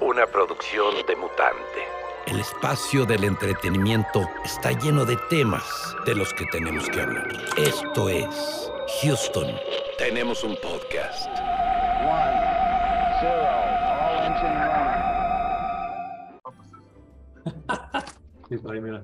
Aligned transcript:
Una 0.00 0.26
producción 0.28 0.94
de 1.08 1.16
mutante. 1.16 1.80
El 2.26 2.38
espacio 2.38 3.04
del 3.04 3.24
entretenimiento 3.24 4.20
está 4.44 4.70
lleno 4.70 5.04
de 5.04 5.16
temas 5.28 5.64
de 6.06 6.14
los 6.14 6.32
que 6.34 6.46
tenemos 6.46 6.88
que 6.88 7.00
hablar. 7.00 7.26
Esto 7.56 8.08
es 8.08 8.70
Houston. 9.02 9.56
Tenemos 9.98 10.44
un 10.44 10.56
podcast. 10.62 11.28
Sí, 18.48 18.58
trae, 18.58 18.80
mira. 18.80 19.02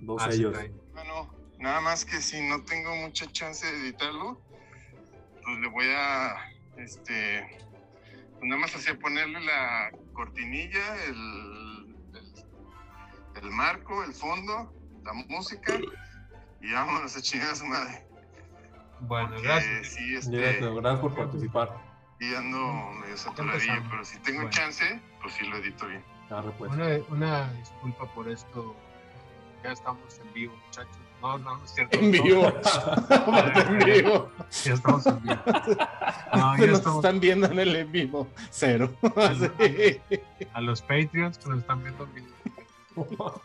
Dos 0.00 0.22
Ah, 0.22 0.30
sí, 0.30 0.36
sellos. 0.38 0.52
trae. 0.52 0.72
Bueno, 0.92 1.34
nada 1.58 1.80
más 1.80 2.04
que 2.04 2.20
si 2.20 2.40
no 2.48 2.62
tengo 2.64 2.94
mucha 2.96 3.26
chance 3.32 3.66
de 3.66 3.80
editarlo, 3.80 4.40
pues 5.44 5.58
le 5.60 5.68
voy 5.68 5.86
a, 5.94 6.34
este, 6.76 7.58
nada 8.42 8.60
más 8.60 8.74
así 8.74 8.92
ponerle 8.94 9.40
la 9.40 9.90
cortinilla, 10.12 11.04
el, 11.06 11.96
el, 12.14 12.34
el 13.42 13.50
marco, 13.50 14.02
el 14.04 14.12
fondo, 14.12 14.72
la 15.04 15.12
música 15.28 15.78
y 16.60 16.72
vámonos 16.72 17.16
a 17.16 17.22
chingar 17.22 17.50
a 17.50 17.54
su 17.56 17.64
madre. 17.66 18.06
Bueno, 19.00 19.28
Porque 19.30 19.42
gracias. 19.42 19.86
sí, 19.94 20.14
este, 20.14 20.36
gracias 20.60 21.00
por 21.00 21.14
participar. 21.14 21.70
y 22.20 22.34
ando 22.34 22.58
medio 23.00 23.16
saturadillo, 23.16 23.82
pero 23.90 24.04
si 24.04 24.18
tengo 24.20 24.42
Bueno. 24.42 24.50
chance, 24.50 25.00
pues 25.20 25.34
sí 25.34 25.44
lo 25.46 25.56
edito 25.56 25.86
bien. 25.88 26.04
Arre, 26.30 26.52
pues. 26.56 26.70
Una, 26.72 26.86
una 27.10 27.52
disculpa 27.54 28.06
por 28.14 28.28
esto. 28.28 28.76
Ya 29.64 29.72
estamos 29.72 30.18
en 30.20 30.32
vivo, 30.32 30.54
muchachos. 30.66 30.96
No, 31.22 31.38
no, 31.38 31.56
no 31.56 31.64
es 31.64 31.70
cierto. 31.70 31.98
En 31.98 32.10
vivo. 32.10 32.52
en 33.54 33.78
vivo. 33.78 34.30
Ya 34.64 34.74
estamos 34.74 35.06
en 35.06 35.22
vivo. 35.22 35.36
No, 36.34 36.56
ya 36.56 36.66
nos 36.66 36.78
estamos 36.78 37.04
están 37.04 37.20
viendo 37.20 37.46
en 37.46 37.58
el 37.60 37.76
en 37.76 37.92
vivo. 37.92 38.28
Cero. 38.50 38.92
Sí. 39.58 40.00
a 40.52 40.60
los 40.60 40.82
Patreons 40.82 41.38
que 41.38 41.48
nos 41.48 41.58
están 41.60 41.82
viendo 41.82 42.04
en 42.04 42.14
vivo. 42.14 43.40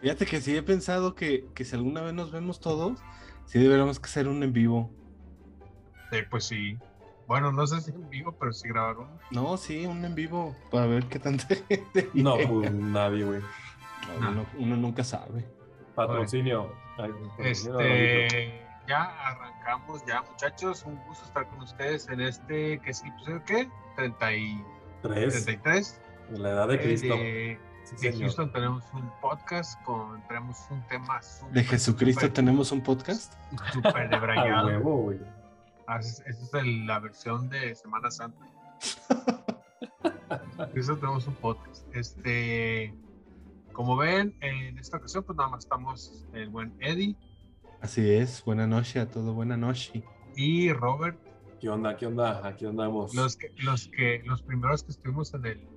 Fíjate 0.00 0.26
que 0.26 0.40
sí 0.40 0.56
he 0.56 0.62
pensado 0.62 1.14
que, 1.14 1.46
que 1.54 1.64
si 1.64 1.76
alguna 1.76 2.00
vez 2.00 2.14
nos 2.14 2.32
vemos 2.32 2.58
todos, 2.58 2.98
sí 3.46 3.58
deberíamos 3.58 4.00
que 4.00 4.06
hacer 4.06 4.26
un 4.28 4.42
en 4.42 4.52
vivo. 4.52 4.90
Eh, 6.10 6.26
pues 6.28 6.44
sí. 6.44 6.76
Bueno, 7.28 7.52
no 7.52 7.66
sé 7.66 7.80
si 7.82 7.92
en 7.92 8.10
vivo, 8.10 8.32
pero 8.32 8.52
sí 8.52 8.68
grabaron. 8.68 9.08
No, 9.30 9.56
sí, 9.56 9.86
un 9.86 10.04
en 10.04 10.14
vivo 10.16 10.56
para 10.72 10.86
ver 10.86 11.04
qué 11.04 11.20
tanta 11.20 11.46
gente. 11.68 12.10
No, 12.14 12.36
pues 12.36 12.72
nadie, 12.72 13.24
güey. 13.24 13.40
No, 14.20 14.30
uno, 14.30 14.46
uno 14.58 14.76
nunca 14.76 15.04
sabe. 15.04 15.46
Patrocinio. 16.06 16.72
Este, 17.38 18.66
ya 18.88 19.04
arrancamos, 19.26 20.04
ya 20.06 20.22
muchachos. 20.22 20.84
Un 20.84 20.96
gusto 21.06 21.24
estar 21.24 21.46
con 21.48 21.60
ustedes 21.62 22.08
en 22.08 22.20
este, 22.20 22.78
¿qué 22.80 22.90
es 22.90 23.02
el 23.26 23.42
qué? 23.44 23.68
30 23.96 24.32
y, 24.34 24.64
Tres. 25.02 25.44
33. 25.44 26.00
En 26.30 26.42
la 26.42 26.50
edad 26.50 26.68
de 26.68 26.74
Eh, 26.74 26.80
Cristo. 26.82 27.14
de- 27.16 27.60
Sí, 27.96 27.96
de. 28.08 28.18
Houston 28.20 28.52
tenemos 28.52 28.84
un 28.92 29.10
podcast 29.20 29.82
con 29.82 30.22
tenemos 30.28 30.58
un 30.70 30.80
tema 30.86 31.20
súper, 31.22 31.52
¿De 31.54 31.64
Jesucristo 31.64 32.20
súper, 32.20 32.32
tenemos 32.34 32.70
un 32.70 32.82
podcast? 32.82 33.34
súper 33.72 34.08
debrayado. 34.10 34.68
Ah, 35.88 35.98
Esa 35.98 36.08
es, 36.08 36.20
esa 36.26 36.44
es 36.44 36.54
el- 36.54 36.86
la 36.86 37.00
versión 37.00 37.48
de 37.48 37.74
Semana 37.74 38.10
Santa. 38.12 38.46
Eso 40.74 40.96
tenemos 40.96 41.26
un 41.26 41.34
podcast. 41.34 41.84
Este, 41.96 42.94
como 43.72 43.96
ven, 43.96 44.34
en 44.40 44.78
esta 44.78 44.96
ocasión, 44.98 45.24
pues 45.24 45.36
nada 45.36 45.50
más 45.50 45.64
estamos 45.64 46.24
el 46.32 46.48
buen 46.48 46.74
Eddie 46.80 47.16
Así 47.80 48.10
es. 48.10 48.44
Buena 48.44 48.66
noche 48.66 49.00
a 49.00 49.10
todo. 49.10 49.32
Buena 49.32 49.56
noche. 49.56 50.02
y 50.36 50.72
Robert, 50.72 51.18
¿Qué 51.60 51.68
onda? 51.68 51.96
¿Qué 51.96 52.06
onda? 52.06 52.46
Aquí 52.46 52.64
andamos. 52.66 53.14
los 53.14 53.36
que, 53.36 53.52
los 53.58 53.88
que, 53.88 54.22
los 54.24 54.40
primeros 54.42 54.82
que 54.82 54.92
estuvimos 54.92 55.32
en 55.34 55.44
el, 55.46 55.52
El, 55.52 55.68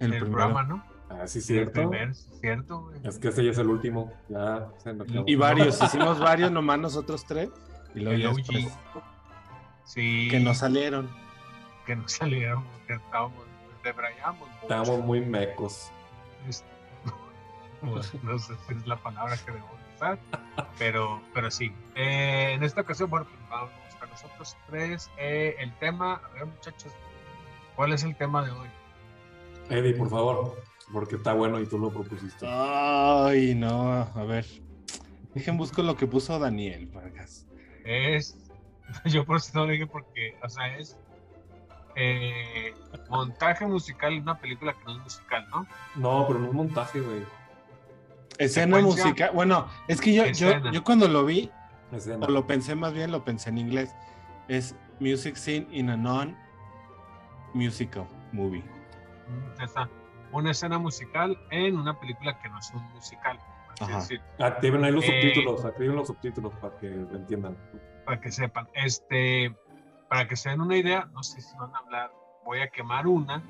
en 0.00 0.12
el 0.14 0.20
programa, 0.20 0.62
¿no? 0.64 0.84
Ah, 1.08 1.26
sí, 1.26 1.38
El 1.38 1.44
cierto. 1.44 1.72
primer, 1.72 2.14
cierto, 2.14 2.80
güey. 2.82 2.98
Es 3.04 3.18
que 3.18 3.28
este 3.28 3.44
ya 3.44 3.50
es 3.50 3.58
el 3.58 3.68
último. 3.68 4.12
Ya 4.28 4.68
se. 4.78 4.94
Y 5.26 5.34
varios. 5.36 5.80
Hicimos 5.82 6.18
varios, 6.18 6.50
nomás 6.50 6.78
nosotros 6.78 7.24
tres. 7.26 7.48
Y 7.94 8.00
luego 8.00 8.36
El 8.38 8.44
Sí. 9.84 10.28
que 10.30 10.40
no 10.40 10.54
salieron. 10.54 11.08
que 11.86 11.94
no 11.96 12.08
salieron, 12.08 12.64
que 12.86 12.94
estábamos, 12.94 13.44
debrayamos. 13.82 14.48
Estábamos 14.62 15.04
muy 15.04 15.20
mecos. 15.20 15.90
Este, 16.48 16.66
no, 17.84 17.94
no 18.22 18.38
sé 18.38 18.54
si 18.66 18.74
es 18.74 18.86
la 18.86 18.96
palabra 18.96 19.36
que 19.36 19.52
debo 19.52 19.68
usar, 19.94 20.18
pero, 20.78 21.20
pero 21.32 21.50
sí. 21.50 21.72
Eh, 21.94 22.52
en 22.54 22.62
esta 22.62 22.80
ocasión, 22.82 23.10
bueno, 23.10 23.26
pues 23.26 23.48
vamos 23.48 23.70
a 24.00 24.06
nosotros 24.06 24.56
tres. 24.68 25.10
Eh, 25.18 25.56
el 25.58 25.72
tema, 25.78 26.14
a 26.14 26.28
ver 26.34 26.46
muchachos, 26.46 26.92
¿cuál 27.76 27.92
es 27.92 28.02
el 28.04 28.16
tema 28.16 28.44
de 28.44 28.50
hoy? 28.50 28.68
Eddie, 29.70 29.94
por 29.94 30.10
favor. 30.10 30.62
Porque 30.92 31.16
está 31.16 31.32
bueno 31.32 31.60
y 31.60 31.66
tú 31.66 31.78
lo 31.78 31.90
propusiste. 31.90 32.46
Ay, 32.48 33.54
no. 33.54 34.02
A 34.14 34.24
ver. 34.24 34.46
Dejen 35.34 35.56
busco 35.56 35.82
lo 35.82 35.96
que 35.96 36.06
puso 36.06 36.38
Daniel 36.38 36.86
Vargas. 36.86 37.46
Es, 37.84 38.36
yo 39.06 39.24
por 39.24 39.38
eso 39.38 39.50
no 39.54 39.66
lo 39.66 39.72
dije 39.72 39.86
porque, 39.86 40.36
o 40.42 40.48
sea, 40.48 40.76
es 40.78 40.96
eh, 41.96 42.74
montaje 43.08 43.66
musical 43.66 44.12
en 44.12 44.22
una 44.22 44.38
película 44.38 44.72
que 44.74 44.84
no 44.84 44.92
es 44.92 45.02
musical, 45.02 45.46
¿no? 45.50 45.66
No, 45.96 46.26
pero 46.26 46.38
no 46.38 46.46
es 46.48 46.52
montaje, 46.52 47.00
güey. 47.00 47.24
Escena 48.38 48.76
Secuencia. 48.78 49.04
musical. 49.04 49.30
Bueno, 49.34 49.68
es 49.88 50.00
que 50.00 50.12
yo, 50.14 50.26
yo, 50.26 50.70
yo 50.70 50.84
cuando 50.84 51.08
lo 51.08 51.24
vi, 51.24 51.50
Escena. 51.92 52.26
o 52.26 52.30
lo 52.30 52.46
pensé 52.46 52.74
más 52.74 52.92
bien, 52.92 53.10
lo 53.12 53.24
pensé 53.24 53.50
en 53.50 53.58
inglés. 53.58 53.94
Es 54.48 54.74
music 55.00 55.36
scene 55.36 55.66
in 55.70 55.90
a 55.90 55.96
non-musical 55.96 58.06
movie. 58.32 58.62
Mm, 59.28 59.62
Esa, 59.62 59.88
una 60.32 60.50
escena 60.50 60.78
musical 60.78 61.38
en 61.50 61.78
una 61.78 61.98
película 61.98 62.38
que 62.40 62.48
no 62.48 62.58
es 62.58 62.70
un 62.74 62.82
musical. 62.92 63.38
así. 63.80 64.18
Activen 64.38 64.84
ahí 64.84 64.92
los 64.92 65.04
Eh, 65.04 65.08
subtítulos. 65.08 65.64
Activen 65.64 65.96
los 65.96 66.06
subtítulos 66.08 66.52
para 66.56 66.76
que 66.78 66.88
lo 66.90 67.16
entiendan. 67.16 67.56
para 68.04 68.20
que 68.20 68.30
sepan. 68.30 68.68
Este, 68.74 69.54
para 70.10 70.28
que 70.28 70.36
se 70.36 70.50
den 70.50 70.60
una 70.60 70.76
idea, 70.76 71.06
no 71.12 71.22
sé 71.22 71.40
si 71.40 71.56
van 71.56 71.74
a 71.74 71.78
hablar, 71.78 72.12
voy 72.44 72.60
a 72.60 72.68
quemar 72.68 73.06
una, 73.06 73.42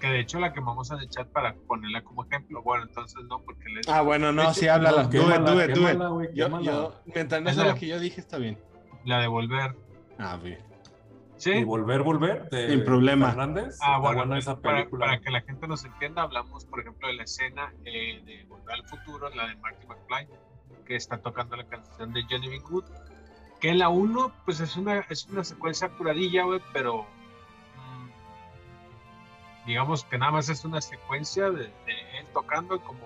que 0.00 0.08
de 0.08 0.20
hecho 0.20 0.40
la 0.40 0.52
quemamos 0.52 0.90
en 0.90 0.98
el 0.98 1.08
chat 1.08 1.28
para 1.28 1.54
ponerla 1.68 2.02
como 2.02 2.24
ejemplo. 2.24 2.62
Bueno, 2.62 2.84
entonces 2.88 3.22
no, 3.28 3.38
porque 3.40 3.68
les... 3.68 3.88
Ah, 3.88 4.00
bueno, 4.02 4.32
no, 4.32 4.52
sí, 4.54 4.66
háblala. 4.66 5.08
Quémala, 5.08 6.08
güey, 6.08 6.28
Yo, 6.34 6.48
mientras 7.14 7.42
no 7.42 7.48
Es 7.50 7.54
sea 7.56 7.64
la- 7.66 7.72
lo 7.72 7.78
que 7.78 7.86
yo 7.86 8.00
dije, 8.00 8.20
está 8.20 8.38
bien. 8.38 8.58
La 9.04 9.20
de 9.20 9.28
volver. 9.28 9.76
Ah, 10.18 10.36
bien. 10.42 10.58
¿Sí? 11.36 11.52
Y 11.52 11.64
volver, 11.64 12.02
volver. 12.02 12.50
de 12.50 12.68
Sin 12.70 12.84
problema. 12.84 13.28
Fernández. 13.28 13.78
Ah, 13.80 13.98
bueno, 13.98 14.36
esa 14.36 14.60
para, 14.60 14.78
película. 14.78 15.06
para 15.06 15.20
que 15.20 15.30
la 15.30 15.40
gente 15.42 15.66
nos 15.68 15.84
entienda, 15.84 16.22
hablamos, 16.22 16.64
por 16.66 16.80
ejemplo, 16.80 17.08
de 17.08 17.14
la 17.14 17.22
escena 17.22 17.72
eh, 17.84 18.20
de 18.26 18.44
Volver 18.44 18.74
al 18.74 18.86
Futuro, 18.86 19.30
la 19.30 19.46
de 19.46 19.56
Marty 19.56 19.86
McFly, 19.86 20.28
que 20.84 20.96
está 20.96 21.16
tocando 21.18 21.56
la 21.56 21.64
canción 21.64 22.12
de 22.12 22.22
Johnny 22.28 22.48
B. 22.48 22.58
Good, 22.58 22.84
que 23.58 23.70
en 23.70 23.78
la 23.78 23.88
1, 23.88 24.32
pues 24.44 24.60
es 24.60 24.76
una, 24.76 25.00
es 25.08 25.26
una 25.30 25.42
secuencia 25.44 25.88
curadilla, 25.88 26.44
güey, 26.44 26.60
pero 26.74 27.06
digamos 29.66 30.04
que 30.04 30.18
nada 30.18 30.32
más 30.32 30.48
es 30.48 30.64
una 30.64 30.80
secuencia 30.80 31.50
de, 31.50 31.64
de 31.64 32.18
él 32.18 32.26
tocando 32.32 32.76
y 32.76 32.78
como 32.80 33.00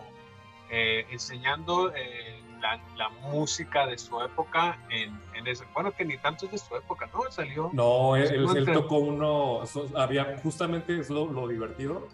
eh, 0.71 1.07
enseñando 1.11 1.93
eh, 1.95 2.41
la, 2.61 2.81
la 2.97 3.09
música 3.31 3.87
de 3.87 3.99
su 3.99 4.21
época 4.23 4.79
en, 4.91 5.19
en 5.35 5.47
ese, 5.47 5.65
bueno, 5.75 5.93
que 5.93 6.05
ni 6.05 6.17
tanto 6.19 6.47
es 6.47 6.53
de 6.53 6.59
su 6.59 6.75
época, 6.77 7.09
¿no? 7.13 7.31
Salió... 7.31 7.71
No, 7.73 8.17
él, 8.17 8.67
tocó 8.73 8.99
uno. 8.99 9.61
había 9.97 10.39
justamente 10.43 10.99
es 10.99 11.11
lo, 11.11 11.27
lo 11.31 11.47
divertido. 11.49 12.09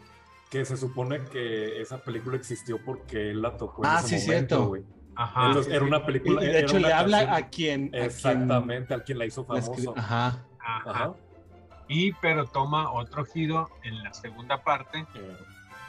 Que 0.50 0.64
se 0.64 0.76
supone 0.76 1.24
que 1.26 1.80
esa 1.80 1.98
película 2.02 2.36
existió 2.36 2.84
porque 2.84 3.30
él 3.30 3.40
la 3.40 3.56
tocó 3.56 3.84
en 3.84 3.90
Ah, 3.90 4.00
ese 4.04 4.18
sí, 4.18 4.26
momento, 4.26 4.48
cierto. 4.56 4.66
güey. 4.66 4.82
Ajá. 5.14 5.46
Entonces, 5.46 5.72
era 5.72 5.84
una 5.84 6.04
película. 6.04 6.42
y 6.42 6.46
de 6.48 6.60
hecho 6.60 6.78
le 6.80 6.92
habla 6.92 7.18
canción- 7.18 7.44
a 7.44 7.48
quien. 7.50 7.84
a 7.86 7.90
quien 7.90 8.04
Exactamente, 8.04 8.94
al 8.94 9.04
quien 9.04 9.18
la 9.18 9.26
hizo 9.26 9.44
famoso. 9.44 9.94
Ajá. 9.96 10.44
Ajá. 10.58 10.90
Ajá. 10.90 11.12
Y 11.92 12.12
pero 12.12 12.46
toma 12.46 12.92
otro 12.92 13.24
giro 13.24 13.68
en 13.82 14.00
la 14.04 14.14
segunda 14.14 14.62
parte, 14.62 15.04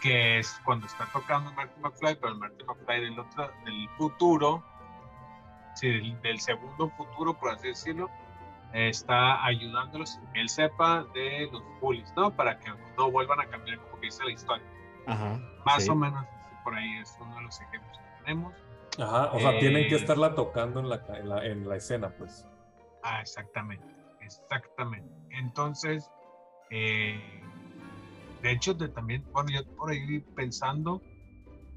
que 0.02 0.40
es 0.40 0.60
cuando 0.66 0.88
está 0.88 1.06
tocando 1.14 1.54
Marty 1.54 1.80
McFly, 1.80 2.16
pero 2.16 2.30
el 2.30 2.40
Marty 2.40 2.64
McFly 2.66 3.02
del 3.02 3.20
otro, 3.20 3.52
del 3.64 3.88
futuro, 3.98 4.64
sí, 5.76 5.90
del, 5.90 6.20
del 6.24 6.40
segundo 6.40 6.90
futuro, 6.90 7.36
por 7.36 7.52
así 7.52 7.68
decirlo, 7.68 8.10
está 8.74 9.46
ayudándolos, 9.46 10.20
él 10.34 10.50
sepa 10.50 11.04
de 11.14 11.48
los 11.52 11.62
bullies, 11.80 12.12
¿no? 12.16 12.36
Para 12.36 12.58
que 12.58 12.74
no 12.98 13.12
vuelvan 13.12 13.40
a 13.40 13.46
cambiar 13.46 13.78
como 13.78 14.00
que 14.00 14.08
dice 14.08 14.24
la 14.24 14.32
historia. 14.32 14.66
Ajá. 15.06 15.40
Más 15.68 15.84
sí. 15.84 15.90
o 15.92 15.96
menos, 15.96 16.26
por 16.64 16.74
ahí 16.74 16.98
es 16.98 17.16
uno 17.22 17.36
de 17.36 17.42
los 17.44 17.62
ejemplos 17.62 18.00
que 18.00 18.24
tenemos. 18.24 18.56
Ajá, 18.98 19.32
o 19.34 19.40
sea, 19.40 19.52
Eh, 19.52 19.60
tienen 19.60 19.88
que 19.88 19.96
estarla 19.98 20.34
tocando 20.34 20.80
en 20.80 20.90
la, 20.90 21.00
en 21.10 21.30
la, 21.30 21.46
en 21.46 21.70
la 21.70 21.76
escena, 21.76 22.10
pues. 22.18 22.48
Ah, 23.04 23.22
exactamente, 23.22 23.86
exactamente. 24.20 25.21
Entonces, 25.34 26.10
eh, 26.70 27.20
de 28.42 28.52
hecho, 28.52 28.76
también, 28.78 29.24
bueno, 29.34 29.50
yo 29.52 29.62
por 29.78 29.92
ahí 29.92 30.20
pensando, 30.36 31.02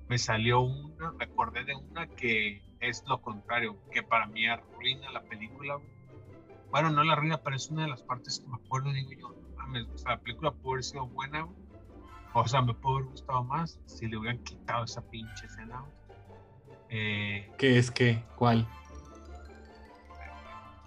me 0.09 0.19
salió 0.19 0.61
una, 0.61 1.13
me 1.13 1.25
acordé 1.25 1.65
de 1.65 1.75
una 1.75 2.07
que 2.07 2.63
es 2.81 3.03
lo 3.07 3.21
contrario, 3.21 3.77
que 3.91 4.03
para 4.03 4.27
mí 4.27 4.47
arruina 4.47 5.11
la 5.13 5.23
película. 5.23 5.79
Bueno, 6.71 6.91
no 6.91 7.05
la 7.05 7.13
arruina, 7.15 7.39
pero 7.39 7.57
es 7.57 7.71
una 7.71 7.83
de 7.83 7.89
las 7.89 8.03
partes 8.03 8.41
que 8.41 8.49
me 8.49 8.57
acuerdo 8.57 8.93
digo 8.93 9.13
yo, 9.13 9.29
"No 9.29 9.57
mames, 9.57 9.87
o 9.95 9.99
sea, 9.99 10.13
la 10.13 10.21
película 10.21 10.51
pudo 10.53 10.73
haber 10.73 10.85
sido 10.85 11.07
buena. 11.07 11.47
O 12.35 12.49
sea, 12.49 12.63
me 12.63 12.75
pudo 12.75 12.97
haber 12.97 13.11
gustado 13.11 13.45
más 13.45 13.81
si 13.87 14.07
le 14.09 14.17
hubieran 14.17 14.43
quitado 14.43 14.85
esa 14.85 15.03
pinche 15.09 15.47
escena. 15.47 15.85
Eh, 16.89 17.49
¿Qué 17.59 17.79
es 17.79 17.91
qué? 17.91 18.23
¿Cuál? 18.37 18.67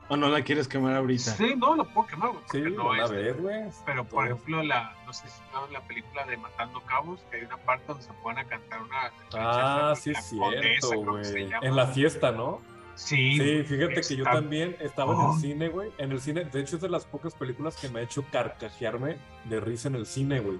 ¿O 0.09 0.15
no 0.15 0.29
la 0.29 0.41
quieres 0.41 0.67
quemar 0.67 0.95
ahorita? 0.95 1.31
sí, 1.35 1.53
no, 1.57 1.75
lo 1.75 1.85
puedo 1.85 2.07
quemar, 2.07 2.29
güey. 2.31 2.43
Sí, 2.51 2.61
no 2.75 2.91
a 2.93 3.03
es- 3.05 3.11
ver, 3.11 3.41
güey. 3.41 3.63
Pero 3.85 4.03
por 4.05 4.23
Todo. 4.23 4.33
ejemplo, 4.35 4.63
la, 4.63 4.95
no 5.05 5.11
sé 5.13 5.27
si 5.27 5.41
vieron 5.51 5.73
la 5.73 5.81
película 5.81 6.25
de 6.25 6.37
Matando 6.37 6.81
Cabos, 6.83 7.19
que 7.29 7.37
hay 7.37 7.43
una 7.43 7.57
parte 7.57 7.83
donde 7.87 8.03
se 8.03 8.13
ponen 8.23 8.45
a 8.45 8.47
cantar 8.49 8.81
una. 8.83 9.11
Ah, 9.33 9.93
sí 9.97 10.11
la 10.13 10.19
es 10.19 10.25
cierto, 10.29 11.01
güey. 11.03 11.49
En 11.61 11.75
la 11.75 11.87
fiesta, 11.87 12.31
¿no? 12.31 12.61
Sí, 12.95 13.37
Sí, 13.37 13.63
fíjate 13.63 14.01
que 14.01 14.15
yo 14.15 14.23
también 14.23 14.75
estaba 14.79 15.13
en 15.13 15.29
el 15.31 15.39
cine, 15.39 15.69
güey. 15.69 15.91
En 15.99 16.11
el 16.11 16.19
cine, 16.19 16.45
de 16.45 16.61
hecho 16.61 16.77
es 16.77 16.81
de 16.81 16.89
las 16.89 17.05
pocas 17.05 17.35
películas 17.35 17.75
que 17.77 17.89
me 17.89 17.99
ha 17.99 18.03
hecho 18.03 18.25
carcajearme 18.31 19.17
de 19.43 19.59
risa 19.59 19.87
en 19.89 19.95
el 19.95 20.05
cine, 20.07 20.39
güey. 20.39 20.59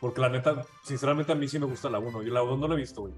Porque 0.00 0.20
la 0.20 0.28
neta, 0.28 0.64
sinceramente 0.84 1.32
a 1.32 1.34
mí 1.34 1.48
sí 1.48 1.58
me 1.58 1.66
gusta 1.66 1.88
la 1.90 1.98
1. 1.98 2.22
Yo 2.22 2.32
la 2.32 2.40
2 2.40 2.58
no 2.58 2.68
la 2.68 2.74
he 2.74 2.76
visto, 2.76 3.00
güey. 3.02 3.14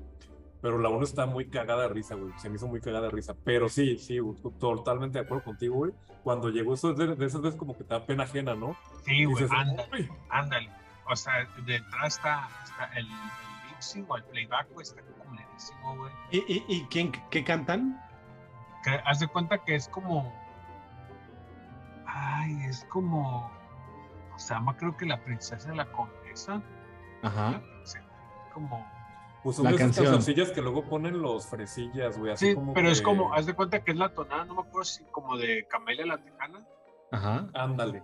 Pero 0.64 0.78
la 0.78 0.88
1 0.88 1.04
está 1.04 1.26
muy 1.26 1.50
cagada 1.50 1.82
de 1.82 1.88
risa, 1.88 2.14
güey. 2.14 2.32
Se 2.38 2.48
me 2.48 2.56
hizo 2.56 2.66
muy 2.66 2.80
cagada 2.80 3.08
de 3.08 3.10
risa. 3.10 3.34
Pero 3.44 3.68
sí, 3.68 3.98
sí, 3.98 4.18
güey, 4.18 4.34
totalmente 4.58 5.18
de 5.18 5.24
acuerdo 5.26 5.44
contigo, 5.44 5.74
güey. 5.74 5.92
Cuando 6.22 6.48
llegó 6.48 6.72
eso 6.72 6.92
es 6.92 6.96
de, 6.96 7.14
de 7.14 7.26
esas 7.26 7.42
veces 7.42 7.58
como 7.58 7.76
que 7.76 7.84
te 7.84 7.92
da 7.92 8.06
pena 8.06 8.24
ajena, 8.24 8.54
¿no? 8.54 8.74
Sí, 9.04 9.26
güey, 9.26 9.44
ándale, 9.50 10.08
ándale. 10.30 10.70
O 11.06 11.14
sea, 11.16 11.46
de 11.66 11.76
atrás 11.76 12.16
está, 12.16 12.48
está 12.64 12.86
el, 12.94 13.04
el 13.04 13.82
sync 13.82 14.10
o 14.10 14.16
el 14.16 14.24
playback, 14.24 14.72
güey, 14.72 14.84
está 14.84 15.02
culerísimo, 15.02 15.96
güey. 15.98 16.12
¿Y, 16.30 16.38
y, 16.38 16.64
y 16.66 16.86
quién 16.86 17.12
qué 17.30 17.44
cantan? 17.44 18.02
Que 18.84 18.92
haz 19.04 19.20
de 19.20 19.28
cuenta 19.28 19.58
que 19.58 19.74
es 19.74 19.86
como. 19.88 20.32
Ay, 22.06 22.56
es 22.70 22.86
como. 22.86 23.52
Se 24.38 24.54
llama, 24.54 24.74
creo 24.78 24.96
que 24.96 25.04
la 25.04 25.22
princesa 25.22 25.68
de 25.68 25.76
la 25.76 25.92
condesa. 25.92 26.62
Ajá. 27.22 27.60
Sí, 27.82 27.98
como. 28.54 28.93
Pues 29.44 29.56
son 29.56 29.66
La 29.66 29.76
canción. 29.76 30.52
que 30.54 30.62
luego 30.62 30.84
ponen 30.88 31.20
los 31.20 31.46
fresillas, 31.46 32.18
güey. 32.18 32.32
Así 32.32 32.48
Sí, 32.48 32.54
como 32.54 32.72
pero 32.74 32.88
es 32.88 32.98
que- 33.00 33.04
como, 33.04 33.32
haz 33.34 33.44
de 33.46 33.52
cuenta 33.54 33.84
que 33.84 33.90
es 33.92 33.96
la 33.98 34.08
tonada, 34.08 34.44
no 34.46 34.54
me 34.54 34.60
acuerdo 34.62 34.84
si 34.84 35.04
como 35.04 35.36
de 35.36 35.66
Camelia 35.68 36.06
la 36.06 36.16
Tejana, 36.18 36.66
Ajá. 37.12 37.46
Ándale. 37.54 38.02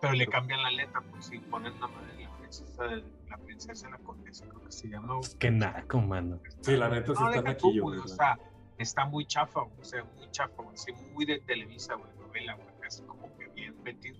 pero 0.00 0.14
le 0.14 0.26
cambian 0.26 0.62
la 0.62 0.70
letra, 0.70 1.02
pues 1.10 1.26
si 1.26 1.38
ponen 1.40 1.78
la 1.78 1.88
madre 1.88 2.16
de 2.16 2.24
la 2.24 2.36
princesa 2.38 2.84
de 2.84 3.04
la 3.28 3.36
princesa 3.36 3.86
de 3.86 3.92
la 3.92 3.98
condesa, 3.98 4.46
creo 4.48 4.64
que 4.64 4.72
se 4.72 4.88
llama. 4.88 5.16
güey. 5.16 5.28
Qué 5.38 5.50
naco, 5.50 6.00
mano. 6.00 6.40
Sí, 6.62 6.74
la 6.76 6.88
neta 6.88 7.14
sí 7.14 7.22
No, 7.22 7.28
está 7.30 7.42
naquillo, 7.42 7.82
güey. 7.82 7.98
O 7.98 8.08
sea, 8.08 8.38
está 8.78 9.04
muy 9.04 9.26
chafa, 9.26 9.60
güey, 9.60 9.80
o 9.80 9.84
sea, 9.84 10.02
muy 10.16 10.30
chafa, 10.30 10.62
güey, 10.62 10.76
sí, 10.78 10.92
muy 11.12 11.26
de 11.26 11.38
Televisa, 11.40 11.94
güey, 11.96 12.10
novela, 12.18 12.54
güey, 12.54 12.68
casi 12.80 13.02
como 13.02 13.28
que 13.36 13.46
bien 13.48 13.74
metido. 13.82 14.16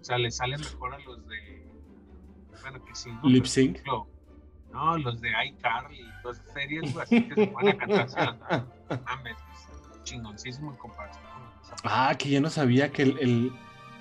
O 0.00 0.04
sea, 0.04 0.18
le 0.18 0.32
sale 0.32 0.58
mejor 0.58 0.94
a 0.94 0.98
los 0.98 1.24
de. 1.28 1.64
Bueno, 2.60 2.84
que 2.84 2.94
sí. 2.96 3.08
¿no? 3.22 3.28
Lip 3.28 3.44
sync. 3.44 3.78
No, 4.78 4.98
los 4.98 5.20
de 5.20 5.30
iCarly 5.46 6.00
y 6.00 6.22
todas 6.22 6.38
esas 6.38 6.52
series, 6.52 6.96
así 6.96 7.22
que 7.28 7.34
se 7.34 7.46
van 7.52 7.68
a 7.68 7.76
cantar, 7.76 8.08
se 8.08 8.20
andan. 8.20 8.66
Mames, 9.04 9.36
pues, 9.48 10.02
chingoncísimo 10.04 10.70
en 10.72 10.76
comparación 10.78 11.22
Ah, 11.84 12.14
que 12.18 12.30
yo 12.30 12.40
no 12.40 12.48
sabía 12.50 12.90
que 12.90 13.02
el, 13.02 13.18
el- 13.18 13.52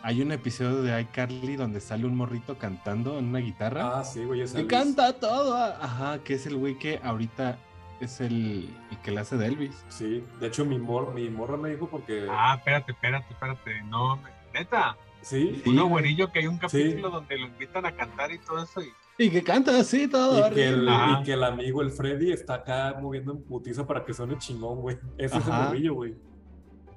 hay 0.04 0.22
un 0.22 0.32
episodio 0.32 0.82
de 0.84 1.02
iCarly 1.02 1.56
donde 1.58 1.82
sale 1.82 2.06
un 2.06 2.16
morrito 2.16 2.58
cantando 2.58 3.18
en 3.20 3.26
una 3.26 3.40
guitarra. 3.40 4.00
Ah, 4.00 4.04
sí, 4.04 4.24
güey. 4.24 4.42
esa 4.42 4.60
y 4.62 4.68
canta 4.68 5.14
todo. 5.20 5.56
Ajá, 5.56 6.20
que 6.24 6.36
es 6.36 6.46
el 6.46 6.56
güey 6.56 6.78
que 6.80 7.00
ahorita 7.04 7.58
es 8.00 8.22
el, 8.22 8.70
el 8.92 8.98
que 9.00 9.12
le 9.12 9.20
hace 9.20 9.36
de 9.38 9.48
Elvis. 9.48 9.84
Sí, 9.90 10.24
de 10.40 10.48
hecho 10.48 10.64
mi, 10.64 10.78
mor 10.78 11.14
mi 11.14 11.30
morra 11.30 11.58
me 11.58 11.70
dijo 11.72 11.88
porque... 11.90 12.28
Ah, 12.30 12.56
espérate, 12.58 12.92
espérate, 12.94 13.34
espérate. 13.34 13.82
No, 13.84 14.18
neta. 14.54 14.96
sí, 15.22 15.60
Sí, 15.64 15.70
Uno 15.72 15.82
güey. 15.88 16.04
güerillo 16.04 16.32
que 16.32 16.40
hay 16.40 16.48
un 16.48 16.58
capítulo 16.60 17.10
donde 17.10 17.38
lo 17.38 17.48
invitan 17.48 17.86
a 17.86 17.92
cantar 17.94 18.32
y 18.32 18.38
todo 18.40 18.64
eso. 18.64 18.82
Y, 18.82 18.94
Y 19.20 19.30
que 19.32 19.44
canta 19.44 19.80
así 19.80 20.08
todo. 20.08 20.48
y 20.48 20.54
que, 20.54 20.68
el, 20.68 20.88
Ah. 20.88 21.20
y 21.20 21.24
que 21.24 21.34
el 21.34 21.44
amigo, 21.44 21.82
el 21.82 21.92
Freddy, 21.92 22.32
está 22.32 22.56
acá 22.56 22.96
moviendo 23.02 23.32
en 23.32 23.42
putiza 23.44 23.86
para 23.88 24.06
que 24.06 24.14
suene 24.14 24.38
chingón, 24.38 24.82
güey. 24.82 24.98
Ese 25.18 25.38
es 25.38 25.48
el 25.48 25.54
morrillo, 25.54 25.94
güey. 25.96 26.16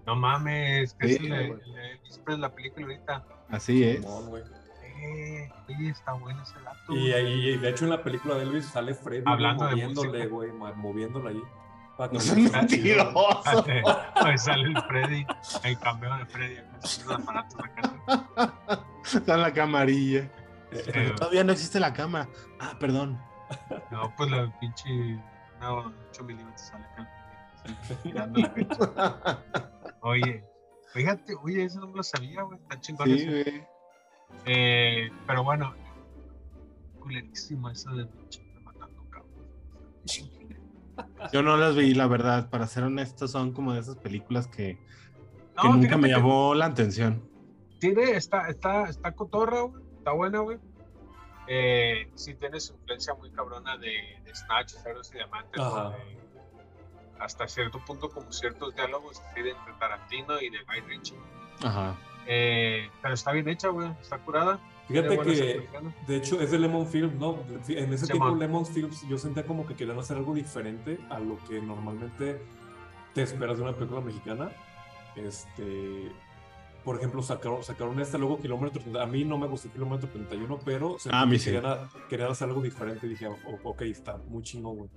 no 0.06 0.16
mames, 0.16 0.94
que 0.94 1.08
Sí, 1.08 1.14
es 1.14 1.20
el, 1.22 1.32
el 2.28 2.40
la 2.40 2.54
película 2.54 2.86
ahorita. 2.86 3.24
Así 3.48 3.82
es. 3.84 4.02
Güey. 4.02 4.42
Eh, 5.02 5.48
está 5.88 6.12
bueno 6.12 6.42
ese 6.42 6.54
dato. 6.62 6.94
Y, 6.94 7.10
y, 7.14 7.56
de 7.56 7.68
hecho 7.70 7.84
en 7.84 7.90
la 7.90 8.02
película 8.02 8.34
de 8.34 8.42
Elvis 8.42 8.66
sale 8.66 8.92
Freddy 8.94 9.22
Hablando 9.24 9.64
moviéndole, 9.64 10.26
güey, 10.26 10.52
moviéndole 10.52 11.30
ahí. 11.30 11.42
Para 11.96 12.12
No 12.12 12.18
que 12.18 12.24
seas 12.24 12.34
suene 12.36 12.50
mentiroso. 12.50 13.42
Fíjate, 13.42 13.82
ahí 14.16 14.38
sale 14.38 14.68
el 14.68 14.82
Freddy, 14.82 15.26
el 15.64 15.78
cameo 15.78 16.16
de 16.18 16.26
Freddy. 16.26 16.56
aparatos 17.08 17.56
acá. 17.60 18.84
Está 19.04 19.34
en 19.36 19.40
la 19.40 19.52
camarilla. 19.54 20.30
Chingón. 20.70 21.02
Eh, 21.02 21.12
Todavía 21.16 21.44
no 21.44 21.52
existe 21.52 21.80
la 21.80 21.92
cama. 21.92 22.28
Ah, 22.58 22.76
perdón. 22.78 23.18
No, 23.90 24.12
pues 24.16 24.30
la 24.30 24.52
pinche. 24.60 24.88
No, 25.60 25.92
8 26.10 26.24
milímetros 26.24 26.72
girando 28.02 28.40
la 28.40 28.50
fecha. 28.50 29.42
Oye, 30.02 30.44
fíjate, 30.94 31.34
oye, 31.42 31.64
eso 31.64 31.80
no 31.80 31.88
me 31.88 31.96
lo 31.96 32.02
sabía, 32.02 32.42
güey. 32.42 32.58
Está 32.58 32.80
chingón 32.80 33.06
Sí, 33.08 33.14
eso. 33.16 33.30
güey. 33.30 33.64
Eh, 34.46 35.10
pero 35.26 35.42
bueno, 35.44 35.74
culerísimo 37.00 37.68
eso 37.70 37.90
de 37.90 38.06
matando 38.64 39.04
cabos. 39.10 39.28
Yo 41.32 41.42
no 41.42 41.56
las 41.56 41.74
vi, 41.76 41.94
la 41.94 42.06
verdad. 42.06 42.48
Para 42.50 42.66
ser 42.66 42.84
honesto, 42.84 43.28
son 43.28 43.52
como 43.52 43.74
de 43.74 43.80
esas 43.80 43.96
películas 43.96 44.46
que, 44.46 44.78
No, 45.56 45.62
que 45.62 45.68
nunca 45.68 45.96
me 45.96 46.08
llamó 46.08 46.54
la 46.54 46.66
atención. 46.66 47.28
Tiene, 47.80 48.12
está, 48.12 48.48
está, 48.48 48.88
está 48.88 49.12
cotorra, 49.12 49.62
güey. 49.62 49.82
Está 50.00 50.12
buena, 50.12 50.38
güey. 50.38 50.56
Eh, 51.46 52.10
sí 52.14 52.34
tiene 52.34 52.58
su 52.58 52.72
influencia 52.72 53.12
muy 53.12 53.30
cabrona 53.32 53.76
de, 53.76 54.18
de 54.24 54.34
Snatch, 54.34 54.70
Cerdos 54.82 55.10
y 55.10 55.18
Diamantes. 55.18 55.62
Hasta 57.18 57.46
cierto 57.46 57.84
punto 57.84 58.08
como 58.08 58.32
ciertos 58.32 58.74
diálogos 58.74 59.20
así 59.20 59.42
de 59.42 59.50
entre 59.50 59.74
Tarantino 59.74 60.40
y 60.40 60.48
de 60.48 60.56
Guy 60.64 60.80
Ritchie. 60.88 61.18
Ajá. 61.62 61.98
Eh, 62.26 62.88
pero 63.02 63.12
está 63.12 63.32
bien 63.32 63.46
hecha, 63.50 63.68
güey. 63.68 63.90
Está 64.00 64.16
curada. 64.16 64.58
Fíjate 64.88 65.18
que, 65.18 65.68
de 66.06 66.16
hecho, 66.16 66.40
es 66.40 66.50
de 66.50 66.58
Lemon 66.58 66.86
Films, 66.86 67.14
¿no? 67.16 67.44
En 67.68 67.92
ese 67.92 68.06
Simón. 68.06 68.28
tipo 68.30 68.36
Lemon 68.36 68.64
Films 68.64 69.06
yo 69.06 69.18
sentía 69.18 69.44
como 69.44 69.66
que 69.66 69.74
querían 69.74 69.98
hacer 69.98 70.16
algo 70.16 70.32
diferente 70.32 70.98
a 71.10 71.18
lo 71.20 71.36
que 71.46 71.60
normalmente 71.60 72.40
te 73.12 73.22
esperas 73.22 73.58
de 73.58 73.64
una 73.64 73.74
película 73.74 74.00
mexicana. 74.00 74.50
Este, 75.14 76.10
por 76.90 76.98
ejemplo, 76.98 77.22
sacaron, 77.22 77.62
sacaron 77.62 78.00
esta, 78.00 78.18
luego 78.18 78.36
Kilómetro 78.40 78.80
30. 78.82 79.00
A 79.00 79.06
mí 79.06 79.24
no 79.24 79.38
me 79.38 79.46
gustó 79.46 79.70
Kilómetro 79.70 80.08
31, 80.08 80.58
pero 80.64 80.98
sentí 80.98 81.16
Ah, 81.16 81.24
sí. 81.38 81.44
querían, 81.44 81.66
a- 81.66 81.88
querían 82.08 82.30
hacer 82.32 82.48
algo 82.48 82.60
diferente. 82.62 83.06
Y 83.06 83.10
dije, 83.10 83.28
"O- 83.28 83.36
ok, 83.62 83.82
está 83.82 84.16
muy 84.16 84.42
chingón, 84.42 84.76
güey. 84.76 84.90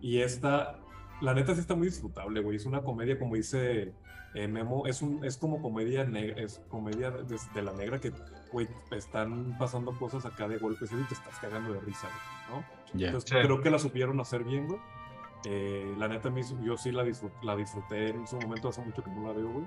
Y 0.00 0.18
esta, 0.22 0.80
la 1.20 1.34
neta 1.34 1.54
sí 1.54 1.60
está 1.60 1.76
muy 1.76 1.86
disfrutable, 1.86 2.40
güey. 2.40 2.56
Es 2.56 2.66
una 2.66 2.82
comedia, 2.82 3.16
como 3.16 3.36
dice 3.36 3.94
eh, 4.34 4.48
Memo, 4.48 4.86
es, 4.88 5.02
un, 5.02 5.24
es 5.24 5.36
como 5.36 5.62
comedia 5.62 6.02
negra, 6.04 6.42
es 6.42 6.60
comedia 6.68 7.12
de, 7.12 7.36
de 7.54 7.62
la 7.62 7.72
negra 7.74 8.00
que, 8.00 8.12
güey, 8.52 8.66
están 8.90 9.56
pasando 9.56 9.92
cosas 9.92 10.26
acá 10.26 10.48
de 10.48 10.58
golpes 10.58 10.90
y 10.90 10.96
te 11.04 11.14
estás 11.14 11.38
cagando 11.38 11.72
de 11.74 11.80
risa, 11.80 12.08
güey, 12.08 12.60
¿no? 12.60 12.66
Ya. 12.98 13.06
Entonces 13.06 13.30
Sí. 13.30 13.36
creo 13.40 13.62
que 13.62 13.70
la 13.70 13.78
supieron 13.78 14.18
hacer 14.20 14.42
bien, 14.42 14.66
güey. 14.66 14.80
Eh, 15.44 15.94
la 15.96 16.08
neta, 16.08 16.30
yo 16.64 16.76
sí 16.76 16.90
la, 16.90 17.04
disfrut- 17.04 17.40
la 17.42 17.54
disfruté 17.54 18.08
en 18.08 18.26
su 18.26 18.36
momento, 18.40 18.68
hace 18.68 18.82
mucho 18.82 19.04
que 19.04 19.10
no 19.12 19.28
la 19.28 19.32
veo, 19.32 19.48
güey. 19.52 19.66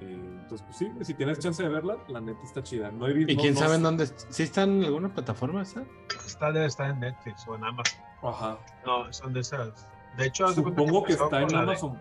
Eh, 0.00 0.38
entonces, 0.42 0.62
pues 0.66 0.76
sí, 0.78 0.90
si 1.02 1.14
tienes 1.14 1.38
chance 1.38 1.62
de 1.62 1.68
verla, 1.68 1.98
la 2.08 2.20
neta 2.20 2.40
está 2.42 2.62
chida. 2.62 2.90
No 2.90 3.06
he 3.06 3.12
visto. 3.12 3.32
¿Y 3.32 3.36
quién 3.36 3.54
no 3.54 3.60
sabe 3.60 3.74
en 3.76 3.82
dónde? 3.82 4.06
¿Sí 4.06 4.42
está 4.42 4.62
en 4.62 4.82
alguna 4.84 5.12
plataforma 5.12 5.62
esa? 5.62 5.84
Esta 6.26 6.50
debe 6.52 6.66
estar 6.66 6.90
en 6.90 7.00
Netflix 7.00 7.46
o 7.46 7.54
en 7.56 7.64
Amazon. 7.64 8.00
Ajá. 8.22 8.58
No, 8.86 9.12
son 9.12 9.32
de 9.32 9.40
esas. 9.40 9.86
De 10.16 10.26
hecho, 10.26 10.48
Supongo 10.52 11.04
que 11.04 11.12
empezó 11.12 11.24
está 11.26 11.42
en 11.42 11.48
de- 11.48 11.56
Amazon. 11.56 11.98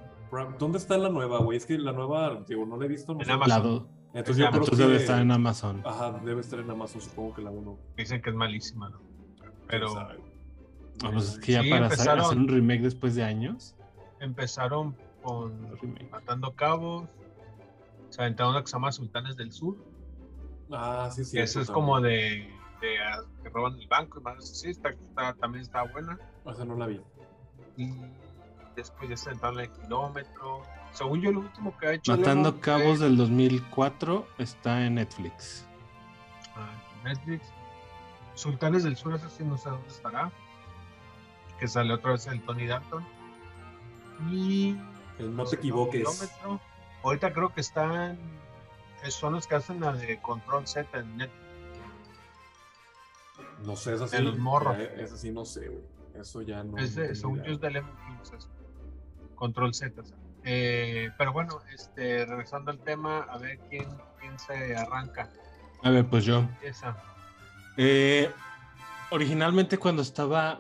¿Dónde 0.60 0.78
está 0.78 0.98
la 0.98 1.10
nueva, 1.10 1.40
güey? 1.40 1.58
Es 1.58 1.66
que 1.66 1.78
la 1.78 1.92
nueva, 1.92 2.44
digo, 2.48 2.66
no 2.66 2.78
la 2.78 2.86
he 2.86 2.88
visto. 2.88 3.14
No 3.14 3.20
En 3.22 3.26
sé. 3.26 3.32
Amazon. 3.32 3.88
Entonces 4.14 4.38
yo 4.38 4.46
Ah, 4.48 4.50
creo 4.50 4.64
Entonces 4.64 4.78
que... 4.86 4.92
debe 4.92 4.96
estar 5.02 5.22
en 5.22 5.32
Amazon. 5.32 5.82
Ajá, 5.86 6.20
debe 6.24 6.42
estar 6.42 6.60
en 6.60 6.70
Amazon, 6.70 7.02
supongo 7.02 7.34
que 7.36 7.42
la 7.42 7.52
uno. 7.52 7.78
Dicen 7.98 8.22
que 8.22 8.30
es 8.30 8.36
malísima, 8.36 8.90
¿no? 8.90 9.00
Pero 9.68 9.90
sabe. 9.90 10.20
Ah, 11.04 11.10
pues 11.14 11.34
es 11.34 11.40
que 11.40 11.52
ya 11.54 11.62
Sí, 11.64 11.70
para 11.70 11.86
hacer- 11.88 12.00
empezaron- 12.00 12.26
hacer 12.26 12.38
un 12.38 12.48
remake 12.48 12.82
después 12.82 13.16
de 13.16 13.24
años. 13.24 13.76
empezaron 14.20 14.96
con 15.24 15.52
remake. 15.82 16.10
Matando 16.12 16.54
Cabos. 16.56 17.10
Se 18.10 18.22
aventaron 18.22 18.52
una 18.54 18.62
que 18.62 18.68
se 18.68 18.74
llama 18.74 18.92
Sultanes 18.92 19.36
del 19.38 19.52
Sur. 19.52 19.78
Ah, 20.72 21.10
sí, 21.12 21.24
sí. 21.26 21.38
que 21.38 21.44
eso 21.44 21.62
es 21.62 21.70
como 21.70 22.00
de, 22.02 22.52
de, 22.82 23.00
ah, 23.00 23.22
que 23.44 23.50
roban 23.50 23.74
el 23.80 23.88
banco 23.88 24.20
y 24.20 24.24
más. 24.24 24.48
Sí, 24.60 24.70
está, 24.70 24.90
está- 24.90 25.34
también 25.36 25.64
está 25.64 25.84
buena. 25.84 26.18
Esa 26.46 26.66
no 26.66 26.76
la 26.76 26.88
vi. 26.88 27.02
Y 27.78 27.94
después 28.76 29.10
ya 29.10 29.18
se 29.18 29.30
aventaron 29.30 29.60
el 29.60 29.72
kilómetro. 29.72 30.62
Según 30.92 31.22
yo, 31.22 31.32
lo 31.32 31.42
último 31.42 31.78
que 31.78 31.88
ha 31.88 31.94
hecho. 31.94 32.12
Matando 32.18 32.50
Lemon 32.50 32.62
Cabos 32.62 33.00
del 33.00 33.16
2004 33.18 34.28
está 34.40 34.86
en 34.86 34.96
Netflix. 34.96 35.66
ah, 36.56 36.70
Netflix. 37.04 37.46
Sultanes 38.36 38.84
del 38.84 38.96
Sur, 38.96 39.14
eso 39.16 39.30
sí, 39.30 39.44
no 39.44 39.58
sé 39.58 39.70
dónde 39.70 39.88
estará. 39.88 40.32
Que 41.60 41.68
sale 41.68 41.94
otra 41.94 42.12
vez 42.14 42.26
el 42.28 42.42
Tony 42.44 42.68
Dalton. 42.68 43.06
Y. 44.32 44.78
El 45.20 45.36
no 45.36 45.44
te 45.44 45.50
Segundo 45.52 45.88
equivoques. 45.90 46.00
kilómetro. 46.02 46.62
Ahorita 47.04 47.34
creo 47.34 47.54
que 47.54 47.62
están. 47.62 48.18
Son 49.08 49.34
los 49.34 49.48
que 49.48 49.56
hacen 49.56 49.80
la 49.80 49.94
de 49.94 50.22
Control 50.22 50.68
Z 50.68 50.98
en 50.98 51.18
Netflix. 51.18 51.50
No 53.66 53.76
sé, 53.76 53.96
es 53.96 54.02
así. 54.02 54.18
De 54.18 54.24
los 54.24 54.38
morros. 54.38 54.78
Es 54.78 55.14
así, 55.14 55.32
no 55.32 55.46
sé, 55.46 55.70
güey. 55.70 55.84
Eso 56.16 56.42
ya 56.42 56.64
no. 56.64 56.78
Es 56.78 56.96
de, 56.96 57.10
no 57.10 57.16
según 57.16 57.44
yo 57.44 57.54
es 57.54 57.62
de 57.62 57.72
Lemon 57.72 57.96
eso. 58.22 58.38
Control 59.36 59.74
Z. 59.74 60.02
o 60.02 60.06
sea. 60.06 60.18
Eh, 60.44 61.10
pero 61.18 61.34
bueno, 61.34 61.62
este, 61.74 62.26
regresando 62.26 62.72
al 62.72 62.80
tema, 62.80 63.20
a 63.20 63.38
ver 63.38 63.60
quién, 63.70 63.88
quién 64.20 64.38
se 64.40 64.76
arranca. 64.76 65.30
A 65.84 65.90
ver, 65.90 66.06
pues 66.06 66.26
yo. 66.26 66.46
Esa. 66.62 66.98
Eh, 67.78 68.30
originalmente 69.12 69.78
cuando 69.78 70.02
estaba, 70.02 70.60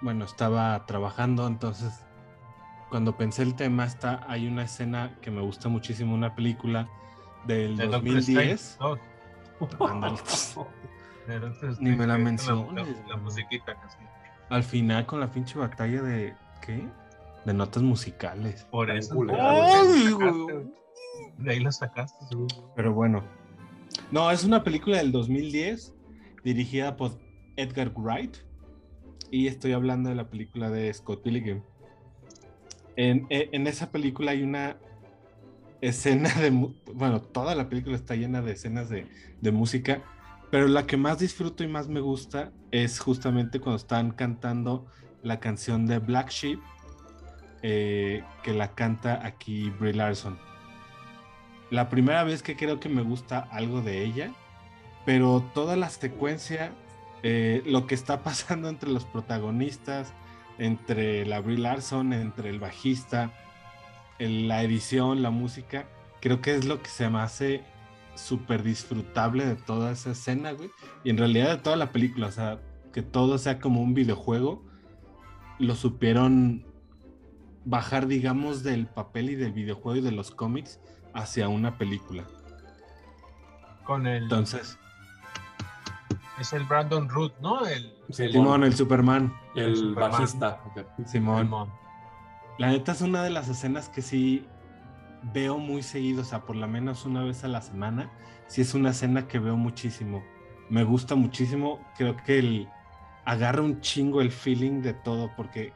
bueno, 0.00 0.24
estaba 0.24 0.86
trabajando, 0.86 1.46
entonces 1.46 1.92
cuando 2.88 3.16
pensé 3.16 3.42
el 3.42 3.54
tema, 3.54 3.84
está, 3.84 4.24
hay 4.28 4.46
una 4.46 4.64
escena 4.64 5.16
que 5.20 5.30
me 5.30 5.42
gusta 5.42 5.68
muchísimo, 5.68 6.14
una 6.14 6.34
película 6.34 6.88
del 7.46 7.76
De 7.76 7.84
Doctor 7.84 8.04
2010. 8.04 8.60
Strange, 8.60 9.02
Ándale. 9.80 10.18
no, 10.56 10.68
de 11.26 11.38
Doctor 11.40 11.76
Ni 11.80 11.96
me 11.96 12.06
la 12.06 12.18
menciones, 12.18 12.88
La, 12.88 13.08
la 13.08 13.16
musiquita 13.16 13.74
casi. 13.74 13.98
Al 14.48 14.62
final 14.62 15.04
con 15.06 15.20
la 15.20 15.30
pinche 15.30 15.58
batalla 15.58 16.02
de, 16.02 16.34
¿qué? 16.64 16.88
De 17.44 17.54
notas 17.54 17.82
musicales. 17.82 18.66
Por 18.70 18.90
eso. 18.90 19.14
Ay. 19.38 20.14
De 21.38 21.50
ahí 21.52 21.60
lo 21.60 21.70
sacaste, 21.70 22.24
seguro. 22.26 22.72
Pero 22.74 22.92
bueno. 22.94 23.22
No, 24.10 24.30
es 24.30 24.44
una 24.44 24.62
película 24.64 24.98
del 24.98 25.12
2010 25.12 25.94
dirigida 26.44 26.96
por 26.96 27.12
Edgar 27.56 27.92
Wright. 27.94 28.36
Y 29.30 29.46
estoy 29.46 29.72
hablando 29.72 30.08
de 30.08 30.14
la 30.14 30.28
película 30.30 30.70
de 30.70 30.92
Scott 30.94 31.22
Pilgrim. 31.22 31.62
En, 32.98 33.26
e- 33.30 33.48
en 33.52 33.66
esa 33.66 33.90
película 33.90 34.32
hay 34.32 34.42
una 34.42 34.76
escena 35.80 36.28
de... 36.34 36.50
Bueno, 36.92 37.22
toda 37.22 37.54
la 37.54 37.68
película 37.68 37.96
está 37.96 38.14
llena 38.14 38.42
de 38.42 38.52
escenas 38.52 38.90
de, 38.90 39.06
de 39.40 39.52
música. 39.52 40.02
Pero 40.50 40.66
la 40.66 40.86
que 40.86 40.96
más 40.96 41.18
disfruto 41.18 41.62
y 41.64 41.68
más 41.68 41.88
me 41.88 42.00
gusta 42.00 42.52
es 42.70 42.98
justamente 43.00 43.60
cuando 43.60 43.76
están 43.76 44.10
cantando 44.10 44.86
la 45.22 45.40
canción 45.40 45.86
de 45.86 45.98
Black 45.98 46.30
Sheep. 46.30 46.60
eh, 47.62 48.24
que 48.42 48.52
la 48.52 48.74
canta 48.74 49.24
aquí 49.26 49.70
Brie 49.70 49.94
Larson 49.94 50.38
la 51.70 51.88
primera 51.88 52.24
vez 52.24 52.42
que 52.42 52.56
creo 52.56 52.80
que 52.80 52.88
me 52.88 53.02
gusta 53.02 53.40
algo 53.50 53.82
de 53.82 54.02
ella, 54.04 54.32
pero 55.04 55.42
toda 55.54 55.76
la 55.76 55.90
secuencia, 55.90 56.72
eh, 57.22 57.62
lo 57.66 57.86
que 57.86 57.94
está 57.94 58.22
pasando 58.22 58.68
entre 58.68 58.90
los 58.90 59.04
protagonistas, 59.04 60.14
entre 60.58 61.24
la 61.26 61.40
Brie 61.40 61.58
Larson, 61.58 62.12
entre 62.12 62.50
el 62.50 62.58
bajista, 62.58 63.32
el- 64.18 64.48
la 64.48 64.62
edición, 64.62 65.22
la 65.22 65.30
música, 65.30 65.86
creo 66.20 66.40
que 66.40 66.54
es 66.54 66.64
lo 66.64 66.82
que 66.82 66.88
se 66.88 67.08
me 67.08 67.20
hace 67.20 67.62
súper 68.14 68.62
disfrutable 68.62 69.46
de 69.46 69.54
toda 69.54 69.92
esa 69.92 70.10
escena, 70.10 70.52
güey. 70.52 70.70
Y 71.04 71.10
en 71.10 71.18
realidad 71.18 71.50
de 71.56 71.62
toda 71.62 71.76
la 71.76 71.92
película, 71.92 72.26
o 72.26 72.32
sea, 72.32 72.60
que 72.92 73.02
todo 73.02 73.38
sea 73.38 73.60
como 73.60 73.80
un 73.80 73.94
videojuego, 73.94 74.64
lo 75.60 75.74
supieron 75.76 76.66
bajar, 77.64 78.06
digamos, 78.06 78.62
del 78.62 78.86
papel 78.86 79.30
y 79.30 79.34
del 79.36 79.52
videojuego 79.52 79.98
y 79.98 80.02
de 80.02 80.12
los 80.12 80.30
cómics 80.32 80.80
hacia 81.14 81.48
una 81.48 81.78
película. 81.78 82.24
Con 83.84 84.06
el. 84.06 84.24
Entonces, 84.24 84.78
Es 86.40 86.52
el 86.52 86.64
Brandon 86.64 87.08
Root, 87.08 87.32
¿no? 87.40 87.66
El. 87.66 87.92
Simón, 88.10 88.32
Simón, 88.32 88.64
el 88.64 88.74
Superman. 88.74 89.34
el 89.54 89.76
Superman. 89.76 90.10
bajista. 90.10 90.60
Simón. 91.06 91.44
Simón. 91.44 91.72
La 92.58 92.68
neta 92.68 92.92
es 92.92 93.00
una 93.02 93.22
de 93.22 93.30
las 93.30 93.48
escenas 93.48 93.88
que 93.88 94.02
sí 94.02 94.46
veo 95.32 95.58
muy 95.58 95.82
seguido, 95.82 96.22
o 96.22 96.24
sea, 96.24 96.40
por 96.40 96.56
lo 96.56 96.66
menos 96.66 97.04
una 97.04 97.22
vez 97.22 97.44
a 97.44 97.48
la 97.48 97.60
semana. 97.60 98.10
Sí 98.46 98.62
es 98.62 98.74
una 98.74 98.90
escena 98.90 99.28
que 99.28 99.38
veo 99.38 99.56
muchísimo. 99.56 100.22
Me 100.70 100.84
gusta 100.84 101.14
muchísimo. 101.14 101.80
Creo 101.96 102.16
que 102.16 102.38
el 102.38 102.68
agarra 103.24 103.62
un 103.62 103.80
chingo 103.80 104.20
el 104.20 104.32
feeling 104.32 104.80
de 104.80 104.94
todo, 104.94 105.30
porque 105.36 105.72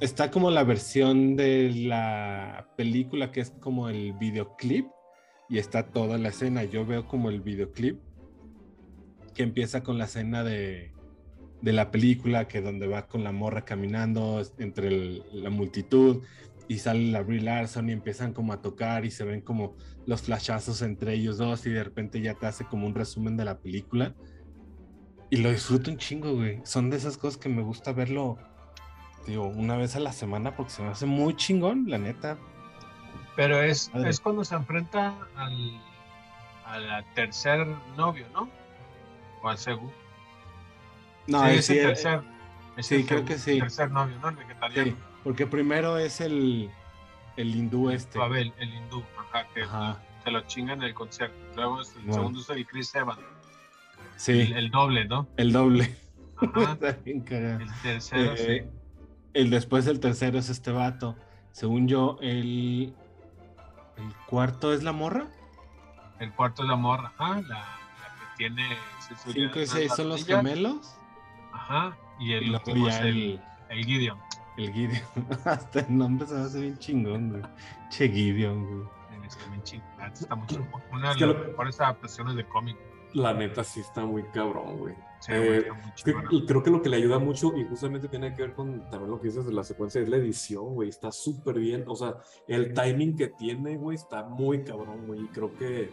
está 0.00 0.30
como 0.30 0.50
la 0.50 0.62
versión 0.62 1.36
de 1.36 1.72
la 1.74 2.68
película 2.76 3.32
que 3.32 3.40
es 3.40 3.50
como 3.60 3.88
el 3.88 4.12
videoclip 4.12 4.86
y 5.48 5.58
está 5.58 5.88
toda 5.88 6.18
la 6.18 6.28
escena. 6.28 6.64
Yo 6.64 6.86
veo 6.86 7.08
como 7.08 7.30
el 7.30 7.40
videoclip 7.40 8.00
que 9.38 9.44
empieza 9.44 9.84
con 9.84 9.98
la 9.98 10.06
escena 10.06 10.42
de, 10.42 10.90
de 11.62 11.72
la 11.72 11.92
película, 11.92 12.48
que 12.48 12.60
donde 12.60 12.88
va 12.88 13.06
con 13.06 13.22
la 13.22 13.30
morra 13.30 13.64
caminando 13.64 14.42
entre 14.58 14.88
el- 14.88 15.22
la 15.32 15.48
multitud 15.48 16.24
y 16.66 16.78
sale 16.78 17.12
la 17.12 17.22
Brie 17.22 17.40
Larson 17.40 17.88
y 17.88 17.92
empiezan 17.92 18.32
como 18.32 18.52
a 18.52 18.60
tocar 18.60 19.04
y 19.04 19.12
se 19.12 19.22
ven 19.24 19.40
como 19.40 19.76
los 20.06 20.22
flashazos 20.22 20.82
entre 20.82 21.14
ellos 21.14 21.38
dos 21.38 21.64
y 21.66 21.70
de 21.70 21.84
repente 21.84 22.20
ya 22.20 22.34
te 22.34 22.46
hace 22.46 22.64
como 22.64 22.88
un 22.88 22.96
resumen 22.96 23.36
de 23.36 23.44
la 23.44 23.58
película. 23.60 24.12
Y 25.30 25.36
lo 25.36 25.52
disfruto 25.52 25.92
un 25.92 25.98
chingo, 25.98 26.34
güey. 26.34 26.60
Son 26.64 26.90
de 26.90 26.96
esas 26.96 27.16
cosas 27.16 27.38
que 27.38 27.48
me 27.48 27.62
gusta 27.62 27.92
verlo, 27.92 28.38
digo, 29.24 29.46
una 29.46 29.76
vez 29.76 29.94
a 29.94 30.00
la 30.00 30.12
semana 30.12 30.56
porque 30.56 30.72
se 30.72 30.82
me 30.82 30.88
hace 30.88 31.06
muy 31.06 31.36
chingón, 31.36 31.84
la 31.86 31.98
neta. 31.98 32.36
Pero 33.36 33.62
es, 33.62 33.88
es 34.04 34.18
cuando 34.18 34.44
se 34.44 34.56
enfrenta 34.56 35.16
al, 35.36 35.80
al 36.66 37.04
tercer 37.14 37.64
novio, 37.96 38.26
¿no? 38.34 38.50
O 39.42 39.48
al. 39.48 39.58
No, 41.26 41.44
sí, 41.44 41.50
es 41.50 41.58
es 41.58 41.70
el 41.70 41.76
eh, 41.78 41.82
tercer. 41.82 42.22
es 42.76 42.86
sí, 42.86 42.94
el 42.96 43.06
creo 43.06 43.24
que 43.24 43.38
sí. 43.38 43.58
tercer 43.58 43.90
novio, 43.90 44.16
¿no? 44.20 44.28
El 44.30 44.36
vegetariano. 44.36 44.90
sí, 44.90 44.96
porque 45.24 45.46
primero 45.46 45.98
es 45.98 46.20
el, 46.20 46.70
el 47.36 47.54
hindú 47.54 47.90
este. 47.90 48.18
Pavel, 48.18 48.52
el 48.58 48.74
hindú, 48.74 49.02
ajá, 49.18 49.46
que 49.54 49.62
Ajá, 49.62 49.98
se 50.24 50.30
lo 50.30 50.40
chingan 50.42 50.78
en 50.78 50.84
el 50.88 50.94
concierto. 50.94 51.36
Luego 51.56 51.80
es 51.82 51.88
el 51.96 52.02
Bueno. 52.02 52.14
segundo 52.14 52.40
es 52.40 52.48
el 52.50 52.66
Chris 52.66 52.94
Evans, 52.94 53.20
sí, 54.16 54.40
el, 54.40 54.52
el 54.54 54.70
doble, 54.70 55.04
¿no? 55.06 55.28
el 55.36 55.52
doble. 55.52 55.94
Ajá. 56.36 56.72
Está 56.72 56.92
bien 57.04 57.20
cagado. 57.20 57.60
El 57.60 57.72
tercero, 57.82 58.32
Eh, 58.36 58.64
sí. 58.64 58.70
el 59.34 59.50
después 59.50 59.86
el 59.86 60.00
tercero 60.00 60.38
es 60.38 60.48
este 60.48 60.70
vato. 60.72 61.16
Según 61.52 61.88
yo, 61.88 62.16
el, 62.22 62.94
el 63.96 64.14
cuarto 64.26 64.72
es 64.72 64.82
la 64.84 64.92
morra. 64.92 65.26
El 66.20 66.32
cuarto 66.32 66.62
es 66.62 66.68
la 66.68 66.76
morra, 66.76 67.12
ajá, 67.18 67.40
la, 67.42 67.48
la 67.48 67.87
tiene 68.38 68.64
Cinco 69.32 69.60
y 69.60 69.66
seis 69.66 69.92
son 69.94 70.08
los 70.08 70.24
gemelos. 70.24 70.96
Ajá, 71.52 71.96
y 72.18 72.32
el 72.32 72.54
último 72.54 72.88
es 72.88 72.96
el, 73.00 73.06
el, 73.06 73.40
el 73.70 73.84
Gideon. 73.84 74.18
el 74.56 74.72
Gideon. 74.72 75.02
Hasta 75.44 75.80
el 75.80 75.98
nombre 75.98 76.26
se 76.26 76.34
me 76.34 76.40
hace 76.40 76.60
bien 76.60 76.78
chingón, 76.78 77.30
güey. 77.30 77.42
Che 77.90 78.08
Gideon, 78.08 78.64
güey. 78.64 78.88
El 79.18 79.24
Está 79.24 79.46
bien 79.50 79.62
chingón, 79.62 79.88
está 80.00 80.46
chingón. 80.46 80.82
Una 80.92 81.10
de 81.12 81.16
que 81.18 81.26
las 81.26 81.46
mejores 81.46 81.80
adaptaciones 81.80 82.36
de 82.36 82.46
cómic. 82.46 82.76
La 83.14 83.32
neta 83.32 83.64
sí 83.64 83.80
está 83.80 84.04
muy 84.04 84.22
cabrón, 84.24 84.78
güey. 84.78 84.94
Sí, 85.20 85.32
Eh, 85.34 85.66
y 86.30 86.46
creo 86.46 86.62
que 86.62 86.70
lo 86.70 86.80
que 86.82 86.88
le 86.90 86.98
ayuda 86.98 87.18
mucho 87.18 87.56
y 87.56 87.64
justamente 87.64 88.06
tiene 88.08 88.34
que 88.34 88.42
ver 88.42 88.54
con 88.54 88.88
también 88.90 89.10
lo 89.10 89.18
que 89.20 89.28
dices 89.28 89.46
de 89.46 89.52
la 89.52 89.64
secuencia 89.64 90.00
es 90.00 90.08
la 90.08 90.18
edición, 90.18 90.74
güey. 90.74 90.90
Está 90.90 91.10
súper 91.10 91.58
bien. 91.58 91.84
O 91.88 91.96
sea, 91.96 92.18
el 92.46 92.72
timing 92.74 93.16
que 93.16 93.28
tiene, 93.28 93.76
güey, 93.78 93.96
está 93.96 94.24
muy 94.24 94.62
cabrón, 94.62 95.06
güey. 95.06 95.24
Y 95.24 95.28
creo 95.28 95.56
que 95.56 95.90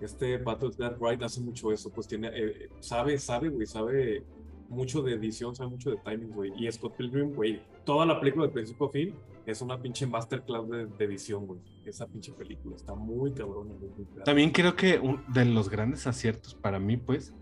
este 0.00 0.38
Battle 0.38 0.70
Dead 0.76 0.96
Wright 0.98 1.22
hace 1.22 1.40
mucho 1.40 1.72
eso. 1.72 1.90
Pues 1.90 2.06
tiene, 2.08 2.28
eh, 2.34 2.68
sabe, 2.80 3.18
sabe, 3.18 3.48
güey, 3.48 3.66
sabe 3.66 4.24
mucho 4.68 5.00
de 5.02 5.14
edición, 5.14 5.54
sabe 5.54 5.70
mucho 5.70 5.90
de 5.90 5.96
timing, 5.98 6.30
güey. 6.30 6.52
Y 6.56 6.70
Scott 6.72 6.96
Pilgrim, 6.96 7.32
güey, 7.34 7.62
toda 7.84 8.04
la 8.04 8.18
película 8.18 8.46
de 8.46 8.52
principio 8.52 8.86
a 8.86 8.90
fin 8.90 9.14
es 9.46 9.62
una 9.62 9.80
pinche 9.80 10.06
masterclass 10.06 10.68
de, 10.68 10.86
de 10.86 11.04
edición, 11.04 11.46
güey. 11.46 11.60
Esa 11.84 12.06
pinche 12.08 12.32
película 12.32 12.74
está 12.76 12.94
muy 12.94 13.32
cabrón. 13.32 13.68
güey. 13.78 14.24
También 14.24 14.50
creo 14.50 14.74
que 14.74 14.98
un- 14.98 15.22
de 15.28 15.44
los 15.44 15.68
grandes 15.70 16.06
aciertos 16.08 16.54
para 16.54 16.78
mí, 16.80 16.96
pues, 16.96 17.32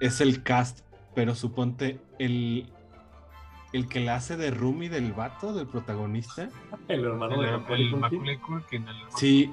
es 0.00 0.20
el 0.20 0.42
cast. 0.42 0.80
Pero 1.14 1.34
suponte 1.34 2.00
el, 2.20 2.70
el 3.72 3.88
que 3.88 3.98
la 4.00 4.14
hace 4.14 4.36
de 4.36 4.50
Rumi 4.52 4.88
del 4.88 5.12
vato, 5.12 5.52
del 5.52 5.66
protagonista. 5.66 6.48
El 6.86 7.04
hermano 7.04 7.34
El, 7.34 7.40
de 7.40 7.46
el, 7.48 7.60
Macaulay 7.60 7.88
Culkin. 7.90 8.00
Macaulay 8.00 8.38
Culkin, 8.38 8.82
el 8.88 8.96
hermano 8.96 9.16
Sí, 9.18 9.50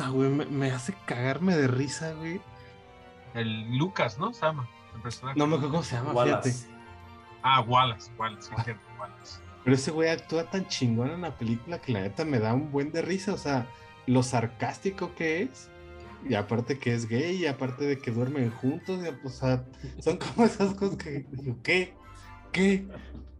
ah, 0.00 0.10
güey, 0.10 0.28
me, 0.30 0.46
me 0.46 0.70
hace 0.70 0.94
cagarme 1.06 1.56
de 1.56 1.68
risa, 1.68 2.12
güey. 2.14 2.40
El 3.34 3.76
Lucas, 3.76 4.18
¿no? 4.18 4.32
Se 4.32 4.42
llama. 4.42 4.68
El 4.94 5.02
personaje. 5.02 5.38
No 5.38 5.46
me 5.46 5.56
acuerdo 5.56 5.72
cómo 5.72 5.82
se 5.84 5.96
llama, 5.96 6.12
Wallace. 6.12 6.52
fíjate. 6.52 6.74
Ah, 7.42 7.60
Wallace, 7.60 8.10
Wallace, 8.18 8.48
sí, 8.48 8.62
cierto, 8.64 8.82
Wallace. 8.98 9.38
Pero 9.64 9.76
ese 9.76 9.90
güey 9.90 10.08
actúa 10.08 10.44
tan 10.44 10.66
chingón 10.66 11.10
en 11.10 11.20
la 11.22 11.36
película 11.36 11.80
que 11.80 11.92
la 11.92 12.00
neta 12.00 12.24
me 12.24 12.38
da 12.38 12.54
un 12.54 12.72
buen 12.72 12.92
de 12.92 13.02
risa. 13.02 13.32
O 13.32 13.38
sea, 13.38 13.66
lo 14.06 14.22
sarcástico 14.22 15.14
que 15.14 15.42
es. 15.42 15.70
Y 16.28 16.34
aparte 16.34 16.78
que 16.78 16.92
es 16.92 17.08
gay, 17.08 17.36
y 17.36 17.46
aparte 17.46 17.86
de 17.86 17.98
que 17.98 18.10
duermen 18.10 18.50
juntos. 18.50 19.00
y, 19.02 19.26
o 19.26 19.30
sea, 19.30 19.64
son 20.00 20.18
como 20.18 20.44
esas 20.44 20.74
cosas 20.74 20.96
que 20.96 21.24
digo, 21.30 21.56
¿qué? 21.62 21.94
¿Qué? 22.52 22.86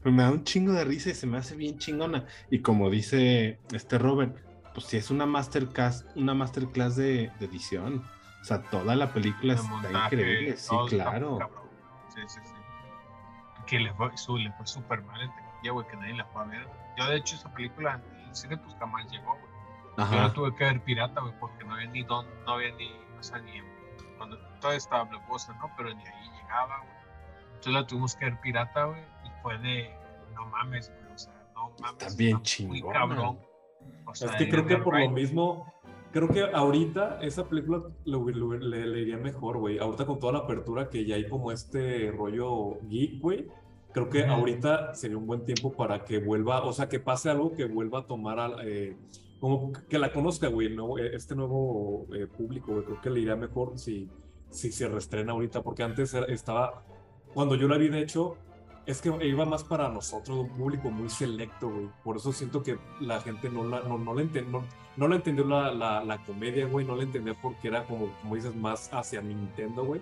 Pero 0.03 0.15
me 0.15 0.23
da 0.23 0.31
un 0.31 0.45
chingo 0.45 0.73
de 0.73 0.85
risa 0.85 1.11
y 1.11 1.15
se 1.15 1.27
me 1.27 1.37
hace 1.37 1.57
bien 1.57 1.79
chingona. 1.79 2.27
Y 2.51 2.61
como 2.61 2.89
dice 2.89 3.59
este 3.73 3.99
Robert, 3.99 4.37
pues 4.81 4.91
sí 4.91 4.97
es 4.97 5.11
una 5.11 5.27
masterclass, 5.27 6.07
una 6.17 6.33
masterclass 6.33 6.97
de, 6.97 7.31
de 7.39 7.47
edición. 7.47 8.03
O 8.41 8.45
sea, 8.45 8.63
toda 8.63 8.97
la 8.97 9.13
película 9.13 9.53
está 9.53 9.69
montaje, 9.69 10.17
increíble. 10.17 10.57
Sí, 10.57 10.75
muy 10.75 10.89
claro. 10.89 11.39
Sí, 12.09 12.21
sí, 12.27 12.41
sí. 12.43 12.53
Que 13.67 13.79
le 13.79 13.93
fue, 13.93 14.17
su, 14.17 14.39
le 14.39 14.51
fue 14.53 14.67
súper 14.67 15.03
mal 15.03 15.21
en 15.21 15.29
taquilla, 15.29 15.73
güey, 15.73 15.87
que 15.87 15.97
nadie 15.97 16.15
la 16.15 16.25
fue 16.27 16.43
a 16.43 16.45
ver. 16.47 16.67
Yo, 16.97 17.07
de 17.07 17.17
hecho, 17.17 17.37
esa 17.37 17.53
película 17.53 18.01
en 18.21 18.29
el 18.29 18.35
cine, 18.35 18.57
pues 18.57 18.75
jamás 18.79 19.07
llegó, 19.11 19.33
güey. 19.33 19.45
Yo 19.99 20.17
la 20.17 20.25
Ajá. 20.25 20.33
tuve 20.33 20.55
que 20.55 20.65
ver 20.65 20.81
pirata, 20.83 21.21
güey, 21.21 21.35
porque 21.39 21.63
no 21.65 21.75
había 21.75 21.89
ni 21.91 22.03
don, 22.03 22.27
no 22.47 22.53
había 22.55 22.73
ni, 22.77 22.91
o 23.19 23.23
sea, 23.23 23.39
ni 23.39 23.53
cuando 24.17 24.39
todavía 24.61 24.79
estaba 24.79 25.05
Blockbuster, 25.05 25.55
¿no? 25.57 25.71
Pero 25.77 25.93
ni 25.95 26.03
ahí 26.07 26.31
llegaba, 26.41 26.79
güey. 26.79 26.91
Entonces 27.49 27.73
la 27.75 27.87
tuvimos 27.87 28.15
que 28.17 28.25
ver 28.25 28.41
pirata, 28.41 28.85
güey, 28.85 29.03
y 29.03 29.43
fue 29.43 29.59
de, 29.59 29.95
no 30.35 30.47
mames, 30.47 30.91
güey, 30.91 31.13
o 31.13 31.19
sea, 31.19 31.35
no 31.55 31.71
mames. 31.81 32.03
Está 32.03 32.17
bien 32.17 32.37
muy 32.37 32.43
chingona. 32.43 32.99
cabrón. 32.99 33.50
O 34.11 34.15
sea, 34.15 34.31
Es 34.31 34.37
que 34.37 34.49
creo 34.49 34.67
que 34.67 34.77
por 34.79 34.99
lo 34.99 35.11
mismo, 35.11 35.67
creo 36.13 36.29
que 36.29 36.43
ahorita 36.43 37.19
esa 37.23 37.49
película 37.49 37.83
le, 38.05 38.19
le- 38.19 38.59
le- 38.59 38.87
le 38.87 39.01
iría 39.01 39.17
mejor, 39.17 39.59
güey. 39.59 39.79
Ahorita 39.79 40.07
con 40.07 40.19
toda 40.19 40.33
la 40.35 40.39
apertura 40.41 40.89
que 40.89 41.05
ya 41.05 41.15
hay 41.17 41.29
como 41.29 41.53
este 41.53 42.11
rollo 42.13 42.79
geek, 42.89 43.21
güey. 43.21 43.47
Creo 43.93 44.09
que 44.09 44.23
Ujú. 44.23 44.31
ahorita 44.33 44.95
sería 44.95 45.17
un 45.17 45.27
buen 45.27 45.45
tiempo 45.45 45.73
para 45.73 46.05
que 46.05 46.19
vuelva, 46.21 46.63
o 46.65 46.73
sea, 46.73 46.89
que 46.89 47.01
pase 47.01 47.29
algo 47.31 47.55
que 47.55 47.65
vuelva 47.65 48.01
a 48.01 48.07
tomar, 48.07 48.39
al, 48.39 48.55
eh, 48.69 48.97
como 49.41 49.73
que 49.73 49.99
la 49.99 50.13
conozca, 50.13 50.49
güey, 50.49 50.69
nuevo- 50.75 50.99
eh, 50.99 51.11
este 51.15 51.35
nuevo 51.35 52.07
eh, 52.15 52.27
público, 52.27 52.73
güey. 52.73 52.85
Creo 52.85 53.01
que 53.01 53.11
le 53.11 53.21
iría 53.21 53.35
mejor 53.37 53.79
si, 53.79 54.09
si 54.49 54.71
se 54.71 54.89
reestrena 54.89 55.33
ahorita, 55.33 55.63
porque 55.63 55.83
antes 55.83 56.15
estaba, 56.15 56.85
cuando 57.35 57.55
yo 57.57 57.67
la 57.67 57.79
vi, 57.79 57.89
de 57.89 58.01
hecho, 58.01 58.37
es 58.87 59.01
que 59.01 59.09
iba 59.27 59.45
más 59.45 59.63
para 59.65 59.89
nosotros, 59.89 60.37
un 60.39 60.49
público 60.49 60.91
muy 60.91 61.09
selecto, 61.11 61.69
güey. 61.69 61.89
Por 62.03 62.17
eso 62.17 62.33
siento 62.33 62.63
que 62.63 62.79
la 63.01 63.21
gente 63.21 63.49
no 63.51 63.65
la, 63.65 63.81
no, 63.83 63.99
no 63.99 64.15
la, 64.15 64.23
enten- 64.23 64.47
no, 64.47 64.65
no 64.97 65.09
la 65.09 65.17
entendió 65.17 65.45
la, 65.45 65.71
la, 65.73 66.05
la 66.05 66.19
comedia, 66.25 66.67
güey. 66.67 66.85
No 66.87 66.97
la 66.97 67.03
entendía 67.05 67.35
porque 67.41 67.69
era 67.69 67.85
como, 67.85 68.09
como 68.21 68.35
dices, 68.35 68.55
más 68.57 68.93
hacia 68.93 69.21
Nintendo, 69.21 69.85
güey. 69.85 70.01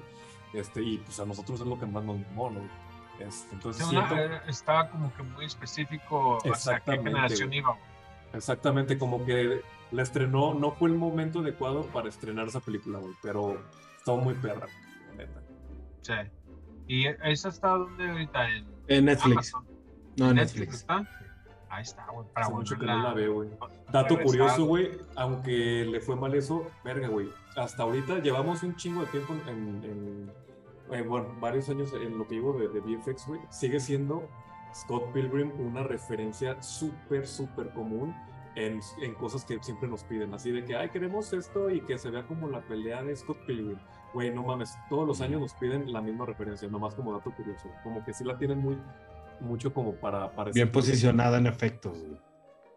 Este, 0.55 0.83
y 0.83 0.99
pues 0.99 1.19
a 1.21 1.27
nosotros 1.27 1.61
es 1.61 1.67
lo 1.67 1.79
que 1.79 1.87
más 1.87 2.03
nos 2.05 2.17
mola, 2.35 2.59
güey. 2.61 3.29
Este, 3.29 3.55
entonces 3.55 3.85
siento, 3.87 4.15
era- 4.17 4.45
estaba 4.47 4.89
como 4.91 5.13
que 5.15 5.23
muy 5.25 5.45
específico 5.45 6.37
hacia 6.39 6.43
qué 6.45 6.57
Exactamente, 6.57 7.11
generación 7.11 7.49
güey. 7.49 7.59
iba. 7.59 7.69
güey. 7.71 7.83
exactamente, 8.33 8.97
como 8.99 9.25
que 9.25 9.61
la 9.91 10.03
estrenó, 10.03 10.55
no 10.55 10.71
fue 10.73 10.89
el 10.91 10.95
momento 10.95 11.41
adecuado 11.41 11.83
para 11.87 12.09
estrenar 12.09 12.47
esa 12.47 12.61
película, 12.61 12.99
güey. 12.99 13.13
Pero 13.23 13.61
estuvo 13.97 14.19
muy 14.19 14.35
perra, 14.35 14.67
la 15.11 15.15
neta. 15.15 15.43
Sí. 16.03 16.13
¿Y 16.89 17.07
esa 17.07 17.49
está 17.51 17.69
donde 17.69 18.09
ahorita? 18.11 18.51
En, 18.51 18.67
En 18.89 19.05
Netflix. 19.05 19.33
Amazon. 19.55 19.65
No, 20.17 20.31
en 20.31 20.37
Netflix 20.37 20.59
Netflix. 20.61 20.75
está. 20.81 21.09
Ahí 21.71 21.83
está, 21.83 22.07
güey. 22.11 22.27
Para 22.33 22.47
Hace 22.47 22.55
mucho 22.55 22.79
que 22.79 22.87
no 22.87 23.03
la 23.03 23.13
veo, 23.15 23.35
güey. 23.35 23.51
Dato 23.93 24.19
curioso, 24.21 24.65
güey, 24.65 24.91
aunque 25.17 25.85
le 25.85 26.01
fue 26.01 26.17
mal 26.17 26.35
eso, 26.35 26.67
verga, 26.83 27.09
güey. 27.09 27.29
Hasta 27.57 27.83
ahorita 27.83 28.21
llevamos 28.21 28.63
un 28.63 28.75
chingo 28.77 29.03
de 29.03 29.07
tiempo 29.09 29.35
en, 29.47 29.49
en- 29.85 30.33
en- 30.91 31.09
bueno, 31.09 31.27
varios 31.41 31.69
años 31.69 31.93
en 31.93 32.17
lo 32.17 32.27
que 32.27 32.37
digo 32.37 32.55
de, 32.59 32.69
de 32.69 32.81
VFX, 32.81 33.27
güey. 33.27 33.41
Sigue 33.51 33.79
siendo 33.81 34.27
Scott 34.75 35.13
Pilgrim 35.13 35.53
una 35.61 35.83
referencia 35.83 36.61
súper, 36.63 37.27
súper 37.27 37.69
común 37.75 38.15
en, 38.55 38.81
en 39.03 39.15
cosas 39.15 39.45
que 39.45 39.63
siempre 39.63 39.89
nos 39.89 40.03
piden. 40.05 40.33
Así 40.33 40.51
de 40.51 40.65
que, 40.65 40.75
ay, 40.75 40.89
queremos 40.89 41.33
esto 41.35 41.69
y 41.69 41.83
que 41.83 41.99
se 41.99 42.09
vea 42.11 42.27
como 42.27 42.49
la 42.49 42.61
pelea 42.63 43.03
de 43.03 43.15
Scott 43.15 43.39
Pilgrim. 43.47 43.77
Güey, 44.15 44.33
no 44.35 44.43
mames, 44.43 44.75
todos 44.89 45.07
los 45.07 45.21
años 45.21 45.41
nos 45.41 45.55
piden 45.55 45.93
la 45.93 46.01
misma 46.01 46.25
referencia, 46.27 46.69
nomás 46.69 46.95
como 46.95 47.13
dato 47.13 47.31
curioso. 47.31 47.69
Como 47.83 48.05
que 48.05 48.13
sí 48.15 48.25
la 48.25 48.39
tienen 48.39 48.59
muy, 48.59 48.79
mucho 49.41 49.73
como 49.73 49.93
para... 49.95 50.31
para 50.33 50.51
Bien 50.53 50.71
posicionada 50.73 51.39
en 51.39 51.47
efectos. 51.47 51.99
güey. 51.99 52.19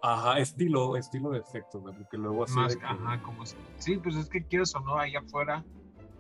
Ajá, 0.04 0.40
estilo, 0.40 0.98
estilo 0.98 1.30
de 1.30 1.40
efecto, 1.40 1.80
güey, 1.80 1.96
porque 1.96 2.18
luego 2.18 2.44
así 2.44 2.56
Más, 2.56 2.74
de 2.74 2.80
que- 2.80 2.86
ajá, 2.86 3.22
como 3.22 3.46
si- 3.46 3.56
sí, 3.78 3.98
pues 3.98 4.16
es 4.16 4.28
que 4.30 4.44
quieres 4.44 4.74
o 4.76 4.80
no, 4.80 4.98
ahí 4.98 5.16
afuera 5.16 5.64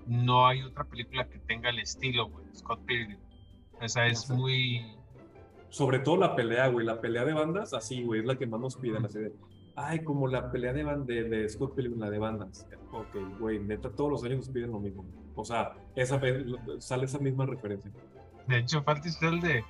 no 0.05 0.45
hay 0.47 0.61
otra 0.63 0.83
película 0.83 1.27
que 1.27 1.39
tenga 1.39 1.69
el 1.71 1.79
estilo, 1.79 2.29
güey, 2.29 2.45
Scott 2.55 2.79
Pilgrim. 2.85 3.17
Esa 3.81 4.05
es 4.05 4.25
Ajá. 4.25 4.35
muy, 4.39 4.95
Sobre 5.69 5.99
todo 5.99 6.17
la 6.17 6.35
pelea, 6.35 6.67
güey, 6.67 6.85
la 6.85 7.01
pelea 7.01 7.25
de 7.25 7.33
bandas, 7.33 7.73
así, 7.73 8.03
güey, 8.03 8.19
es 8.19 8.25
la 8.27 8.37
que 8.37 8.45
más 8.45 8.59
nos 8.59 8.75
piden, 8.75 9.03
así 9.05 9.19
de, 9.19 9.33
ay, 9.75 10.03
como 10.03 10.27
la 10.27 10.51
pelea 10.51 10.73
de, 10.73 10.83
de, 11.05 11.23
de 11.23 11.49
Scott 11.49 11.75
Pilgrim, 11.75 11.99
la 11.99 12.09
de 12.09 12.19
bandas. 12.19 12.67
Ok, 12.91 13.15
güey, 13.39 13.59
neta, 13.59 13.89
todos 13.89 14.11
los 14.11 14.23
años 14.23 14.37
nos 14.39 14.49
piden 14.49 14.71
lo 14.71 14.79
mismo. 14.79 15.05
O 15.35 15.45
sea, 15.45 15.73
esa, 15.95 16.19
sale 16.79 17.05
esa 17.05 17.19
misma 17.19 17.45
referencia. 17.45 17.89
de 18.47 18.57
hecho, 18.57 18.83
falta 18.83 19.07
usted 19.07 19.27
el 19.27 19.39
de 19.41 19.63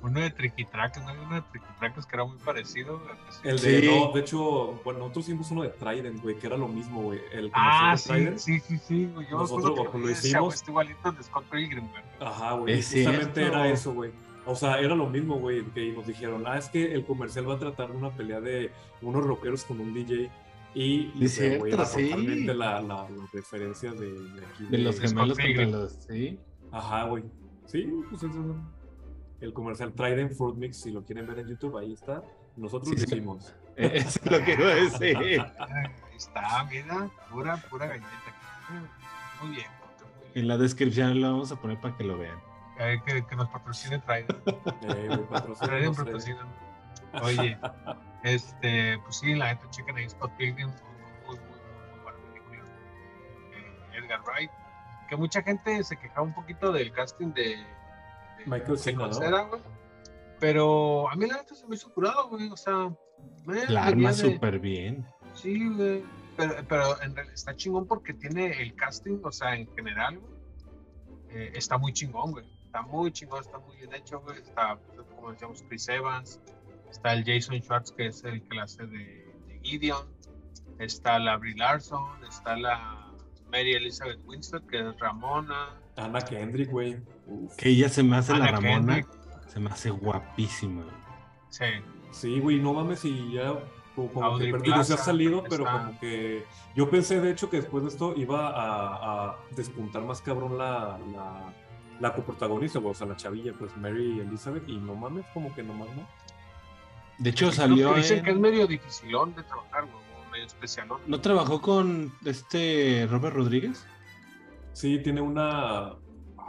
uno 0.00 0.20
de 0.20 0.30
Triquitraques, 0.30 1.02
¿no? 1.02 1.08
Hay 1.08 1.18
uno 1.18 1.34
de 1.34 1.42
Triquitraques 1.42 2.06
que 2.06 2.14
era 2.14 2.24
muy 2.24 2.38
parecido. 2.38 3.02
El 3.42 3.58
de, 3.58 3.80
Sí. 3.80 3.86
no, 3.88 4.12
de 4.12 4.20
hecho, 4.20 4.80
bueno, 4.84 5.00
nosotros 5.00 5.24
hicimos 5.28 5.50
uno 5.50 5.62
de 5.64 5.70
Trident, 5.70 6.22
güey, 6.22 6.38
que 6.38 6.46
era 6.46 6.56
lo 6.56 6.68
mismo, 6.68 7.02
güey, 7.02 7.18
el 7.32 7.50
Ah, 7.52 7.96
sí, 7.96 8.08
Trident. 8.10 8.38
sí, 8.38 8.60
sí, 8.60 8.78
sí, 8.78 9.10
güey. 9.12 9.26
Yo 9.28 9.36
me 9.38 9.42
Nosotros 9.42 9.70
acuerdo 9.70 9.90
que 9.92 9.98
lo 9.98 10.10
hicimos. 10.10 10.68
igualito 10.68 11.00
al 11.08 11.16
de 11.16 11.22
Scott 11.24 11.44
Pilgrim, 11.50 11.88
güey. 11.90 12.02
Ajá, 12.20 12.52
güey. 12.52 12.76
Justamente 12.76 13.22
cierto. 13.34 13.40
era 13.40 13.68
eso, 13.68 13.92
güey. 13.92 14.12
O 14.50 14.54
sea, 14.54 14.80
era 14.80 14.94
lo 14.94 15.06
mismo, 15.10 15.36
güey, 15.38 15.62
que 15.72 15.92
nos 15.92 16.06
dijeron, 16.06 16.44
ah, 16.46 16.56
es 16.56 16.70
que 16.70 16.94
el 16.94 17.04
comercial 17.04 17.48
va 17.48 17.54
a 17.56 17.58
tratar 17.58 17.90
de 17.90 17.96
una 17.98 18.10
pelea 18.16 18.40
de 18.40 18.70
unos 19.02 19.22
rockeros 19.22 19.62
con 19.64 19.78
un 19.78 19.92
DJ. 19.92 20.30
Y, 20.74 21.12
Es 21.22 21.38
pero, 21.38 21.58
güey, 21.60 21.72
era 21.74 21.84
sí. 21.84 22.04
totalmente 22.04 22.54
la, 22.54 22.80
la, 22.80 23.08
la 23.10 23.26
referencia 23.32 23.92
de, 23.92 24.10
de 24.10 24.46
aquí. 24.46 24.64
De 24.70 24.78
los 24.78 24.98
gemelos 24.98 25.36
contra 25.38 25.66
los. 25.66 25.92
Sí. 26.08 26.38
Ajá, 26.72 27.04
güey. 27.04 27.24
Sí, 27.66 27.92
pues 28.08 28.22
eso 28.22 28.40
es 28.40 29.42
el 29.42 29.52
comercial 29.52 29.92
Trident 29.92 30.32
Fruit 30.32 30.56
Mix, 30.56 30.78
si 30.80 30.90
lo 30.92 31.04
quieren 31.04 31.26
ver 31.26 31.40
en 31.40 31.48
YouTube, 31.48 31.76
ahí 31.76 31.92
está. 31.92 32.22
Nosotros 32.56 32.88
Sí, 32.88 32.94
lo 32.96 33.00
sí. 33.06 33.14
hicimos. 33.14 33.54
Eso 33.76 34.18
es 34.24 34.30
lo 34.32 34.44
que 34.44 34.52
iba 34.54 34.66
a 34.66 34.74
decir. 34.74 35.16
Ahí 35.60 36.16
está, 36.16 36.64
mira, 36.64 37.08
pura, 37.30 37.56
pura 37.70 37.86
galleta. 37.86 38.08
Muy 38.68 38.80
bien, 38.80 38.86
puto, 38.98 39.44
muy 39.46 39.54
bien. 39.56 39.66
En 40.34 40.48
la 40.48 40.56
descripción 40.58 41.20
lo 41.20 41.30
vamos 41.30 41.52
a 41.52 41.60
poner 41.60 41.80
para 41.80 41.96
que 41.96 42.02
lo 42.02 42.18
vean. 42.18 42.38
Eh, 42.78 43.00
que, 43.04 43.26
que 43.26 43.36
nos 43.36 43.48
patrocine 43.48 43.98
Trident. 43.98 44.30
Eh, 44.82 45.08
Trident 45.60 45.96
patrocina. 45.96 46.46
Oye, 47.22 47.58
este, 48.22 48.98
pues 49.04 49.16
sí, 49.16 49.34
la 49.34 49.52
neta, 49.54 49.68
chequen 49.70 49.96
ahí 49.96 50.08
Scott 50.08 50.30
Pilgrim, 50.36 50.68
muy, 51.26 51.36
muy, 51.36 51.36
muy, 51.38 51.48
muy 51.90 52.00
buena 52.02 52.18
película. 52.32 52.62
Eh, 53.52 53.98
Edgar 53.98 54.20
Wright, 54.22 54.50
que 55.08 55.16
mucha 55.16 55.42
gente 55.42 55.82
se 55.84 55.96
quejaba 55.96 56.22
un 56.22 56.34
poquito 56.34 56.70
del 56.70 56.92
casting 56.92 57.32
de, 57.32 57.42
de 57.56 58.44
Michael 58.46 58.76
de 58.76 58.78
Cera, 59.14 59.48
¿no? 59.50 59.78
Pero 60.38 61.10
a 61.10 61.16
mí 61.16 61.26
la 61.26 61.38
neta 61.38 61.54
se 61.54 61.66
me 61.66 61.74
hizo 61.74 61.92
curado, 61.92 62.28
güey, 62.28 62.48
o 62.50 62.56
sea, 62.56 62.90
La 63.68 63.86
arma 63.86 64.10
de- 64.10 64.14
súper 64.14 64.60
bien. 64.60 65.04
Sí, 65.34 65.68
güey. 65.68 66.04
Pero, 66.36 66.54
pero 66.68 67.02
en 67.02 67.16
realidad 67.16 67.34
está 67.34 67.56
chingón 67.56 67.86
porque 67.88 68.14
tiene 68.14 68.62
el 68.62 68.76
casting, 68.76 69.18
o 69.24 69.32
sea, 69.32 69.56
en 69.56 69.66
general, 69.74 70.18
güey. 70.20 70.32
eh, 71.30 71.52
está 71.54 71.76
muy 71.78 71.92
chingón, 71.92 72.30
güey. 72.30 72.44
Está 72.68 72.82
muy 72.82 73.10
chingón, 73.10 73.40
está 73.40 73.58
muy 73.60 73.78
bien 73.78 73.94
hecho, 73.94 74.20
güey. 74.20 74.36
Está, 74.36 74.78
como 75.16 75.32
decíamos, 75.32 75.64
Chris 75.66 75.88
Evans. 75.88 76.38
Está 76.90 77.14
el 77.14 77.24
Jason 77.24 77.58
Schwartz, 77.62 77.92
que 77.92 78.08
es 78.08 78.22
el 78.24 78.42
que 78.42 78.56
la 78.56 78.64
hace 78.64 78.86
de, 78.86 79.32
de 79.46 79.58
Gideon. 79.62 80.06
Está 80.78 81.18
la 81.18 81.38
Brie 81.38 81.56
Larson. 81.56 82.22
Está 82.28 82.56
la 82.58 83.10
Mary 83.50 83.72
Elizabeth 83.72 84.20
Winstead, 84.26 84.60
que 84.66 84.80
es 84.86 85.00
Ramona. 85.00 85.80
Ana 85.96 86.20
Kendrick, 86.20 86.70
güey. 86.70 86.98
Que 87.56 87.70
ella 87.70 87.88
se 87.88 88.02
me 88.02 88.18
hace 88.18 88.36
la 88.36 88.48
Ramona. 88.48 88.96
Kendrick. 88.96 89.08
Se 89.46 89.60
me 89.60 89.70
hace 89.70 89.88
guapísima. 89.88 90.84
Sí. 91.48 91.64
Sí, 92.10 92.40
güey, 92.40 92.58
no 92.58 92.74
mames, 92.74 93.02
y 93.06 93.32
ya 93.32 93.54
como, 93.94 94.22
Audrey 94.22 94.52
que 94.52 94.58
digo, 94.58 94.84
se 94.84 94.92
ha 94.92 94.96
Plaza, 94.96 95.04
salido, 95.04 95.42
pero 95.48 95.64
está. 95.64 95.78
como 95.78 96.00
que 96.00 96.44
yo 96.76 96.90
pensé 96.90 97.18
de 97.18 97.30
hecho 97.30 97.48
que 97.48 97.58
después 97.62 97.82
de 97.82 97.88
esto 97.88 98.12
iba 98.14 98.48
a, 98.48 99.30
a 99.30 99.36
despuntar 99.56 100.02
más 100.02 100.20
cabrón 100.20 100.58
la, 100.58 100.98
la, 101.12 101.54
la 102.00 102.12
coprotagonista, 102.14 102.78
güey, 102.78 102.92
o 102.92 102.94
sea, 102.94 103.06
la 103.06 103.16
chavilla, 103.16 103.52
pues 103.58 103.76
Mary 103.76 104.20
Elizabeth, 104.20 104.68
y 104.68 104.76
no 104.76 104.94
mames, 104.94 105.24
como 105.34 105.54
que 105.54 105.62
nomás 105.62 105.88
no. 105.96 106.06
De 107.18 107.30
hecho, 107.30 107.50
salió. 107.50 107.92
que 107.94 108.00
Dicen 108.00 108.18
en- 108.18 108.24
que 108.24 108.30
es 108.30 108.36
medio 108.38 108.66
dificilón 108.66 109.34
de 109.34 109.42
trabajar, 109.42 109.84
güey. 109.86 109.94
o 110.26 110.30
Medio 110.30 110.46
especialón. 110.46 111.00
¿No 111.06 111.20
trabajó 111.20 111.60
con 111.60 112.12
este 112.24 113.06
Robert 113.10 113.34
Rodríguez? 113.34 113.86
Sí, 114.72 115.00
tiene 115.02 115.20
una... 115.20 115.94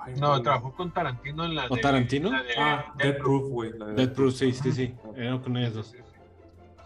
ay, 0.04 0.14
No, 0.20 0.40
trabajó 0.44 0.74
con 0.76 0.92
Tarantino 0.92 1.46
en 1.46 1.56
la 1.56 1.66
¿O 1.70 1.76
de. 1.76 1.82
Tarantino? 1.82 2.30
la 2.30 2.44
de 2.44 2.54
Ah, 2.58 2.94
Dead 2.98 3.18
Proof, 3.18 3.50
güey. 3.50 3.72
Dead 3.96 4.14
Proof, 4.14 4.36
sí, 4.36 4.52
sí, 4.54 4.72
sí. 4.72 4.94
Era 5.16 5.40
con 5.42 5.58
ellos 5.58 5.74
dos. 5.74 5.88
Sí, 5.88 5.98
sí. 5.98 6.04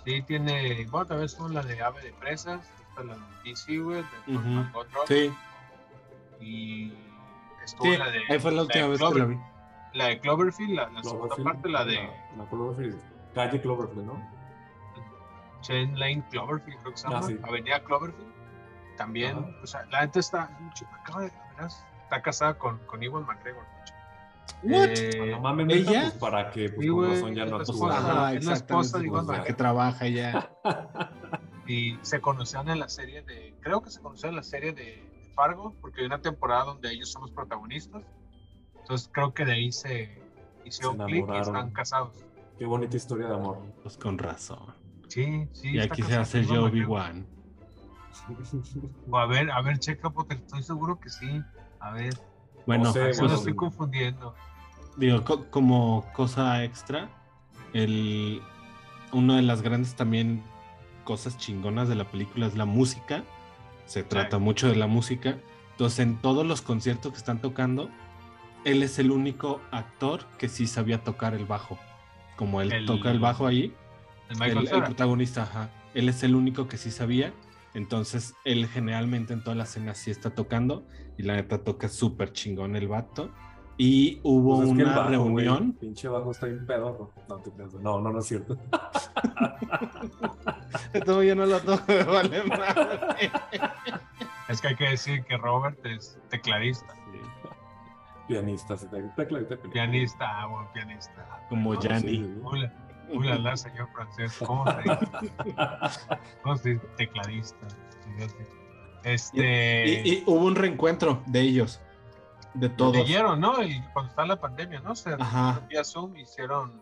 Sí, 0.06 0.22
tiene. 0.22 0.86
Bueno, 0.90 1.08
también 1.08 1.30
en 1.46 1.54
la 1.54 1.64
de 1.64 1.82
Ave 1.82 2.02
de 2.04 2.14
Presas. 2.14 2.62
Está 2.90 3.04
la 3.04 3.16
de 3.16 3.22
DC, 3.44 3.78
güey. 3.80 4.02
De 4.28 4.68
Sí, 5.08 5.32
Y 6.40 6.94
estuvo 7.66 7.92
sí. 7.92 7.98
la 7.98 8.10
de. 8.12 8.20
Ahí 8.30 8.40
fue 8.40 8.52
la 8.52 8.62
última 8.64 8.84
de 8.86 8.90
vez 8.90 9.00
que 9.00 9.06
Clover- 9.06 9.18
la 9.20 9.26
vi. 9.26 9.40
La 9.94 10.06
de 10.08 10.20
Cloverfield, 10.20 10.72
la, 10.74 10.90
la 10.90 11.04
segunda 11.04 11.36
Cloverfield, 11.36 11.44
parte, 11.44 11.70
la 11.70 11.86
de 11.86 11.96
La, 11.96 12.44
la 12.44 12.50
Cloverfield, 12.50 13.00
calle 13.36 13.62
Cloverfield, 13.62 14.06
¿no? 14.08 14.30
Chain 15.62 15.98
Lane 16.00 16.24
Cloverfield, 16.32 16.80
creo 16.82 16.92
que 16.92 16.98
se 16.98 17.08
Ah, 17.08 17.12
llama. 17.12 17.28
sí. 17.28 17.38
Avenida 17.44 17.80
Cloverfield. 17.84 18.34
También, 18.98 19.38
Ajá. 19.38 19.48
o 19.64 19.68
sea, 19.68 19.86
la 19.92 20.00
gente 20.02 20.20
está. 20.20 20.50
acaba 21.02 21.22
de. 21.22 21.32
verás, 21.56 21.86
Está 22.04 22.22
casada 22.22 22.58
con, 22.58 22.78
con 22.86 23.02
Ewan 23.02 23.26
McGregor. 23.26 23.64
What? 24.64 24.90
Eh, 24.90 25.32
no 25.32 25.40
mames, 25.40 25.66
neta, 25.68 25.90
¿ella? 25.92 26.02
pues 26.02 26.14
para 26.14 26.52
que, 26.52 26.70
pues 26.70 26.86
Sí, 26.88 26.90
razón 26.92 27.34
ya 27.36 27.46
no 27.46 27.58
la 27.58 27.64
esposa. 27.64 27.98
Ajá, 27.98 28.34
es 28.34 28.46
la 28.46 28.54
esposa 28.54 29.00
de. 29.00 29.06
Iván 29.08 29.26
pues, 29.26 29.40
que 29.42 29.54
trabaja 29.54 30.08
ya. 30.08 30.52
y 31.68 31.98
se 32.02 32.20
conocían 32.22 32.68
en 32.70 32.80
la 32.80 32.90
serie 32.90 33.22
de, 33.24 33.56
creo 33.62 33.82
que 33.82 33.90
se 33.90 34.02
conocían 34.02 34.32
en 34.32 34.36
la 34.38 34.44
serie 34.44 34.74
de, 34.74 34.84
de 34.84 35.13
Fargo, 35.34 35.76
porque 35.82 36.02
hay 36.02 36.08
una 36.08 36.22
temporada 36.22 36.66
donde 36.66 36.92
ellos 36.92 37.12
son 37.12 37.24
los 37.24 37.32
protagonistas. 37.32 38.04
Entonces 38.80 39.10
creo 39.12 39.34
que 39.34 39.46
de 39.46 39.54
ahí 39.54 39.72
se 39.72 40.22
hicieron 40.66 40.98
clic 41.06 41.26
y 41.34 41.38
están 41.38 41.72
casados. 41.72 42.16
Qué 42.58 42.66
bonita 42.66 42.96
historia 42.98 43.28
de 43.28 43.34
amor. 43.36 43.58
Pues 43.82 43.98
con 43.98 44.18
razón. 44.18 44.74
Sí, 45.08 45.48
sí. 45.54 45.72
Y 45.72 45.80
aquí 45.80 46.02
se 46.04 46.16
hace 46.16 46.46
yo 46.46 46.66
Obi-Wan. 46.66 47.26
O 49.10 49.18
a 49.18 49.26
ver, 49.26 49.52
a 49.52 49.62
ver, 49.62 49.80
checa, 49.80 50.10
porque 50.10 50.36
estoy 50.36 50.64
seguro 50.64 51.00
que 51.00 51.10
sí. 51.10 51.42
A 51.80 51.92
ver, 51.92 52.14
Bueno, 52.66 52.92
pues, 52.94 53.20
bueno. 53.20 53.34
estoy 53.36 53.56
confundiendo. 53.56 54.36
digo, 54.98 55.24
co- 55.24 55.46
como 55.50 56.06
cosa 56.14 56.64
extra, 56.64 57.10
el, 57.74 58.42
una 59.12 59.36
de 59.38 59.42
las 59.42 59.62
grandes 59.62 59.96
también 59.96 60.42
cosas 61.04 61.38
chingonas 61.38 61.90
de 61.90 61.96
la 61.96 62.06
película 62.06 62.46
es 62.48 62.56
la 62.56 62.66
música. 62.66 63.24
Se 63.86 64.04
trata 64.04 64.38
mucho 64.40 64.68
de 64.68 64.76
la 64.76 64.88
música. 64.88 65.38
Entonces, 65.72 66.00
en 66.00 66.18
todos 66.22 66.46
los 66.46 66.62
conciertos 66.62 67.12
que 67.12 67.18
están 67.18 67.40
tocando, 67.42 67.90
él 68.66 68.84
es 68.84 69.00
el 69.00 69.12
único 69.12 69.60
actor 69.72 70.26
que 70.38 70.48
sí 70.50 70.68
sabía 70.68 71.04
tocar 71.04 71.34
el 71.34 71.46
bajo. 71.46 71.78
Como 72.38 72.62
él 72.62 72.72
El- 72.72 72.86
toca 72.86 73.12
el 73.12 73.20
bajo 73.20 73.46
ahí, 73.48 73.74
El 74.30 74.68
protagonista, 74.84 75.44
ajá, 75.44 75.70
él 75.94 76.10
es 76.10 76.24
el 76.24 76.36
único 76.36 76.68
que 76.68 76.78
sí 76.78 76.90
sabía. 76.92 77.34
Entonces, 77.74 78.36
él 78.46 78.68
generalmente 78.68 79.34
en 79.34 79.44
todas 79.44 79.58
las 79.58 79.70
escenas 79.72 79.98
sí 79.98 80.12
está 80.12 80.30
tocando. 80.32 80.86
Y 81.18 81.24
la 81.24 81.36
neta 81.36 81.64
toca 81.64 81.90
súper 81.90 82.32
chingón 82.32 82.76
el 82.76 82.88
vato. 82.88 83.32
Y 83.78 84.20
hubo 84.24 84.58
Pues 84.58 84.70
una 84.70 84.96
bajo, 84.96 85.10
reunión. 85.10 85.74
pinche 85.74 86.08
bajo 86.08 86.32
está 86.32 86.46
bien 86.46 86.66
pedo. 86.66 87.12
No, 87.82 88.00
no, 88.00 88.12
no 88.12 88.20
es 88.20 88.26
cierto. 88.28 88.58
Todavía 91.06 91.36
no 91.36 91.46
lo 91.46 91.60
toco, 91.62 91.84
vale 92.12 92.44
madre. 92.44 93.32
Es 94.48 94.62
que 94.62 94.68
hay 94.70 94.76
que 94.76 94.90
decir 94.90 95.24
que 95.26 95.38
Robert 95.38 95.84
es 95.86 96.18
tecladista. 96.30 96.94
Pianista, 98.28 98.78
se 98.78 98.88
te 98.88 99.02
tecla 99.18 99.42
y 99.42 99.46
te 99.46 99.58
Pianista, 99.58 100.26
ah, 100.42 100.46
bueno, 100.46 100.70
pianista. 100.74 101.46
Como 101.50 101.74
Ah, 101.74 101.78
sí, 102.00 102.00
sí. 102.00 102.40
Hola, 102.44 102.74
hola, 103.14 103.36
la 103.36 103.58
señor 103.58 103.90
francés. 103.94 104.38
¿Cómo 104.46 104.66
se 104.66 104.78
dice? 104.82 105.56
¿Cómo 106.44 106.56
se 106.58 106.70
dice? 106.70 106.88
Tecladista. 106.98 107.68
Este. 109.04 109.86
Y, 110.06 110.14
y 110.14 110.24
hubo 110.26 110.46
un 110.46 110.56
reencuentro 110.56 111.22
de 111.26 111.42
ellos, 111.42 111.82
de 112.54 112.70
todos. 112.70 112.96
Leyeron, 112.96 113.40
¿no? 113.42 113.60
El- 113.60 113.84
cuando 113.92 114.10
está 114.10 114.26
la 114.26 114.40
pandemia, 114.40 114.80
¿no? 114.80 114.96
Se 114.96 115.14
Ajá. 115.14 115.62
Zoom 115.84 116.16
hicieron. 116.16 116.82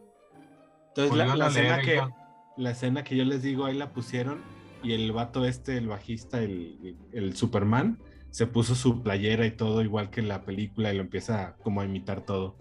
Entonces 0.90 1.16
la, 1.16 1.36
la 1.36 1.46
a 1.46 1.50
leer 1.50 1.66
escena 1.66 1.76
el 1.80 1.86
que. 1.86 2.21
La 2.58 2.72
escena 2.72 3.04
que 3.04 3.16
yo 3.16 3.26
les 3.26 3.42
digo, 3.44 3.66
ahí 3.66 3.76
la 3.78 3.92
pusieron 3.92 4.42
y 4.84 4.94
el 4.94 5.12
vato 5.12 5.46
este, 5.46 5.78
el 5.78 5.88
bajista, 5.88 6.40
el, 6.42 6.96
el 7.12 7.36
Superman, 7.36 8.00
se 8.30 8.48
puso 8.48 8.76
su 8.76 9.02
playera 9.04 9.46
y 9.46 9.52
todo 9.52 9.82
igual 9.82 10.10
que 10.10 10.22
en 10.22 10.28
la 10.28 10.44
película 10.44 10.94
y 10.94 10.96
lo 10.98 11.02
empieza 11.04 11.56
como 11.64 11.82
a 11.82 11.86
imitar 11.86 12.22
todo. 12.22 12.56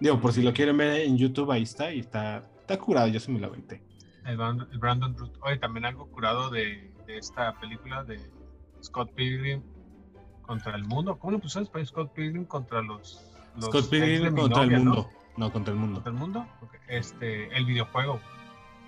Digo, 0.00 0.20
por 0.20 0.32
si 0.32 0.42
lo 0.42 0.52
quieren 0.52 0.76
ver 0.76 1.00
en 1.00 1.16
YouTube, 1.18 1.50
ahí 1.50 1.62
está 1.62 1.92
y 1.92 2.00
está, 2.00 2.48
está 2.60 2.78
curado, 2.78 3.08
yo 3.08 3.18
sí 3.20 3.32
me 3.32 3.40
lo 3.40 3.46
aventé. 3.48 3.82
El, 4.24 4.36
Brandon- 4.38 4.68
el 4.72 4.78
Brandon 4.78 5.16
Root. 5.16 5.36
Oye, 5.42 5.56
también 5.58 5.84
algo 5.84 6.06
curado 6.10 6.50
de, 6.50 6.92
de 7.06 7.16
esta 7.18 7.58
película 7.60 8.04
de 8.04 8.20
Scott 8.82 9.12
Pilgrim 9.14 9.62
contra 10.42 10.74
el 10.76 10.84
mundo. 10.84 11.18
¿Cómo 11.18 11.32
le 11.32 11.38
pusieron 11.38 11.62
en 11.62 11.66
español? 11.68 11.86
Scott 11.86 12.12
Pilgrim 12.12 12.44
contra 12.44 12.82
los. 12.82 13.24
los 13.56 13.66
Scott 13.66 13.88
Pilgrim 13.88 14.34
contra 14.36 14.62
el 14.62 14.70
novia, 14.70 14.78
¿no? 14.84 14.84
mundo. 14.94 15.10
¿no? 15.36 15.52
contra 15.52 15.72
el 15.74 15.78
mundo. 15.80 15.94
¿Contra 16.02 16.12
el 16.12 16.18
mundo? 16.18 16.46
Ok, 16.62 16.74
Este, 16.88 17.56
el 17.56 17.64
videojuego. 17.66 18.20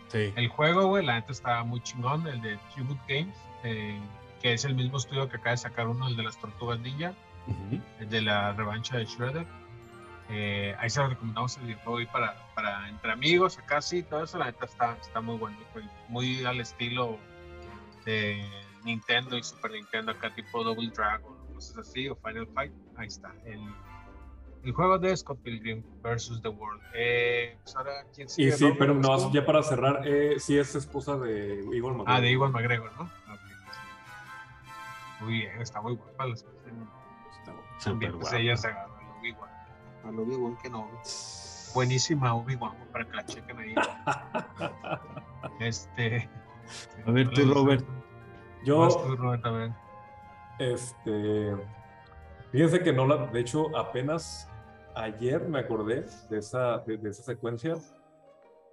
Sí. 0.09 0.33
El 0.37 0.49
juego, 0.49 0.87
güey, 0.87 1.05
la 1.05 1.14
neta 1.14 1.33
está 1.33 1.62
muy 1.64 1.81
chingón, 1.81 2.27
el 2.27 2.40
de 2.40 2.59
Cubit 2.75 2.99
Games, 3.09 3.37
eh, 3.62 3.99
que 4.40 4.55
es 4.55 4.64
el 4.64 4.75
mismo 4.75 4.99
estudio 4.99 5.29
que 5.29 5.37
acaba 5.37 5.51
de 5.53 5.59
sacar 5.59 5.87
uno, 5.87 6.09
el 6.09 6.16
de 6.16 6.23
las 6.23 6.38
Tortugas 6.38 6.81
Ninja, 6.81 7.12
el 8.01 8.09
de 8.09 8.23
la 8.23 8.53
revancha 8.53 8.97
de 8.97 9.05
Shredder. 9.05 9.47
Eh, 10.31 10.75
ahí 10.79 10.90
se 10.90 11.01
lo 11.01 11.09
recomendamos 11.09 11.57
el 11.57 11.64
videojuego 11.64 12.12
para, 12.12 12.37
para 12.55 12.88
entre 12.88 13.12
amigos, 13.12 13.59
acá 13.59 13.81
sí, 13.81 14.03
todo 14.03 14.25
eso, 14.25 14.38
la 14.38 14.47
neta 14.47 14.66
está, 14.66 14.97
está 15.01 15.21
muy 15.23 15.38
bueno, 15.38 15.57
güey, 15.73 15.87
muy 16.09 16.44
al 16.44 16.61
estilo 16.61 17.18
de 18.05 18.47
Nintendo 18.85 19.38
y 19.38 19.42
Super 19.42 19.71
Nintendo, 19.71 20.12
acá 20.12 20.35
tipo 20.35 20.62
Double 20.62 20.90
Dragon, 20.90 21.35
cosas 21.55 21.79
así, 21.79 22.09
o 22.09 22.16
Final 22.16 22.47
Fight, 22.49 22.73
ahí 22.97 23.07
está, 23.07 23.33
el, 23.47 23.61
el 24.64 24.73
juego 24.73 24.99
de 24.99 25.16
Scott 25.16 25.38
Pilgrim 25.42 25.83
versus 26.03 26.40
The 26.42 26.49
World. 26.49 26.83
Eh, 26.94 27.57
pues 27.62 27.77
ahora, 27.77 27.92
¿quién 28.14 28.27
Y 28.27 28.31
sigue? 28.31 28.53
sí, 28.53 28.64
Robert, 28.64 28.79
pero 28.79 28.94
no, 28.94 29.33
ya 29.33 29.44
para 29.47 29.62
cerrar, 29.62 30.03
eh, 30.07 30.35
sí 30.38 30.59
es 30.59 30.75
esposa 30.75 31.16
de 31.18 31.64
Igor 31.73 31.92
McGregor. 31.94 32.05
Ah, 32.07 32.21
de 32.21 32.31
Iwan 32.31 32.53
McGregor, 32.53 32.92
¿no? 32.97 33.03
Ok. 33.05 33.40
Muy 35.21 35.33
bien, 35.35 35.61
está 35.62 35.81
muy 35.81 35.94
guapa 35.97 36.27
la 36.27 36.35
esposa. 36.35 36.55
También, 36.64 36.88
Súper 37.79 38.11
pues 38.12 38.23
guapa. 38.23 38.38
ella 38.38 38.57
se 38.57 38.68
agarró 38.68 38.94
al 38.99 39.18
Obi-Wan. 39.21 39.51
Al 40.05 40.18
Obi-Wan 40.18 40.57
que 40.62 40.71
no. 40.71 40.88
Buenísima 41.75 42.35
Obi-Wan, 42.35 42.75
para 42.92 43.05
que 43.07 43.16
la 43.16 43.27
chequen 43.27 43.59
ahí. 43.59 43.75
Este. 45.61 46.29
A 47.07 47.11
ver, 47.11 47.31
tú, 47.31 47.53
Robert. 47.53 47.85
Yo, 48.64 48.81
Vas 48.81 48.97
tú, 48.97 49.16
Robert, 49.16 49.47
a 49.47 49.51
ver. 49.51 49.71
este, 50.59 51.55
fíjense 52.52 52.80
que 52.82 52.92
no 52.92 53.06
la, 53.06 53.26
de 53.26 53.40
hecho, 53.40 53.76
apenas 53.76 54.48
ayer 54.94 55.48
me 55.48 55.58
acordé 55.61 56.04
de 56.30 56.38
esa, 56.38 56.78
de, 56.78 56.96
de 56.96 57.11
esa 57.11 57.22
secuencia, 57.22 57.76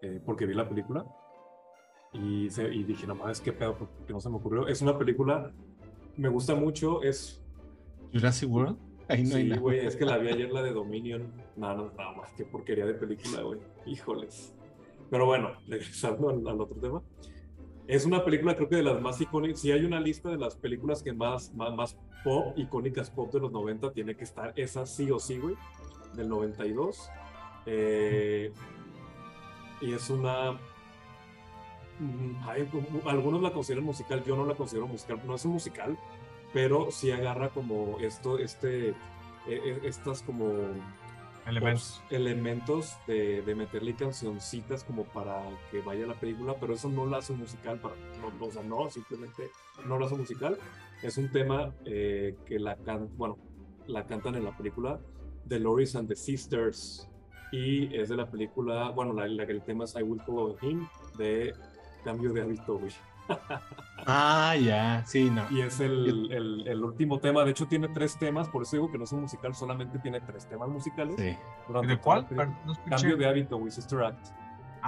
eh, 0.01 0.19
porque 0.25 0.45
vi 0.45 0.53
la 0.53 0.67
película, 0.67 1.05
y, 2.13 2.49
se- 2.49 2.73
y 2.73 2.83
dije, 2.83 3.05
no 3.07 3.15
mames, 3.15 3.41
qué 3.41 3.51
pedo, 3.51 3.77
porque 3.77 4.13
no 4.13 4.19
se 4.19 4.29
me 4.29 4.37
ocurrió. 4.37 4.67
Es 4.67 4.81
una 4.81 4.97
película, 4.97 5.51
me 6.15 6.29
gusta 6.29 6.55
mucho, 6.55 7.03
es 7.03 7.41
Jurassic 8.13 8.49
World. 8.49 8.77
Ahí 9.07 9.23
no 9.23 9.35
Sí, 9.35 9.43
nada. 9.49 9.61
güey, 9.61 9.85
es 9.85 9.95
que 9.95 10.05
la 10.05 10.17
vi 10.17 10.29
ayer 10.29 10.49
la 10.53 10.63
de 10.63 10.71
Dominion. 10.71 11.31
No, 11.57 11.75
nada 11.91 12.11
más, 12.13 12.31
qué 12.33 12.45
porquería 12.45 12.85
de 12.85 12.93
película, 12.95 13.41
güey. 13.41 13.59
Híjoles. 13.85 14.55
Pero 15.11 15.25
bueno, 15.27 15.51
regresando 15.67 16.29
al, 16.29 16.47
al 16.47 16.59
otro 16.61 16.79
tema. 16.81 17.01
Es 17.87 18.05
una 18.05 18.23
película, 18.25 18.55
creo 18.55 18.67
que 18.67 18.77
de 18.77 18.83
las 18.83 18.99
más 19.01 19.21
icónicas. 19.21 19.59
Si 19.59 19.71
hay 19.71 19.85
una 19.85 19.99
lista 19.99 20.29
de 20.29 20.37
las 20.37 20.55
películas 20.55 21.03
que 21.03 21.13
más, 21.13 21.53
más, 21.53 21.73
más 21.75 21.97
pop, 22.23 22.57
icónicas 22.57 23.11
pop 23.11 23.31
de 23.31 23.39
los 23.39 23.51
90, 23.51 23.91
tiene 23.91 24.15
que 24.15 24.23
estar 24.23 24.53
esa 24.55 24.85
sí 24.87 25.11
o 25.11 25.19
sí, 25.19 25.37
güey, 25.37 25.55
del 26.15 26.27
92. 26.29 27.09
Eh, 27.67 28.51
y 29.81 29.93
es 29.93 30.09
una. 30.09 30.53
mm, 31.99 32.35
ay, 32.47 32.65
como- 32.65 33.07
algunos 33.09 33.41
la 33.41 33.51
consideran 33.53 33.85
musical, 33.85 34.23
yo 34.23 34.35
no 34.35 34.45
la 34.45 34.55
considero 34.55 34.87
musical. 34.87 35.21
No 35.25 35.35
es 35.35 35.45
un 35.45 35.51
musical, 35.53 35.97
pero 36.53 36.89
sí 36.91 37.11
agarra 37.11 37.49
como 37.49 37.97
esto, 37.99 38.39
este, 38.39 38.89
eh, 38.89 38.95
eh, 39.47 39.79
estas 39.83 40.23
como 40.23 40.47
Elementos. 41.47 42.01
elementos 42.09 42.97
de, 43.05 43.41
de 43.43 43.55
meterle 43.55 43.95
cancioncitas 43.95 44.83
como 44.83 45.03
para 45.03 45.43
que 45.69 45.81
vaya 45.81 46.07
la 46.07 46.15
película, 46.15 46.55
pero 46.59 46.73
eso 46.73 46.89
no 46.89 47.05
lo 47.05 47.15
hace 47.17 47.33
musical, 47.33 47.79
no, 47.83 48.45
o 48.45 48.51
sea, 48.51 48.63
no, 48.63 48.89
simplemente 48.89 49.51
no 49.85 49.99
lo 49.99 50.05
hace 50.05 50.15
musical. 50.15 50.57
Es 51.03 51.17
un 51.17 51.31
tema 51.31 51.73
eh, 51.85 52.35
que 52.45 52.57
la 52.57 52.75
bueno, 53.15 53.37
la 53.85 54.07
cantan 54.07 54.35
en 54.35 54.43
la 54.43 54.57
película 54.57 54.99
The 55.47 55.59
Loris 55.59 55.95
and 55.95 56.07
the 56.07 56.15
Sisters 56.15 57.07
y 57.51 57.95
es 57.95 58.09
de 58.09 58.17
la 58.17 58.29
película, 58.29 58.89
bueno, 58.89 59.13
la, 59.13 59.25
el 59.25 59.61
tema 59.61 59.83
es 59.83 59.95
I 59.95 60.01
Will 60.01 60.21
Follow 60.21 60.57
Him 60.61 60.87
de 61.17 61.53
Cambio 62.03 62.33
de 62.33 62.41
Hábito. 62.41 62.79
Ah, 64.07 64.55
ya. 64.55 65.03
Sí, 65.05 65.29
no. 65.31 65.43
Y 65.49 65.61
es 65.61 65.79
el, 65.79 66.31
el, 66.31 66.67
el 66.67 66.83
último 66.83 67.19
tema, 67.19 67.43
de 67.43 67.51
hecho 67.51 67.67
tiene 67.67 67.87
tres 67.89 68.17
temas, 68.19 68.47
por 68.49 68.61
eso 68.63 68.75
digo 68.75 68.91
que 68.91 68.97
no 68.99 69.05
es 69.05 69.11
un 69.11 69.21
musical, 69.21 69.55
solamente 69.55 69.97
tiene 69.99 70.21
tres 70.21 70.47
temas 70.47 70.69
musicales. 70.69 71.15
Sí. 71.17 71.35
durante 71.67 71.87
¿De 71.93 71.97
cuál? 71.99 72.27
no. 72.31 72.75
Cambio 72.87 73.17
de 73.17 73.27
hábito, 73.27 73.57
güey, 73.57 73.71
Sister 73.71 74.03
Act. 74.03 74.27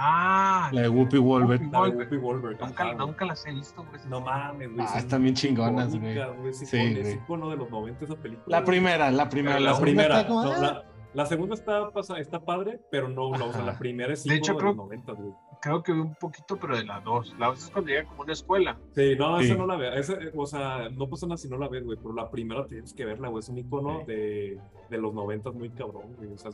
Ah, 0.00 0.70
La 0.72 0.82
de 0.82 0.88
Whoopi 0.88 1.18
Wolver. 1.18 1.58
Whoopi 1.60 1.72
La 1.72 1.80
de 1.82 1.88
Goldberg. 1.90 2.12
Whoopi 2.12 2.16
Goldberg. 2.24 2.60
Nunca, 2.60 2.94
nunca 2.94 3.24
las 3.24 3.44
he 3.46 3.52
visto, 3.52 3.84
güey. 3.84 4.00
No 4.08 4.20
mames, 4.20 4.72
güey. 4.72 4.86
Ah, 4.88 4.98
están 4.98 5.22
bien 5.24 5.34
chingonas, 5.34 5.98
güey. 5.98 6.16
Sí, 6.54 6.76
es 6.76 7.14
icono 7.16 7.50
de 7.50 7.56
los 7.56 7.68
90 7.68 8.04
esa 8.04 8.14
película. 8.14 8.60
La 8.60 8.64
primera, 8.64 9.10
la 9.10 9.28
primera. 9.28 9.58
La, 9.58 9.76
primera. 9.80 10.22
no, 10.28 10.44
la, 10.44 10.84
la 11.14 11.26
segunda 11.26 11.56
está, 11.56 11.90
está 12.20 12.38
padre, 12.44 12.80
pero 12.92 13.08
no, 13.08 13.32
no, 13.36 13.46
o 13.46 13.52
sea, 13.52 13.62
la 13.64 13.76
primera 13.76 14.12
es 14.12 14.22
De 14.22 14.36
icono 14.36 14.44
hecho, 14.44 14.52
de 14.52 14.58
creo- 14.58 14.68
los 14.68 14.76
90, 14.76 15.12
güey. 15.14 15.32
Creo 15.60 15.82
que 15.82 15.92
vi 15.92 16.00
un 16.00 16.14
poquito, 16.14 16.56
pero 16.56 16.76
de 16.76 16.84
la 16.84 17.00
dos. 17.00 17.34
La 17.38 17.48
dos 17.48 17.64
es 17.64 17.70
cuando 17.70 17.90
llega 17.90 18.04
como 18.08 18.22
una 18.22 18.32
escuela. 18.32 18.78
Sí, 18.94 19.14
no, 19.18 19.38
Sí. 19.40 19.46
esa 19.46 19.54
no 19.56 19.66
la 19.66 19.76
veo. 19.76 19.92
Esa, 19.92 20.16
o 20.36 20.46
sea, 20.46 20.88
no 20.90 21.08
pasa 21.08 21.26
nada 21.26 21.36
si 21.36 21.48
no 21.48 21.58
la 21.58 21.68
ves, 21.68 21.84
güey, 21.84 21.98
pero 22.00 22.14
la 22.14 22.30
primera 22.30 22.66
tienes 22.66 22.92
que 22.94 23.04
verla, 23.04 23.28
güey. 23.28 23.40
Es 23.40 23.48
un 23.48 23.58
icono 23.58 24.00
Sí. 24.00 24.06
de, 24.06 24.60
de 24.90 24.98
los 24.98 25.12
90 25.14 25.50
muy 25.50 25.70
cabrón, 25.70 26.14
güey. 26.16 26.32
O 26.32 26.38
sea, 26.38 26.50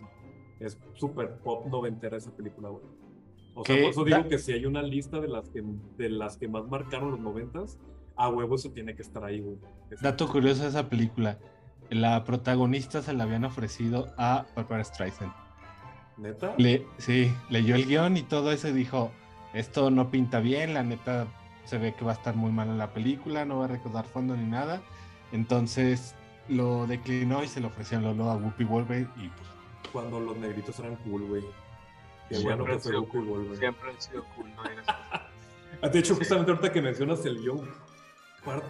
es 0.61 0.79
súper 0.95 1.37
pop 1.39 1.67
noventera 1.67 2.17
esa 2.17 2.31
película, 2.31 2.69
güey. 2.71 2.83
O 3.55 3.65
sea, 3.65 3.75
¿Qué? 3.77 3.83
por 3.83 3.91
eso 3.91 4.05
digo 4.05 4.29
que 4.29 4.39
si 4.39 4.53
hay 4.53 4.67
una 4.67 4.83
lista 4.83 5.21
de 5.21 5.29
las 5.29 5.49
que, 5.51 5.63
de 5.97 6.09
las 6.09 6.37
que 6.39 6.49
más 6.49 6.67
marcaron 6.67 7.11
los 7.13 7.21
90 7.21 7.61
a 8.17 8.29
huevo 8.29 8.55
eso 8.55 8.71
tiene 8.71 8.95
que 8.97 9.03
estar 9.03 9.23
ahí, 9.25 9.41
güey. 9.41 9.59
Es- 9.91 10.01
Dato 10.01 10.29
curioso 10.29 10.63
de 10.63 10.69
esa 10.71 10.89
película. 10.89 11.39
La 11.91 12.25
protagonista 12.25 13.03
se 13.03 13.13
la 13.13 13.25
habían 13.25 13.45
ofrecido 13.45 14.07
a 14.17 14.47
Barbara 14.57 14.83
Streisand. 14.83 15.33
¿Neta? 16.17 16.55
Le, 16.59 16.87
sí, 16.99 17.33
leyó 17.51 17.75
el 17.75 17.87
guion 17.87 18.17
y 18.17 18.23
todo 18.23 18.53
eso 18.53 18.69
y 18.69 18.73
dijo, 18.73 19.11
esto 19.53 19.91
no 19.91 20.11
pinta 20.11 20.41
bien, 20.41 20.75
la 20.75 20.83
neta 20.83 21.27
se 21.65 21.79
ve 21.79 21.95
que 21.95 22.05
va 22.05 22.13
a 22.13 22.15
estar 22.15 22.35
muy 22.37 22.53
mal 22.53 22.69
en 22.69 22.79
la 22.79 22.93
película, 22.93 23.45
no 23.45 23.59
va 23.59 23.65
a 23.65 23.69
recaudar 23.69 24.05
fondo 24.05 24.37
ni 24.37 24.47
nada. 24.47 24.83
Entonces 25.33 26.15
lo 26.49 26.87
declinó 26.87 27.43
y 27.43 27.49
se 27.49 27.61
lo 27.61 27.69
ofrecieron 27.69 28.05
luego 28.17 28.31
a 28.31 28.37
Whoopi 28.37 28.65
Wolver 28.65 29.09
y 29.17 29.29
pues 29.29 29.49
Cuando 29.93 30.21
los 30.21 30.37
negritos 30.37 30.79
eran 30.79 30.97
cool, 30.97 31.23
güey. 31.23 31.43
Qué 32.29 32.37
Siempre 32.37 32.55
bueno 32.57 32.65
que 32.65 32.73
han 32.73 32.81
fue 32.81 32.91
sido 32.93 33.01
Whoopi 33.03 33.13
cool. 33.13 33.29
Goldberg. 33.29 33.59
Siempre 33.59 33.91
han 33.91 34.01
sido 34.01 34.25
cool, 34.37 34.51
no. 34.55 34.63
Ah, 35.83 35.89
De 35.93 35.99
hecho, 35.99 36.15
justamente 36.15 36.51
ahorita 36.53 36.73
que 36.73 36.81
mencionas 36.81 37.25
el 37.27 37.41
guion, 37.41 37.69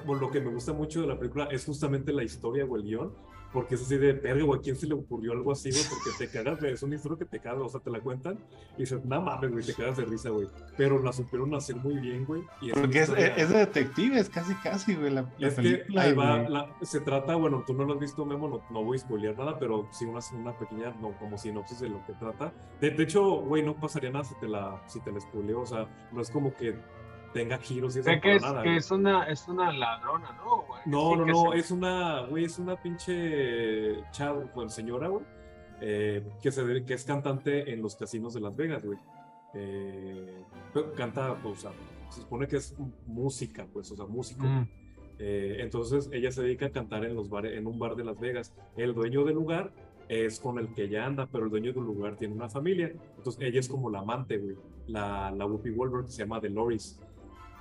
por 0.07 0.21
lo 0.21 0.31
que 0.31 0.41
me 0.41 0.51
gusta 0.51 0.73
mucho 0.73 1.03
de 1.03 1.09
la 1.09 1.19
película 1.19 1.49
es 1.51 1.65
justamente 1.65 2.13
la 2.13 2.23
historia 2.23 2.65
o 2.65 2.77
el 2.77 2.85
guion, 2.85 3.13
porque 3.55 3.77
es 3.77 3.83
así 3.83 3.97
de, 3.97 4.13
verga, 4.13 4.45
güey, 4.45 4.59
¿a 4.59 4.63
quién 4.63 4.77
se 4.77 4.87
le 4.87 4.93
ocurrió 4.95 5.33
algo 5.33 5.53
así, 5.53 5.71
güey? 5.71 5.83
Porque 5.89 6.11
te 6.19 6.29
cagas 6.31 6.61
de, 6.61 6.73
es 6.73 6.83
una 6.83 6.97
historia 6.97 7.17
que 7.19 7.25
te 7.25 7.39
cagas, 7.41 7.63
o 7.63 7.69
sea, 7.71 7.81
te 7.81 7.91
la 7.91 8.01
cuentan 8.01 8.37
y 8.77 8.81
dices, 8.81 9.03
no 9.05 9.23
mames, 9.23 9.51
güey, 9.53 9.65
te 9.65 9.73
cagas 9.73 9.97
de 9.97 10.05
risa, 10.05 10.29
güey. 10.31 10.49
Pero 10.77 11.03
la 11.03 11.13
supieron 11.13 11.55
hacer 11.55 11.77
muy 11.77 11.95
bien, 11.95 12.27
güey. 12.27 12.43
y 12.61 12.73
Porque 12.73 12.99
es, 12.99 13.09
historia- 13.09 13.37
es 13.37 13.49
de 13.49 13.59
detective, 13.59 14.19
es 14.19 14.29
casi 14.29 14.55
casi, 14.57 14.95
güey, 14.97 15.11
la, 15.13 15.23
la 15.39 15.49
es 15.49 15.55
que 15.55 15.85
ahí 15.97 16.13
va, 16.13 16.39
güey. 16.41 16.53
la- 16.53 16.75
se 16.83 17.01
trata, 17.01 17.37
bueno, 17.37 17.63
tú 17.67 17.73
no 17.73 17.85
lo 17.85 17.95
has 17.95 18.01
visto, 18.01 18.27
Memo, 18.27 18.49
no, 18.49 18.61
no 18.71 18.85
voy 18.85 18.97
a 18.97 19.01
spoilear 19.01 19.39
nada, 19.39 19.59
pero 19.59 19.89
sí 19.93 20.05
una, 20.05 20.19
una 20.35 20.53
pequeña, 20.59 20.91
no, 21.01 21.13
como 21.19 21.39
sinopsis 21.39 21.79
de 21.81 21.89
lo 21.89 22.05
que 22.07 22.13
trata. 22.15 22.53
De, 22.81 22.91
de 22.91 23.03
hecho, 23.05 23.23
güey, 23.43 23.63
no 23.63 23.75
pasaría 23.77 24.11
nada 24.11 24.25
si 24.25 24.35
te 24.41 24.49
la, 24.49 24.83
si 24.89 25.01
te 25.01 25.13
la 25.13 25.21
spoileo, 25.21 25.61
o 25.61 25.67
sea, 25.67 25.89
no 26.13 26.21
es 26.21 26.31
como 26.31 26.53
que 26.55 26.75
tenga 27.35 27.59
giros 27.59 27.95
y 27.97 27.99
eso 27.99 28.09
Sé 28.09 28.21
que 28.21 28.37
es, 28.37 28.43
nada, 28.43 28.63
que 28.63 28.77
es 28.77 28.91
una, 28.91 29.25
es 29.25 29.47
una 29.49 29.73
ladrona, 29.73 30.33
¿no? 30.43 30.63
güey? 30.63 30.81
No, 30.87 31.11
Sí, 31.11 31.19
no, 31.19 31.27
no, 31.27 31.53
se- 31.53 31.59
es 31.59 31.71
una, 31.71 32.21
güey, 32.23 32.45
es 32.45 32.59
una 32.59 32.81
pinche 32.81 34.01
chava, 34.13 34.45
bueno, 34.55 34.71
señora, 34.71 35.09
güey, 35.09 35.25
eh, 35.81 36.23
que, 36.41 36.51
se, 36.51 36.85
que 36.85 36.95
es 36.95 37.05
cantante 37.05 37.73
en 37.73 37.83
los 37.83 37.97
casinos 37.97 38.33
de 38.33 38.41
Las 38.41 38.57
Vegas, 38.57 38.85
güey. 38.87 38.99
Eh, 39.53 40.43
canta, 40.97 41.35
pues, 41.43 41.59
o 41.59 41.61
sea, 41.61 41.73
se 42.09 42.23
supone 42.23 42.47
que 42.47 42.57
es 42.57 42.75
música, 43.07 43.67
pues, 43.73 43.91
o 43.91 43.97
sea, 43.97 44.07
músico. 44.07 44.47
Mm. 44.47 44.69
Eh, 45.19 45.57
entonces 45.61 46.09
ella 46.13 46.33
se 46.33 46.43
dedica 46.43 46.67
a 46.67 46.71
cantar 46.71 47.05
en, 47.05 47.15
los 47.15 47.29
bares, 47.29 47.57
en 47.57 47.67
un 47.67 47.79
bar 47.79 47.97
de 47.97 48.05
Las 48.05 48.19
Vegas. 48.19 48.55
El 48.77 48.95
dueño 48.95 49.25
del 49.25 49.35
lugar 49.35 49.73
es 50.09 50.41
con 50.41 50.59
el 50.59 50.69
que 50.75 50.85
ella 50.85 51.07
anda, 51.07 51.29
pero 51.31 51.45
el 51.45 51.51
dueño 51.51 51.73
del 51.73 51.85
lugar 51.85 52.17
tiene 52.17 52.35
una 52.35 52.49
familia. 52.49 52.93
Entonces 53.17 53.41
ella 53.43 53.61
es 53.61 53.69
como 53.69 53.91
la 53.91 54.01
amante, 54.01 54.39
güey. 54.39 54.57
La, 54.87 55.31
la 55.31 55.47
Whoopi 55.47 55.71
Goldberg 55.71 56.07
que 56.07 56.13
se 56.13 56.19
llama 56.23 56.41
The 56.41 56.51
Loris. 56.51 57.01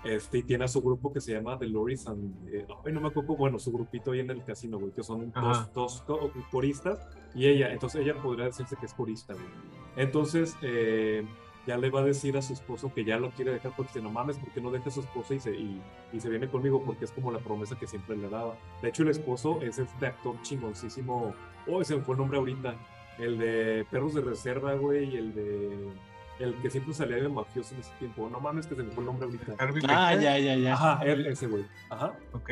Este, 0.03 0.39
y 0.39 0.43
tiene 0.43 0.65
a 0.65 0.67
su 0.67 0.81
grupo 0.81 1.13
que 1.13 1.21
se 1.21 1.31
llama 1.33 1.57
The 1.57 1.67
Loris 1.67 2.07
and... 2.07 2.47
eh, 2.53 2.65
ay, 2.85 2.91
no 2.93 2.99
me 3.01 3.07
acuerdo, 3.07 3.35
bueno, 3.35 3.57
su 3.57 3.71
grupito 3.71 4.11
ahí 4.11 4.19
en 4.19 4.29
el 4.31 4.43
casino, 4.43 4.77
güey, 4.77 4.91
que 4.91 5.01
son 5.03 5.31
Ajá. 5.33 5.69
dos, 5.73 6.03
dos 6.07 6.19
co- 6.19 6.31
coristas 6.51 6.99
y 7.33 7.47
ella. 7.47 7.71
Entonces 7.71 8.01
ella 8.01 8.15
podría 8.21 8.45
decirse 8.45 8.75
que 8.75 8.85
es 8.85 8.93
corista, 8.93 9.33
güey. 9.33 9.45
Entonces... 9.95 10.55
eh, 10.61 11.25
ya 11.65 11.77
le 11.77 11.89
va 11.89 12.01
a 12.01 12.03
decir 12.03 12.35
a 12.35 12.41
su 12.41 12.51
esposo 12.51 12.93
que 12.93 13.05
ya 13.05 13.15
lo 13.17 13.31
quiere 13.31 13.53
dejar 13.53 13.71
porque 13.77 13.93
dice, 13.93 14.01
no 14.03 14.09
mames, 14.11 14.37
¿por 14.37 14.51
qué 14.51 14.59
no 14.59 14.69
deja 14.69 14.89
a 14.89 14.91
su 14.91 14.99
esposa 14.99 15.33
y 15.33 15.39
se, 15.39 15.55
y, 15.55 15.81
y 16.11 16.19
se 16.19 16.29
viene 16.29 16.49
conmigo? 16.49 16.83
Porque 16.85 17.05
es 17.05 17.11
como 17.13 17.31
la 17.31 17.39
promesa 17.39 17.79
que 17.79 17.87
siempre 17.87 18.17
le 18.17 18.27
daba. 18.27 18.57
De 18.81 18.89
hecho, 18.89 19.03
el 19.03 19.07
esposo 19.07 19.61
es 19.61 19.79
este 19.79 20.07
actor 20.07 20.35
chingoncísimo. 20.41 21.33
Oh, 21.65 21.79
ese 21.81 21.97
fue 22.01 22.15
el 22.15 22.19
nombre 22.19 22.37
ahorita. 22.37 22.75
El 23.17 23.37
de 23.37 23.85
Perros 23.89 24.13
de 24.13 24.19
Reserva, 24.19 24.73
güey, 24.73 25.13
y 25.13 25.15
el 25.15 25.33
de. 25.33 25.87
El 26.43 26.53
que 26.61 26.69
siempre 26.69 26.93
salía 26.93 27.17
de 27.17 27.29
mafioso 27.29 27.73
en 27.73 27.79
ese 27.81 27.91
tiempo. 27.99 28.29
No 28.29 28.39
mames, 28.39 28.67
que 28.67 28.75
se 28.75 28.83
me 28.83 28.91
fue 28.91 29.01
el 29.03 29.07
nombre 29.07 29.25
ahorita. 29.25 29.55
Ah, 29.87 30.13
ya, 30.15 30.37
ya, 30.37 30.55
ya. 30.55 30.73
Ajá, 30.73 31.01
él, 31.05 31.25
ese 31.27 31.47
güey. 31.47 31.65
Ajá. 31.89 32.13
Ok. 32.33 32.49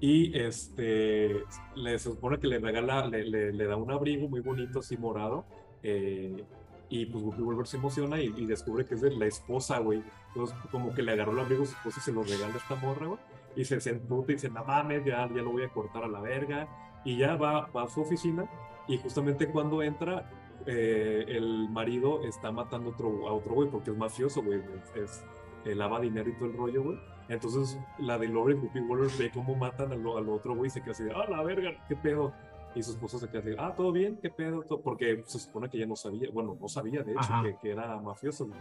Y 0.00 0.38
este, 0.38 1.42
le, 1.74 1.98
se 1.98 2.10
supone 2.10 2.38
que 2.38 2.46
le 2.46 2.60
regala, 2.60 3.06
le, 3.06 3.24
le, 3.24 3.52
le 3.52 3.64
da 3.66 3.76
un 3.76 3.90
abrigo 3.90 4.28
muy 4.28 4.40
bonito, 4.40 4.78
así 4.78 4.96
morado. 4.96 5.44
eh, 5.82 6.44
y 6.90 7.04
pues 7.06 7.22
Whoopi 7.22 7.42
Goldberg 7.42 7.66
se 7.66 7.76
emociona 7.76 8.18
y, 8.18 8.32
y 8.36 8.46
descubre 8.46 8.86
que 8.86 8.94
es 8.94 9.02
de 9.02 9.10
la 9.10 9.26
esposa, 9.26 9.78
güey. 9.78 10.02
Entonces, 10.28 10.56
como 10.70 10.94
que 10.94 11.02
le 11.02 11.12
agarró 11.12 11.32
el 11.32 11.40
abrigo 11.40 11.64
a 11.64 11.66
su 11.66 11.72
esposa 11.72 11.98
y 12.00 12.02
se 12.02 12.12
lo 12.12 12.22
regala 12.22 12.54
a 12.54 12.58
esta 12.58 12.76
morra, 12.76 13.06
güey. 13.08 13.18
Y 13.56 13.64
se, 13.64 13.80
se 13.80 13.90
emputa 13.90 14.32
y 14.32 14.36
dice, 14.36 14.48
no 14.48 14.64
mames, 14.64 15.04
ya, 15.04 15.28
ya 15.28 15.42
lo 15.42 15.50
voy 15.50 15.64
a 15.64 15.68
cortar 15.68 16.04
a 16.04 16.08
la 16.08 16.20
verga. 16.20 16.66
Y 17.04 17.18
ya 17.18 17.34
va, 17.36 17.66
va 17.76 17.82
a 17.82 17.88
su 17.88 18.00
oficina. 18.00 18.46
Y 18.86 18.96
justamente 18.98 19.48
cuando 19.48 19.82
entra, 19.82 20.30
eh, 20.68 21.24
el 21.28 21.68
marido 21.70 22.22
está 22.22 22.52
matando 22.52 22.90
a 22.90 22.92
otro, 22.92 23.26
a 23.28 23.32
otro 23.32 23.54
güey 23.54 23.68
porque 23.70 23.90
es 23.90 23.96
mafioso, 23.96 24.42
güey. 24.42 24.60
Es, 24.94 25.02
es- 25.02 25.24
eh, 25.64 25.74
lava 25.74 25.98
dinero 26.00 26.30
y 26.30 26.34
todo 26.34 26.46
el 26.46 26.56
rollo, 26.56 26.82
güey. 26.84 26.98
Entonces, 27.28 27.76
la 27.98 28.16
de 28.16 28.28
Lore 28.28 28.54
Whoopi 28.54 28.78
Goldberg 28.80 29.10
ve 29.18 29.30
cómo 29.34 29.56
matan 29.56 29.90
al, 29.92 29.98
al 30.06 30.28
otro 30.28 30.54
güey 30.54 30.68
y 30.68 30.70
se 30.70 30.80
queda 30.80 30.92
así 30.92 31.02
de, 31.02 31.12
ah, 31.12 31.26
la 31.28 31.42
verga, 31.42 31.72
qué 31.88 31.96
pedo. 31.96 32.32
Y 32.76 32.82
su 32.82 32.92
esposo 32.92 33.18
se 33.18 33.28
queda 33.28 33.40
así, 33.40 33.50
ah, 33.58 33.74
todo 33.76 33.90
bien, 33.90 34.18
qué 34.22 34.30
pedo, 34.30 34.62
todo? 34.62 34.80
porque 34.80 35.22
se 35.26 35.38
supone 35.40 35.68
que 35.68 35.78
ella 35.78 35.86
no 35.86 35.96
sabía, 35.96 36.30
bueno, 36.32 36.56
no 36.60 36.68
sabía 36.68 37.02
de 37.02 37.12
hecho 37.12 37.32
que, 37.42 37.56
que 37.60 37.70
era 37.72 37.98
mafioso. 38.00 38.46
güey. 38.46 38.58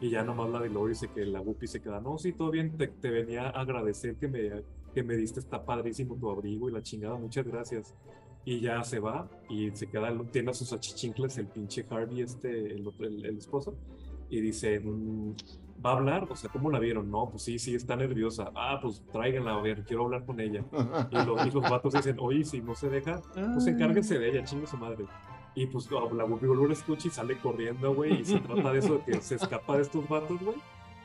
Y 0.00 0.10
ya 0.10 0.24
nomás 0.24 0.50
la 0.50 0.58
de 0.60 0.70
Lore 0.70 0.90
dice 0.90 1.08
que 1.08 1.24
la 1.24 1.40
Whoopi 1.40 1.66
se 1.68 1.80
queda, 1.80 2.00
no, 2.00 2.18
sí, 2.18 2.32
todo 2.32 2.50
bien, 2.50 2.76
te, 2.76 2.88
te 2.88 3.10
venía 3.10 3.44
a 3.48 3.60
agradecer 3.60 4.16
que 4.16 4.26
me, 4.28 4.50
que 4.92 5.02
me 5.04 5.14
diste, 5.14 5.38
está 5.40 5.64
padrísimo 5.64 6.16
tu 6.16 6.30
abrigo 6.30 6.68
y 6.68 6.72
la 6.72 6.82
chingada, 6.82 7.16
muchas 7.16 7.46
gracias. 7.46 7.94
Y 8.44 8.60
ya 8.60 8.82
se 8.82 8.98
va 9.00 9.28
y 9.48 9.70
se 9.72 9.86
queda, 9.88 10.10
tiene 10.32 10.50
a 10.50 10.54
sus 10.54 10.72
achichincles 10.72 11.36
el 11.38 11.46
pinche 11.46 11.84
Harvey, 11.90 12.22
este, 12.22 12.48
el, 12.74 12.90
el, 13.00 13.26
el 13.26 13.36
esposo, 13.38 13.74
y 14.30 14.40
dice, 14.40 14.80
mm, 14.80 15.32
¿va 15.84 15.90
a 15.90 15.96
hablar? 15.96 16.26
O 16.30 16.34
sea, 16.36 16.50
¿cómo 16.50 16.70
la 16.70 16.78
vieron? 16.78 17.10
No, 17.10 17.28
pues 17.30 17.42
sí, 17.42 17.58
sí, 17.58 17.74
está 17.74 17.96
nerviosa. 17.96 18.50
Ah, 18.54 18.78
pues 18.80 19.02
tráiganla 19.12 19.54
a 19.56 19.60
ver, 19.60 19.84
quiero 19.84 20.04
hablar 20.04 20.24
con 20.24 20.40
ella. 20.40 20.64
Y 21.10 21.16
los, 21.26 21.46
y 21.46 21.50
los 21.50 21.70
vatos 21.70 21.92
dicen, 21.92 22.16
oye, 22.18 22.44
si 22.44 22.60
no 22.62 22.74
se 22.74 22.88
deja, 22.88 23.20
pues 23.34 23.66
encárguense 23.66 24.18
de 24.18 24.30
ella, 24.30 24.44
chingue 24.44 24.66
su 24.66 24.76
madre. 24.78 25.04
Y 25.54 25.66
pues 25.66 25.90
la 25.90 26.00
la 26.14 26.24
Goldberg 26.24 26.72
escucha 26.72 27.08
y 27.08 27.10
sale 27.10 27.36
corriendo, 27.38 27.92
güey, 27.94 28.20
y 28.20 28.24
se 28.24 28.38
trata 28.40 28.72
de 28.72 28.78
eso, 28.78 28.98
de 28.98 29.04
que 29.04 29.20
se 29.20 29.34
escapa 29.34 29.76
de 29.76 29.82
estos 29.82 30.08
vatos, 30.08 30.40
güey. 30.40 30.56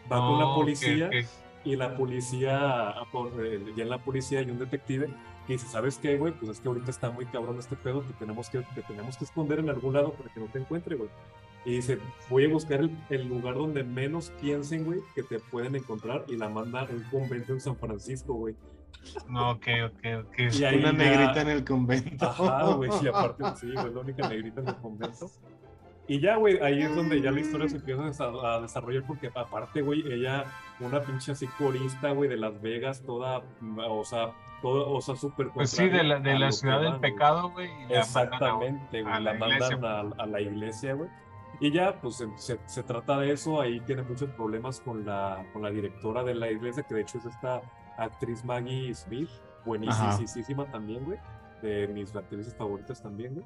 Va 0.10 0.19
con 0.19 0.39
la 0.39 0.45
Oh, 0.48 0.56
policía 0.56 1.08
ok. 1.08 1.26
y 1.65 1.76
la 1.76 1.98
policía, 1.98 2.89
ah, 2.91 3.08
eh, 3.39 3.74
ya 3.76 3.84
en 3.84 3.89
la 3.89 3.98
policía 3.98 4.39
hay 4.39 4.50
un 4.52 4.60
detective 4.60 5.10
que 5.45 5.53
dice, 5.53 5.67
¿sabes 5.67 5.97
qué, 5.97 6.17
güey? 6.17 6.34
Pues 6.34 6.51
es 6.51 6.60
que 6.60 6.67
ahorita 6.67 6.91
está 6.91 7.10
muy 7.10 7.25
cabrón 7.25 7.58
este 7.60 7.75
pedo, 7.75 8.05
que 8.05 8.13
tenemos 8.13 8.49
que, 8.49 8.62
tenemos 8.88 9.17
que 9.17 9.25
esconder 9.25 9.60
en 9.60 9.69
algún 9.69 9.93
lado 9.93 10.13
para 10.13 10.34
que 10.34 10.39
no 10.39 10.47
te 10.47 10.60
encuentre, 10.60 10.95
güey. 10.95 11.10
Y 11.65 11.71
dice, 11.77 11.97
voy 12.29 12.45
a 12.45 12.49
buscar 12.49 12.79
el, 12.79 12.95
el 13.10 13.27
lugar 13.27 13.55
donde 13.55 13.84
menos 13.84 14.31
piensen, 14.41 14.86
güey, 14.86 14.99
que 15.15 15.23
te 15.23 15.39
pueden 15.39 15.75
encontrar 15.75 16.23
y 16.27 16.36
la 16.36 16.47
manda 16.49 16.81
a 16.81 16.86
un 16.86 17.03
convento 17.12 17.53
en 17.53 17.60
San 17.62 17.75
Francisco, 17.75 18.34
güey. 18.34 18.55
No, 19.27 19.51
ok, 19.51 19.67
ok, 19.88 19.99
ok. 20.27 20.39
Y 20.53 20.63
ahí 20.63 20.77
Una 20.79 20.91
ya- 20.91 20.97
negrita 20.97 21.41
en 21.41 21.49
el 21.49 21.63
convento. 21.65 22.25
Ajá, 22.25 22.73
güey, 22.73 22.89
y 23.03 23.08
aparte, 23.08 23.43
sí, 23.60 23.71
güey, 23.73 23.93
la 23.93 23.99
única 23.99 24.27
negrita 24.29 24.62
en 24.62 24.67
el 24.69 24.75
convento. 24.77 25.29
Y 26.08 26.19
ya, 26.19 26.36
güey, 26.36 26.60
ahí 26.60 26.84
es 26.84 26.95
donde 26.95 27.19
ya 27.19 27.31
la 27.31 27.39
historia 27.39 27.67
se 27.67 27.77
empieza 27.77 28.03
a 28.03 28.10
desa- 28.12 28.43
a 28.58 28.62
desarrollar 28.62 29.03
porque 29.08 29.31
aparte, 29.34 29.81
güey, 29.81 30.01
ella, 30.12 30.45
una 30.79 31.01
pinche 31.01 31.31
así 31.31 31.47
corista, 31.58 32.12
güey, 32.12 32.29
de 32.29 32.38
Las 32.38 32.62
Vegas, 32.62 33.01
toda, 33.01 33.41
o 33.89 34.05
sea, 34.05 34.31
todo, 34.65 34.91
o 34.93 34.99
sea, 35.01 35.15
súper 35.15 35.49
Pues 35.51 35.69
sí, 35.69 35.88
de 35.89 36.04
la, 36.04 36.19
de 36.19 36.39
la 36.39 36.51
ciudad 36.51 36.82
del 36.82 36.99
pecado, 36.99 37.51
güey. 37.51 37.69
Exactamente, 37.89 39.01
güey, 39.04 39.13
la 39.19 39.34
mandan 39.36 39.86
a, 39.86 40.23
a 40.23 40.25
la 40.25 40.41
iglesia, 40.41 40.93
güey. 40.93 41.10
Y 41.60 41.71
ya, 41.71 42.01
pues 42.01 42.15
se, 42.15 42.28
se- 42.38 42.60
se 42.65 42.84
trata 42.84 43.17
de 43.19 43.32
eso, 43.32 43.62
ahí 43.62 43.80
tiene 43.82 44.01
muchos 44.01 44.30
problemas 44.32 44.80
con 44.82 45.06
la, 45.06 45.45
con 45.54 45.62
la 45.62 45.69
directora 45.69 46.23
de 46.23 46.34
la 46.34 46.49
iglesia, 46.51 46.84
que 46.84 46.95
de 46.95 47.01
hecho 47.01 47.17
es 47.19 47.25
esta 47.25 47.62
actriz 47.97 48.43
Maggie 48.43 48.93
Smith, 48.93 49.30
buenísima 49.65 50.65
también, 50.71 51.06
güey, 51.06 51.19
de 51.62 51.88
mis 51.88 52.15
actrices 52.15 52.56
favoritas 52.56 53.01
también, 53.04 53.36
güey. 53.36 53.45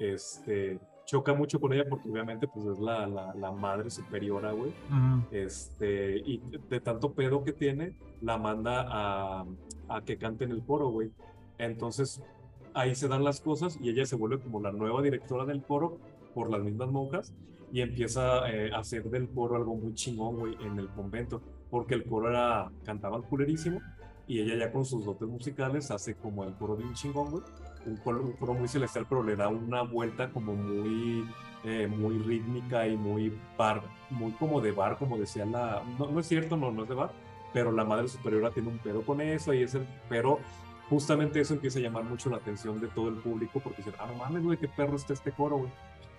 Este, 0.00 0.78
choca 1.08 1.32
mucho 1.32 1.58
con 1.58 1.72
ella 1.72 1.86
porque 1.88 2.10
obviamente 2.10 2.46
pues 2.46 2.66
es 2.66 2.78
la, 2.78 3.06
la, 3.06 3.34
la 3.34 3.50
madre 3.50 3.90
superiora, 3.90 4.52
güey. 4.52 4.70
Ujú. 4.90 5.24
Este, 5.30 6.18
y 6.18 6.42
de 6.68 6.80
tanto 6.80 7.14
pedo 7.14 7.42
que 7.42 7.54
tiene, 7.54 7.94
la 8.20 8.36
manda 8.36 8.84
a, 8.86 9.46
a 9.88 10.02
que 10.02 10.18
cante 10.18 10.44
en 10.44 10.50
el 10.50 10.62
coro, 10.62 10.90
güey. 10.90 11.10
Entonces, 11.56 12.22
ahí 12.74 12.94
se 12.94 13.08
dan 13.08 13.24
las 13.24 13.40
cosas 13.40 13.78
y 13.80 13.88
ella 13.88 14.04
se 14.04 14.16
vuelve 14.16 14.38
como 14.38 14.60
la 14.60 14.70
nueva 14.70 15.00
directora 15.00 15.46
del 15.46 15.62
coro 15.62 15.96
por 16.34 16.50
las 16.50 16.62
mismas 16.62 16.90
monjas 16.90 17.32
y 17.72 17.80
empieza 17.80 18.46
eh, 18.50 18.70
a 18.70 18.80
hacer 18.80 19.04
del 19.04 19.30
coro 19.30 19.56
algo 19.56 19.76
muy 19.76 19.94
chingón, 19.94 20.36
güey, 20.36 20.56
en 20.60 20.78
el 20.78 20.88
convento, 20.88 21.40
porque 21.70 21.94
el 21.94 22.04
coro 22.04 22.28
era, 22.28 22.70
cantaban 22.84 23.22
culerísimo 23.22 23.80
y 24.26 24.40
ella 24.40 24.56
ya 24.56 24.72
con 24.72 24.84
sus 24.84 25.06
dotes 25.06 25.26
musicales 25.26 25.90
hace 25.90 26.14
como 26.16 26.44
el 26.44 26.52
coro 26.54 26.76
de 26.76 26.84
un 26.84 26.92
chingón, 26.92 27.30
güey. 27.30 27.44
Un 27.86 27.96
coro, 27.96 28.54
muy 28.54 28.68
celestial, 28.68 29.06
pero 29.08 29.22
le 29.22 29.36
da 29.36 29.48
una 29.48 29.82
vuelta 29.82 30.30
como 30.30 30.54
muy, 30.54 31.26
eh, 31.64 31.86
muy 31.86 32.18
rítmica 32.18 32.86
y 32.86 32.96
muy 32.96 33.32
bar, 33.56 33.82
muy 34.10 34.32
como 34.32 34.60
de 34.60 34.72
bar, 34.72 34.98
como 34.98 35.16
decía 35.16 35.46
la... 35.46 35.82
No, 35.98 36.10
no 36.10 36.20
es 36.20 36.26
cierto, 36.26 36.56
no, 36.56 36.70
no 36.70 36.82
es 36.82 36.88
de 36.88 36.94
bar, 36.94 37.12
pero 37.52 37.72
la 37.72 37.84
madre 37.84 38.08
superiora 38.08 38.50
tiene 38.50 38.68
un 38.68 38.78
pedo 38.78 39.02
con 39.02 39.20
eso 39.20 39.54
y 39.54 39.62
es 39.62 39.74
el... 39.74 39.86
Pero 40.08 40.38
justamente 40.90 41.40
eso 41.40 41.54
empieza 41.54 41.78
a 41.78 41.82
llamar 41.82 42.04
mucho 42.04 42.28
la 42.30 42.36
atención 42.36 42.80
de 42.80 42.88
todo 42.88 43.08
el 43.08 43.16
público 43.16 43.60
porque 43.60 43.78
dicen, 43.78 43.94
ah, 43.98 44.06
no 44.10 44.14
mames, 44.18 44.42
güey, 44.42 44.58
qué 44.58 44.68
perro 44.68 44.96
está 44.96 45.12
este 45.14 45.32
coro, 45.32 45.58
güey. 45.58 45.70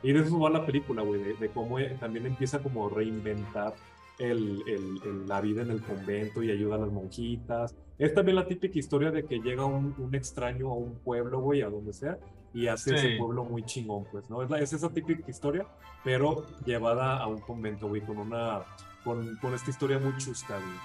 Y 0.01 0.13
de 0.13 0.21
eso 0.21 0.39
va 0.39 0.49
la 0.49 0.65
película, 0.65 1.01
güey, 1.03 1.21
de, 1.35 1.49
cómo 1.49 1.77
eh, 1.77 1.95
también 1.99 2.25
empieza 2.25 2.59
como 2.63 2.87
a 2.87 2.89
reinventar 2.89 3.73
el- 4.17 4.63
el- 4.67 5.27
la 5.27 5.41
vida 5.41 5.61
en 5.61 5.71
el 5.71 5.81
convento 5.81 6.41
y 6.41 6.51
ayuda 6.51 6.75
a 6.75 6.79
las 6.79 6.91
monjitas. 6.91 7.75
Es 7.99 8.13
también 8.13 8.37
la 8.37 8.47
típica 8.47 8.79
historia 8.79 9.11
de 9.11 9.25
que 9.25 9.39
llega 9.39 9.65
un, 9.65 9.93
un 9.97 10.15
extraño 10.15 10.69
a 10.71 10.73
un 10.73 10.95
pueblo, 10.95 11.39
güey, 11.41 11.61
a 11.61 11.69
donde 11.69 11.93
sea, 11.93 12.17
y 12.53 12.65
hace 12.67 12.95
ese 12.95 13.17
pueblo 13.17 13.43
muy 13.43 13.61
chingón, 13.63 14.05
pues, 14.11 14.27
¿no? 14.29 14.41
Es, 14.41 14.49
la- 14.49 14.59
es 14.59 14.73
esa 14.73 14.89
típica 14.89 15.29
historia, 15.29 15.67
pero 16.03 16.45
llevada 16.65 17.17
a 17.17 17.27
un 17.27 17.39
convento, 17.41 17.87
güey, 17.89 18.01
con 18.01 18.17
una, 18.17 18.63
con, 19.03 19.35
con 19.37 19.53
esta 19.53 19.69
historia 19.69 19.99
muy 19.99 20.15
chusca, 20.17 20.55
güey. 20.55 20.77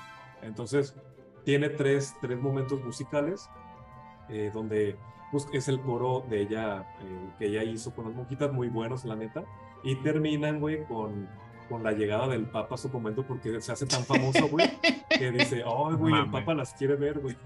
Entonces, 0.42 0.94
tiene 1.44 1.68
tres, 1.70 2.14
tres 2.20 2.38
momentos 2.38 2.84
musicales, 2.84 3.48
eh, 4.28 4.50
donde 4.52 4.96
pues, 5.30 5.46
es 5.52 5.68
el 5.68 5.80
coro 5.80 6.24
de 6.28 6.42
ella, 6.42 6.80
eh, 7.00 7.30
que 7.38 7.46
ella 7.46 7.62
hizo 7.64 7.94
con 7.94 8.06
las 8.06 8.14
monjitas, 8.14 8.52
muy 8.52 8.68
buenos, 8.68 9.04
la 9.04 9.14
neta, 9.16 9.44
y 9.84 9.94
terminan, 10.02 10.60
güey, 10.60 10.84
con, 10.84 11.28
con 11.68 11.82
la 11.82 11.92
llegada 11.92 12.28
del 12.28 12.44
Papa 12.46 12.74
a 12.74 12.78
su 12.78 12.90
convento, 12.90 13.22
porque 13.26 13.60
se 13.60 13.72
hace 13.72 13.86
tan 13.86 14.04
famoso, 14.04 14.48
güey, 14.48 14.70
que 15.18 15.30
dice, 15.30 15.62
ay, 15.66 15.94
güey, 15.96 16.14
el. 16.14 16.30
Papa 16.30 16.54
las 16.54 16.72
quiere 16.74 16.96
ver, 16.96 17.18
güey. 17.20 17.36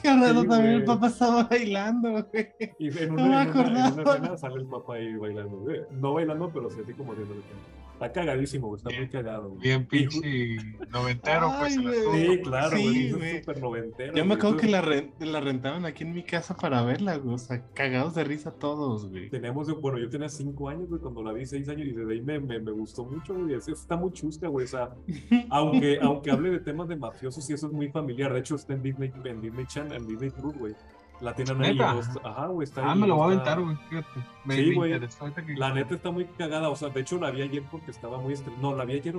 Qué 0.00 0.08
raro, 0.08 0.42
Sí, 0.42 0.48
también 0.48 0.74
el 0.74 0.84
papá 0.84 1.06
estaba 1.08 1.44
bailando, 1.44 2.10
güey. 2.10 2.48
Y 2.78 2.96
en 2.98 3.14
No 3.14 3.24
una, 3.24 3.44
me 3.44 3.50
en 3.50 3.50
una- 3.50 3.50
en 3.50 3.50
una 3.50 3.82
acordaba. 3.92 4.14
escena 4.16 4.36
sale 4.36 4.54
el 4.56 4.66
papá 4.66 4.94
ahí 4.94 5.14
bailando. 5.16 5.56
güey. 5.58 5.80
No 5.90 6.12
bailando, 6.14 6.50
pero 6.50 6.70
sí 6.70 6.80
así 6.82 6.92
como 6.94 7.12
haciéndole. 7.12 7.40
Está 7.96 8.12
cagadísimo, 8.12 8.66
güey. 8.66 8.76
Está 8.76 8.90
muy 8.94 9.08
cagado, 9.08 9.48
güey. 9.48 9.60
Bien 9.62 9.86
pinche 9.86 10.56
noventero, 10.90 11.50
pues. 11.58 11.78
Ay, 11.78 11.82
güey. 11.82 12.26
Sí, 12.36 12.42
claro, 12.42 12.76
Sí, 12.76 13.10
güey. 13.12 13.30
Es 13.36 13.40
súper 13.40 13.60
noventero. 13.62 14.14
Yo 14.14 14.24
me 14.24 14.34
güey. 14.34 14.38
acuerdo 14.38 14.56
que 14.58 14.66
la, 14.68 14.82
re- 14.82 15.10
la 15.18 15.40
rentaban 15.40 15.86
aquí 15.86 16.04
en 16.04 16.12
mi 16.12 16.22
casa 16.22 16.54
para 16.54 16.82
verla, 16.82 17.16
güey. 17.16 17.34
O 17.34 17.38
sea, 17.38 17.64
cagados 17.72 18.14
de 18.14 18.24
risa 18.24 18.50
todos, 18.52 19.08
güey. 19.08 19.30
Tenemos, 19.30 19.68
bueno, 19.80 19.98
yo 19.98 20.10
tenía 20.10 20.28
cinco 20.28 20.68
años, 20.68 20.90
güey, 20.90 21.00
cuando 21.00 21.22
la 21.22 21.32
vi, 21.32 21.46
seis 21.46 21.66
años, 21.70 21.86
y 21.88 21.92
desde 21.92 22.12
ahí 22.12 22.20
me, 22.20 22.38
me, 22.38 22.60
me 22.60 22.70
gustó 22.72 23.04
mucho, 23.04 23.34
güey. 23.34 23.54
Es- 23.54 23.66
Está 23.68 23.96
muy 23.96 24.12
chusca, 24.12 24.46
güey. 24.48 24.66
O 24.66 24.68
sea, 24.68 24.90
aunque, 25.50 25.98
aunque 26.02 26.30
hable 26.30 26.50
de 26.50 26.60
temas 26.60 26.88
de 26.88 26.96
mafiosos, 26.96 27.48
y 27.48 27.54
eso 27.54 27.66
es 27.66 27.72
muy 27.72 27.88
familiar. 27.88 28.30
De 28.32 28.40
hecho, 28.40 28.56
está 28.56 28.74
en 28.74 28.82
Disney, 28.82 29.10
en 29.24 29.40
Disney 29.40 29.64
Channel, 29.66 29.96
en 29.96 30.06
Disney 30.06 30.30
Plus, 30.30 30.54
güey. 30.58 30.74
La 31.20 31.34
tienen 31.34 31.62
ahí. 31.62 31.74
Los- 31.74 32.08
Ajá, 32.24 32.46
güey, 32.48 32.64
está 32.64 32.84
Ah, 32.86 32.92
ahí, 32.92 33.00
me 33.00 33.06
lo 33.06 33.16
voy 33.16 33.22
a 33.22 33.26
aventar, 33.34 33.60
güey. 33.60 33.76
Fíjate. 33.88 34.20
Me, 34.44 34.54
Sí, 34.56 34.66
me 34.66 34.74
güey. 34.74 35.00
que- 35.00 35.54
La 35.56 35.72
neta 35.72 35.94
está 35.94 36.10
muy 36.10 36.24
cagada, 36.26 36.68
o 36.68 36.76
sea, 36.76 36.90
de 36.90 37.00
hecho 37.00 37.18
la 37.18 37.30
vi 37.30 37.42
ayer 37.42 37.62
porque 37.70 37.90
estaba 37.90 38.18
muy 38.18 38.34
estresado. 38.34 38.60
No, 38.62 38.76
la 38.76 38.84
vi 38.84 38.94
ayer, 38.94 39.14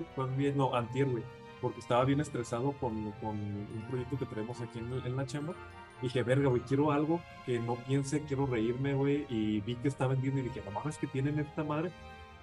no, 0.55 0.75
antier, 0.75 1.07
güey, 1.09 1.23
porque 1.61 1.79
estaba 1.79 2.05
bien 2.05 2.19
estresado 2.19 2.71
con, 2.73 3.11
con 3.13 3.29
un 3.37 3.85
proyecto 3.89 4.17
que 4.17 4.25
tenemos 4.27 4.61
aquí 4.61 4.79
en, 4.79 4.93
en 5.05 5.15
la 5.15 5.25
chamba. 5.25 5.53
Dije, 6.01 6.21
verga, 6.21 6.49
güey, 6.49 6.61
quiero 6.61 6.91
algo 6.91 7.19
que 7.47 7.59
no 7.59 7.73
piense, 7.75 8.21
quiero 8.21 8.45
reírme, 8.45 8.93
güey, 8.93 9.25
y 9.29 9.61
vi 9.61 9.75
que 9.77 9.87
estaba 9.87 10.13
en 10.13 10.21
Disney 10.21 10.41
y 10.45 10.49
dije, 10.49 10.61
no 10.63 10.71
mames, 10.71 10.97
que 10.99 11.07
tienen 11.07 11.39
esta 11.39 11.63
madre. 11.63 11.91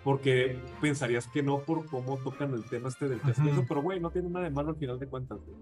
Porque 0.02 0.58
pensarías 0.82 1.28
que 1.28 1.42
no 1.42 1.60
por 1.60 1.86
cómo 1.86 2.18
tocan 2.18 2.52
el 2.52 2.64
tema 2.64 2.88
este 2.88 3.08
del 3.08 3.20
test, 3.20 3.38
Ujú. 3.38 3.64
pero 3.66 3.80
güey, 3.80 4.00
no 4.00 4.10
tiene 4.10 4.28
nada 4.28 4.44
de 4.44 4.50
malo 4.50 4.70
al 4.70 4.76
final 4.76 4.98
de 4.98 5.06
cuentas, 5.06 5.38
güey. 5.46 5.56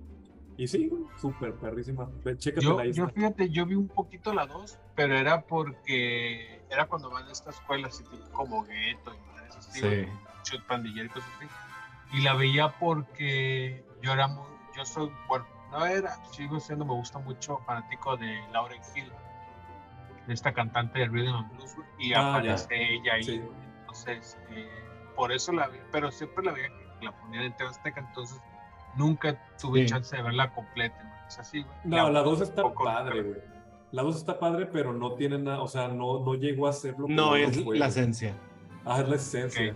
Y 0.56 0.66
sí, 0.68 0.90
súper 1.20 1.54
perrísima. 1.54 2.08
Yo, 2.60 2.76
la 2.76 2.84
yo 2.84 2.90
isla. 2.90 3.08
fíjate, 3.08 3.48
yo 3.50 3.64
vi 3.66 3.74
un 3.74 3.88
poquito 3.88 4.34
la 4.34 4.46
2, 4.46 4.78
pero 4.94 5.16
era 5.16 5.42
porque 5.42 6.62
era 6.70 6.86
cuando 6.86 7.10
van 7.10 7.26
a 7.26 7.32
esta 7.32 7.50
escuela 7.50 7.88
así 7.88 8.04
como 8.32 8.62
gueto 8.64 9.14
y 9.14 9.18
madres 9.32 9.56
así, 9.56 9.80
Sí. 9.80 9.86
güey, 9.86 10.08
chut 10.42 10.62
pandillero 10.66 11.06
y 11.06 11.08
cosas 11.08 11.30
así. 11.38 11.46
Y 12.18 12.20
la 12.22 12.34
veía 12.34 12.68
porque 12.78 13.84
yo 14.02 14.12
era 14.12 14.28
muy, 14.28 14.44
yo 14.76 14.84
soy, 14.84 15.10
bueno, 15.26 15.46
no 15.70 15.86
era, 15.86 16.22
sigo 16.32 16.60
siendo, 16.60 16.84
me 16.84 16.92
gusta 16.92 17.18
mucho 17.18 17.58
fanático 17.66 18.16
de 18.18 18.38
Lauren 18.52 18.82
Hill, 18.94 19.10
de 20.26 20.34
esta 20.34 20.52
cantante 20.52 20.98
de 20.98 21.06
Rhythm 21.06 21.34
and 21.34 21.56
Blues, 21.56 21.74
y 21.98 22.12
Ah, 22.12 22.16
ya. 22.16 22.30
aparece 22.54 22.92
ella 22.94 23.14
ahí, 23.14 23.24
Sí. 23.24 23.42
entonces, 23.80 24.38
eh, 24.50 24.68
por 25.16 25.32
eso 25.32 25.52
la 25.52 25.68
vi, 25.68 25.78
pero 25.90 26.12
siempre 26.12 26.44
la 26.44 26.52
veía 26.52 26.68
que 26.68 27.04
la 27.06 27.12
ponían 27.12 27.44
en 27.44 27.56
TV 27.56 27.70
Azteca, 27.70 28.00
entonces 28.00 28.38
nunca 28.96 29.40
tuve 29.60 29.80
Sí. 29.82 29.86
chance 29.86 30.16
de 30.16 30.22
verla 30.22 30.52
completa, 30.54 31.02
¿no? 31.02 31.28
es 31.28 31.38
así, 31.38 31.62
güey. 31.62 31.74
No, 31.84 32.10
la 32.10 32.20
2 32.22 32.38
un 32.38 32.42
está 32.44 32.62
padre, 32.72 33.22
güey. 33.22 33.40
La 33.90 34.02
2 34.02 34.16
está 34.16 34.38
padre, 34.38 34.66
pero 34.66 34.92
no 34.92 35.14
tiene 35.14 35.38
nada, 35.38 35.60
o 35.62 35.68
sea, 35.68 35.88
no, 35.88 36.20
no 36.24 36.34
llegó 36.34 36.66
a 36.66 36.72
ser 36.72 36.98
lo 36.98 37.06
que 37.06 37.12
No 37.14 37.36
es 37.36 37.62
fue, 37.62 37.78
la 37.78 37.86
esencia. 37.88 38.34
Ah, 38.84 39.00
es 39.00 39.08
la 39.08 39.16
esencia. 39.16 39.74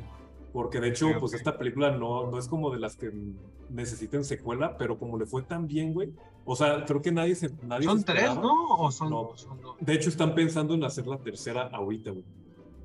Porque 0.53 0.81
de 0.81 0.89
hecho, 0.89 1.09
pues 1.21 1.35
esta 1.35 1.59
película 1.59 1.91
no, 1.91 2.31
no 2.31 2.39
es 2.39 2.49
como 2.49 2.71
de 2.71 2.79
las 2.79 2.97
que 2.97 3.13
necesiten 3.69 4.25
secuela, 4.25 4.77
pero 4.79 4.99
como 4.99 5.19
le 5.19 5.27
fue 5.27 5.43
tan 5.43 5.67
bien, 5.67 5.93
güey. 5.93 6.13
O 6.47 6.57
sea, 6.57 6.85
creo 6.87 7.03
que 7.03 7.13
nadie 7.13 7.35
se. 7.35 7.51
Nadie 7.63 7.85
¿Son 7.87 7.99
se 7.99 8.05
tres, 8.07 8.35
no? 8.37 8.53
¿O 8.79 8.91
son, 8.91 9.11
No. 9.11 9.33
son 9.37 9.61
dos? 9.61 9.77
De 9.81 9.93
hecho, 9.93 10.09
están 10.09 10.35
pensando 10.35 10.73
en 10.75 10.85
hacer 10.85 11.07
la 11.07 11.19
tercera 11.19 11.69
ahorita, 11.73 12.11
güey. 12.13 12.25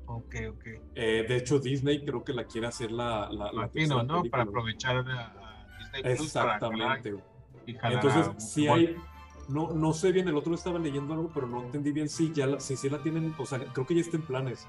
Ok, 0.06 0.34
ok. 0.50 0.64
Eh, 0.94 1.24
de 1.26 1.36
hecho, 1.36 1.58
Disney 1.60 2.04
creo 2.04 2.22
que 2.24 2.34
la 2.34 2.44
quiere 2.44 2.66
hacer 2.66 2.90
la, 2.92 3.28
la, 3.30 3.46
la 3.46 3.52
Imagino, 3.52 4.02
¿no? 4.02 4.08
película, 4.18 4.30
Para 4.30 4.42
aprovechar 4.42 4.96
a, 5.08 5.32
Plus 6.00 6.32
para 6.32 6.54
Exactamente, 6.54 7.14
Entonces, 7.66 8.30
si 8.42 8.66
bueno, 8.66 8.88
hay, 8.88 8.96
no, 9.48 9.72
no 9.72 9.92
sé 9.92 10.12
bien, 10.12 10.28
el 10.28 10.36
otro 10.36 10.54
estaba 10.54 10.78
leyendo 10.78 11.14
algo, 11.14 11.30
pero 11.34 11.46
no 11.46 11.62
entendí 11.62 11.92
bien 11.92 12.08
si 12.08 12.32
ya 12.32 12.46
la, 12.46 12.60
si, 12.60 12.76
sí 12.76 12.88
la 12.88 13.02
tienen, 13.02 13.34
o 13.38 13.46
sea, 13.46 13.58
creo 13.58 13.86
que 13.86 13.94
ya 13.94 14.00
está 14.00 14.16
en 14.16 14.22
planes, 14.22 14.66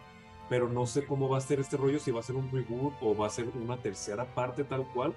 pero 0.49 0.67
no 0.67 0.85
sé 0.85 1.05
cómo 1.05 1.29
va 1.29 1.37
a 1.37 1.41
ser 1.41 1.59
este 1.59 1.77
rollo, 1.77 1.99
si 1.99 2.11
va 2.11 2.19
a 2.19 2.23
ser 2.23 2.35
un 2.35 2.51
reboot 2.51 2.93
o 3.01 3.15
va 3.15 3.27
a 3.27 3.29
ser 3.29 3.47
una 3.55 3.77
tercera 3.77 4.25
parte 4.25 4.63
tal 4.63 4.85
cual, 4.93 5.13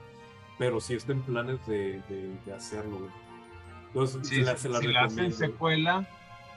pero 0.59 0.81
sí 0.81 0.95
está 0.95 1.13
en 1.13 1.23
planes 1.23 1.65
de, 1.67 2.01
de, 2.09 2.39
de 2.45 2.53
hacerlo, 2.55 2.99
güey. 2.99 3.11
Entonces, 3.89 4.29
Si, 4.29 4.37
se 4.37 4.43
la, 4.43 4.57
se 4.57 4.69
la 4.69 4.79
si 4.81 4.87
la 4.89 5.05
hacen 5.05 5.33
secuela, 5.33 6.07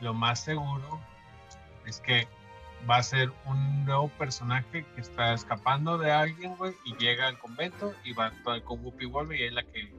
lo 0.01 0.13
más 0.13 0.43
seguro 0.43 0.99
es 1.85 1.99
que 2.01 2.27
va 2.89 2.97
a 2.97 3.03
ser 3.03 3.31
un 3.45 3.85
nuevo 3.85 4.09
personaje 4.17 4.85
que 4.95 5.01
está 5.01 5.33
escapando 5.33 5.97
de 5.97 6.11
alguien, 6.11 6.55
güey, 6.57 6.73
y 6.85 6.95
llega 6.97 7.27
al 7.27 7.37
convento 7.39 7.93
y 8.03 8.13
va 8.13 8.25
a 8.25 8.27
actuar 8.27 8.61
con 8.63 8.83
Whoopi 8.85 9.05
Goldberg 9.05 9.39
y 9.39 9.43
es 9.45 9.53
la 9.53 9.63
que 9.63 9.91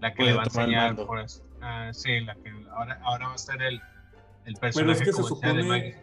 la 0.00 0.10
que 0.10 0.16
Puede 0.16 0.30
le 0.30 0.36
va 0.36 0.42
a 0.42 0.46
enseñar 0.46 0.96
por 0.96 1.20
eso. 1.20 1.42
Ah, 1.60 1.90
sí, 1.92 2.20
la 2.20 2.34
que 2.36 2.50
ahora, 2.72 2.98
ahora 3.04 3.28
va 3.28 3.34
a 3.34 3.38
ser 3.38 3.62
el, 3.62 3.74
el 3.74 4.54
Pero 4.54 4.58
personaje 4.60 4.98
es 4.98 5.04
que 5.04 5.12
se 5.12 5.22
supone, 5.22 5.62
Maggie. 5.62 5.96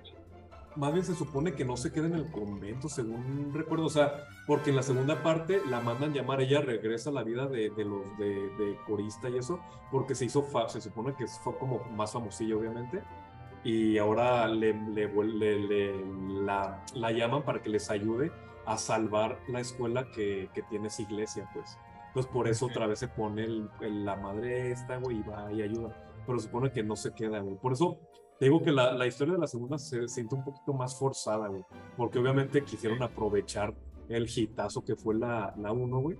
más 0.77 0.93
bien 0.93 1.03
se 1.03 1.15
supone 1.15 1.53
que 1.53 1.65
no 1.65 1.75
se 1.75 1.91
queda 1.91 2.05
en 2.07 2.15
el 2.15 2.31
convento, 2.31 2.87
según 2.87 3.51
recuerdo, 3.53 3.85
o 3.85 3.89
sea, 3.89 4.13
porque 4.47 4.69
en 4.69 4.77
la 4.77 4.83
segunda 4.83 5.21
parte 5.21 5.61
la 5.67 5.81
mandan 5.81 6.13
llamar, 6.13 6.39
ella 6.39 6.61
regresa 6.61 7.09
a 7.09 7.13
la 7.13 7.23
vida 7.23 7.47
de, 7.47 7.71
de 7.71 7.83
los 7.83 8.17
de, 8.17 8.29
de 8.57 8.77
corista 8.87 9.29
y 9.29 9.37
eso, 9.37 9.59
porque 9.91 10.15
se 10.15 10.23
hizo, 10.25 10.43
fa- 10.43 10.69
se 10.69 10.79
supone 10.79 11.13
que 11.15 11.27
fue 11.27 11.57
como 11.57 11.83
más 11.91 12.13
famosilla, 12.13 12.55
obviamente, 12.55 13.03
y 13.63 13.97
ahora 13.97 14.47
le, 14.47 14.73
le, 14.73 15.07
le- 15.59 16.05
la, 16.43 16.83
la 16.95 17.11
llaman 17.11 17.43
para 17.43 17.61
que 17.61 17.69
les 17.69 17.89
ayude 17.89 18.31
a 18.65 18.77
salvar 18.77 19.39
la 19.47 19.59
escuela 19.59 20.09
que, 20.11 20.49
que 20.53 20.61
tiene 20.63 20.87
esa 20.87 21.01
iglesia, 21.01 21.49
pues. 21.53 21.77
Entonces 22.07 22.31
por 22.31 22.47
eso 22.47 22.65
otra 22.67 22.87
vez 22.87 22.99
se 22.99 23.07
pone 23.07 23.43
el- 23.43 23.69
el- 23.81 24.05
la 24.05 24.15
madre 24.15 24.71
esta, 24.71 24.97
güey, 24.97 25.17
y 25.17 25.23
va 25.23 25.51
y 25.51 25.61
ayuda. 25.61 25.95
Pero 26.25 26.39
supone 26.39 26.71
que 26.71 26.83
no 26.83 26.95
se 26.95 27.11
queda, 27.13 27.39
güey. 27.39 27.55
Por 27.57 27.73
eso 27.73 27.97
te 28.39 28.45
digo 28.45 28.61
que 28.61 28.71
la, 28.71 28.93
la 28.93 29.05
historia 29.07 29.33
de 29.33 29.39
la 29.39 29.47
segunda 29.47 29.77
se 29.77 30.07
siente 30.07 30.35
un 30.35 30.43
poquito 30.43 30.73
más 30.73 30.97
forzada, 30.97 31.47
güey. 31.47 31.63
Porque 31.97 32.19
obviamente 32.19 32.63
quisieron 32.63 33.01
aprovechar 33.03 33.73
el 34.07 34.27
hitazo 34.33 34.83
que 34.83 34.95
fue 34.95 35.15
la, 35.15 35.53
la 35.57 35.71
1, 35.71 35.99
güey. 35.99 36.17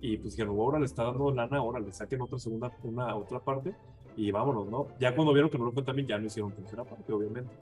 Y 0.00 0.16
pues 0.18 0.34
dijeron, 0.36 0.56
ahora 0.56 0.78
le 0.78 0.86
está 0.86 1.02
dando 1.04 1.30
lana, 1.32 1.58
ahora 1.58 1.80
le 1.80 1.92
saquen 1.92 2.22
otra 2.22 2.38
segunda, 2.38 2.70
una 2.84 3.14
otra 3.16 3.40
parte. 3.40 3.74
Y 4.18 4.32
vámonos, 4.32 4.66
¿no? 4.68 4.88
Ya 4.98 5.14
cuando 5.14 5.32
vieron 5.32 5.48
que 5.48 5.58
no 5.58 5.66
lo 5.66 5.72
fue 5.72 5.82
también, 5.84 6.08
ya 6.08 6.18
no 6.18 6.26
hicieron 6.26 6.50
tercera 6.52 6.82
parte, 6.84 7.12
obviamente. 7.12 7.54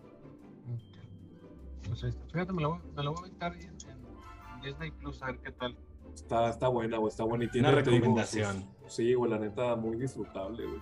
Pues, 1.86 2.00
fíjate, 2.32 2.52
me 2.52 2.62
lo, 2.62 2.70
voy, 2.70 2.78
me 2.96 3.02
lo 3.02 3.12
voy 3.12 3.18
a 3.18 3.26
aventar 3.26 3.52
en, 3.54 3.60
en 3.62 4.60
Disney 4.62 4.90
Plus 4.90 5.22
a 5.22 5.26
ver 5.26 5.38
qué 5.40 5.52
tal. 5.52 5.76
Está, 6.14 6.48
está 6.48 6.68
buena, 6.68 6.96
güey, 6.96 7.10
está 7.10 7.24
buena. 7.24 7.44
Y 7.44 7.48
tiene, 7.48 7.68
Una 7.68 7.82
te 7.82 7.90
digo, 7.90 8.00
recomendación. 8.04 8.66
sus- 8.84 8.94
sí, 8.94 9.12
güey, 9.14 9.30
la 9.30 9.38
neta, 9.38 9.76
muy 9.76 9.96
disfrutable, 9.98 10.64
güey. 10.66 10.80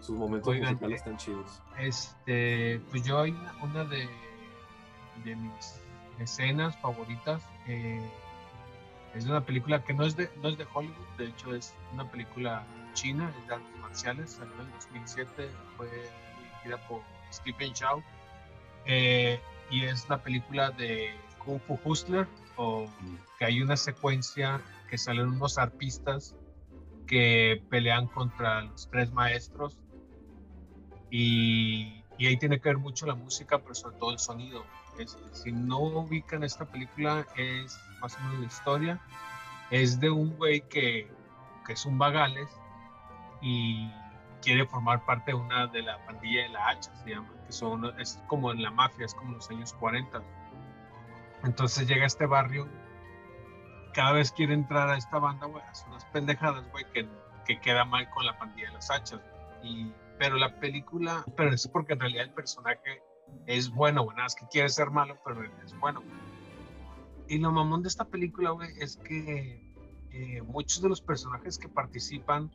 Sus 0.00 0.16
momentos 0.16 0.48
Oigan, 0.48 0.68
musicales 0.72 0.96
eh, 0.96 0.98
están 0.98 1.16
chidos. 1.16 1.62
Este, 1.78 2.80
pues 2.90 3.02
yo 3.04 3.18
hay 3.20 3.34
una, 3.62 3.84
de, 3.84 4.06
de 5.24 5.36
mis 5.36 5.80
escenas 6.18 6.76
favoritas. 6.82 7.42
eh, 7.66 8.06
es 9.14 9.24
de 9.24 9.30
una 9.30 9.40
película 9.46 9.82
que 9.82 9.94
no 9.94 10.04
es 10.04 10.16
de, 10.16 10.28
no 10.42 10.48
es 10.48 10.58
de 10.58 10.66
Hollywood, 10.74 11.06
de 11.18 11.26
hecho 11.28 11.54
es 11.54 11.72
una 11.94 12.10
película 12.10 12.66
china, 12.94 13.32
es 13.38 13.48
de 13.48 13.54
artes 13.54 13.76
marciales, 13.80 14.30
salió 14.30 14.54
en 14.60 14.70
2007, 14.72 15.50
fue 15.76 15.88
dirigida 15.88 16.88
por 16.88 17.02
Stephen 17.32 17.72
Chow. 17.74 18.02
eh, 18.86 19.40
y 19.70 19.84
es 19.84 20.08
la 20.08 20.22
película 20.22 20.70
de 20.70 21.14
Kung 21.38 21.60
Fu 21.60 21.78
Hustler, 21.84 22.28
o 22.56 22.86
que 23.38 23.44
hay 23.46 23.60
una 23.62 23.76
secuencia 23.76 24.60
que 24.88 24.98
salen 24.98 25.28
unos 25.28 25.58
arpistas 25.58 26.36
que 27.06 27.62
pelean 27.70 28.06
contra 28.06 28.62
los 28.62 28.88
tres 28.90 29.10
maestros 29.12 29.78
y, 31.10 32.04
y 32.18 32.26
ahí 32.26 32.36
tiene 32.36 32.60
que 32.60 32.68
ver 32.68 32.78
mucho 32.78 33.06
la 33.06 33.14
música, 33.14 33.58
pero 33.58 33.74
sobre 33.74 33.96
todo 33.96 34.12
el 34.12 34.18
sonido. 34.18 34.64
Este, 34.98 35.20
si 35.32 35.52
no 35.52 35.78
ubican 35.80 36.44
esta 36.44 36.64
película, 36.66 37.26
es 37.36 37.78
más 38.00 38.16
o 38.16 38.20
menos 38.20 38.40
la 38.40 38.46
historia. 38.46 39.00
Es 39.70 39.98
de 39.98 40.10
un 40.10 40.36
güey 40.36 40.60
que, 40.68 41.10
que 41.66 41.72
es 41.72 41.84
un 41.86 41.98
vagales 41.98 42.48
y 43.44 43.92
quiere 44.40 44.66
formar 44.66 45.04
parte 45.04 45.32
de 45.32 45.36
una 45.36 45.66
de 45.66 45.82
la 45.82 46.02
pandilla 46.06 46.44
de 46.44 46.48
la 46.48 46.70
hacha, 46.70 46.94
se 46.96 47.10
llama, 47.10 47.28
que 47.44 47.52
son, 47.52 47.84
es 48.00 48.18
como 48.26 48.50
en 48.50 48.62
la 48.62 48.70
mafia, 48.70 49.04
es 49.04 49.14
como 49.14 49.32
en 49.32 49.36
los 49.36 49.50
años 49.50 49.74
40. 49.74 50.22
Entonces 51.44 51.86
llega 51.86 52.04
a 52.04 52.06
este 52.06 52.24
barrio, 52.24 52.66
cada 53.92 54.12
vez 54.12 54.32
quiere 54.32 54.54
entrar 54.54 54.88
a 54.88 54.96
esta 54.96 55.18
banda, 55.18 55.46
güey, 55.46 55.62
hace 55.64 55.86
unas 55.90 56.06
pendejadas, 56.06 56.66
güey, 56.72 56.86
que, 56.94 57.06
que 57.44 57.60
queda 57.60 57.84
mal 57.84 58.08
con 58.10 58.24
la 58.24 58.38
pandilla 58.38 58.68
de 58.68 58.74
las 58.74 58.90
hachas. 58.90 59.20
Y, 59.62 59.92
pero 60.18 60.36
la 60.36 60.58
película, 60.58 61.22
pero 61.36 61.52
es 61.52 61.68
porque 61.68 61.92
en 61.92 62.00
realidad 62.00 62.24
el 62.24 62.32
personaje 62.32 63.02
es 63.46 63.68
bueno, 63.68 64.04
güey, 64.04 64.16
nada, 64.16 64.28
es 64.28 64.34
que 64.34 64.46
quiere 64.48 64.70
ser 64.70 64.90
malo, 64.90 65.18
pero 65.22 65.44
es 65.62 65.78
bueno. 65.80 66.02
Y 67.28 67.38
lo 67.38 67.52
mamón 67.52 67.82
de 67.82 67.88
esta 67.88 68.06
película, 68.06 68.50
güey, 68.52 68.70
es 68.80 68.96
que 68.96 69.62
eh, 70.12 70.40
muchos 70.40 70.80
de 70.80 70.88
los 70.88 71.02
personajes 71.02 71.58
que 71.58 71.68
participan 71.68 72.50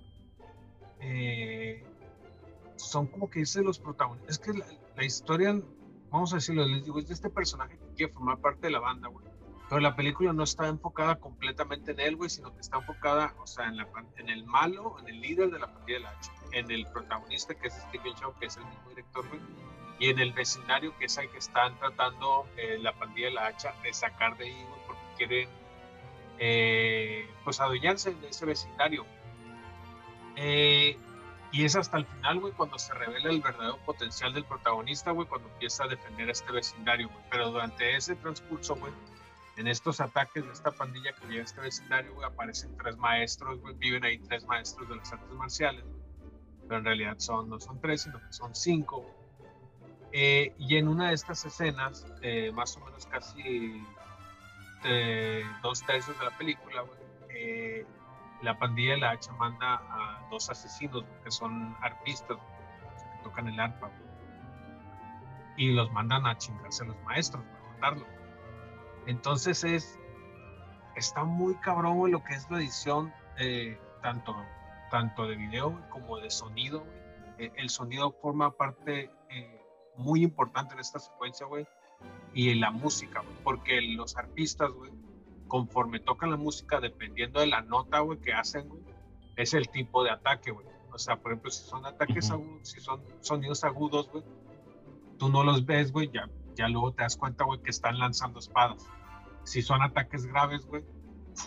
eh, 1.02 1.84
son 2.76 3.08
como 3.08 3.30
que 3.30 3.40
dice 3.40 3.62
los 3.62 3.80
protagonistas. 3.80 4.32
Es 4.32 4.40
que 4.40 4.54
la, 4.58 4.66
la 4.96 5.04
historia, 5.04 5.60
vamos 6.12 6.34
a 6.34 6.38
decirlo, 6.38 6.66
les 6.66 6.84
digo, 6.84 7.00
es 7.00 7.08
de 7.08 7.14
este 7.14 7.30
personaje 7.30 7.78
que 7.78 7.96
quiere 7.96 8.14
formar 8.14 8.40
parte 8.40 8.68
de 8.68 8.72
la 8.72 8.80
banda, 8.80 9.08
güey. 9.08 9.26
pero 9.70 9.82
la 9.82 9.96
película 9.96 10.34
no 10.34 10.44
está 10.44 10.68
enfocada 10.68 11.16
completamente 11.20 11.92
en 11.92 12.00
él, 12.00 12.16
güey, 12.16 12.30
sino 12.30 12.54
que 12.54 12.62
está 12.62 12.78
enfocada, 12.78 13.34
o 13.42 13.48
sea, 13.48 13.68
en, 13.68 13.78
la, 13.78 13.88
en 14.18 14.30
el 14.30 14.46
malo, 14.46 14.98
en 15.00 15.08
el 15.08 15.22
líder 15.22 15.52
de 15.52 15.60
la 15.60 15.72
pandilla 15.72 15.98
de 16.00 16.04
la 16.04 16.10
H, 16.12 16.32
en 16.54 16.72
el 16.72 16.86
protagonista, 16.88 17.54
que 17.54 17.68
es 17.68 17.74
Stephen 17.76 18.16
Chow, 18.16 18.34
que 18.40 18.48
es 18.48 18.58
el 18.58 18.66
mismo 18.66 18.90
director, 18.90 19.28
güey, 19.28 19.42
y 20.00 20.10
en 20.10 20.20
el 20.20 20.32
vecindario, 20.34 20.98
que 20.98 21.06
es 21.06 21.18
el 21.18 21.30
que 21.30 21.38
están 21.38 21.78
tratando 21.78 22.48
eh, 22.58 22.80
la 22.80 22.94
pandilla 22.94 23.28
de 23.28 23.34
la 23.34 23.48
hacha 23.48 23.74
de 23.84 23.94
sacar 23.94 24.38
de 24.38 24.46
ahí, 24.46 24.66
porque 24.88 25.02
quieren, 25.18 25.50
eh, 26.40 27.30
pues, 27.44 27.60
adueñarse 27.60 28.16
de 28.16 28.30
ese 28.30 28.46
vecindario. 28.46 29.06
Eh, 30.42 30.98
y 31.52 31.66
es 31.66 31.76
hasta 31.76 31.98
el 31.98 32.06
final, 32.06 32.40
güey, 32.40 32.54
cuando 32.54 32.80
se 32.80 32.94
revela 32.94 33.30
el 33.30 33.42
verdadero 33.42 33.78
potencial 33.80 34.34
del 34.34 34.46
protagonista, 34.46 35.12
güey, 35.12 35.28
cuando 35.28 35.50
empieza 35.50 35.84
a 35.84 35.88
defender 35.88 36.30
a 36.30 36.32
este 36.32 36.52
vecindario, 36.52 37.10
güey. 37.10 37.24
Pero 37.30 37.52
durante 37.52 37.96
ese 37.96 38.16
transcurso, 38.16 38.76
güey, 38.76 38.94
en 39.58 39.68
estos 39.68 40.00
ataques 40.00 40.46
de 40.46 40.54
esta 40.54 40.72
pandilla 40.72 41.12
que 41.14 41.28
llega 41.28 41.42
a 41.42 41.46
este 41.46 41.60
vecindario, 41.60 42.14
güey, 42.14 42.26
aparecen 42.26 42.78
tres 42.78 42.96
maestros, 42.98 43.60
güey, 43.60 43.76
viven 43.76 44.06
ahí 44.06 44.18
tres 44.20 44.46
maestros 44.46 44.88
de 44.88 44.96
las 44.96 45.12
artes 45.12 45.32
marciales. 45.32 45.84
Pero 46.68 46.78
en 46.78 46.86
realidad 46.86 47.16
son, 47.18 47.50
no 47.50 47.60
son 47.60 47.82
tres, 47.82 48.04
sino 48.04 48.20
que 48.20 48.32
son 48.32 48.56
cinco, 48.56 49.06
eh, 50.12 50.54
y 50.58 50.78
en 50.78 50.88
una 50.88 51.10
de 51.10 51.16
estas 51.16 51.46
escenas, 51.46 52.06
eh, 52.22 52.52
más 52.52 52.76
o 52.78 52.86
menos 52.86 53.06
casi 53.06 53.84
eh, 54.84 55.44
dos 55.62 55.84
tercios 55.86 56.18
de 56.18 56.26
la 56.26 56.36
película, 56.38 56.82
güey, 56.82 57.86
la 58.42 58.58
pandilla 58.58 58.94
de 58.94 58.98
la 59.00 59.12
hacha 59.12 59.32
manda 59.34 59.82
a 59.90 60.28
dos 60.30 60.50
asesinos 60.50 61.04
que 61.24 61.32
son 61.32 61.76
arpistas, 61.82 62.38
que 62.38 63.24
tocan 63.24 63.48
el 63.48 63.60
arpa, 63.60 63.92
y 65.58 65.74
los 65.74 65.92
mandan 65.92 66.26
a 66.26 66.38
chingarse 66.38 66.84
a 66.84 66.88
los 66.88 66.98
maestros 67.04 67.44
para 67.44 67.74
matarlo. 67.74 68.06
Entonces 69.08 69.64
es, 69.64 70.00
está 70.96 71.24
muy 71.24 71.56
cabrón 71.56 71.98
güey, 71.98 72.12
lo 72.12 72.24
que 72.24 72.34
es 72.34 72.50
la 72.50 72.60
edición, 72.60 73.14
eh, 73.38 73.78
tanto, 74.02 74.36
tanto 74.90 75.28
de 75.28 75.36
video 75.36 75.78
como 75.90 76.18
de 76.18 76.30
sonido. 76.30 76.86
Eh, 77.38 77.52
el 77.56 77.70
sonido 77.70 78.12
forma 78.22 78.52
parte 78.52 79.12
eh, 79.30 79.62
muy 79.98 80.24
importante 80.24 80.74
en 80.74 80.80
esta 80.80 81.00
secuencia, 81.00 81.46
güey, 81.46 81.68
y 82.34 82.54
la 82.54 82.72
música, 82.72 83.22
porque 83.44 83.82
los 83.82 84.16
arpistas, 84.18 84.72
güey, 84.72 84.92
conforme 85.50 86.00
tocan 86.00 86.32
la 86.32 86.38
música, 86.38 86.80
dependiendo 86.80 87.42
de 87.42 87.48
la 87.48 87.62
nota, 87.62 88.00
güey, 88.00 88.20
que 88.20 88.32
hacen, 88.32 88.70
güey, 88.70 88.82
es 89.36 89.54
el 89.54 89.68
tipo 89.68 90.04
de 90.04 90.12
ataque, 90.12 90.52
güey. 90.52 90.66
O 90.94 90.98
sea, 90.98 91.18
por 91.18 91.32
ejemplo, 91.32 91.52
si 91.52 91.68
son 91.68 91.86
ataques 91.86 92.32
agudos, 92.32 92.70
si 92.70 92.80
son 92.80 93.02
sonidos 93.20 93.66
agudos, 93.66 94.10
güey, 94.10 94.24
tú 95.18 95.28
no 95.28 95.44
los 95.44 95.66
ves, 95.66 95.92
güey, 95.92 96.10
ya, 96.14 96.30
ya 96.56 96.70
luego 96.70 96.94
te 96.94 97.04
das 97.04 97.18
cuenta, 97.18 97.44
güey, 97.44 97.62
que 97.62 97.72
están 97.72 98.00
lanzando 98.00 98.40
espadas. 98.40 98.88
Si 99.44 99.62
son 99.62 99.82
ataques 99.82 100.26
graves, 100.26 100.66
güey, 100.66 100.86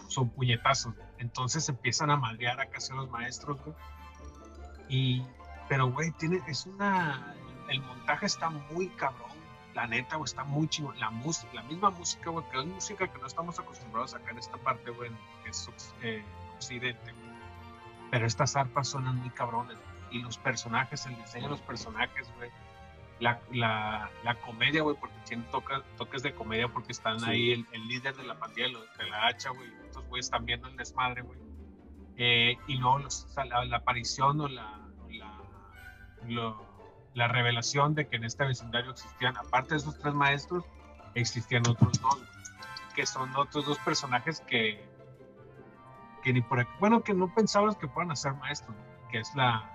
son 0.09 0.28
puñetazos. 0.30 0.94
Entonces 1.18 1.68
empiezan 1.68 2.11
a 2.11 2.16
madrear 2.16 2.61
a 2.61 2.68
casi 2.68 2.92
los 2.92 3.09
maestros, 3.11 3.59
güey. 3.64 3.76
Y, 4.88 5.22
pero, 5.68 5.90
güey, 5.90 6.11
tiene, 6.12 6.42
es 6.48 6.66
una, 6.66 7.34
el 7.68 7.80
montaje 7.80 8.26
está 8.26 8.50
muy 8.50 8.88
cabrón 8.88 9.41
la 9.75 9.87
neta, 9.87 10.16
güey, 10.16 10.25
está 10.25 10.45
muy 10.45 10.68
chingón. 10.68 10.99
La 10.99 11.11
música, 11.11 11.53
la 11.55 11.62
misma 11.62 11.91
música, 11.91 12.31
güey, 12.31 12.45
que 12.51 12.59
es 12.59 12.66
música 12.66 13.09
que 13.09 13.18
no 13.18 13.27
estamos 13.27 13.59
acostumbrados 13.59 14.14
a 14.14 14.18
sacar 14.18 14.33
en 14.33 14.39
esta 14.39 14.57
parte, 14.59 14.91
güey, 14.91 15.11
que 15.43 15.51
es 15.51 15.70
eh, 16.03 16.25
occidente, 16.55 17.12
güey. 17.12 17.33
Pero 18.11 18.27
estas 18.27 18.57
arpas 18.57 18.89
suenan 18.89 19.16
muy 19.16 19.31
cabrones, 19.31 19.77
Y 20.11 20.20
los 20.20 20.37
personajes, 20.37 21.07
el 21.07 21.16
diseño 21.16 21.45
de 21.45 21.51
los 21.51 21.61
personajes, 21.61 22.31
güey. 22.37 22.51
La, 23.20 23.41
la, 23.53 24.11
la, 24.25 24.35
comedia, 24.41 24.83
güey, 24.83 24.97
porque 24.99 25.14
tienen 25.25 25.49
toca, 25.51 25.83
toques 25.97 26.25
de 26.25 26.35
comedia 26.35 26.66
porque 26.66 26.91
están 26.91 27.23
ahí 27.25 27.53
el, 27.53 27.66
el, 27.70 27.87
líder 27.87 28.16
de 28.16 28.25
la 28.25 28.37
pandilla 28.37 28.66
de 28.66 29.11
la 29.11 29.29
hacha, 29.29 29.51
güey. 29.51 29.73
Estos 29.87 30.05
güeyes 30.09 30.27
están 30.27 30.45
viendo 30.45 30.66
el 30.68 30.77
desmadre, 30.77 31.23
güey. 31.23 31.39
Eh, 32.16 32.59
y 32.66 32.77
luego 32.77 32.99
los, 32.99 33.27
la, 33.37 33.64
la, 33.64 33.77
aparición 33.77 34.41
o 34.41 34.49
la, 34.49 34.79
la 35.09 35.41
lo, 36.27 36.72
la 37.15 37.29
revelación 37.29 37.95
de 37.95 38.07
que 38.07 38.17
en 38.17 38.25
este 38.25 38.45
vecindario 38.45 38.93
existían, 38.93 39.37
aparte 39.37 39.71
de 39.71 39.77
esos 39.79 39.99
tres 39.99 40.15
maestros, 40.15 40.65
existían 41.15 41.67
otros 41.69 42.01
dos, 42.01 42.19
que 42.95 43.07
son 43.07 43.35
otros 43.37 43.67
dos 43.67 43.79
personajes 43.79 44.41
que, 44.41 44.85
que 46.23 46.33
ni 46.33 46.41
por 46.41 46.61
aquí, 46.61 46.71
bueno, 46.81 47.03
que 47.03 47.15
no 47.15 47.33
pensabas 47.35 47.77
que 47.77 47.87
puedan 47.87 48.17
ser 48.17 48.35
maestros, 48.35 48.77
que 49.11 49.19
es 49.19 49.35
la... 49.35 49.69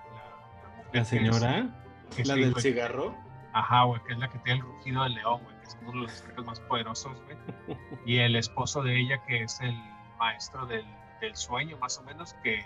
La, 0.92 1.04
señora, 1.04 1.68
que 2.16 2.24
la 2.24 2.34
del 2.34 2.54
cigarro. 2.56 3.14
Ajá, 3.52 3.82
güey, 3.84 4.02
que 4.04 4.14
es 4.14 4.18
la 4.18 4.28
que 4.28 4.38
tiene 4.38 4.60
el 4.60 4.64
rugido 4.64 5.02
del 5.04 5.14
león, 5.14 5.42
güey, 5.44 5.60
que 5.60 5.66
es 5.66 5.78
uno 5.82 5.92
de 5.92 5.98
los 5.98 6.22
ataques 6.22 6.44
más 6.44 6.60
poderosos, 6.60 7.12
güey. 7.24 7.78
Y 8.06 8.18
el 8.20 8.36
esposo 8.36 8.82
de 8.82 8.98
ella, 8.98 9.22
que 9.26 9.42
es 9.42 9.60
el 9.60 9.76
maestro 10.18 10.64
del, 10.66 10.86
del 11.20 11.36
sueño, 11.36 11.76
más 11.76 11.98
o 11.98 12.02
menos, 12.04 12.32
que, 12.42 12.64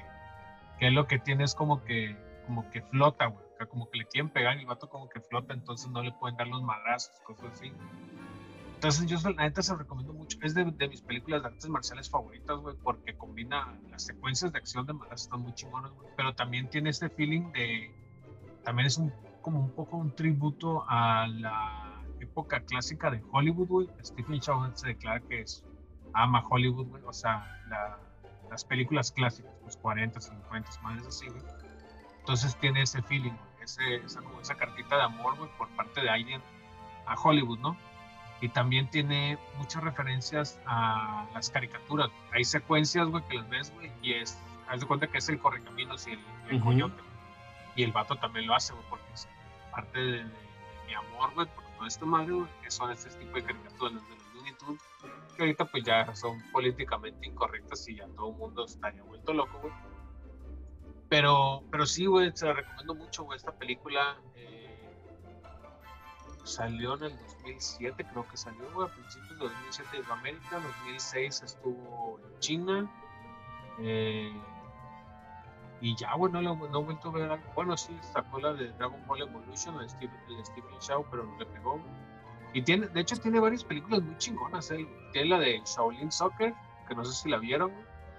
que 0.79 0.87
es 0.87 0.93
lo 0.93 1.09
que 1.09 1.18
tiene 1.18 1.43
es 1.43 1.55
como 1.57 1.83
que, 1.83 2.16
como 2.47 2.70
que 2.70 2.83
flota, 2.83 3.27
güey 3.27 3.51
como 3.68 3.90
que 3.90 3.98
le 3.98 4.06
quieren 4.06 4.30
pegar 4.30 4.56
y 4.56 4.60
el 4.60 4.66
vato 4.66 4.88
como 4.88 5.08
que 5.08 5.20
flota, 5.20 5.54
entonces 5.54 5.90
no 5.90 6.02
le 6.02 6.12
pueden 6.12 6.36
dar 6.36 6.48
los 6.48 6.62
madrazos, 6.62 7.18
cosas 7.20 7.52
así. 7.52 7.72
Entonces 8.74 9.06
yo 9.06 9.30
la 9.30 9.44
neta 9.44 9.62
se 9.62 9.72
lo 9.72 9.78
recomiendo 9.78 10.12
mucho, 10.12 10.38
es 10.42 10.54
de, 10.54 10.64
de, 10.64 10.88
mis 10.88 11.02
películas 11.02 11.42
de 11.42 11.48
artes 11.48 11.68
marciales 11.68 12.10
favoritas, 12.10 12.58
güey, 12.58 12.74
porque 12.82 13.14
combina 13.14 13.78
las 13.90 14.04
secuencias 14.04 14.52
de 14.52 14.58
acción 14.58 14.86
de 14.86 14.92
madrazos 14.92 15.22
están 15.22 15.40
muy 15.40 15.54
chingonas, 15.54 15.92
güey, 15.92 16.08
pero 16.16 16.34
también 16.34 16.68
tiene 16.68 16.90
este 16.90 17.08
feeling 17.08 17.52
de, 17.52 17.94
también 18.64 18.86
es 18.86 18.98
un, 18.98 19.12
como 19.40 19.60
un 19.60 19.70
poco 19.70 19.96
un 19.96 20.14
tributo 20.14 20.84
a 20.88 21.26
la 21.28 22.02
época 22.20 22.60
clásica 22.60 23.10
de 23.10 23.22
Hollywood, 23.30 23.68
güey. 23.68 23.88
Stephen 24.02 24.40
Chow 24.40 24.70
se 24.74 24.88
declara 24.88 25.20
que 25.20 25.42
es, 25.42 25.64
ama 26.14 26.42
Hollywood, 26.48 26.86
güey, 26.86 27.02
o 27.04 27.12
sea, 27.12 27.44
la, 27.68 27.98
las 28.50 28.64
películas 28.64 29.12
clásicas, 29.12 29.52
los 29.64 29.76
40, 29.76 30.20
50, 30.20 30.70
más 30.82 31.06
así, 31.06 31.28
güey. 31.28 31.42
Entonces 32.20 32.56
tiene 32.60 32.82
ese 32.82 33.02
feeling, 33.02 33.34
ese, 33.62 33.96
esa, 33.96 34.20
como 34.20 34.40
esa 34.40 34.54
cartita 34.56 34.96
de 34.96 35.02
amor, 35.02 35.36
güey, 35.36 35.50
por 35.56 35.68
parte 35.70 36.00
de 36.00 36.10
alguien 36.10 36.42
a 37.06 37.14
Hollywood, 37.14 37.58
¿no? 37.58 37.76
Y 38.40 38.48
también 38.48 38.88
tiene 38.90 39.38
muchas 39.56 39.84
referencias 39.84 40.58
a 40.66 41.26
las 41.32 41.50
caricaturas. 41.50 42.10
Hay 42.32 42.44
secuencias, 42.44 43.06
güey, 43.08 43.22
que 43.28 43.36
las 43.36 43.48
ves, 43.48 43.72
güey, 43.74 43.92
y 44.02 44.14
es, 44.14 44.38
haz 44.68 44.80
de 44.80 44.86
cuenta 44.86 45.06
que 45.06 45.18
es 45.18 45.28
el 45.28 45.38
correcaminos 45.38 46.06
y 46.08 46.12
el, 46.12 46.20
el 46.50 46.60
coyote. 46.60 47.02
Y 47.76 47.84
el 47.84 47.92
vato 47.92 48.16
también 48.16 48.46
lo 48.46 48.54
hace, 48.54 48.72
güey, 48.72 48.84
porque 48.90 49.12
es 49.14 49.28
parte 49.70 49.98
de, 49.98 50.24
mi 50.86 50.94
amor, 50.94 51.32
güey, 51.34 51.46
por 51.46 51.64
todo 51.76 51.86
esto 51.86 52.04
madre, 52.04 52.32
güey, 52.32 52.48
que 52.62 52.70
son 52.70 52.90
este 52.90 53.10
tipo 53.10 53.36
de 53.36 53.44
caricaturas 53.44 53.94
de 53.94 54.00
los 54.00 54.34
Looney 54.34 54.52
Tunes, 54.54 54.82
que 55.36 55.42
ahorita 55.42 55.64
pues 55.66 55.84
ya 55.84 56.14
son 56.14 56.42
políticamente 56.50 57.26
incorrectas 57.26 57.88
y 57.88 57.96
ya 57.96 58.06
todo 58.08 58.30
el 58.30 58.36
mundo 58.36 58.64
estaría 58.64 59.02
vuelto 59.02 59.32
loco, 59.32 59.58
güey 59.60 59.72
pero, 61.12 61.62
pero 61.70 61.84
sí, 61.84 62.06
güey, 62.06 62.32
se 62.34 62.46
la 62.46 62.54
recomiendo 62.54 62.94
mucho. 62.94 63.30
Esta 63.34 63.52
película 63.52 64.16
eh, 64.34 64.98
salió 66.42 66.96
en 66.96 67.02
el 67.02 67.18
2007, 67.18 68.06
creo 68.10 68.26
que 68.26 68.38
salió, 68.38 68.62
güey, 68.72 68.88
a 68.88 68.90
principios 68.94 69.38
de 69.38 69.44
2007 69.44 69.88
en 69.98 70.10
América, 70.10 70.58
2006 70.86 71.42
estuvo 71.42 72.18
en 72.18 72.38
China. 72.38 72.90
Eh, 73.80 74.32
y 75.82 75.94
ya, 75.96 76.14
güey, 76.14 76.32
no, 76.32 76.40
no, 76.40 76.54
he 76.64 76.82
vuelto 76.82 77.10
a 77.10 77.12
ver. 77.12 77.40
Bueno, 77.54 77.76
sí, 77.76 77.94
sacó 78.14 78.40
la 78.40 78.54
de 78.54 78.72
Dragon 78.72 79.06
Ball 79.06 79.20
Evolution, 79.20 79.76
de 79.80 79.90
Stephen, 79.90 80.18
de 80.34 80.42
Stephen 80.46 80.78
Shaw, 80.80 81.04
pero 81.10 81.24
no 81.24 81.38
le 81.38 81.44
pegó. 81.44 81.78
Y 82.54 82.62
tiene, 82.62 82.86
de 82.86 83.00
hecho, 83.02 83.18
tiene 83.18 83.38
varias 83.38 83.64
películas 83.64 84.00
muy 84.00 84.16
chingonas. 84.16 84.70
¿eh? 84.70 84.88
Tiene 85.12 85.28
la 85.28 85.40
de 85.40 85.60
Shaolin 85.66 86.10
Soccer, 86.10 86.54
que 86.88 86.94
no 86.94 87.04
sé 87.04 87.12
si 87.12 87.28
la 87.28 87.36
vieron, 87.36 87.70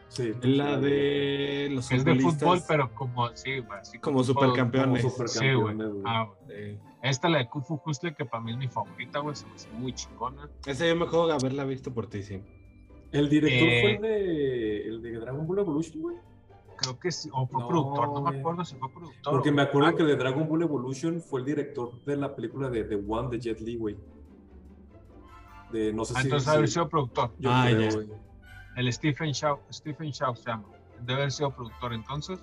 Sí, 0.10 0.32
la 0.44 0.80
de 0.80 1.70
los 1.72 1.92
Es 1.92 2.06
de 2.06 2.16
fútbol, 2.20 2.62
pero 2.68 2.94
como, 2.94 3.30
sí, 3.36 3.64
así 3.80 3.98
como, 3.98 4.24
supercampeones. 4.24 5.04
Como 5.04 5.28
sí, 5.28 5.54
güey. 5.54 5.76
Ah, 6.06 6.30
Esta, 7.02 7.30
la 7.30 7.40
de 7.40 7.50
Kung 7.50 7.64
Fu 7.64 7.82
Hustle, 7.84 8.14
que 8.14 8.24
para 8.24 8.44
mí 8.44 8.52
es 8.52 8.58
mi 8.58 8.68
favorita, 8.68 9.20
güey, 9.20 9.36
se 9.36 9.48
me 9.48 9.54
hace 9.56 9.70
muy 9.72 9.94
chingona. 9.94 10.50
Esa 10.66 10.88
yo 10.88 10.96
me 10.96 11.08
juego 11.08 11.32
haberla 11.32 11.66
visto 11.66 11.94
por 11.94 12.08
ti, 12.08 12.22
sí. 12.22 12.44
¿El 13.12 13.30
director 13.30 13.68
fue 13.82 13.96
el 13.96 14.02
de, 14.02 14.88
el 14.88 15.02
de 15.02 15.20
Dragon 15.20 15.48
Ball 15.48 15.60
Evolution, 15.60 16.02
güey? 16.02 16.18
Creo 16.78 17.00
que 17.00 17.12
sí, 17.12 17.30
o 17.32 17.48
fue 17.48 17.68
productor, 17.68 18.08
no 18.14 18.22
me 18.22 18.40
acuerdo 18.40 18.66
si 18.66 18.76
fue 18.76 18.92
productor. 18.92 19.34
Porque 19.34 19.52
me 19.52 19.62
acuerdo 19.62 19.96
que 19.96 20.04
de 20.04 20.16
Dragon 20.16 20.48
Ball 20.48 20.64
Evolution 20.64 21.22
fue 21.22 21.40
el 21.42 21.46
director 21.46 22.04
de 22.06 22.18
la 22.18 22.36
película 22.36 22.70
de 22.70 22.84
The 22.84 22.96
One 23.08 23.30
de 23.30 23.40
Jet 23.40 23.62
Li, 23.62 23.78
güey. 23.78 23.98
De, 25.72 25.94
no 25.94 26.06
sé 26.06 26.14
ah, 26.16 26.22
si, 26.22 26.28
entonces 26.28 26.50
haber 26.50 26.68
sido 26.70 26.90
productor. 26.90 27.32
Yo 27.40 27.50
ah, 27.52 27.68
creo, 27.68 28.02
ya. 28.02 28.16
El 28.76 28.92
Stephen 28.92 29.32
Shaw, 29.32 29.60
Stephen 29.72 30.12
Shaw 30.12 30.36
se 30.36 30.50
llama. 30.50 30.68
Debe 31.02 31.22
haber 31.22 31.32
sido 31.32 31.52
productor 31.52 31.94
entonces. 31.94 32.40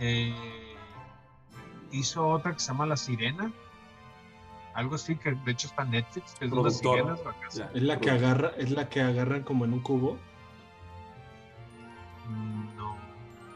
Eh, 0.00 0.34
hizo 1.92 2.28
otra 2.28 2.52
que 2.52 2.60
se 2.60 2.68
llama 2.68 2.86
La 2.86 2.96
Sirena. 2.96 3.52
Algo 4.74 4.94
así 4.94 5.16
que 5.16 5.32
de 5.32 5.52
hecho 5.52 5.66
está 5.68 5.82
en 5.82 5.90
Netflix, 5.90 6.34
que 6.34 6.44
es 6.44 6.50
de 6.50 6.62
las 6.62 6.78
sirenas. 6.78 7.20
es 7.74 7.82
la 7.82 7.98
que 7.98 8.10
agarra, 8.10 8.52
es 8.58 8.70
la 8.70 8.88
que 8.88 9.00
agarran 9.00 9.42
como 9.42 9.64
en 9.64 9.72
un 9.72 9.80
cubo. 9.80 10.18
No 12.76 12.96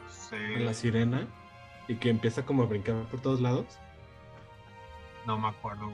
sé. 0.09 0.59
La 0.61 0.75
sirena. 0.75 1.29
Y 1.89 1.97
que 1.97 2.11
empieza 2.11 2.45
como 2.45 2.63
a 2.63 2.67
brincar 2.67 3.05
por 3.05 3.21
todos 3.21 3.41
lados. 3.41 3.79
No 5.27 5.39
me 5.39 5.49
acuerdo. 5.49 5.93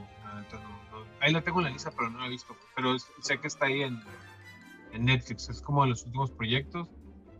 Ahí 1.19 1.33
la 1.33 1.41
tengo 1.41 1.59
en 1.59 1.65
la 1.65 1.71
lista, 1.71 1.91
pero 1.91 2.09
no 2.09 2.19
la 2.19 2.27
he 2.27 2.29
visto. 2.29 2.55
Pero 2.75 2.97
sé 2.97 3.39
que 3.39 3.47
está 3.47 3.65
ahí 3.65 3.83
en, 3.83 4.01
en 4.93 5.05
Netflix. 5.05 5.49
Es 5.49 5.61
como 5.61 5.83
de 5.83 5.89
los 5.89 6.05
últimos 6.05 6.31
proyectos. 6.31 6.89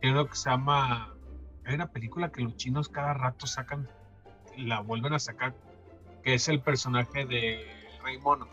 Tiene 0.01 0.15
lo 0.15 0.27
que 0.27 0.35
se 0.35 0.49
llama. 0.49 1.13
Hay 1.65 1.75
una 1.75 1.87
película 1.87 2.31
que 2.31 2.41
los 2.41 2.55
chinos 2.55 2.89
cada 2.89 3.13
rato 3.13 3.45
sacan, 3.47 3.87
la 4.57 4.79
vuelven 4.81 5.13
a 5.13 5.19
sacar, 5.19 5.53
que 6.23 6.33
es 6.33 6.47
el 6.47 6.61
personaje 6.61 7.25
de 7.25 7.65
Rey 8.03 8.17
Mono. 8.19 8.47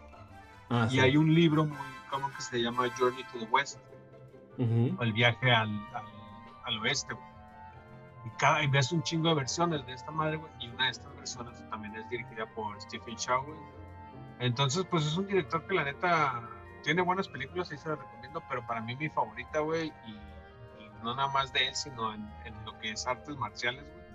Ah, 0.68 0.86
Y 0.90 0.94
sí. 0.94 1.01
hay 1.01 1.16
un 1.16 1.32
libro 1.34 1.64
muy 1.64 1.76
común 2.11 2.30
que 2.36 2.42
se 2.42 2.61
llama 2.61 2.88
Journey 2.99 3.24
to 3.32 3.38
the 3.38 3.44
West, 3.47 3.78
o 4.59 5.03
el 5.03 5.12
viaje 5.12 5.51
al, 5.53 5.70
al, 5.94 6.05
al 6.64 6.78
oeste. 6.80 7.14
Y, 8.26 8.30
cada, 8.38 8.62
y 8.64 8.66
ves 8.66 8.90
un 8.92 9.03
chingo 9.03 9.28
de 9.28 9.36
versiones 9.36 9.86
de 9.86 9.92
esta 9.92 10.11
madre, 10.11 10.40
y 10.61 10.68
una 10.68 10.86
de 10.86 10.90
estas 10.90 11.14
versiones 11.16 11.64
también 11.70 11.94
es 11.94 12.09
dirigida 12.11 12.44
por 12.55 12.78
Stephen 12.82 13.16
Chow, 13.16 13.44
güey. 13.44 13.59
Entonces, 14.40 14.84
pues 14.90 15.07
es 15.07 15.16
un 15.16 15.26
director 15.26 15.64
que 15.66 15.74
la 15.74 15.84
neta 15.84 16.42
tiene 16.83 17.03
buenas 17.03 17.29
películas 17.29 17.70
y 17.72 17.79
se 17.79 17.89
las 17.89 17.99
recomiendo, 17.99 18.43
pero 18.49 18.66
para 18.66 18.81
mí 18.81 18.97
mi 18.97 19.09
favorita, 19.09 19.61
güey, 19.61 19.93
y, 20.07 20.16
no 21.03 21.14
nada 21.14 21.29
más 21.29 21.53
de 21.53 21.68
él, 21.68 21.74
sino 21.74 22.12
en, 22.14 22.27
lo 22.64 22.79
que 22.81 22.91
es 22.91 23.07
artes 23.07 23.37
marciales, 23.37 23.85
güey, 23.85 24.07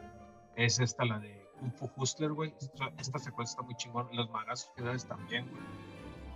es 0.56 0.80
esta, 0.80 1.06
la 1.06 1.20
de 1.20 1.48
Kung 1.60 1.72
Fu 1.74 1.90
Hustler, 1.96 2.32
güey. 2.32 2.54
Esta, 2.60 2.92
esta 2.98 3.20
secuencia 3.20 3.54
está 3.54 3.62
muy 3.62 3.76
chingón, 3.76 4.10
los 4.14 4.30
madrazos 4.30 4.72
finales 4.76 5.06
también, 5.06 5.48
güey. 5.50 5.64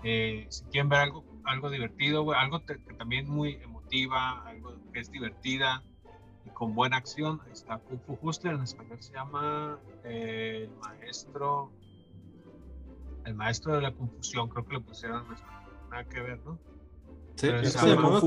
Eh, 0.08 0.46
si 0.50 0.64
quieren 0.66 0.88
ver 0.88 1.00
algo, 1.00 1.26
algo 1.46 1.70
divertido, 1.72 2.24
güey, 2.24 2.38
algo 2.40 2.64
que 2.64 2.76
también 2.98 3.28
muy 3.28 3.56
emotiva, 3.56 4.48
algo 4.48 4.76
que 4.94 5.00
es 5.00 5.12
divertida 5.12 5.84
y 6.46 6.50
con 6.52 6.76
buena 6.76 6.98
acción, 6.98 7.42
ahí 7.46 7.54
está 7.54 7.80
Kung 7.80 8.00
Fu 8.02 8.18
Hustler, 8.22 8.54
en 8.54 8.62
español 8.62 9.02
se 9.02 9.14
llama 9.14 9.80
eh, 10.04 10.70
El 10.70 10.78
Maestro, 10.78 11.72
El 13.26 13.34
Maestro 13.34 13.76
de 13.76 13.82
la 13.82 13.92
Confusión, 13.94 14.48
creo 14.50 14.66
que 14.66 14.74
lo 14.74 14.82
pusieron 14.82 15.26
en 15.26 15.34
español, 15.34 15.65
nada 15.90 16.04
que 16.06 16.22
ver, 16.22 16.40
¿no? 16.46 16.60
Sí, 17.36 17.48
Pero 17.48 17.66
se 17.66 17.86
de 17.86 17.96
llamaba 17.96 18.22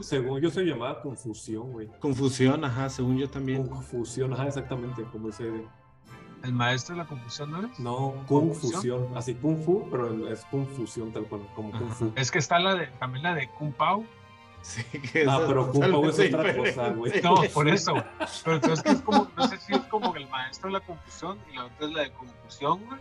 según 0.00 0.40
yo 0.40 0.50
se 0.50 0.62
llamaba 0.62 1.00
Confusión, 1.00 1.72
güey. 1.72 1.88
Confusión, 2.00 2.64
ajá, 2.64 2.88
según 2.90 3.16
yo 3.16 3.30
también. 3.30 3.68
Confusión, 3.68 4.32
ajá, 4.32 4.48
exactamente, 4.48 5.04
como 5.12 5.28
ese... 5.28 5.64
El 6.42 6.52
Maestro 6.52 6.94
de 6.94 7.02
la 7.02 7.08
Confusión, 7.08 7.50
¿no 7.50 7.66
es? 7.66 7.78
No, 7.78 8.14
¿Confusión? 8.26 8.72
Confusión. 8.72 9.16
Así, 9.16 9.34
Kung 9.34 9.58
Fu, 9.58 9.88
pero 9.90 10.28
es 10.28 10.44
Confusión 10.46 11.12
tal 11.12 11.24
cual, 11.24 11.42
como 11.54 11.70
Kung 11.72 11.88
Fu. 11.90 12.12
Es 12.16 12.30
que 12.30 12.38
está 12.38 12.58
la 12.58 12.74
de, 12.74 12.86
también 12.98 13.22
la 13.22 13.34
de 13.34 13.48
Kung 13.58 13.72
Pao, 13.72 14.04
Sí, 14.62 14.82
que 15.12 15.24
Ah, 15.28 15.40
pero 15.46 15.70
Kung 15.70 15.90
Pao 15.90 16.08
es 16.08 16.18
otra 16.18 16.56
cosa, 16.56 16.90
güey. 16.90 17.22
No, 17.22 17.36
por 17.54 17.68
eso. 17.68 17.94
Pero 18.44 18.56
entonces 18.56 18.82
que 18.82 18.90
es 18.90 19.02
como, 19.02 19.30
no 19.36 19.48
sé 19.48 19.56
si 19.58 19.72
es 19.72 19.82
como 19.84 20.14
el 20.16 20.28
maestro 20.28 20.68
de 20.68 20.74
la 20.74 20.80
confusión 20.80 21.38
y 21.52 21.56
la 21.56 21.66
otra 21.66 21.86
es 21.86 21.92
la 21.92 22.02
de 22.02 22.12
confusión, 22.12 22.84
güey. 22.86 23.00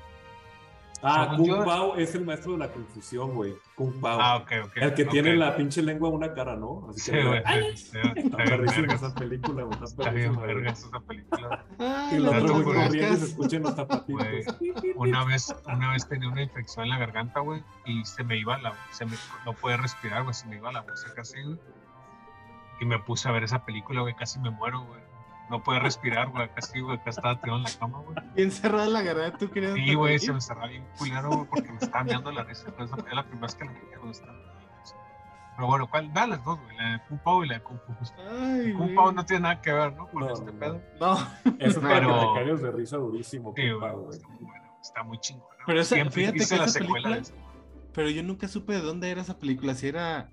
Ah, 1.03 1.33
Kung 1.37 1.47
yo- 1.47 1.63
Pao 1.63 1.95
es 1.95 2.15
el 2.15 2.25
maestro 2.25 2.53
de 2.53 2.57
la 2.59 2.69
confusión, 2.69 3.35
güey. 3.35 3.55
Kung 3.75 3.99
Pao. 4.01 4.19
Ah, 4.19 4.37
ok, 4.37 4.51
ok. 4.65 4.77
el 4.77 4.93
que 4.95 5.05
tiene 5.05 5.35
la 5.35 5.55
pinche 5.55 5.81
lengua 5.83 6.09
a 6.09 6.11
una 6.11 6.33
cara, 6.33 6.55
¿no? 6.55 6.87
Así 6.89 7.01
Sí, 7.01 7.11
que 7.11 7.23
güey. 7.23 7.43
Sí, 7.75 7.77
sí, 7.91 7.97
Está 8.15 8.37
perrísima 8.37 8.93
esa 8.93 9.13
película, 9.13 9.63
güey. 9.63 9.83
Está 9.83 10.09
bien 10.09 10.33
güey. 10.33 10.47
vergas 10.47 10.79
esa 10.83 10.99
película. 11.01 11.65
Y 12.11 12.15
el 12.15 12.27
otro 12.27 12.39
güey 12.53 12.63
churrascas. 12.63 12.87
corriendo 12.87 13.13
y 13.13 13.17
se 13.19 13.25
escuchan 13.25 13.63
los 13.63 13.75
zapatitos. 13.75 14.27
Güey, 14.27 14.93
Una 14.95 15.23
vez, 15.25 15.55
una 15.65 15.91
vez 15.91 16.07
tenía 16.07 16.29
una 16.29 16.41
infección 16.41 16.85
en 16.85 16.89
la 16.91 16.97
garganta, 16.99 17.39
güey, 17.41 17.63
y 17.85 18.03
se 18.05 18.23
me 18.23 18.37
iba 18.37 18.57
la, 18.57 18.73
se 18.91 19.05
me, 19.05 19.15
no 19.45 19.53
podía 19.53 19.77
respirar, 19.77 20.23
güey, 20.23 20.33
se 20.33 20.47
me 20.47 20.55
iba 20.57 20.71
la 20.71 20.81
voz 20.81 21.03
casi, 21.15 21.41
güey. 21.43 21.59
Y 22.79 22.85
me 22.85 22.99
puse 22.99 23.27
a 23.27 23.31
ver 23.31 23.43
esa 23.43 23.65
película, 23.65 24.01
güey, 24.01 24.15
casi 24.15 24.39
me 24.39 24.49
muero, 24.49 24.81
güey. 24.81 25.01
No 25.49 25.63
podía 25.63 25.79
respirar, 25.79 26.29
güey, 26.29 26.49
casi, 26.53 26.81
güey, 26.81 26.97
acá 26.97 27.09
estaba 27.09 27.39
tirado 27.39 27.57
en 27.57 27.63
la 27.63 27.69
cama, 27.79 27.99
güey. 27.99 28.17
Bien 28.35 28.51
cerrada 28.51 28.85
la 28.87 29.01
garganta, 29.01 29.37
¿tú 29.37 29.49
querías? 29.49 29.73
Sí, 29.75 29.93
güey, 29.93 30.19
se 30.19 30.33
me 30.33 30.41
cerraba 30.41 30.67
bien 30.67 30.85
culero, 30.97 31.29
güey, 31.29 31.45
porque 31.49 31.71
me 31.71 31.77
estaba 31.77 32.03
mirando 32.03 32.31
la 32.31 32.43
risa. 32.43 32.65
Entonces, 32.67 32.97
es 33.07 33.13
la 33.13 33.23
primera 33.23 33.47
vez 33.47 33.55
que 33.55 33.65
la 33.65 33.71
veía, 33.71 33.97
güey, 33.99 34.11
estaba- 34.11 34.33
Pero 35.55 35.67
bueno, 35.67 35.87
¿cuál? 35.89 36.09
Vean 36.09 36.29
las 36.31 36.43
dos, 36.43 36.59
güey, 36.61 36.77
la 36.77 36.91
de 36.91 36.99
Kung 37.07 37.19
Pao 37.19 37.43
y 37.43 37.47
la 37.47 37.53
de 37.55 37.63
Kung 37.63 37.79
Fu. 37.79 37.93
Ay, 38.29 38.73
Kung 38.73 38.77
güey. 38.83 38.95
Pao 38.95 39.11
no 39.11 39.25
tiene 39.25 39.41
nada 39.43 39.61
que 39.61 39.71
ver, 39.73 39.93
¿no? 39.95 40.07
Con 40.07 40.21
No, 40.27 40.33
este 40.33 40.51
no. 40.51 40.59
pedo. 40.59 40.81
No, 40.99 41.13
Eso 41.59 41.81
para 41.81 41.93
Pero- 41.99 42.33
te 42.57 42.63
de 42.65 42.71
risa 42.71 42.97
durísimo. 42.97 43.53
Sí, 43.55 43.61
Kung 43.71 43.79
güey, 43.79 43.91
Pao, 43.91 43.99
güey. 44.01 44.15
está 44.17 44.27
muy 44.27 44.43
bueno, 44.43 44.77
está 44.81 45.03
muy 45.03 45.17
chingón. 45.19 45.47
Pero 45.65 45.79
esa- 45.81 45.95
Siempre 45.95 46.13
fíjate 46.15 46.37
que 46.47 46.57
la 46.57 46.63
esa 46.65 46.79
secuela 46.79 47.09
de 47.09 47.15
película- 47.15 47.39
esa. 47.39 47.91
pero 47.93 48.09
yo 48.11 48.21
nunca 48.21 48.47
supe 48.47 48.73
de 48.73 48.81
dónde 48.81 49.09
era 49.09 49.21
esa 49.21 49.39
película, 49.39 49.73
si 49.73 49.87
era 49.87 50.29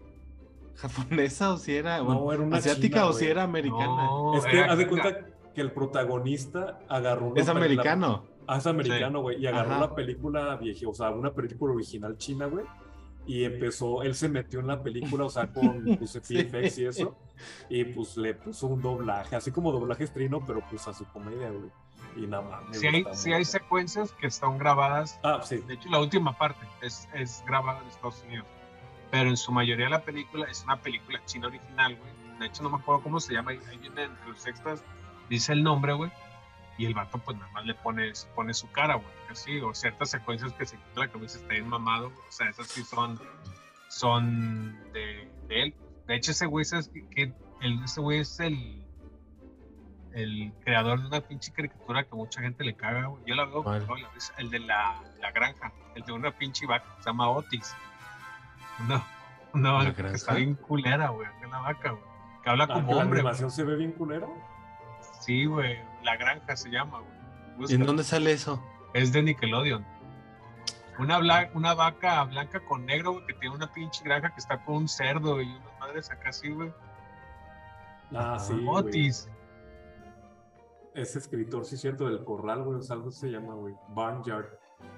japonesa 0.77 1.53
o 1.53 1.57
si 1.57 1.75
era, 1.77 2.01
bueno, 2.01 2.21
No, 2.25 2.33
era 2.33 2.43
una 2.43 2.57
asiática 2.59 3.01
china, 3.01 3.07
o 3.09 3.13
si 3.13 3.27
era 3.27 3.43
americana. 3.43 4.07
No, 4.07 4.37
Es 4.37 4.45
que 4.45 4.59
era- 4.59 4.73
haz 4.73 4.79
de 4.79 4.87
cuenta 4.89 5.27
que 5.55 5.61
el 5.61 5.73
protagonista 5.73 6.81
agarró 6.89 7.29
una 7.29 7.41
es 7.41 7.49
americano. 7.49 8.25
Ah, 8.47 8.59
es 8.59 8.67
americano, 8.67 9.23
güey. 9.23 9.41
Y 9.41 9.47
agarró 9.47 9.73
Ajá. 9.73 9.81
la 9.81 9.95
película 9.95 10.57
vieja, 10.57 10.89
o 10.89 10.95
sea, 10.95 11.11
una 11.11 11.33
película 11.33 11.73
original 11.75 12.17
china, 12.19 12.47
güey. 12.47 12.65
Y 13.27 13.45
empezó, 13.45 14.03
él 14.03 14.15
se 14.15 14.29
metió 14.29 14.61
en 14.61 14.67
la 14.67 14.83
película, 14.83 15.25
o 15.25 15.31
sea, 15.31 15.47
con 15.51 15.83
pues, 15.99 16.15
VFX 16.21 16.79
y 16.79 16.87
eso. 16.87 17.17
Y 17.71 17.85
pues 17.85 18.17
le 18.19 18.35
puso 18.35 18.67
un 18.67 18.83
doblaje, 18.83 19.35
así 19.37 19.51
como 19.51 19.73
doblaje 19.73 20.05
estrino, 20.05 20.45
pero 20.47 20.63
pues 20.69 20.87
a 20.89 20.93
su 20.93 21.07
comedia, 21.07 21.49
güey. 21.51 21.71
Y 22.17 22.27
nada 22.27 22.43
más. 22.43 22.77
Sí 22.77 22.87
hay, 22.87 23.05
sí 23.13 23.33
hay 23.33 23.45
secuencias 23.45 24.13
que 24.13 24.27
están 24.27 24.59
grabadas. 24.59 25.19
Ah, 25.25 25.41
sí. 25.43 25.57
De 25.67 25.75
hecho, 25.75 25.89
la 25.89 26.01
última 26.01 26.37
parte 26.37 26.67
es, 26.83 27.09
es 27.15 27.43
grabada 27.47 27.81
en 27.81 27.89
Estados 27.89 28.23
Unidos. 28.25 28.47
Pero 29.15 29.31
en 29.31 29.37
su 29.37 29.53
mayoría 29.53 29.89
la 29.89 30.03
película 30.03 30.47
es 30.51 30.65
una 30.65 30.75
película 30.77 31.25
china 31.25 31.47
original, 31.47 31.95
güey. 31.95 32.11
De 32.41 32.47
hecho, 32.47 32.65
no 32.65 32.71
me 32.71 32.79
acuerdo 32.79 33.01
cómo 33.01 33.21
se 33.21 33.33
llama. 33.33 33.53
Ahí 33.53 33.61
viene 33.81 34.03
entre 34.03 34.29
los 34.29 34.45
extras, 34.45 34.83
dice 35.31 35.53
el 35.53 35.63
nombre, 35.63 35.93
güey. 35.93 36.11
Y 36.79 36.87
el 36.87 36.95
vato, 36.95 37.19
pues 37.19 37.37
nada 37.39 37.49
más 37.53 37.65
le 37.65 37.75
pone, 37.75 38.11
pone 38.35 38.53
su 38.55 38.69
cara, 38.73 38.97
güey. 38.97 39.07
Así, 39.31 39.61
o 39.61 39.73
ciertas 39.73 40.11
secuencias 40.11 40.53
que 40.55 40.67
se 40.67 40.77
quita 40.79 40.99
la 41.03 41.09
cabeza, 41.13 41.39
está 41.39 41.53
bien 41.53 41.69
mamado. 41.69 42.09
O 42.09 42.33
sea, 42.33 42.49
esas 42.49 42.67
sí 42.67 42.83
son, 42.83 43.21
son 43.89 44.77
de, 44.93 45.31
de 45.47 45.63
él. 45.63 45.75
De 46.09 46.17
hecho, 46.17 46.33
ese 46.33 46.47
güey, 46.47 46.65
¿sabes 46.65 46.91
qué? 46.93 47.07
que 47.09 47.33
el, 47.61 47.85
ese 47.85 48.01
güey 48.01 48.19
es 48.19 48.41
el, 48.41 48.85
el 50.13 50.53
creador 50.65 51.01
de 51.01 51.07
una 51.07 51.21
pinche 51.21 51.53
caricatura 51.53 52.03
que 52.03 52.17
mucha 52.17 52.41
gente 52.41 52.65
le 52.65 52.75
caga, 52.75 53.07
güey. 53.07 53.23
Yo 53.27 53.37
la 53.37 53.45
veo, 53.45 53.63
¿Cuál? 53.63 53.87
no, 53.87 53.95
la 53.95 54.09
ves- 54.11 54.33
el 54.39 54.51
de 54.51 54.59
la, 54.59 55.01
la 55.21 55.31
granja, 55.31 55.73
el 55.95 56.03
de 56.03 56.11
una 56.13 56.33
pinche 56.33 56.67
vaca, 56.67 56.97
se 56.99 57.05
llama 57.11 57.29
Otis. 57.31 57.75
Una, 58.81 59.07
una 59.53 59.69
¿La 59.73 59.91
vaca 59.91 59.95
que 60.11 60.15
está 60.15 60.35
bien 60.35 60.55
culera, 60.55 61.09
güey, 61.11 61.29
que 61.41 61.47
la 61.47 61.59
vaca, 61.61 61.91
güey. 61.91 62.03
Que 62.43 62.51
habla 62.51 62.65
Ah, 62.65 62.75
como 62.75 62.93
la 62.95 63.03
hombre, 63.03 63.07
güey. 63.07 63.21
animación 63.21 63.51
se 63.51 63.65
ve 63.65 63.77
bien 63.77 63.93
culero. 63.93 64.33
Sí, 65.21 65.47
güey, 65.47 65.79
la 66.03 66.17
granja 66.17 66.57
se 66.57 66.71
llama, 66.71 67.01
güey. 67.57 67.71
¿Y 67.73 67.75
en 67.75 67.87
dónde 67.87 68.05
sale 68.05 68.33
eso? 68.33 68.63
Es 68.93 69.13
de 69.13 69.23
Nickelodeon. 69.23 69.85
Una, 70.99 71.19
bla- 71.19 71.51
una 71.55 71.75
vaca 71.75 72.23
blanca 72.25 72.61
con 72.61 72.85
negro, 72.87 73.13
güey, 73.13 73.27
que 73.27 73.35
tiene 73.35 73.55
una 73.55 73.73
pinche 73.73 74.05
granja 74.05 74.31
que 74.31 74.41
está 74.41 74.65
con 74.65 74.77
un 74.77 74.89
cerdo 74.89 75.41
y 75.41 75.47
unas 75.49 75.81
madres 75.81 76.11
acá 76.11 76.29
así, 76.29 76.51
güey. 76.51 76.73
Ah, 78.15 78.39
sí. 78.39 78.53
güey. 78.53 78.67
Otis. 78.69 79.29
Ese 80.95 81.19
escritor, 81.19 81.65
sí, 81.65 81.77
cierto, 81.77 82.07
del 82.07 82.23
corral, 82.25 82.63
güey. 82.63 82.79
O 82.79 82.83
sea, 82.83 82.95
algo 82.95 83.11
se 83.11 83.29
llama, 83.29 83.55
güey. 83.55 83.75
Barnyard. 83.89 84.47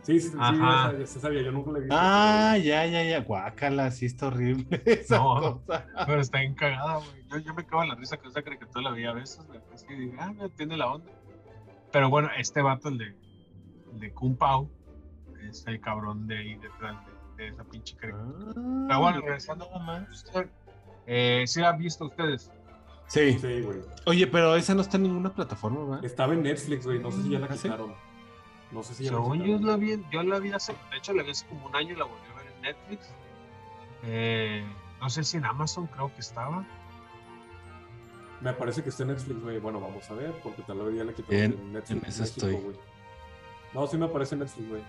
Sí, 0.03 0.20
sí, 0.20 0.29
sí, 0.29 0.37
Ajá. 0.39 0.55
ya 0.55 0.91
sabía, 0.93 1.07
se 1.07 1.20
sabía, 1.20 1.43
yo 1.43 1.51
nunca 1.53 1.72
le 1.72 1.81
vi. 1.81 1.89
Ah, 1.91 2.57
ya, 2.62 2.87
ya, 2.87 3.03
ya. 3.03 3.20
Guácala, 3.22 3.91
sí 3.91 4.07
está 4.07 4.29
horrible 4.29 4.66
esa 4.87 5.18
No. 5.18 5.61
cosa. 5.64 5.85
Pero 6.07 6.20
está 6.20 6.39
bien 6.39 6.55
cagada, 6.55 6.99
güey. 6.99 7.24
Yo, 7.29 7.39
yo 7.39 7.55
me 7.55 7.66
cago 7.66 7.83
en 7.83 7.89
la 7.89 7.95
risa 7.97 8.16
con 8.16 8.29
esa 8.31 8.43
caricatura 8.43 8.91
la 8.91 8.97
vi 8.97 9.05
a 9.05 9.12
veces, 9.12 9.45
güey. 9.49 9.59
Así 9.74 9.87
digo, 9.95 10.14
ah, 10.20 10.31
mira, 10.33 10.49
tiene 10.51 10.77
la 10.77 10.93
onda. 10.93 11.11
Pero 11.91 12.09
bueno, 12.09 12.29
este 12.39 12.62
vato, 12.62 12.89
el 12.89 12.99
de, 12.99 13.16
el 13.95 13.99
de 14.01 14.12
Kung 14.12 14.37
Pao, 14.37 14.70
es 15.49 15.66
el 15.66 15.81
cabrón 15.81 16.29
de 16.29 16.39
ahí 16.39 16.55
detrás 16.55 16.97
de, 17.37 17.43
de 17.45 17.49
esa 17.51 17.64
pinche 17.64 17.97
caricatura. 17.97 18.53
Pero 18.55 19.01
bueno, 19.01 19.20
regresando 19.22 19.66
nada 19.66 19.85
más. 19.85 20.24
Eh, 21.07 21.45
¿Sí 21.49 21.61
la 21.61 21.70
han 21.70 21.79
visto 21.79 22.05
ustedes? 22.07 22.51
Sí. 23.09 23.39
Sí, 23.39 23.61
güey. 23.62 23.81
Oye, 24.07 24.27
pero 24.29 24.55
esa 24.57 24.74
no 24.74 24.83
está 24.83 24.97
en 24.99 25.05
ninguna 25.05 25.33
plataforma, 25.35 25.85
¿verdad? 25.85 26.05
Estaba 26.05 26.33
en 26.35 26.43
Netflix, 26.45 26.85
güey. 26.87 27.01
No 27.01 27.11
sé 27.11 27.22
si 27.22 27.31
ya 27.31 27.39
la 27.41 27.47
¿Ah, 27.47 27.57
sí? 27.57 27.68
No 28.73 28.83
sé 28.83 28.95
si 28.95 29.07
Según 29.07 29.43
yo 29.45 29.59
la 29.59 29.77
vi, 29.77 30.03
yo 30.11 30.23
la 30.23 30.39
vi 30.39 30.51
hace, 30.53 30.73
de 30.91 30.97
hecho 30.99 31.12
la 31.12 31.23
vi 31.23 31.31
hace 31.31 31.47
como 31.47 31.67
un 31.67 31.77
año 31.77 31.95
y 31.95 31.97
la 31.97 32.05
volví 32.05 32.21
a 32.33 32.37
ver 32.37 32.47
en 32.53 32.62
Netflix. 32.62 33.09
Eh, 34.05 34.64
no 35.01 35.09
sé 35.11 35.25
si 35.25 35.37
en 35.37 35.45
Amazon 35.45 35.87
creo 35.87 36.12
que 36.14 36.21
estaba. 36.21 36.64
Me 38.41 38.53
parece 38.53 38.83
que 38.83 38.91
está 38.91 39.03
en 39.05 39.11
Netflix, 39.11 39.41
güey. 39.43 39.59
Bueno, 39.61 39.81
vamos 39.81 40.09
a 40.11 40.14
ver, 40.14 40.33
porque 40.43 40.62
tal 40.62 40.79
vez 40.79 40.97
ya 40.97 41.05
la 41.05 41.12
quitaron 41.12 41.41
En- 41.41 41.73
Netflix. 41.73 41.91
en 42.03 42.09
esa 42.09 42.23
México, 42.23 42.47
estoy. 42.47 42.55
güey. 42.62 42.77
No, 43.73 43.87
sí 43.87 43.97
me 43.97 44.07
aparece 44.07 44.35
en 44.35 44.41
Netflix, 44.41 44.69
güey. 44.69 44.83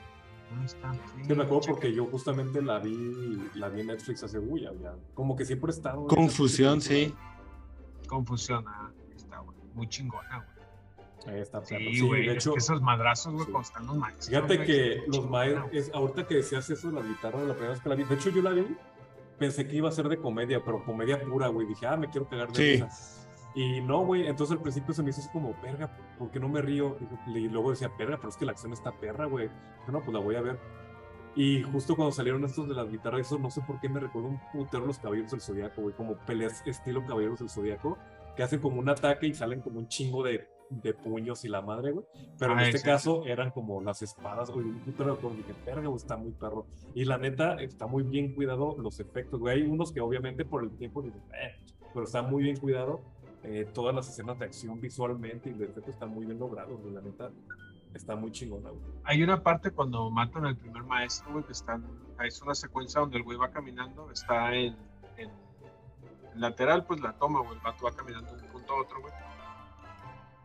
¿Dónde 0.49 0.65
está? 0.65 0.93
Sí, 0.93 1.33
me 1.33 1.43
acuerdo 1.43 1.61
porque 1.67 1.93
yo 1.93 2.05
justamente 2.05 2.61
la 2.61 2.79
vi, 2.79 3.49
la 3.55 3.69
vi 3.69 3.81
en 3.81 3.87
Netflix 3.87 4.23
hace, 4.23 4.39
uy, 4.39 4.61
ya, 4.61 4.71
ya. 4.81 4.95
Como 5.13 5.35
que 5.35 5.45
siempre 5.45 5.71
he 5.71 5.75
estado. 5.75 6.07
Confusión, 6.07 6.79
película. 6.79 7.19
Confusión, 8.07 8.65
ah, 8.67 8.89
está, 9.15 9.39
güey. 9.39 9.57
Muy 9.73 9.87
chingona, 9.89 10.37
güey. 10.37 10.56
Ahí 11.27 11.39
está, 11.41 11.61
perro. 11.61 11.79
Sí, 11.79 11.95
Sí, 11.95 12.01
güey. 12.07 12.25
de 12.25 12.31
es 12.31 12.37
hecho, 12.37 12.53
que 12.53 12.59
esos 12.59 12.81
madrazos, 12.81 13.33
güey, 13.33 13.45
sí. 13.45 13.51
cuando 13.51 13.67
están 13.67 13.85
los 13.87 13.97
maestros. 13.97 14.27
fíjate 14.29 14.55
güey, 14.55 14.67
que 14.67 15.03
los 15.07 15.29
maestros, 15.29 15.69
es, 15.73 15.93
ahorita 15.93 16.25
que 16.27 16.35
decías 16.35 16.69
eso 16.69 16.87
de 16.89 16.93
las 16.95 17.07
guitarras, 17.07 17.41
la 17.43 17.53
primera 17.53 17.71
vez 17.73 17.81
que 17.81 17.89
la 17.89 17.95
vi, 17.95 18.03
de 18.03 18.15
hecho 18.15 18.29
yo 18.29 18.41
la 18.41 18.51
vi, 18.51 18.65
pensé 19.37 19.67
que 19.67 19.75
iba 19.75 19.89
a 19.89 19.91
ser 19.91 20.07
de 20.09 20.17
comedia, 20.17 20.63
pero 20.63 20.83
comedia 20.85 21.21
pura, 21.21 21.47
güey. 21.49 21.67
Dije, 21.67 21.85
ah, 21.85 21.97
me 21.97 22.09
quiero 22.09 22.27
cagar 22.27 22.47
de 22.51 22.55
Sí. 22.55 22.71
risa. 22.83 22.89
Y 23.55 23.81
no, 23.81 24.05
güey, 24.05 24.27
entonces 24.27 24.55
al 24.55 24.61
principio 24.61 24.93
se 24.93 25.01
me 25.03 25.09
hizo 25.09 25.19
así 25.21 25.29
como, 25.31 25.59
perga, 25.61 25.91
¿por 26.19 26.29
qué 26.29 26.39
no 26.39 26.47
me 26.47 26.61
río? 26.61 26.95
Y 27.27 27.47
luego 27.49 27.71
decía, 27.71 27.89
perga, 27.97 28.17
pero 28.17 28.29
es 28.29 28.37
que 28.37 28.45
la 28.45 28.51
acción 28.51 28.71
está 28.71 28.91
perra, 28.91 29.25
güey. 29.25 29.49
No, 29.87 29.99
pues 30.01 30.13
la 30.13 30.19
voy 30.19 30.35
a 30.35 30.41
ver. 30.41 30.59
Y 31.35 31.61
justo 31.63 31.95
cuando 31.95 32.11
salieron 32.11 32.43
estos 32.45 32.67
de 32.67 32.73
las 32.75 32.89
guitarras, 32.89 33.21
eso 33.21 33.37
no 33.37 33.49
sé 33.51 33.61
por 33.61 33.79
qué 33.79 33.89
me 33.89 33.99
recuerdo 33.99 34.29
un 34.29 34.39
putero 34.51 34.85
los 34.85 34.97
Caballeros 34.99 35.31
del 35.31 35.41
Zodíaco, 35.41 35.81
güey, 35.81 35.95
como 35.95 36.15
peleas 36.17 36.61
estilo 36.65 37.03
Caballeros 37.05 37.39
del 37.39 37.49
Zodíaco, 37.49 37.97
que 38.35 38.43
hacen 38.43 38.59
como 38.59 38.79
un 38.79 38.89
ataque 38.89 39.27
y 39.27 39.33
salen 39.33 39.61
como 39.61 39.77
un 39.79 39.87
chingo 39.87 40.23
de, 40.23 40.47
de 40.69 40.93
puños 40.93 41.45
y 41.45 41.49
la 41.49 41.61
madre, 41.61 41.91
güey. 41.91 42.05
Pero 42.37 42.53
en 42.53 42.59
Ah, 42.59 42.67
este 42.69 42.81
caso 42.81 43.25
eran 43.25 43.51
como 43.51 43.81
las 43.81 44.01
espadas, 44.01 44.49
güey, 44.51 44.65
un 44.65 44.79
putero 44.79 45.15
de. 45.15 45.29
Dije, 45.35 45.53
güey, 45.65 45.95
está 45.95 46.17
muy 46.17 46.31
perro. 46.31 46.65
Y 46.93 47.05
la 47.05 47.17
neta, 47.17 47.55
está 47.61 47.87
muy 47.87 48.03
bien 48.03 48.33
cuidado 48.35 48.75
los 48.77 48.99
efectos, 48.99 49.39
güey. 49.39 49.61
Hay 49.61 49.67
unos 49.67 49.91
que 49.91 50.01
obviamente 50.01 50.45
por 50.45 50.63
el 50.63 50.71
tiempo 50.71 51.01
dices, 51.01 51.21
eh, 51.41 51.55
pero 51.93 52.05
está 52.05 52.21
muy 52.21 52.43
bien 52.43 52.57
cuidado. 52.57 53.01
Eh, 53.43 53.65
todas 53.73 53.95
las 53.95 54.09
escenas 54.09 54.37
de 54.39 54.45
acción 54.45 54.81
visualmente 54.81 55.49
y 55.49 55.53
de 55.53 55.65
efectos 55.65 55.93
están 55.93 56.09
muy 56.09 56.25
bien 56.25 56.39
logrados, 56.39 56.81
güey, 56.81 56.93
la 56.93 57.01
neta. 57.01 57.31
Está 57.93 58.15
muy 58.15 58.31
chingona, 58.31 58.69
güey. 58.69 58.81
Hay 59.05 59.23
una 59.23 59.41
parte 59.41 59.71
cuando 59.71 60.09
matan 60.11 60.45
al 60.45 60.57
primer 60.57 60.83
maestro, 60.83 61.31
güey, 61.31 61.45
que 61.45 61.53
están. 61.53 61.85
Es 62.23 62.41
una 62.41 62.53
secuencia 62.53 62.99
donde 62.99 63.17
el 63.17 63.23
güey 63.23 63.37
va 63.37 63.49
caminando, 63.49 64.11
está 64.11 64.53
en, 64.53 64.75
en, 65.17 65.29
en 66.33 66.41
lateral, 66.41 66.85
pues 66.85 66.99
la 66.99 67.13
toma, 67.13 67.39
güey. 67.39 67.53
El 67.53 67.61
vato 67.61 67.85
va 67.85 67.91
caminando 67.95 68.35
de 68.35 68.43
un 68.43 68.49
punto 68.49 68.73
a 68.73 68.81
otro, 68.81 69.01
güey. 69.01 69.13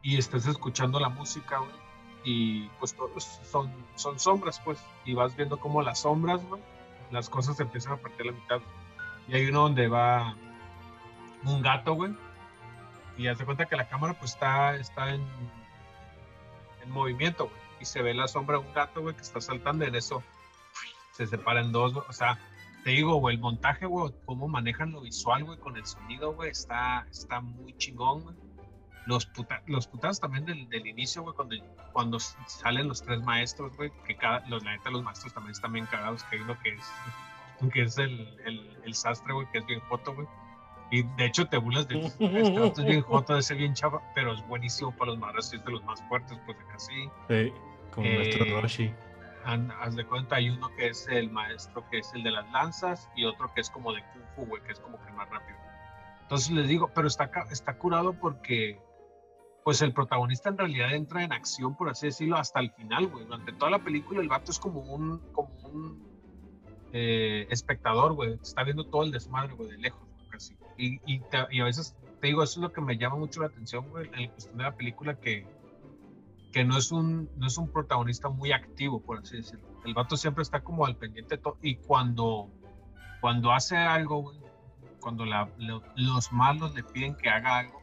Y 0.02 0.18
estás 0.18 0.46
escuchando 0.46 0.98
la 0.98 1.08
música, 1.08 1.58
güey. 1.58 1.82
Y 2.24 2.68
pues 2.78 2.94
todos 2.94 3.40
son, 3.50 3.72
son 3.94 4.18
sombras, 4.18 4.60
pues. 4.60 4.84
Y 5.04 5.14
vas 5.14 5.36
viendo 5.36 5.58
cómo 5.58 5.82
las 5.82 6.00
sombras, 6.00 6.44
güey, 6.44 6.62
las 7.10 7.28
cosas 7.28 7.56
se 7.56 7.64
empiezan 7.64 7.94
a 7.94 7.96
partir 7.96 8.22
a 8.22 8.32
la 8.32 8.32
mitad. 8.32 8.60
Y 9.28 9.34
hay 9.34 9.46
uno 9.46 9.62
donde 9.62 9.88
va 9.88 10.36
un 11.44 11.62
gato, 11.62 11.94
güey. 11.94 12.14
Y 13.16 13.26
haz 13.26 13.38
de 13.38 13.44
cuenta 13.44 13.66
que 13.66 13.76
la 13.76 13.88
cámara, 13.88 14.14
pues 14.18 14.32
está, 14.32 14.76
está 14.76 15.10
en, 15.14 15.22
en 16.82 16.90
movimiento, 16.90 17.44
güey. 17.44 17.62
Y 17.80 17.84
se 17.84 18.02
ve 18.02 18.14
la 18.14 18.28
sombra 18.28 18.58
de 18.58 18.66
un 18.66 18.74
gato, 18.74 19.02
güey, 19.02 19.14
que 19.14 19.22
está 19.22 19.40
saltando. 19.40 19.84
En 19.84 19.94
eso 19.94 20.22
se 21.12 21.26
separa 21.26 21.60
en 21.60 21.72
dos, 21.72 21.94
güey. 21.94 22.06
O 22.08 22.12
sea, 22.12 22.38
te 22.84 22.90
digo, 22.90 23.16
güey, 23.16 23.36
el 23.36 23.40
montaje, 23.40 23.86
güey, 23.86 24.12
cómo 24.24 24.48
manejan 24.48 24.92
lo 24.92 25.02
visual, 25.02 25.44
güey, 25.44 25.58
con 25.58 25.76
el 25.76 25.86
sonido, 25.86 26.34
güey, 26.34 26.50
está, 26.50 27.06
está 27.10 27.40
muy 27.40 27.76
chingón, 27.76 28.22
güey. 28.22 28.36
Los, 29.06 29.26
puta, 29.26 29.62
los 29.66 29.88
putados 29.88 30.20
también 30.20 30.44
del, 30.44 30.68
del 30.68 30.86
inicio, 30.86 31.22
güey, 31.22 31.34
cuando, 31.34 31.56
cuando 31.92 32.20
salen 32.20 32.86
los 32.88 33.02
tres 33.02 33.20
maestros, 33.22 33.76
güey, 33.76 33.90
que 34.06 34.16
cada, 34.16 34.46
los, 34.48 34.62
la 34.62 34.72
neta, 34.76 34.90
los 34.90 35.02
maestros 35.02 35.32
también 35.34 35.52
están 35.52 35.72
bien 35.72 35.86
cagados, 35.86 36.22
que 36.24 36.36
hay 36.36 36.42
uno 36.42 36.56
que 36.62 36.70
es, 36.74 36.84
que 37.72 37.82
es 37.82 37.98
el, 37.98 38.20
el, 38.44 38.78
el 38.84 38.94
sastre, 38.94 39.32
güey, 39.32 39.46
que 39.50 39.58
es 39.58 39.66
bien 39.66 39.80
joto, 39.88 40.14
güey. 40.14 40.26
Y 40.92 41.02
de 41.16 41.24
hecho 41.24 41.46
te 41.46 41.56
burlas 41.56 41.88
de 41.88 41.98
este 42.06 42.24
es 42.26 42.84
bien 42.84 43.00
joto, 43.02 43.36
ese 43.36 43.54
bien 43.54 43.74
chava, 43.74 44.02
pero 44.14 44.34
es 44.34 44.46
buenísimo 44.46 44.92
para 44.92 45.10
los 45.12 45.18
madrazos, 45.18 45.54
es 45.54 45.64
de 45.64 45.72
los 45.72 45.82
más 45.84 46.02
fuertes, 46.08 46.38
pues 46.44 46.58
de 46.58 46.64
casi. 46.66 46.92
Sí, 47.28 47.52
como 47.92 48.06
Eh, 48.06 48.14
nuestro 48.16 48.60
Roshi. 48.60 48.94
Haz 49.44 49.96
de 49.96 50.04
cuenta, 50.04 50.36
hay 50.36 50.50
uno 50.50 50.68
que 50.76 50.86
es 50.88 51.08
el 51.08 51.28
maestro, 51.30 51.84
que 51.90 51.98
es 51.98 52.12
el 52.14 52.22
de 52.22 52.30
las 52.30 52.48
lanzas, 52.52 53.10
y 53.16 53.24
otro 53.24 53.52
que 53.52 53.60
es 53.62 53.70
como 53.70 53.92
de 53.92 54.00
Kung 54.12 54.22
Fu, 54.36 54.46
güey, 54.46 54.62
que 54.62 54.70
es 54.72 54.78
como 54.78 55.02
que 55.04 55.10
más 55.12 55.28
rápido. 55.30 55.58
Entonces 56.20 56.50
les 56.52 56.68
digo, 56.68 56.90
pero 56.94 57.08
está, 57.08 57.28
está 57.50 57.74
curado 57.74 58.12
porque, 58.12 58.80
pues 59.64 59.80
el 59.82 59.92
protagonista 59.92 60.48
en 60.48 60.58
realidad 60.58 60.94
entra 60.94 61.22
en 61.22 61.32
acción, 61.32 61.76
por 61.76 61.88
así 61.88 62.06
decirlo, 62.06 62.36
hasta 62.36 62.60
el 62.60 62.70
final, 62.72 63.06
güey. 63.06 63.24
Durante 63.24 63.52
toda 63.52 63.70
la 63.70 63.78
película 63.78 64.20
el 64.20 64.28
vato 64.28 64.50
es 64.50 64.58
como 64.58 64.80
un, 64.80 65.18
como 65.32 65.54
un 65.64 66.02
eh, 66.92 67.46
espectador, 67.50 68.14
güey. 68.14 68.34
Está 68.42 68.64
viendo 68.64 68.84
todo 68.84 69.04
el 69.04 69.12
desmadre, 69.12 69.54
güey, 69.54 69.70
de 69.70 69.78
lejos, 69.78 70.02
casi. 70.30 70.56
Y, 70.76 71.00
y, 71.06 71.20
a 71.60 71.64
veces, 71.64 71.96
te 72.20 72.28
digo, 72.28 72.42
eso 72.42 72.60
es 72.60 72.62
lo 72.62 72.72
que 72.72 72.80
me 72.80 72.96
llama 72.98 73.16
mucho 73.16 73.40
la 73.40 73.46
atención, 73.46 73.88
güey, 73.90 74.10
en 74.14 74.22
la 74.22 74.30
cuestión 74.30 74.56
de 74.56 74.64
la 74.64 74.74
película, 74.74 75.14
que 75.20 75.46
no 76.66 76.76
es 76.76 76.92
un 76.92 77.30
no 77.36 77.46
es 77.46 77.56
un 77.56 77.68
protagonista 77.68 78.28
muy 78.28 78.52
activo 78.52 79.00
por 79.00 79.18
así 79.18 79.38
decirlo 79.38 79.66
el 79.86 79.94
vato 79.94 80.18
siempre 80.18 80.42
está 80.42 80.60
como 80.60 80.84
al 80.84 80.96
pendiente 80.96 81.36
de 81.36 81.42
todo 81.42 81.56
y 81.62 81.76
cuando 81.76 82.50
cuando 83.22 83.52
hace 83.52 83.74
algo 83.74 84.18
güey, 84.18 84.38
cuando 85.00 85.24
los 85.96 86.30
malos 86.30 86.74
le 86.74 86.84
piden 86.84 87.16
que 87.16 87.30
haga 87.30 87.60
algo 87.60 87.81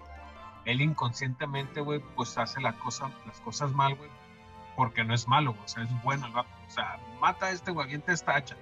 él 0.66 0.82
inconscientemente 0.82 1.82
güey 1.82 2.00
pues 2.16 2.38
hace 2.38 2.62
la 2.62 2.74
cosa 2.74 3.12
las 3.26 3.40
cosas 3.42 3.72
mal 3.72 3.96
güey 3.96 4.10
porque 4.76 5.04
no 5.04 5.14
es 5.14 5.28
malo 5.28 5.54
güey, 5.54 5.64
o 5.64 5.68
sea 5.68 5.84
es 5.84 6.04
bueno 6.04 6.28
el 6.28 6.34
vato 6.34 6.50
o 6.68 6.70
sea 6.70 7.00
mata 7.20 7.48
a 7.48 7.52
este 7.52 7.72
güey 7.72 7.86
avienta 7.86 8.12
esta 8.12 8.36
hacha 8.36 8.56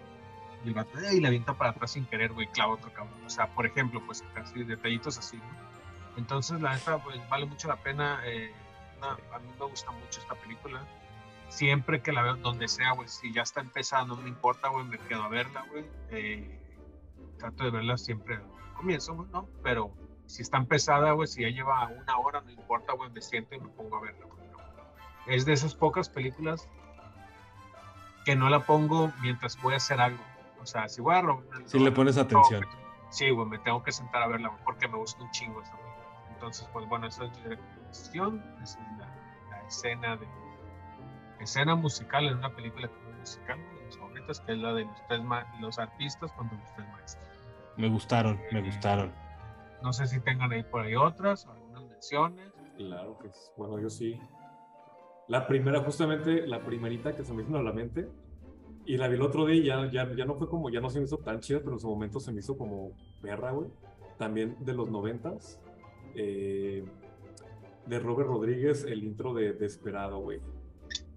y 0.63 0.69
el 0.69 0.73
vato 0.73 0.99
y 1.11 1.19
le 1.19 1.27
avienta 1.27 1.53
para 1.53 1.71
atrás 1.71 1.91
sin 1.91 2.05
querer 2.05 2.33
güey 2.33 2.47
clava 2.47 2.73
otro 2.73 2.91
cabrón 2.93 3.23
o 3.25 3.29
sea 3.29 3.47
por 3.47 3.65
ejemplo 3.65 4.01
pues 4.05 4.23
casi 4.33 4.63
detallitos 4.63 5.17
así 5.17 5.37
¿no? 5.37 6.17
entonces 6.17 6.61
la 6.61 6.73
neta 6.73 6.97
pues 6.97 7.17
vale 7.29 7.45
mucho 7.45 7.67
la 7.67 7.77
pena 7.77 8.21
eh, 8.25 8.53
a 9.01 9.39
mí 9.39 9.49
me 9.59 9.65
gusta 9.65 9.91
mucho 9.91 10.19
esta 10.19 10.35
película. 10.35 10.85
Siempre 11.49 12.01
que 12.01 12.11
la 12.11 12.23
veo, 12.23 12.35
donde 12.35 12.67
sea, 12.67 12.91
güey, 12.91 13.07
si 13.07 13.31
ya 13.31 13.43
está 13.43 13.61
empezando, 13.61 14.15
no 14.15 14.21
me 14.21 14.29
importa, 14.29 14.69
güey, 14.69 14.85
me 14.85 14.97
quedo 14.97 15.23
a 15.23 15.29
verla, 15.29 15.65
güey. 15.71 15.85
Eh, 16.11 16.59
trato 17.37 17.63
de 17.63 17.71
verla 17.71 17.97
siempre 17.97 18.35
al 18.35 18.73
comienzo, 18.75 19.13
güey, 19.13 19.29
¿no? 19.31 19.47
Pero 19.63 19.91
si 20.27 20.41
está 20.43 20.57
empezada, 20.57 21.11
güey, 21.13 21.27
si 21.27 21.41
ya 21.41 21.49
lleva 21.49 21.87
una 21.87 22.17
hora, 22.19 22.41
no 22.41 22.51
importa, 22.51 22.93
güey, 22.93 23.09
me 23.09 23.21
siento 23.21 23.55
y 23.55 23.59
me 23.59 23.69
pongo 23.69 23.97
a 23.97 24.01
verla, 24.01 24.25
güey. 24.25 24.47
¿no? 24.49 24.57
Es 25.25 25.45
de 25.45 25.53
esas 25.53 25.73
pocas 25.73 26.09
películas 26.09 26.67
que 28.25 28.35
no 28.35 28.49
la 28.49 28.59
pongo 28.59 29.11
mientras 29.21 29.59
voy 29.61 29.73
a 29.73 29.77
hacer 29.77 29.99
algo. 30.01 30.23
O 30.61 30.65
sea, 30.65 30.87
si 30.89 31.01
voy 31.01 31.15
a 31.15 31.21
robar... 31.21 31.43
Sí 31.65 31.79
le 31.79 31.91
pones 31.91 32.17
atención. 32.17 32.65
Sí, 33.09 33.29
güey, 33.29 33.47
me 33.47 33.57
tengo 33.59 33.81
que 33.83 33.91
sentar 33.91 34.21
a 34.21 34.27
verla, 34.27 34.49
güey, 34.49 34.63
porque 34.65 34.87
me 34.87 34.97
gusta 34.97 35.23
un 35.23 35.31
chingo 35.31 35.61
esta 35.61 35.75
película. 35.77 35.95
Entonces, 36.33 36.69
pues 36.73 36.87
bueno, 36.89 37.07
esa 37.07 37.23
es 37.25 37.31
mi 37.37 37.43
recomendación. 37.43 38.43
Esa 38.61 38.79
es 38.79 38.97
la, 38.97 39.07
la 39.49 39.63
escena 39.67 40.17
de 40.17 40.27
escena 41.39 41.75
musical 41.75 42.25
en 42.25 42.37
una 42.37 42.49
película 42.53 42.87
que 42.89 42.93
es 43.11 43.17
musical, 43.19 43.57
de 43.59 43.85
mis 43.85 43.97
favoritas, 43.97 44.41
que 44.41 44.51
es 44.51 44.57
la 44.57 44.73
de 44.73 44.83
los 44.85 45.07
tres 45.07 45.21
los 45.61 45.79
artistas 45.79 46.31
contra 46.33 46.57
los 46.57 46.73
tres 46.75 46.87
maestros. 46.89 47.27
Me 47.77 47.87
gustaron, 47.89 48.41
me 48.51 48.59
Eh, 48.59 48.63
gustaron. 48.63 49.13
No 49.83 49.93
sé 49.93 50.07
si 50.07 50.19
tengan 50.19 50.51
ahí 50.51 50.63
por 50.63 50.81
ahí 50.81 50.95
otras 50.95 51.45
algunas 51.45 51.83
menciones. 51.85 52.51
Claro 52.77 53.17
que 53.19 53.27
es. 53.27 53.51
Bueno, 53.57 53.79
yo 53.79 53.89
sí. 53.89 54.19
La 55.27 55.47
primera, 55.47 55.83
justamente, 55.83 56.47
la 56.47 56.61
primerita 56.63 57.15
que 57.15 57.23
se 57.23 57.33
me 57.33 57.43
vino 57.43 57.57
a 57.57 57.63
la 57.63 57.73
mente. 57.73 58.07
Y 58.85 58.95
la 58.97 59.07
vi 59.09 59.15
el 59.15 59.21
otro 59.21 59.45
día 59.45 59.55
y 59.55 59.63
ya, 59.65 59.91
ya, 59.91 60.15
ya 60.15 60.25
no 60.25 60.35
fue 60.35 60.47
como, 60.47 60.69
ya 60.69 60.79
no 60.79 60.89
se 60.89 60.99
me 60.99 61.05
hizo 61.05 61.17
tan 61.17 61.41
chida, 61.41 61.59
pero 61.59 61.73
en 61.73 61.79
su 61.79 61.89
momento 61.89 62.21
se 62.21 62.31
me 62.31 62.39
hizo 62.39 62.57
como 62.57 62.91
perra, 63.21 63.51
güey. 63.51 63.69
También 64.17 64.55
de 64.63 64.73
los 64.73 64.89
noventas. 64.89 65.59
eh, 66.15 66.85
de 67.85 67.99
Robert 67.99 68.27
Rodríguez, 68.29 68.83
el 68.85 69.03
intro 69.03 69.33
de 69.33 69.53
Desperado, 69.53 70.19
güey. 70.19 70.41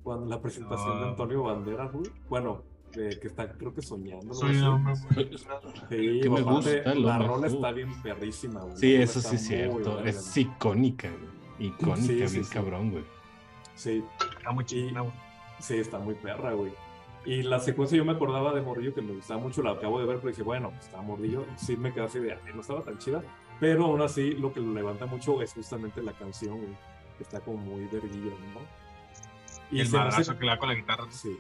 Cuando 0.03 0.27
la 0.27 0.41
presentación 0.41 1.01
de. 1.01 1.09
Antonio 1.09 1.43
Banderas, 1.43 1.93
güey. 1.93 2.11
Bueno, 2.29 2.63
de 2.93 3.19
que 3.21 3.29
está, 3.29 3.53
creo 3.53 3.73
que 3.75 3.83
soñando. 3.83 4.35
Soy 4.35 4.57
un 4.57 4.65
hombre 4.65 4.95
muy 5.15 5.25
Sí, 5.89 6.21
Que 6.21 6.31
me 6.31 6.41
aparte, 6.41 6.77
gusta, 6.83 6.95
la 6.95 7.19
rola 7.19 7.47
está 7.47 7.73
bien 7.73 8.03
perrísima, 8.03 8.61
güey. 8.63 8.77
Sí, 8.77 8.95
eso 8.95 9.21
sí 9.21 9.27
está 9.27 9.37
es 9.37 9.47
cierto. 9.47 10.01
Es 10.05 10.37
icónica, 10.37 11.09
güey. 11.11 11.69
Icónica, 11.71 11.97
Sí, 12.07 12.27
sí, 12.29 12.33
bien 12.35 12.45
sí. 12.45 12.53
cabrón, 12.53 12.91
güey. 12.93 13.05
Sí, 13.75 14.05
Está 14.37 14.51
muy 14.53 14.65
chingona, 14.65 15.01
güey. 15.03 15.15
Sí, 15.61 15.75
está 15.77 15.99
muy 15.99 16.15
perra, 16.15 16.53
güey. 16.53 16.73
Y 17.27 17.43
la 17.43 17.61
secuencia 17.61 17.99
yo 17.99 18.05
me 18.05 18.13
acordaba 18.13 18.55
de 18.55 18.63
Morrillo 18.63 18.95
que 18.95 19.03
me 19.03 19.13
gustaba 19.13 19.39
mucho, 19.41 19.63
la 19.63 19.73
acabo 19.73 20.01
de 20.01 20.07
ver, 20.07 20.17
pero 20.19 20.31
dije, 20.31 20.43
bueno, 20.43 20.71
pues 20.71 20.87
estaba 20.87 21.03
Morrillo, 21.03 21.45
sí 21.57 21.77
me 21.77 21.93
quedé 21.93 22.05
así 22.05 22.19
de, 22.19 22.33
"Ay, 22.33 22.39
no 22.55 22.63
estaba 22.63 22.83
tan 22.83 22.97
chida, 22.99 23.23
pero 23.61 23.85
aún 23.85 24.01
así 24.01 24.33
lo 24.33 24.53
que 24.55 24.61
lo 24.61 24.73
levanta 24.73 25.05
mucho 25.05 25.43
es 25.43 25.53
justamente 25.53 26.03
la 26.03 26.13
canción, 26.13 26.57
güey, 26.57 26.77
que 27.19 27.25
está 27.25 27.41
como 27.41 27.59
muy 27.59 27.85
verguilla, 27.87 28.33
¿no? 28.55 28.61
Y 29.71 29.81
el 29.81 29.87
se 29.87 29.93
me 29.99 30.03
hace- 30.05 30.11
madrazo 30.11 30.39
que 30.39 30.45
le 30.47 30.51
da 30.51 30.59
con 30.59 30.69
la 30.71 30.75
guitarra. 30.75 31.05
Sí. 31.11 31.37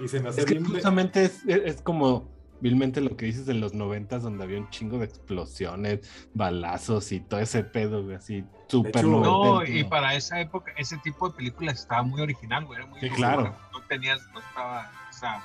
Y 0.00 0.08
se 0.08 0.20
me 0.20 0.28
hace 0.28 0.40
Es 0.40 0.46
que 0.46 0.54
bien... 0.54 0.64
ve- 0.64 0.70
justamente 0.70 1.24
es, 1.24 1.44
es- 1.46 1.62
es 1.76 1.82
como 1.82 2.28
vilmente 2.60 3.00
lo 3.00 3.16
que 3.16 3.26
dices 3.26 3.46
de 3.46 3.54
los 3.54 3.72
noventas, 3.74 4.22
donde 4.24 4.42
había 4.44 4.58
un 4.58 4.68
chingo 4.70 4.98
de 4.98 5.04
explosiones, 5.04 6.00
balazos 6.34 7.12
y 7.12 7.20
todo 7.20 7.38
ese 7.40 7.62
pedo, 7.62 8.02
güey, 8.02 8.16
así 8.16 8.44
súper 8.66 9.04
No, 9.04 9.64
y 9.64 9.84
para 9.84 10.14
esa 10.14 10.40
época, 10.40 10.72
ese 10.76 10.98
tipo 10.98 11.28
de 11.28 11.36
películas 11.36 11.78
estaba 11.80 12.02
muy 12.02 12.20
original, 12.20 12.64
güey. 12.64 12.78
Era 12.80 12.86
muy 12.88 12.98
Sí, 13.00 13.06
original. 13.06 13.34
claro. 13.36 13.56
No 13.72 13.80
tenías, 13.86 14.20
no 14.34 14.40
estaba, 14.40 14.90
o 15.08 15.12
sea, 15.12 15.42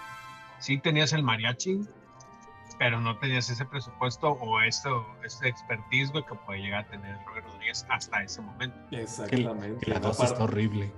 sí 0.59 0.79
tenías 0.79 1.13
el 1.13 1.21
mariachi, 1.21 1.81
pero 2.79 2.99
no 2.99 3.17
tenías 3.19 3.47
ese 3.51 3.63
presupuesto 3.65 4.29
o 4.31 4.59
eso, 4.61 5.05
ese 5.23 5.47
expertise, 5.47 6.11
güey, 6.11 6.25
que 6.25 6.33
puede 6.33 6.61
llegar 6.61 6.85
a 6.85 6.87
tener 6.89 7.15
Robert 7.27 7.45
Rodríguez 7.45 7.85
hasta 7.89 8.23
ese 8.23 8.41
momento. 8.41 8.75
Que, 8.89 9.03
Exactamente. 9.03 9.85
que 9.85 9.91
la 9.91 9.99
dos 9.99 10.15
Aparte- 10.17 10.33
está 10.33 10.43
horrible. 10.45 10.91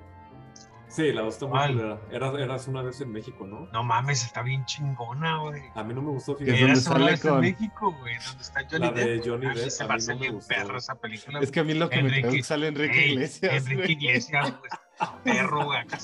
Sí, 0.96 1.12
la 1.12 1.22
dos 1.24 1.34
está 1.34 1.46
muy 1.48 1.60
culera. 1.68 2.00
Eras, 2.10 2.34
eras 2.36 2.68
una 2.70 2.82
vez 2.82 3.02
en 3.02 3.12
México, 3.12 3.46
¿no? 3.46 3.68
No 3.74 3.84
mames, 3.84 4.24
está 4.24 4.41
bien 4.41 4.64
chingona, 4.66 5.39
güey. 5.39 5.62
A 5.76 5.84
mí 5.84 5.93
no 5.93 6.02
me 6.02 6.12
gustó, 6.12 6.36
Que 6.38 6.46
fíjate. 6.46 6.64
es 6.64 6.70
Eras 6.70 6.88
una 6.96 7.06
vez 7.08 7.26
en 7.26 7.39
México, 7.41 7.96
güey, 8.00 8.16
donde 8.26 8.41
está 8.43 8.62
Johnny 8.70 8.86
La 8.86 8.91
de 8.91 9.06
Depp. 9.06 9.26
Johnny 9.28 9.46
A 9.46 9.50
mí 9.50 9.56
Depp, 9.60 9.70
se 9.70 9.84
a 9.84 9.88
me 9.88 9.96
mí 9.98 10.04
no 10.08 10.16
me 10.20 10.30
gustó. 10.32 10.48
perra 10.56 10.78
esa 10.78 10.96
película. 10.96 11.39
Es 11.41 11.52
que 11.52 11.60
a 11.60 11.64
mí 11.66 11.74
lo 11.74 11.89
que 11.89 12.02
me 12.02 12.10
Enrique- 12.10 12.28
es 12.30 12.34
que 12.36 12.43
sale 12.43 12.68
Enrique 12.68 13.04
Ey, 13.06 13.12
Iglesias. 13.14 13.54
Enrique 13.54 13.76
güey. 13.82 13.91
Iglesias, 13.91 14.54
güey. 14.60 14.72
Perro, 15.24 15.66
güey. 15.66 15.80
acá. 15.80 15.98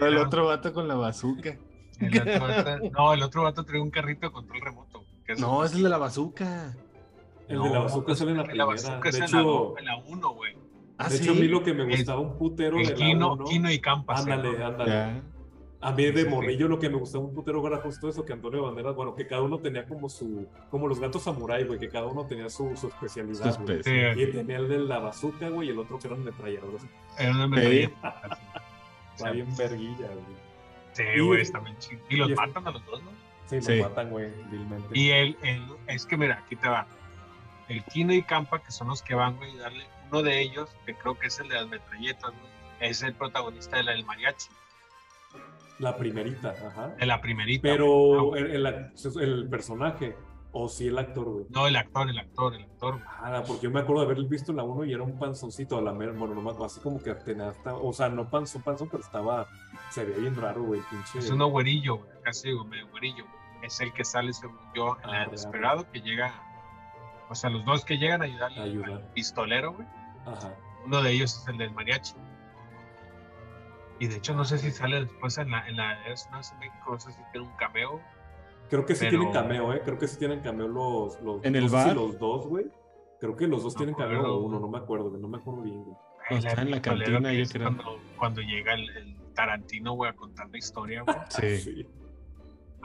No, 0.00 0.06
el 0.06 0.18
otro 0.18 0.46
vato 0.46 0.72
con 0.72 0.88
la 0.88 0.94
bazooka. 0.94 1.56
El 2.00 2.20
otro 2.20 2.40
vato- 2.48 2.90
no, 2.90 3.12
el 3.14 3.22
otro 3.22 3.42
vato 3.44 3.64
trae 3.64 3.80
un 3.80 3.90
carrito 3.90 4.26
de 4.26 4.32
control 4.32 4.60
remoto. 4.60 5.04
que 5.24 5.32
es- 5.32 5.40
No, 5.40 5.64
es 5.64 5.72
el 5.74 5.82
de 5.82 5.88
la 5.88 5.98
bazooka. 5.98 6.74
El 7.48 7.62
de 7.62 7.70
la 7.70 7.78
bazooka 7.80 8.14
sale 8.14 8.32
en 8.32 8.36
la 8.38 8.42
La 8.42 8.46
primera. 8.46 8.64
bazooka 8.66 9.08
es 9.08 9.18
la 9.18 9.24
hecho, 9.26 9.42
do- 9.42 9.74
en 9.78 9.84
la 9.86 9.96
1, 9.98 10.30
güey. 10.34 10.56
Ah, 10.98 11.08
de 11.08 11.16
sí. 11.16 11.22
hecho, 11.24 11.32
a 11.32 11.34
mí 11.34 11.48
lo 11.48 11.62
que 11.64 11.74
me 11.74 11.82
El- 11.84 11.90
gustaba 11.90 12.20
un 12.20 12.38
putero 12.38 12.76
de 12.76 12.82
El 12.84 12.88
la 12.90 12.94
Kino, 12.94 13.32
uno- 13.34 13.44
Kino 13.44 13.70
y 13.70 13.78
Campas. 13.80 14.20
Ándale, 14.20 14.58
¿no? 14.58 14.66
ándale. 14.66 14.90
Ya. 14.90 15.22
A 15.80 15.92
mí 15.92 16.02
de 16.04 16.12
Sí, 16.14 16.22
sí. 16.22 16.28
morrillo 16.28 16.66
lo 16.68 16.78
que 16.78 16.88
me 16.88 16.96
gustaba 16.96 17.24
un 17.24 17.34
putero 17.34 17.66
era 17.66 17.76
justo 17.78 18.08
eso, 18.08 18.24
que 18.24 18.32
Antonio 18.32 18.62
Banderas, 18.62 18.94
bueno, 18.94 19.14
que 19.14 19.26
cada 19.26 19.42
uno 19.42 19.58
tenía 19.58 19.84
como 19.86 20.08
su, 20.08 20.46
como 20.70 20.88
los 20.88 20.98
gatos 20.98 21.22
samurai, 21.24 21.64
güey, 21.64 21.78
que 21.78 21.88
cada 21.90 22.06
uno 22.06 22.24
tenía 22.26 22.48
su, 22.48 22.74
su 22.74 22.88
especialidad. 22.88 23.54
Su 23.54 23.62
güey. 23.64 23.82
Sí, 23.82 23.90
Y 24.16 24.26
tenía 24.32 24.56
el 24.58 24.68
de 24.68 24.78
la 24.78 24.98
bazooka, 25.00 25.50
güey, 25.50 25.68
y 25.68 25.72
el 25.72 25.78
otro 25.78 25.98
que 25.98 26.06
eran 26.08 26.24
metralladoras. 26.24 26.86
era 27.18 27.30
una 27.32 27.48
metralleta. 27.48 28.20
Está 29.16 29.30
bien 29.30 29.54
verguilla, 29.56 30.06
güey. 30.08 30.44
Sí, 30.92 31.02
Y- 31.16 31.20
güey, 31.20 31.40
está 31.42 31.58
bien 31.58 31.76
chido. 31.78 32.00
Y 32.08 32.16
los 32.16 32.28
y 32.28 32.32
es- 32.32 32.38
matan 32.38 32.66
a 32.66 32.70
los 32.70 32.86
dos, 32.86 33.02
¿no? 33.02 33.10
Sí, 33.46 33.60
Sí. 33.60 33.76
lo 33.76 33.88
matan, 33.88 34.10
güey, 34.10 34.30
vilmente. 34.50 34.88
Y 34.98 35.10
el, 35.10 35.36
el- 35.42 35.66
es 35.86 36.06
que 36.06 36.16
mira, 36.16 36.42
aquí 36.44 36.56
te 36.56 36.68
va. 36.68 36.86
El 37.68 37.84
Kino 37.84 38.12
y 38.14 38.22
Campa, 38.22 38.60
que 38.60 38.70
son 38.72 38.88
los 38.88 39.02
que 39.02 39.14
van, 39.14 39.36
güey, 39.36 39.52
y 39.54 39.58
darle 39.58 39.84
uno 40.14 40.22
de 40.22 40.40
ellos, 40.40 40.70
que 40.86 40.94
creo 40.94 41.18
que 41.18 41.26
es 41.26 41.38
el 41.40 41.48
de 41.48 41.54
las 41.56 41.68
metralletas, 41.68 42.30
güey, 42.30 42.52
es 42.80 43.02
el 43.02 43.14
protagonista 43.14 43.76
de 43.76 43.82
la 43.84 43.92
del 43.92 44.04
mariachi, 44.04 44.48
La 45.78 45.96
primerita, 45.96 46.50
ajá. 46.66 46.88
de 46.98 47.06
la 47.06 47.20
primerita. 47.20 47.62
Pero 47.62 48.24
güey. 48.26 48.42
el, 48.42 48.66
el, 48.66 49.20
el 49.20 49.48
personaje, 49.48 50.16
o 50.52 50.68
sí 50.68 50.86
el 50.86 50.96
actor, 50.98 51.24
güey. 51.24 51.46
No, 51.50 51.66
el 51.66 51.74
actor, 51.74 52.08
el 52.08 52.18
actor, 52.18 52.54
el 52.54 52.62
actor. 52.62 52.94
güey. 52.94 53.04
Ah, 53.08 53.42
porque 53.46 53.64
yo 53.64 53.70
me 53.72 53.80
acuerdo 53.80 54.02
de 54.06 54.12
haber 54.12 54.24
visto 54.28 54.52
la 54.52 54.62
1 54.62 54.84
y 54.84 54.92
era 54.92 55.02
un 55.02 55.18
panzoncito 55.18 55.76
a 55.78 55.82
la 55.82 55.92
mera, 55.92 56.12
bueno, 56.12 56.34
nomás 56.34 56.56
así 56.60 56.80
como 56.80 57.02
que 57.02 57.12
tenía 57.16 57.48
hasta, 57.48 57.74
o 57.74 57.92
sea, 57.92 58.08
no 58.08 58.30
panzón, 58.30 58.62
panzón, 58.62 58.88
pero 58.88 59.02
estaba, 59.02 59.48
se 59.90 60.04
veía 60.04 60.18
bien 60.18 60.36
raro, 60.36 60.62
güey, 60.62 60.80
pinche. 60.90 61.18
Es 61.18 61.30
uno 61.30 61.46
güerillo, 61.48 61.96
güey, 61.96 62.08
casi 62.22 62.48
digo, 62.48 62.64
medio 62.64 62.86
güerillo. 62.88 63.24
güey. 63.24 63.66
Es 63.66 63.80
el 63.80 63.92
que 63.94 64.04
sale, 64.04 64.32
según 64.32 64.58
yo, 64.76 64.96
en 65.02 65.04
Ah, 65.04 65.06
la 65.06 65.12
real. 65.20 65.30
Desesperado, 65.30 65.90
que 65.90 66.00
llega. 66.02 66.32
O 67.30 67.34
sea, 67.34 67.48
los 67.48 67.64
dos 67.64 67.84
que 67.86 67.96
llegan 67.96 68.20
a 68.20 68.26
ayudarle 68.26 68.60
Ayudar. 68.60 68.90
al 68.92 69.06
pistolero, 69.14 69.72
güey. 69.72 69.88
Ajá. 70.26 70.54
Uno 70.84 71.02
de 71.02 71.10
ellos 71.12 71.36
es 71.40 71.48
el 71.48 71.58
del 71.58 71.72
mariachi. 71.72 72.14
Y 74.00 74.06
de 74.08 74.16
hecho, 74.16 74.34
no 74.34 74.44
sé 74.44 74.58
si 74.58 74.70
sale 74.70 75.00
después 75.04 75.38
en 75.38 75.50
la, 75.50 75.66
en 75.68 75.76
la 75.76 76.06
es 76.08 76.26
una 76.28 76.38
vez 76.38 76.52
en 76.52 76.58
México, 76.58 76.90
no 76.92 77.00
sé 77.00 77.12
si 77.12 77.20
tiene 77.32 77.46
un 77.46 77.56
cameo. 77.56 78.00
Creo 78.68 78.84
que 78.84 78.94
sí 78.94 79.04
Pero- 79.06 79.18
tienen 79.18 79.32
cameo, 79.32 79.72
¿eh? 79.72 79.82
Creo 79.84 79.98
que 79.98 80.08
sí 80.08 80.18
tienen 80.18 80.40
cameo 80.40 80.66
los, 80.68 81.20
los 81.22 81.44
¿En 81.44 81.54
el 81.54 81.64
no 81.64 81.68
sé 81.70 81.78
si 81.78 81.84
bar? 81.88 81.96
los 81.96 82.18
dos, 82.18 82.46
güey. 82.46 82.66
Creo 83.20 83.36
que 83.36 83.46
los 83.46 83.62
dos 83.62 83.74
No 83.74 83.78
tienen 83.78 83.94
cameo 83.94 84.22
o 84.34 84.38
uno, 84.40 84.58
no 84.58 84.68
me 84.68 84.78
acuerdo, 84.78 85.10
no 85.10 85.28
me 85.28 85.38
acuerdo 85.38 85.62
bien, 85.62 85.82
güey. 85.84 85.96
No, 86.30 86.36
está 86.38 86.62
en 86.62 86.70
la 86.70 86.82
cantina, 86.82 87.32
yo 87.32 87.44
creo. 87.48 87.64
Cuando, 87.66 87.98
cuando 88.18 88.40
llega 88.40 88.74
el, 88.74 88.88
el 88.96 89.16
Tarantino, 89.34 89.92
güey, 89.92 90.10
a 90.10 90.14
contar 90.14 90.48
la 90.50 90.58
historia, 90.58 91.02
güey. 91.02 91.16
Sí. 91.28 91.56
Sí. 91.58 91.86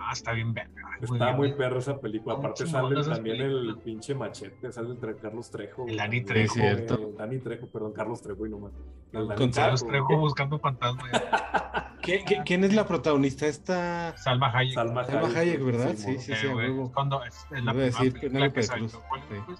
Ah, 0.01 0.11
está 0.13 0.31
bien 0.31 0.53
verga. 0.53 0.81
Está 1.01 1.33
muy 1.33 1.53
perro 1.53 1.79
esa 1.79 1.99
película. 1.99 2.35
Aparte 2.35 2.65
sale 2.65 3.03
también 3.03 3.41
el 3.41 3.77
pinche 3.83 4.15
machete, 4.15 4.71
sale 4.71 4.89
el 4.91 5.15
Carlos 5.17 5.51
Trejo. 5.51 5.85
El 5.87 5.97
Dani. 5.97 6.21
Trejo. 6.21 6.59
Eh, 6.59 6.87
Dani 7.17 7.39
Trejo, 7.39 7.67
perdón, 7.67 7.93
Carlos 7.93 8.21
Trejo 8.21 8.45
y 8.47 8.49
nomás. 8.49 8.71
El 9.11 9.27
Con 9.35 9.51
Carlos 9.51 9.85
Trejo, 9.85 10.17
buscando 10.17 10.57
fantasmas. 10.59 11.09
¿Qué- 12.01 12.23
qué- 12.25 12.41
quién 12.45 12.63
es 12.63 12.73
la 12.73 12.85
protagonista? 12.87 13.45
Esta. 13.45 14.15
Salma 14.17 14.51
Hayek. 14.57 14.73
Salma 14.73 15.03
Salma 15.03 15.27
Hayek, 15.27 15.37
Hayek, 15.37 15.63
¿verdad? 15.63 15.93
sí, 15.95 16.17
Sí, 16.17 16.19
sí, 16.19 16.31
Eh, 16.31 16.35
sí, 16.41 16.91
cuando 16.93 17.23
es, 17.23 17.45
es 17.51 17.63
la 17.63 17.73
Iba 17.73 17.81
a 17.81 17.85
decir 17.85 18.13
primera 18.13 18.13
película 18.13 18.29
Penélope 18.31 18.53
que 18.55 18.63
salió, 18.63 18.87
Cruz. 18.87 19.01
¿cuál, 19.09 19.21
Sí. 19.21 19.35
pues? 19.45 19.59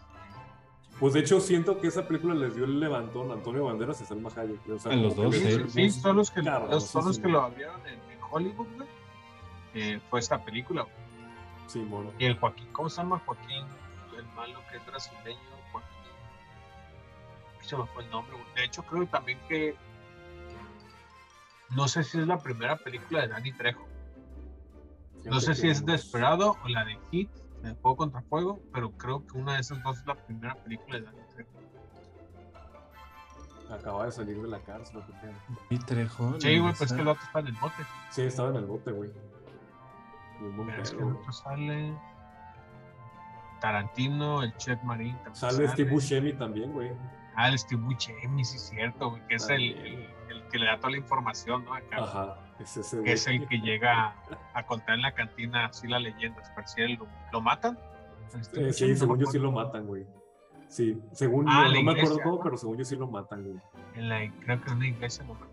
Pues 1.00 1.14
de 1.14 1.20
hecho 1.22 1.40
siento 1.40 1.80
que 1.80 1.88
esa 1.88 2.08
película 2.08 2.34
les 2.36 2.56
dio 2.56 2.66
el 2.66 2.80
levantón 2.80 3.30
a 3.32 3.36
Antonio 3.36 3.66
Banderas 3.66 4.02
y 4.02 4.06
Salma 4.06 4.30
Hayek. 4.36 4.70
o 4.70 4.80
sea, 4.80 4.92
A 4.92 4.96
los 4.96 5.16
dos, 5.16 5.36
sí. 5.36 5.60
Sí, 5.68 5.90
son 5.92 6.16
los 6.18 6.32
que, 6.32 6.42
los, 6.42 6.84
son 6.86 7.06
los 7.06 7.16
sí. 7.18 7.22
que 7.22 7.28
lo 7.30 7.42
abrieron 7.42 7.80
en, 7.86 7.94
en 7.94 8.20
Hollywood, 8.32 8.68
güey. 8.76 8.88
Eh, 9.74 10.00
fue 10.10 10.20
esta 10.20 10.44
película, 10.44 10.84
güey. 10.84 10.96
Sí, 11.68 11.80
mono. 11.80 12.12
Y 12.18 12.26
el 12.26 12.40
Joaquín, 12.40 12.68
¿cómo 12.72 12.90
se 12.90 12.98
llama 12.98 13.22
Joaquín? 13.26 13.66
El 14.18 14.26
malo 14.36 14.60
que 14.70 14.78
es 14.78 14.86
brasileño, 14.86 15.40
Joaquín. 15.72 15.90
Se 17.62 17.78
me 17.78 17.86
fue 17.86 18.04
el 18.04 18.10
nombre, 18.10 18.34
güey. 18.34 18.56
De 18.56 18.66
hecho, 18.66 18.84
creo 18.84 19.06
también 19.08 19.40
que. 19.48 19.76
No 21.70 21.88
sé 21.88 22.04
si 22.04 22.20
es 22.20 22.26
la 22.26 22.40
primera 22.40 22.76
película 22.78 23.22
de 23.22 23.28
Danny 23.28 23.52
Trejo. 23.54 23.88
No 25.26 25.40
sé 25.40 25.54
si 25.54 25.70
es 25.70 25.86
Desperado 25.86 26.58
o 26.64 26.68
la 26.68 26.86
de 26.86 26.98
Hit, 27.12 27.30
de 27.62 27.76
Fuego 27.76 27.98
contra 27.98 28.22
Fuego, 28.24 28.60
pero 28.74 28.92
creo 28.92 29.28
que 29.28 29.38
una 29.38 29.56
de 29.56 29.60
esas 29.60 29.84
dos 29.84 30.00
es 30.00 30.06
la 30.08 30.16
primera 30.16 30.56
película 30.56 30.98
de 31.00 31.06
Danny 31.06 31.22
Trejo. 31.36 31.52
Acaba 33.70 34.06
de 34.06 34.12
salir 34.12 34.42
de 34.42 34.48
la 34.48 34.60
cárcel. 34.62 34.98
¿o 34.98 35.06
qué 35.06 35.14
pedo? 35.22 35.34
Y 35.70 35.78
Trejo. 35.78 36.40
Sí, 36.40 36.58
güey, 36.58 36.72
no 36.72 36.78
pues 36.78 36.92
que 36.92 37.02
el 37.02 37.08
otro 37.08 37.24
está 37.24 37.40
en 37.40 37.48
el 37.48 37.54
bote. 37.54 37.86
Sí, 38.10 38.22
estaba 38.24 38.50
en 38.50 38.56
el 38.56 38.66
bote, 38.66 38.92
güey. 38.92 39.12
Pero 40.40 40.82
es 40.84 40.92
que 40.92 41.04
otro 41.04 41.32
sale. 41.32 41.94
Tarantino, 43.60 44.42
el 44.44 44.56
Chef 44.58 44.82
Marín. 44.84 45.16
también 45.18 45.36
Sale 45.36 45.68
Steve 45.68 45.92
Buscemi 45.92 46.34
también, 46.34 46.72
güey. 46.72 46.92
Ah, 47.36 47.50
el 47.50 47.60
Steve 47.60 47.82
Buscemi, 47.82 48.46
sí 48.46 48.56
es 48.56 48.70
cierto, 48.70 49.12
güey, 49.12 49.28
que 49.28 49.36
es 49.36 49.50
el, 49.50 49.62
el, 49.78 50.10
el 50.30 50.44
que 50.50 50.58
le 50.60 50.66
da 50.66 50.78
toda 50.78 50.92
la 50.92 50.98
información, 50.98 51.66
¿no? 51.66 51.74
Acá, 51.74 51.98
Ajá. 51.98 52.38
Es 52.60 52.76
ese, 52.78 52.98
que 52.98 53.02
güey. 53.02 53.14
es 53.14 53.28
el 53.28 53.48
que 53.48 53.58
llega 53.60 54.16
a, 54.54 54.66
contar 54.66 54.96
en 54.96 55.02
la 55.02 55.14
cantina 55.14 55.66
así 55.66 55.88
la 55.88 56.00
leyenda. 56.00 56.42
Él 56.78 56.94
lo, 56.94 57.08
lo 57.34 57.42
matan. 57.42 57.78
Eh, 58.34 58.38
Buscemi, 58.68 58.74
sí, 58.74 58.88
no 58.92 58.96
según 58.96 59.18
me 59.18 59.24
yo 59.26 59.32
sí 59.32 59.38
acuerdo. 59.38 59.46
lo 59.46 59.52
matan, 59.66 59.88
güey. 59.88 60.06
Sí, 60.68 61.02
según 61.12 61.46
Ah, 61.50 61.66
yo, 61.68 61.74
no 61.76 61.84
me 61.84 61.92
acuerdo 62.00 62.20
cómo, 62.24 62.36
¿no? 62.38 62.44
pero 62.44 62.58
según 62.58 62.78
yo 62.78 62.86
sí 62.86 62.96
lo 62.96 63.08
matan, 63.08 63.44
güey. 63.44 63.58
En 63.96 64.08
la, 64.10 64.20
creo 64.46 64.62
que 64.62 64.70
en 64.72 64.78
una 64.78 64.88
iglesia 64.88 65.26
lo 65.26 65.34
matan. 65.34 65.50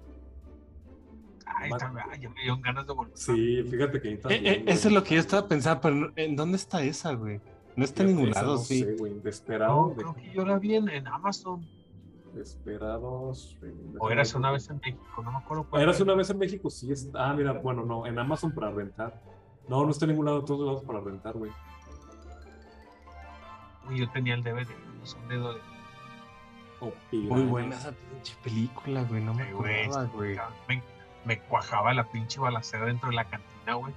Está, 1.68 2.16
ya 2.20 2.28
me 2.30 2.40
dieron 2.40 2.60
ganas 2.62 2.86
de 2.86 2.92
volver. 2.92 3.16
Sí, 3.16 3.62
fíjate 3.70 4.00
que 4.00 4.08
ahí 4.08 4.14
Eh, 4.14 4.18
también. 4.18 4.46
eh, 4.46 4.64
eso 4.66 4.88
es 4.88 4.94
lo 4.94 5.02
que 5.04 5.14
yo 5.14 5.20
estaba 5.20 5.46
pensando, 5.48 5.80
pero 5.80 6.12
¿en 6.16 6.36
dónde 6.36 6.56
está 6.56 6.82
esa, 6.82 7.12
güey? 7.14 7.40
No 7.76 7.84
está 7.84 8.02
en 8.02 8.08
ningún 8.10 8.30
lado, 8.30 8.52
no 8.54 8.58
sí. 8.58 8.80
sé, 8.84 8.94
güey. 8.94 9.12
No, 9.14 9.92
creo 9.94 10.14
que 10.14 10.32
yo 10.32 10.44
la 10.46 10.58
vi 10.58 10.76
en, 10.76 10.88
en 10.88 11.06
Amazon. 11.08 11.66
Desperados. 12.34 13.56
O 13.98 14.10
eras 14.10 14.34
una 14.34 14.50
vez 14.50 14.68
en 14.70 14.76
México, 14.78 15.22
no 15.22 15.30
me 15.32 15.38
acuerdo 15.38 15.64
cuál. 15.68 15.82
Eras 15.82 16.00
una 16.00 16.14
vez 16.14 16.28
en 16.30 16.38
México, 16.38 16.68
sí. 16.70 16.90
Es... 16.92 17.08
Ah, 17.14 17.34
mira, 17.36 17.52
bueno, 17.52 17.84
no, 17.84 18.06
en 18.06 18.18
Amazon 18.18 18.52
para 18.52 18.70
rentar. 18.70 19.20
No, 19.68 19.84
no 19.84 19.90
está 19.90 20.04
en 20.04 20.10
ningún 20.10 20.26
lado, 20.26 20.40
en 20.40 20.44
todos 20.44 20.66
lados 20.66 20.84
para 20.84 21.00
rentar, 21.00 21.34
güey. 21.34 21.50
Uy, 23.88 23.98
yo 24.00 24.10
tenía 24.10 24.34
el 24.34 24.42
DVD, 24.42 24.66
es 25.02 25.14
un 25.14 25.28
dedo 25.28 25.54
de. 25.54 25.60
Muy 27.12 27.42
buena 27.44 27.74
esa 27.76 27.92
pinche 27.92 28.36
película, 28.44 29.02
güey. 29.04 29.22
No 29.22 29.32
me 29.34 29.44
acordaba, 29.44 30.04
güey. 30.14 30.36
Me, 30.68 30.82
me 31.26 31.38
cuajaba 31.40 31.92
la 31.92 32.04
pinche 32.04 32.40
balacera 32.40 32.86
dentro 32.86 33.10
de 33.10 33.16
la 33.16 33.24
cantina, 33.24 33.74
güey. 33.74 33.92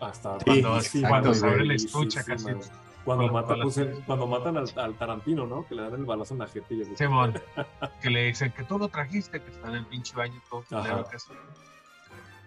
Hasta 0.00 0.38
Sí, 0.38 0.44
Cuando, 0.46 0.68
buenísima, 0.70 1.08
cuando 1.10 1.34
se 1.34 1.40
güey, 1.40 1.52
abre 1.52 1.66
la 1.66 1.78
sí, 1.78 1.84
estucha 1.86 2.22
sí, 2.22 2.30
casi. 2.30 2.46
Cuando, 3.04 3.28
mata, 3.32 3.54
pues, 3.60 3.76
el- 3.78 4.02
cuando 4.06 4.26
matan 4.26 4.56
al, 4.56 4.70
al 4.76 4.94
Tarantino, 4.94 5.46
¿no? 5.46 5.66
Que 5.66 5.74
le 5.74 5.82
dan 5.82 5.94
el 5.94 6.04
balazo 6.04 6.34
en 6.34 6.40
la 6.40 6.46
jeta 6.46 6.66
y 6.74 6.80
el... 6.82 6.96
Simón, 6.96 7.34
que 8.02 8.10
le 8.10 8.24
dicen 8.26 8.52
que 8.52 8.62
tú 8.64 8.78
lo 8.78 8.88
trajiste, 8.88 9.40
que 9.42 9.50
está 9.50 9.68
en 9.68 9.74
el 9.76 9.86
pinche 9.86 10.14
baño 10.14 10.40
todo 10.48 10.64
Ajá. 10.70 10.80
culero 10.90 11.08
que 11.08 11.16
es. 11.16 11.26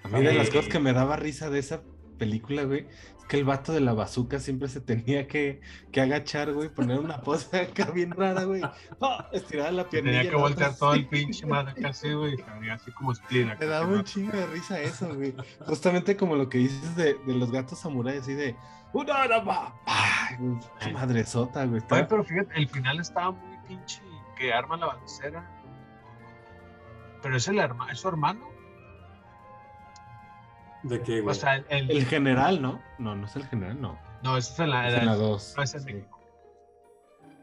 A 0.03 0.07
mí 0.07 0.21
de 0.23 0.33
las 0.33 0.49
cosas 0.49 0.67
que 0.67 0.79
me 0.79 0.93
daba 0.93 1.15
risa 1.15 1.49
de 1.49 1.59
esa 1.59 1.81
película, 2.13 2.63
güey, 2.63 2.87
es 3.17 3.25
que 3.27 3.37
el 3.37 3.45
vato 3.45 3.73
de 3.73 3.81
la 3.81 3.93
bazooka 3.93 4.39
siempre 4.39 4.67
se 4.67 4.81
tenía 4.81 5.27
que, 5.27 5.61
que 5.91 6.01
agachar, 6.01 6.53
güey, 6.53 6.69
poner 6.69 6.99
una 6.99 7.21
pose 7.21 7.59
acá 7.61 7.91
bien 7.91 8.11
rara, 8.11 8.43
güey. 8.43 8.61
¡Ah! 9.01 9.29
Estirar 9.31 9.73
la 9.73 9.89
piernilla. 9.89 10.19
Tenía 10.19 10.31
que 10.31 10.37
voltear 10.37 10.75
todo 10.75 10.93
el 10.93 11.07
pinche 11.07 11.45
madre 11.45 11.73
casi, 11.81 12.13
güey, 12.13 12.33
y 12.33 12.37
se 12.37 12.43
abría 12.43 12.73
así 12.75 12.91
como 12.91 13.11
acá, 13.11 13.57
Me 13.59 13.65
daba 13.65 13.87
un 13.87 14.03
chingo 14.03 14.35
de 14.35 14.45
risa 14.47 14.79
eso, 14.79 15.13
güey. 15.13 15.35
Justamente 15.65 16.17
como 16.17 16.35
lo 16.35 16.49
que 16.49 16.59
dices 16.59 16.95
de, 16.95 17.15
de 17.15 17.33
los 17.33 17.51
gatos 17.51 17.79
samuráis, 17.79 18.21
así 18.21 18.33
de. 18.33 18.55
¡Una 18.93 19.23
arma! 19.23 19.73
¡Ay, 19.85 20.35
güey! 20.37 20.59
Qué 20.79 20.91
madresota, 20.91 21.65
güey! 21.65 21.81
Oye, 21.89 22.05
pero 22.05 22.23
fíjate, 22.23 22.55
el 22.55 22.67
final 22.67 22.99
estaba 22.99 23.31
muy 23.31 23.57
pinche 23.67 24.01
que 24.37 24.53
arma 24.53 24.77
la 24.77 24.87
balacera. 24.87 25.49
Pero 27.21 27.37
es 27.37 27.47
el 27.47 27.57
herma, 27.57 27.91
es 27.91 27.99
su 27.99 28.09
hermano. 28.09 28.52
¿De 30.83 31.01
qué, 31.01 31.21
güey? 31.21 31.31
O 31.31 31.33
sea, 31.33 31.57
el, 31.69 32.05
general, 32.05 32.61
¿no? 32.61 32.81
No, 32.99 33.15
no 33.15 33.25
es 33.25 33.35
el 33.35 33.45
general, 33.45 33.81
no. 33.81 33.97
no, 34.23 34.37
eso 34.37 34.53
es 34.53 34.59
en 34.59 34.69
la, 34.69 34.87
Es 34.87 34.93
en 34.95 35.05
la 35.05 35.15
2. 35.15 35.53
no, 35.57 35.63
es 35.63 35.75
en 35.75 35.85
México. 35.85 36.19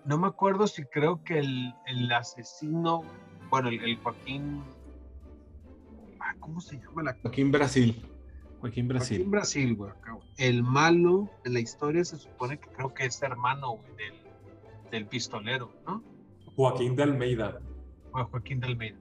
No 0.05 0.19
me 0.19 0.27
acuerdo 0.27 0.67
si 0.67 0.85
creo 0.85 1.23
que 1.25 1.39
el, 1.39 1.75
el 1.87 2.13
asesino, 2.13 3.03
bueno, 3.51 3.69
el, 3.69 3.83
el 3.83 3.97
Joaquín, 3.99 4.63
ah, 6.21 6.35
¿cómo 6.41 6.61
se 6.61 6.79
llama 6.79 7.03
la 7.03 7.17
Joaquín 7.23 7.51
Brasil. 7.51 8.03
Joaquín 8.61 8.89
Brasil. 8.89 9.17
Joaquín 9.17 9.31
Brasil, 9.31 9.75
güey. 9.75 9.93
El 10.37 10.63
malo 10.63 11.31
en 11.45 11.55
la 11.55 11.61
historia 11.61 12.05
se 12.05 12.19
supone 12.19 12.59
que 12.59 12.69
creo 12.69 12.93
que 12.93 13.07
es 13.07 13.23
hermano, 13.23 13.73
güey, 13.73 13.97
del, 13.97 14.15
del 14.91 15.07
pistolero, 15.07 15.73
¿no? 15.87 16.03
Joaquín 16.57 16.95
de 16.95 17.05
Almeida. 17.05 17.59
O 18.13 18.25
Joaquín 18.25 18.61
de 18.61 18.67
Almeida. 18.67 18.99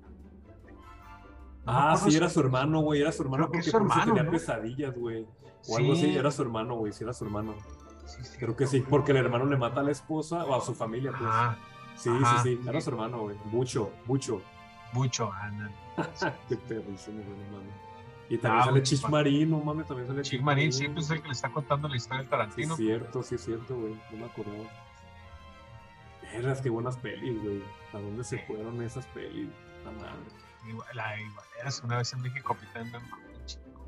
Ah, 1.65 1.95
sí, 1.97 2.15
era 2.15 2.29
su 2.29 2.39
hermano, 2.39 2.81
güey. 2.81 3.01
Era 3.01 3.11
su 3.11 3.21
hermano 3.23 3.47
porque 3.47 3.63
su 3.63 3.71
por 3.71 3.81
hermano, 3.81 4.05
tenía 4.05 4.23
¿no? 4.23 4.31
pesadillas, 4.31 4.95
güey. 4.95 5.25
O 5.67 5.77
algo 5.77 5.95
Sí. 5.95 6.01
así. 6.07 6.17
Era 6.17 6.31
su 6.31 6.41
hermano, 6.41 6.75
güey. 6.75 6.91
Sí, 6.93 7.03
era 7.03 7.13
su 7.13 7.25
hermano. 7.25 7.53
Sí, 8.05 8.23
sí, 8.23 8.37
Creo 8.39 8.55
que 8.55 8.65
sí, 8.65 8.81
porque 8.89 9.11
el 9.11 9.17
hermano 9.17 9.45
le 9.45 9.57
mata 9.57 9.81
a 9.81 9.83
la 9.83 9.91
esposa 9.91 10.43
o 10.45 10.55
a 10.55 10.61
su 10.61 10.73
familia, 10.73 11.11
pues. 11.11 11.29
Ajá, 11.29 11.57
sí, 11.95 12.09
ajá, 12.09 12.41
sí, 12.43 12.57
sí. 12.57 12.67
Era 12.67 12.79
sí. 12.81 12.85
su 12.85 12.89
hermano, 12.91 13.19
güey. 13.19 13.35
Mucho, 13.45 13.91
mucho. 14.05 14.41
mucho, 14.93 15.31
Ana. 15.31 15.69
Qué 16.49 16.55
perrísimo, 16.57 17.21
güey, 17.23 17.37
no 17.37 17.57
mames. 17.57 17.73
Y 18.29 18.37
también 18.37 18.61
Ah, 18.61 18.65
sale 18.65 18.71
güey, 18.71 18.83
Chich 18.83 19.01
pa- 19.01 19.09
Marín, 19.09 19.49
no 19.51 19.59
mames, 19.59 19.85
también 19.87 20.07
sale 20.07 20.21
Chick 20.23 20.41
Marín 20.41 20.71
siempre 20.73 21.01
es 21.03 21.09
el 21.11 21.19
que 21.21 21.27
le 21.27 21.33
está 21.33 21.51
contando 21.51 21.87
la 21.87 21.95
historia 21.97 22.19
del 22.19 22.25
Sí, 22.27 22.31
Tarantino. 22.31 22.73
es 22.73 22.77
cierto, 22.79 23.23
sí, 23.23 23.35
es 23.35 23.41
cierto, 23.45 23.75
güey. 23.75 23.93
No 24.11 24.17
me 24.17 24.25
acordaba. 24.25 24.63
Eras, 26.33 26.61
qué 26.61 26.69
buenas 26.69 26.97
pelis, 26.97 27.41
güey. 27.41 27.63
¿A 27.93 27.97
dónde 27.99 28.23
se 28.23 28.37
fueron 28.39 28.81
esas 28.83 29.05
pelis? 29.07 29.49
La 29.83 29.91
madre. 29.91 30.13
La 30.93 31.19
igual, 31.19 31.45
eras 31.59 31.81
una 31.83 31.97
vez 31.97 32.13
en 32.13 32.21
México, 32.21 32.55
chingo. 33.45 33.85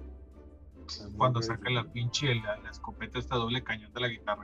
muy 1.10 1.18
cuando 1.18 1.42
saca 1.42 1.70
la 1.70 1.84
pinche, 1.86 2.34
la, 2.36 2.58
la 2.58 2.70
escopeta 2.70 3.20
esta 3.20 3.36
doble 3.36 3.64
cañón 3.64 3.94
de 3.94 4.00
la 4.02 4.08
guitarra 4.08 4.44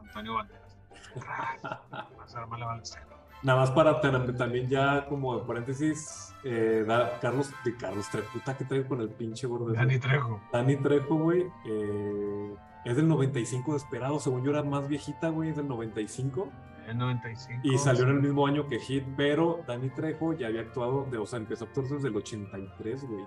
Antonio 0.00 0.34
Banderas. 0.34 0.76
Más 2.16 2.34
arma 2.34 2.58
la 2.58 2.66
balacera. 2.66 3.06
Nada 3.42 3.60
más 3.60 3.70
para 3.70 4.00
tener- 4.00 4.36
también 4.36 4.68
ya 4.68 5.06
como 5.06 5.38
de 5.38 5.46
paréntesis, 5.46 6.34
eh, 6.42 6.84
da- 6.86 7.18
Carlos, 7.20 7.52
de 7.64 7.76
Carlos 7.76 8.08
Trejo, 8.10 8.32
puta 8.32 8.56
que 8.56 8.64
traigo 8.64 8.88
con 8.88 9.00
el 9.02 9.10
pinche 9.10 9.46
gordo. 9.46 9.72
Dani 9.72 9.98
Trejo. 9.98 10.40
Dani 10.52 10.76
Trejo, 10.76 11.14
güey, 11.16 11.44
eh, 11.66 12.54
es 12.84 12.96
del 12.96 13.06
95 13.08 13.74
desesperado, 13.74 14.18
según 14.20 14.42
yo 14.42 14.50
era 14.50 14.62
más 14.62 14.88
viejita, 14.88 15.28
güey, 15.28 15.50
es 15.50 15.56
del 15.56 15.68
95. 15.68 16.50
En 16.86 16.98
95. 16.98 17.60
Y 17.64 17.78
salió 17.78 18.04
en 18.04 18.10
el 18.10 18.22
mismo 18.22 18.46
año 18.46 18.66
que 18.66 18.78
Hit, 18.78 19.04
pero 19.16 19.60
Dani 19.66 19.90
Trejo 19.90 20.32
ya 20.34 20.46
había 20.48 20.60
actuado, 20.62 21.04
de, 21.10 21.18
o 21.18 21.26
sea, 21.26 21.38
empezó 21.38 21.64
a 21.64 21.68
actuar 21.68 21.86
desde 21.88 22.08
el 22.08 22.16
83, 22.16 23.04
güey, 23.08 23.24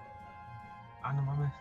Ah, 1.04 1.14
no 1.14 1.22
mames. 1.24 1.54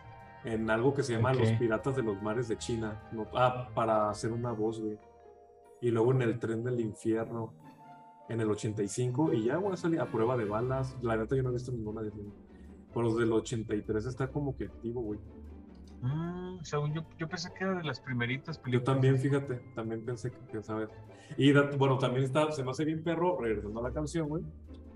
en 0.45 0.69
algo 0.69 0.93
que 0.93 1.03
se 1.03 1.13
llama. 1.13 1.33
Los 1.33 1.51
Piratas 1.53 1.95
de 1.95 2.03
los 2.03 2.21
Mares 2.21 2.47
de 2.47 2.57
China, 2.57 3.01
no- 3.11 3.27
ah, 3.35 3.69
para 3.73 4.09
hacer 4.09 4.31
una 4.31 4.51
voz, 4.51 4.79
güey. 4.81 4.97
Y 5.81 5.91
luego 5.91 6.11
en 6.11 6.21
el 6.21 6.39
Tren 6.39 6.63
del 6.63 6.79
Infierno, 6.79 7.53
en 8.29 8.41
el 8.41 8.49
85, 8.51 9.33
y 9.33 9.43
ya, 9.45 9.55
güey, 9.57 9.75
salí 9.77 9.97
a 9.97 10.05
prueba 10.05 10.37
de 10.37 10.45
balas. 10.45 10.97
La 11.01 11.17
neta 11.17 11.35
yo 11.35 11.43
no 11.43 11.49
he 11.49 11.53
visto 11.53 11.71
ninguna 11.71 12.01
de 12.01 12.09
ellas. 12.09 12.33
Pero 12.93 13.09
desde 13.11 13.23
el 13.23 13.31
83 13.33 14.05
está 14.05 14.27
como 14.27 14.55
que 14.55 14.65
activo, 14.65 15.01
güey. 15.01 15.19
Mm, 16.01 16.59
según 16.63 16.93
yo, 16.93 17.03
yo 17.17 17.27
pensé 17.27 17.49
que 17.53 17.63
era 17.63 17.75
de 17.75 17.83
las 17.83 17.99
primeritas 17.99 18.57
Yo 18.57 18.63
películas. 18.63 18.85
también, 18.85 19.17
fíjate, 19.17 19.55
también 19.75 20.03
pensé 20.05 20.31
que 20.31 20.37
pensaba 20.51 20.83
eso. 20.83 20.93
Y 21.37 21.51
bueno, 21.77 21.97
también 21.97 22.23
está, 22.25 22.51
se 22.51 22.63
me 22.63 22.71
hace 22.71 22.85
bien 22.85 23.03
perro, 23.03 23.37
regresando 23.39 23.79
a 23.79 23.83
la 23.83 23.91
canción, 23.93 24.27
güey. 24.29 24.43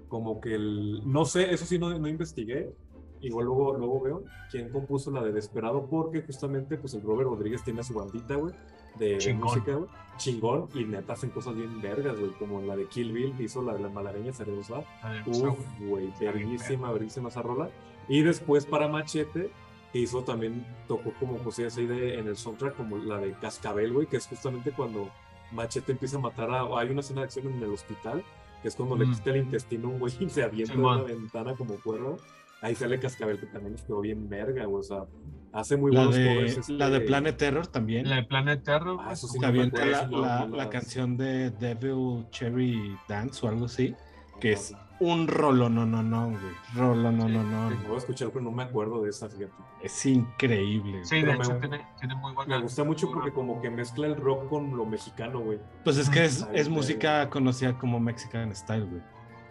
Como 0.08 0.40
que 0.42 0.56
el, 0.56 1.02
no 1.06 1.26
sé, 1.26 1.54
eso 1.54 1.66
sí 1.66 1.78
no, 1.80 1.98
no 1.98 2.08
investigué. 2.08 2.74
Igual 3.22 3.46
luego, 3.46 3.74
luego 3.78 4.02
veo 4.02 4.24
quién 4.52 4.70
compuso 4.70 5.10
la 5.10 5.24
de 5.24 5.32
Desperado, 5.32 5.88
porque 5.90 6.22
justamente 6.24 6.78
pues 6.78 6.94
el 6.94 7.02
Robert 7.02 7.30
Rodríguez 7.30 7.64
tiene 7.64 7.82
su 7.82 7.94
bandita, 7.94 8.36
güey, 8.36 8.54
de, 9.00 9.06
de 9.12 9.18
Chingón. 9.18 9.48
música, 9.48 9.76
güey. 9.76 9.90
Chingón, 10.18 10.68
y 10.74 10.84
neta 10.84 11.14
hacen 11.14 11.30
cosas 11.30 11.56
bien 11.56 11.82
vergas, 11.82 12.20
güey, 12.20 12.32
como 12.34 12.62
la 12.62 12.76
de 12.76 12.86
Kill 12.88 13.14
Bill, 13.14 13.34
que 13.38 13.44
hizo 13.44 13.62
la 13.62 13.74
de 13.76 13.80
la 13.80 13.90
malareña 13.90 14.34
cerebrosa. 14.34 14.84
La 15.02 15.12
de 15.14 15.24
Uf, 15.30 15.58
güey, 15.88 16.14
verguísima, 16.20 16.92
verguísima 16.92 17.30
esa 17.30 17.42
rola. 17.42 17.70
Y 18.10 18.22
después 18.24 18.66
para 18.66 18.90
Machete, 18.90 19.44
que 19.44 19.52
hizo 20.00 20.24
también, 20.24 20.66
tocó 20.88 21.14
como 21.20 21.38
José 21.40 21.66
así 21.68 21.86
de, 21.86 22.18
en 22.20 22.28
el 22.28 22.36
soundtrack, 22.38 22.76
como 22.76 22.98
la 22.98 23.18
de 23.20 23.34
Cascabel, 23.34 23.94
güey, 23.94 24.08
que 24.08 24.18
es 24.18 24.28
justamente 24.28 24.72
cuando 24.72 25.10
Machete 25.52 25.92
empieza 25.92 26.18
a 26.18 26.22
matar 26.22 26.50
a. 26.52 26.64
Hay 26.80 26.90
una 26.90 27.02
escena 27.02 27.22
de 27.22 27.26
acción 27.26 27.48
en 27.48 27.62
el 27.62 27.72
hospital, 27.72 28.24
que 28.62 28.68
es 28.70 28.76
cuando 28.76 28.96
le 28.96 29.06
Mm. 29.06 29.14
quita 29.14 29.30
el 29.32 29.38
intestino 29.38 29.88
a 29.88 29.92
un 29.92 30.00
güey 30.00 30.14
y 30.20 30.30
se 30.30 30.44
avienta 30.44 30.74
de 30.74 30.78
Simón. 30.78 30.98
la 30.98 31.04
ventana 31.04 31.54
como 31.56 31.76
cuerno. 31.82 32.18
Ahí 32.62 32.76
sale 32.76 32.98
Cascabel, 32.98 33.38
que 33.40 33.46
también 33.48 33.76
quedó 33.76 34.00
bien 34.00 34.30
verga, 34.30 34.66
güey, 34.66 34.80
o 34.80 34.84
sea, 34.84 35.06
hace 35.52 35.76
muy 35.76 35.92
La 35.92 36.06
buenos 36.08 36.16
de, 36.16 36.46
este- 36.46 36.72
la 36.74 36.90
de 36.90 37.02
Planet 37.02 37.36
Terror 37.38 37.68
también. 37.68 38.10
La 38.10 38.16
de 38.16 38.24
Planet 38.24 38.64
Terror. 38.64 38.98
Ah, 39.02 39.12
eso 39.12 39.28
sí 39.28 39.38
me 39.38 39.48
avienta 39.48 39.86
la, 39.86 40.08
la- 40.08 40.48
la 40.48 40.70
canción 40.70 41.18
de 41.18 41.52
Devil 41.52 42.26
Cherry 42.32 42.98
Dance 43.10 43.46
o 43.46 43.50
algo 43.50 43.66
así, 43.66 43.94
que 44.40 44.54
es 44.54 44.74
un 45.12 45.28
rolo, 45.28 45.70
no, 45.70 45.86
no, 45.86 46.02
no, 46.04 46.30
güey. 46.30 46.54
Rolo, 46.76 47.12
no, 47.12 47.28
no, 47.28 47.44
no. 47.44 47.70
Lo 47.70 47.78
voy 47.88 47.96
a 47.96 47.98
escuchar, 47.98 48.30
pero 48.30 48.42
no 48.42 48.52
me 48.52 48.64
acuerdo 48.64 49.02
de 49.04 49.10
esa, 49.10 49.28
fíjate. 49.30 49.52
Es 49.82 50.06
increíble. 50.06 51.04
Sí, 51.06 51.22
güey. 51.22 51.32
de 51.34 51.38
Pero 51.38 51.44
hecho 51.44 51.54
me- 51.54 51.60
tiene, 51.68 51.88
tiene 52.00 52.16
muy 52.16 52.34
buena. 52.34 52.58
Me 52.58 52.64
gusta 52.64 52.84
mucho 52.84 53.10
porque 53.12 53.32
como 53.32 53.62
que 53.62 53.70
mezcla 53.70 54.08
el 54.08 54.16
rock 54.16 54.50
con 54.50 54.76
lo 54.76 54.86
mexicano, 54.86 55.40
güey. 55.40 55.60
Pues 55.84 55.98
es 55.98 56.10
que 56.10 56.26
es, 56.26 56.44
Ay, 56.44 56.60
es 56.60 56.70
música 56.70 57.30
conocida 57.30 57.78
como 57.78 58.00
Mexican 58.00 58.54
Style, 58.56 58.86
güey. 58.86 59.02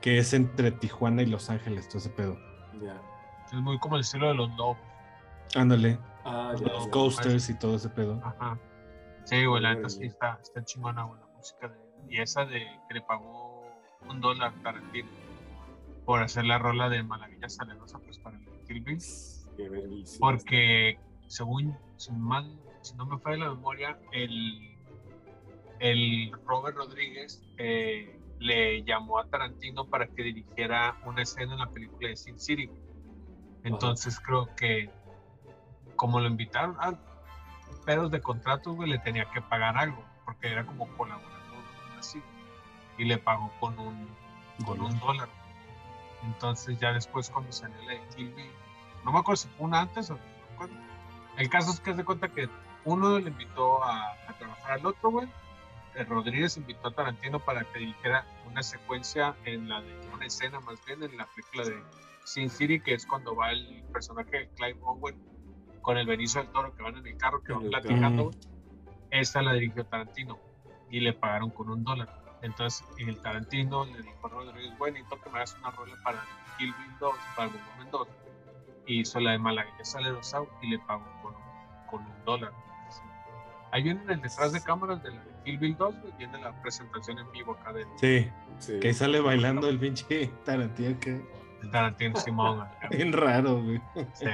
Que 0.00 0.18
es 0.18 0.32
entre 0.32 0.72
Tijuana 0.72 1.22
y 1.22 1.26
Los 1.26 1.48
Ángeles, 1.50 1.88
todo 1.88 1.98
ese 1.98 2.10
pedo. 2.10 2.36
Ya. 2.82 3.00
Es 3.46 3.52
muy 3.54 3.78
como 3.78 3.96
el 3.96 4.00
estilo 4.00 4.28
de 4.28 4.34
los 4.34 4.50
lobos. 4.56 4.78
Ándale, 5.54 5.98
Ah, 6.24 6.54
ya, 6.58 6.66
los 6.68 6.84
ya. 6.86 6.90
Coasters 6.90 7.50
y 7.50 7.58
todo 7.58 7.76
ese 7.76 7.88
pedo. 7.88 8.20
Ajá. 8.24 8.58
Sí, 9.24 9.44
güey, 9.44 9.62
la 9.62 9.74
neta 9.74 9.88
sí 9.88 10.04
está, 10.04 10.38
está 10.42 10.64
chingona, 10.64 11.02
güey, 11.04 11.20
la 11.20 11.26
música 11.36 11.68
de 11.68 11.76
Y 12.08 12.20
esa 12.20 12.44
de 12.44 12.60
que 12.88 12.94
le 12.94 13.00
pagó 13.02 13.62
un 14.08 14.20
dólar 14.20 14.52
Tarantino 14.62 15.08
por 16.04 16.20
hacer 16.22 16.44
la 16.44 16.58
rola 16.58 16.88
de 16.88 17.02
Malavilla 17.02 17.48
Salerosa, 17.48 17.98
pues 18.00 18.18
para 18.18 18.36
el 18.38 18.44
verguísima. 18.44 19.50
Porque, 20.18 20.98
según, 21.28 21.76
si, 21.96 22.12
mal- 22.12 22.58
si 22.82 22.94
no 22.96 23.06
me 23.06 23.18
falla 23.18 23.44
la 23.44 23.50
memoria, 23.54 23.98
el, 24.12 24.76
el 25.80 26.32
Robert 26.44 26.76
Rodríguez 26.76 27.42
eh, 27.58 28.18
le 28.38 28.82
llamó 28.84 29.18
a 29.18 29.26
Tarantino 29.28 29.84
para 29.86 30.06
que 30.08 30.22
dirigiera 30.22 30.96
una 31.04 31.22
escena 31.22 31.52
en 31.52 31.58
la 31.60 31.70
película 31.70 32.08
de 32.08 32.16
Sin 32.16 32.38
City. 32.40 32.70
Entonces 33.64 34.18
creo 34.18 34.48
que 34.56 34.90
como 35.94 36.18
lo 36.18 36.26
invitaron 36.26 36.76
a 36.80 36.98
pedos 37.86 38.10
de 38.10 38.20
contratos, 38.20 38.74
güey, 38.74 38.90
le 38.90 38.98
tenía 38.98 39.30
que 39.30 39.40
pagar 39.40 39.76
algo, 39.76 40.04
porque 40.24 40.48
era 40.48 40.66
como 40.66 40.88
colaborador, 40.96 41.62
así. 41.98 42.20
Y 42.98 43.04
le 43.04 43.18
pagó 43.18 43.52
con 43.60 43.78
un, 43.78 44.08
con 44.64 44.80
un 44.80 44.98
dólar. 44.98 45.28
Entonces 46.24 46.78
ya 46.78 46.92
después 46.92 47.30
cuando 47.30 47.52
salió 47.52 47.76
la 47.82 47.92
de 47.92 48.00
Kill 48.14 48.34
no 49.04 49.12
me 49.12 49.18
acuerdo 49.18 49.36
si 49.36 49.48
fue 49.48 49.66
una 49.66 49.80
antes 49.80 50.10
o 50.10 50.14
no 50.14 50.20
me 50.20 50.54
acuerdo. 50.54 50.74
El 51.36 51.48
caso 51.50 51.72
es 51.72 51.80
que 51.80 51.94
se 51.94 52.04
cuenta 52.04 52.28
que 52.28 52.48
uno 52.84 53.18
le 53.18 53.30
invitó 53.30 53.82
a, 53.82 54.12
a 54.28 54.38
trabajar 54.38 54.72
al 54.72 54.86
otro, 54.86 55.10
güey. 55.10 55.28
El 55.94 56.06
Rodríguez 56.06 56.56
invitó 56.56 56.88
a 56.88 56.94
Tarantino 56.94 57.38
para 57.38 57.64
que 57.64 57.80
dirigiera 57.80 58.24
una 58.46 58.62
secuencia 58.62 59.36
en 59.44 59.68
la 59.68 59.82
de 59.82 60.08
una 60.14 60.26
escena 60.26 60.60
más 60.60 60.82
bien 60.86 61.02
en 61.02 61.16
la 61.16 61.26
película 61.26 61.64
de 61.64 61.82
Sin 62.24 62.48
City, 62.48 62.80
que 62.80 62.94
es 62.94 63.06
cuando 63.06 63.36
va 63.36 63.52
el 63.52 63.82
personaje 63.92 64.30
de 64.30 64.48
Clive 64.50 64.78
Owen 64.82 65.20
con 65.82 65.98
el 65.98 66.06
Benicio 66.06 66.42
del 66.42 66.50
Toro 66.52 66.74
que 66.74 66.82
van 66.82 66.96
en 66.96 67.06
el 67.06 67.16
carro, 67.16 67.42
que 67.42 67.52
van 67.52 67.68
platicando. 67.68 68.30
Esta 69.10 69.42
la 69.42 69.52
dirigió 69.52 69.84
Tarantino 69.84 70.38
y 70.88 71.00
le 71.00 71.12
pagaron 71.12 71.50
con 71.50 71.68
un 71.68 71.84
dólar. 71.84 72.21
Entonces 72.42 72.84
el 72.98 73.20
Tarantino 73.22 73.84
le 73.86 74.02
dijo 74.02 74.26
a 74.26 74.28
Rodríguez, 74.30 74.76
bueno, 74.78 74.94
necesito 74.98 75.22
que 75.22 75.30
me 75.30 75.36
hagas 75.38 75.56
una 75.58 75.70
rola 75.70 75.94
para 76.04 76.24
Kill 76.58 76.74
Bill 76.78 76.98
2, 76.98 77.14
para 77.36 77.48
el 77.48 77.54
volumen 77.56 77.90
2. 77.90 78.08
Y 78.86 79.00
hizo 79.00 79.20
la 79.20 79.30
de 79.32 79.38
Malagueña 79.38 79.84
Salerosa 79.84 80.40
y 80.60 80.70
le 80.70 80.78
pagó 80.80 81.04
con, 81.22 81.34
con 81.88 82.04
un 82.04 82.24
dólar. 82.24 82.52
Ahí 83.70 83.82
viene 83.84 84.02
el 84.12 84.20
detrás 84.20 84.52
de 84.52 84.60
cámaras 84.62 85.02
de 85.02 85.10
la 85.12 85.24
de 85.24 85.32
Kill 85.44 85.58
Bill 85.58 85.76
2, 85.76 85.94
güey, 86.02 86.12
viene 86.18 86.38
la 86.40 86.52
presentación 86.60 87.18
en 87.18 87.30
vivo 87.32 87.52
acá 87.52 87.72
de, 87.72 87.86
Sí, 87.96 88.30
Sí. 88.58 88.78
que 88.80 88.88
ahí 88.88 88.94
sale 88.94 89.20
bailando 89.20 89.68
el 89.68 89.78
pinche 89.78 90.26
Tarantino, 90.44 90.98
que 91.00 91.10
de 91.12 91.68
Tarantino 91.70 92.16
Simón. 92.20 92.68
bien 92.90 93.12
raro, 93.12 93.62
güey. 93.62 93.80
Sí, 94.14 94.26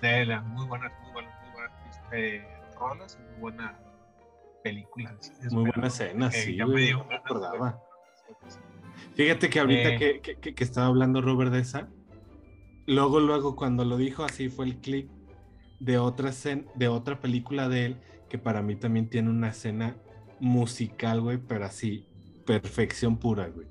de 0.00 0.24
las 0.26 0.42
muy 0.44 0.64
buenas, 0.66 0.90
muy 1.02 1.12
buenas, 1.12 1.34
muy 1.42 1.52
buenas 1.52 1.72
este, 1.90 2.48
rolas 2.78 3.18
y 3.20 3.22
muy 3.32 3.40
buena 3.40 3.74
película. 4.62 5.16
Es 5.42 5.52
Muy 5.52 5.70
buena 5.70 5.88
escena, 5.88 6.28
eh, 6.28 6.32
sí, 6.32 6.56
ya 6.56 6.66
me 6.66 6.80
dio 6.82 7.04
ganas, 7.04 7.20
acordaba. 7.24 7.80
Fíjate 9.14 9.48
que 9.50 9.60
ahorita 9.60 9.88
Eh. 9.94 10.20
que, 10.20 10.54
que- 10.54 10.64
estaba 10.64 10.86
hablando 10.86 11.20
Robert 11.22 11.52
de 11.52 11.60
esa, 11.60 11.88
luego, 12.86 13.20
luego 13.20 13.56
cuando 13.56 13.84
lo 13.84 13.96
dijo 13.96 14.24
así 14.24 14.48
fue 14.48 14.66
el 14.66 14.76
clip 14.78 15.10
de 15.80 15.98
otra 15.98 16.30
escena, 16.30 16.64
de 16.74 16.88
otra 16.88 17.20
película 17.20 17.68
de 17.68 17.86
él, 17.86 17.96
que 18.28 18.38
para 18.38 18.62
mí 18.62 18.76
también 18.76 19.08
tiene 19.08 19.30
una 19.30 19.48
escena 19.48 19.96
musical, 20.40 21.20
güey, 21.20 21.38
pero 21.38 21.64
así, 21.64 22.06
perfección 22.46 23.18
pura, 23.18 23.48
güey. 23.48 23.66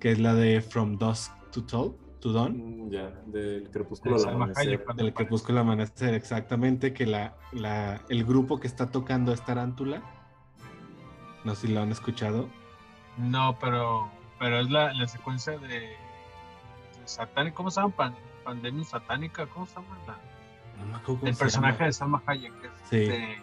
Que 0.00 0.10
es 0.12 0.18
la 0.18 0.34
de 0.34 0.60
From 0.60 0.98
Dusk 0.98 1.32
to 1.52 1.60
Dawn, 1.62 1.96
to 2.20 2.32
Dawn 2.32 2.56
Mm, 2.86 2.90
Ya, 2.90 3.10
del 3.26 3.70
crepúsculo 3.70 4.16
al 4.16 4.28
amanecer. 4.28 4.84
Del 4.96 5.14
crepúsculo 5.14 5.58
al 5.60 5.66
amanecer, 5.66 6.14
exactamente, 6.14 6.92
que 6.92 7.06
la, 7.06 7.36
la, 7.52 8.02
el 8.08 8.24
grupo 8.24 8.58
que 8.60 8.66
está 8.66 8.90
tocando 8.90 9.32
es 9.32 9.44
Tarántula. 9.44 10.02
No 11.44 11.54
sé 11.54 11.66
si 11.66 11.72
lo 11.72 11.82
han 11.82 11.90
escuchado. 11.92 12.48
No, 13.18 13.58
pero, 13.60 14.10
pero 14.38 14.60
es 14.60 14.70
la, 14.70 14.92
la 14.94 15.06
secuencia 15.08 15.58
de, 15.58 15.68
de 15.68 15.96
satánica, 17.04 17.54
¿cómo 17.56 17.70
se 17.70 17.80
llama? 17.80 17.94
Pan- 17.94 18.16
pandemia 18.44 18.84
satánica, 18.84 19.46
¿cómo 19.46 19.66
se 19.66 19.74
llama? 19.74 19.98
La- 20.06 20.18
No 20.78 20.86
me 20.90 20.96
acuerdo 20.96 21.20
cómo 21.20 21.26
el 21.28 21.34
se 21.34 21.38
personaje 21.40 21.74
llama. 21.74 21.86
de 21.86 21.92
Salma 21.92 22.22
Hayek. 22.26 22.60
que 22.60 22.66
es 22.66 22.72
Sí. 22.88 22.96
de- 22.96 23.38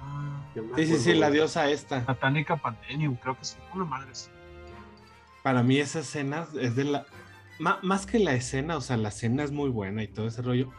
Ah, 0.00 0.40
Sí, 0.76 0.86
sí, 0.86 0.98
sí, 0.98 1.14
la 1.14 1.30
diosa 1.30 1.68
esta. 1.70 2.04
satánica 2.04 2.56
Pandemium, 2.56 3.16
creo 3.16 3.38
que 3.38 3.44
sí, 3.44 3.56
una 3.74 3.84
madre 3.84 4.10
así. 4.10 4.30
Para 5.42 5.62
mí 5.62 5.78
esa 5.78 6.00
escena 6.00 6.46
es 6.60 6.74
de 6.76 6.84
la... 6.84 7.06
ma- 7.58 7.78
más 7.82 8.06
que 8.06 8.18
la 8.18 8.32
escena, 8.34 8.76
o 8.76 8.80
sea, 8.80 8.96
la 8.96 9.08
escena 9.08 9.44
es 9.44 9.52
muy 9.52 9.70
buena 9.70 10.02
y 10.02 10.08
todo 10.08 10.26
ese 10.26 10.42
rollo, 10.42 10.70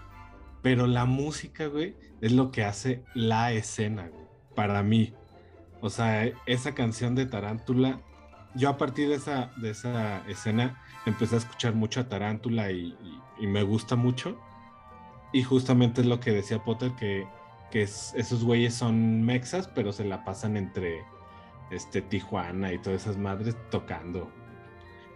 pero 0.61 0.87
la 0.87 1.05
música, 1.05 1.67
güey, 1.67 1.95
es 2.21 2.31
lo 2.33 2.51
que 2.51 2.63
hace 2.63 3.03
la 3.13 3.51
escena, 3.53 4.07
güey, 4.07 4.22
para 4.55 4.81
mí. 4.83 5.13
O 5.81 5.89
sea, 5.89 6.25
esa 6.45 6.73
canción 6.73 7.15
de 7.15 7.25
Tarántula, 7.25 7.99
yo 8.55 8.69
a 8.69 8.77
partir 8.77 9.09
de 9.09 9.15
esa, 9.15 9.51
de 9.57 9.71
esa 9.71 10.19
escena 10.27 10.81
empecé 11.05 11.35
a 11.35 11.37
escuchar 11.39 11.73
mucho 11.73 11.99
a 12.01 12.07
Tarántula 12.09 12.71
y, 12.71 12.95
y- 13.01 13.21
y 13.39 13.47
me 13.47 13.63
gusta 13.63 13.95
mucho. 13.95 14.39
Y 15.33 15.43
justamente 15.43 16.01
es 16.01 16.07
lo 16.07 16.19
que 16.19 16.31
decía 16.31 16.63
Potter, 16.63 16.91
que, 16.93 17.27
que 17.71 17.81
es- 17.81 18.13
esos 18.15 18.43
güeyes 18.43 18.73
son 18.75 19.23
mexas, 19.23 19.67
pero 19.67 19.91
se 19.91 20.05
la 20.05 20.23
pasan 20.23 20.55
entre 20.57 21.03
este, 21.71 22.01
Tijuana 22.01 22.71
y 22.71 22.77
todas 22.77 23.01
esas 23.01 23.17
madres 23.17 23.57
tocando. 23.71 24.31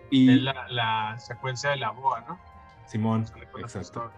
Y 0.09 0.31
Es 0.31 0.41
la, 0.41 0.67
la 0.69 1.19
secuencia 1.19 1.69
de 1.69 1.77
la 1.77 1.91
boa, 1.91 2.21
¿no? 2.27 2.39
Simón, 2.88 3.25
exacto. 3.59 4.11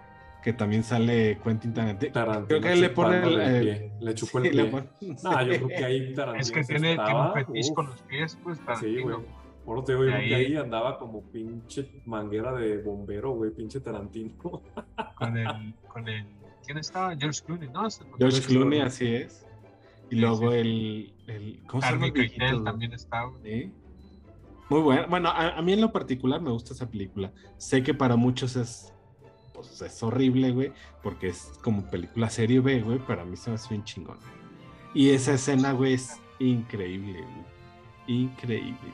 Que 0.43 0.53
también 0.53 0.83
sale 0.83 1.37
Quentin 1.43 1.73
Tarantino. 1.73 2.11
Tarantino 2.13 2.47
Creo 2.47 2.61
que 2.61 2.71
él 2.73 2.81
le 2.81 2.89
pone 2.89 3.17
el- 3.17 3.61
pie. 3.63 3.91
Le 3.99 4.13
chupó 4.15 4.39
Sí, 4.41 4.47
el 4.47 4.55
le 4.55 4.63
pie. 4.63 4.71
pone- 4.71 4.89
No, 5.23 5.41
yo 5.43 5.47
creo 5.55 5.67
que 5.67 5.85
ahí 5.85 6.13
Tarantino 6.13 6.41
Es 6.41 6.51
que 6.51 6.63
tiene, 6.63 6.95
tiene 6.95 7.19
un 7.19 7.33
fetiche 7.33 7.73
con 7.73 7.85
los 7.87 8.01
pies, 8.03 8.37
pues, 8.43 8.57
Sí, 8.57 8.63
Tarantino. 8.65 9.03
güey. 9.03 9.39
Por 9.65 9.83
te 9.85 9.91
digo, 9.91 10.05
yo 10.05 10.09
creo 10.11 10.19
que 10.27 10.35
ahí- 10.35 10.45
ahí 10.45 10.55
andaba 10.55 10.97
como 10.97 11.21
pinche 11.23 12.01
manguera 12.05 12.53
de 12.53 12.77
bombero, 12.81 13.31
güey, 13.33 13.51
pinche 13.51 13.79
Tarantino. 13.81 14.33
con 15.15 15.37
el, 15.37 15.75
con 15.87 16.07
el, 16.07 16.25
¿quién 16.65 16.77
estaba? 16.77 17.15
George 17.15 17.41
Clooney, 17.45 17.69
¿no? 17.69 17.81
George 18.17 18.41
Clooney, 18.41 18.45
Clooney. 18.45 18.79
así 18.81 19.13
es. 19.15 19.45
Y 20.09 20.15
Sí, 20.15 20.21
luego 20.21 20.51
sí. 20.51 20.57
el, 20.57 21.13
el. 21.27 21.59
¿Cómo 21.67 21.81
se 21.83 21.91
llama? 21.91 22.11
Keitel 22.11 22.51
güey? 22.53 22.63
también 22.63 22.93
estaba. 22.93 23.31
Sí. 23.43 23.71
Muy 24.69 24.81
bueno. 24.81 25.05
Bueno, 25.09 25.29
a, 25.29 25.49
a 25.57 25.61
mí 25.61 25.73
en 25.73 25.81
lo 25.81 25.91
particular 25.91 26.41
me 26.41 26.49
gusta 26.49 26.73
esa 26.73 26.89
película. 26.89 27.31
Sé 27.57 27.83
que 27.83 27.93
para 27.93 28.15
muchos 28.15 28.55
es. 28.55 28.93
Pues 29.67 29.81
es 29.81 30.03
horrible, 30.03 30.51
güey. 30.51 30.73
Porque 31.03 31.29
es 31.29 31.51
como 31.61 31.83
película 31.89 32.29
serie 32.29 32.59
B, 32.59 32.81
güey. 32.81 32.99
Para 32.99 33.25
mí 33.25 33.35
se 33.37 33.49
me 33.49 33.55
hace 33.55 33.69
bien 33.69 33.83
chingón. 33.83 34.17
Y 34.93 35.11
esa 35.11 35.33
escena, 35.33 35.71
güey, 35.71 35.93
es 35.93 36.19
increíble, 36.39 37.21
güey. 37.21 38.19
Increíble. 38.21 38.93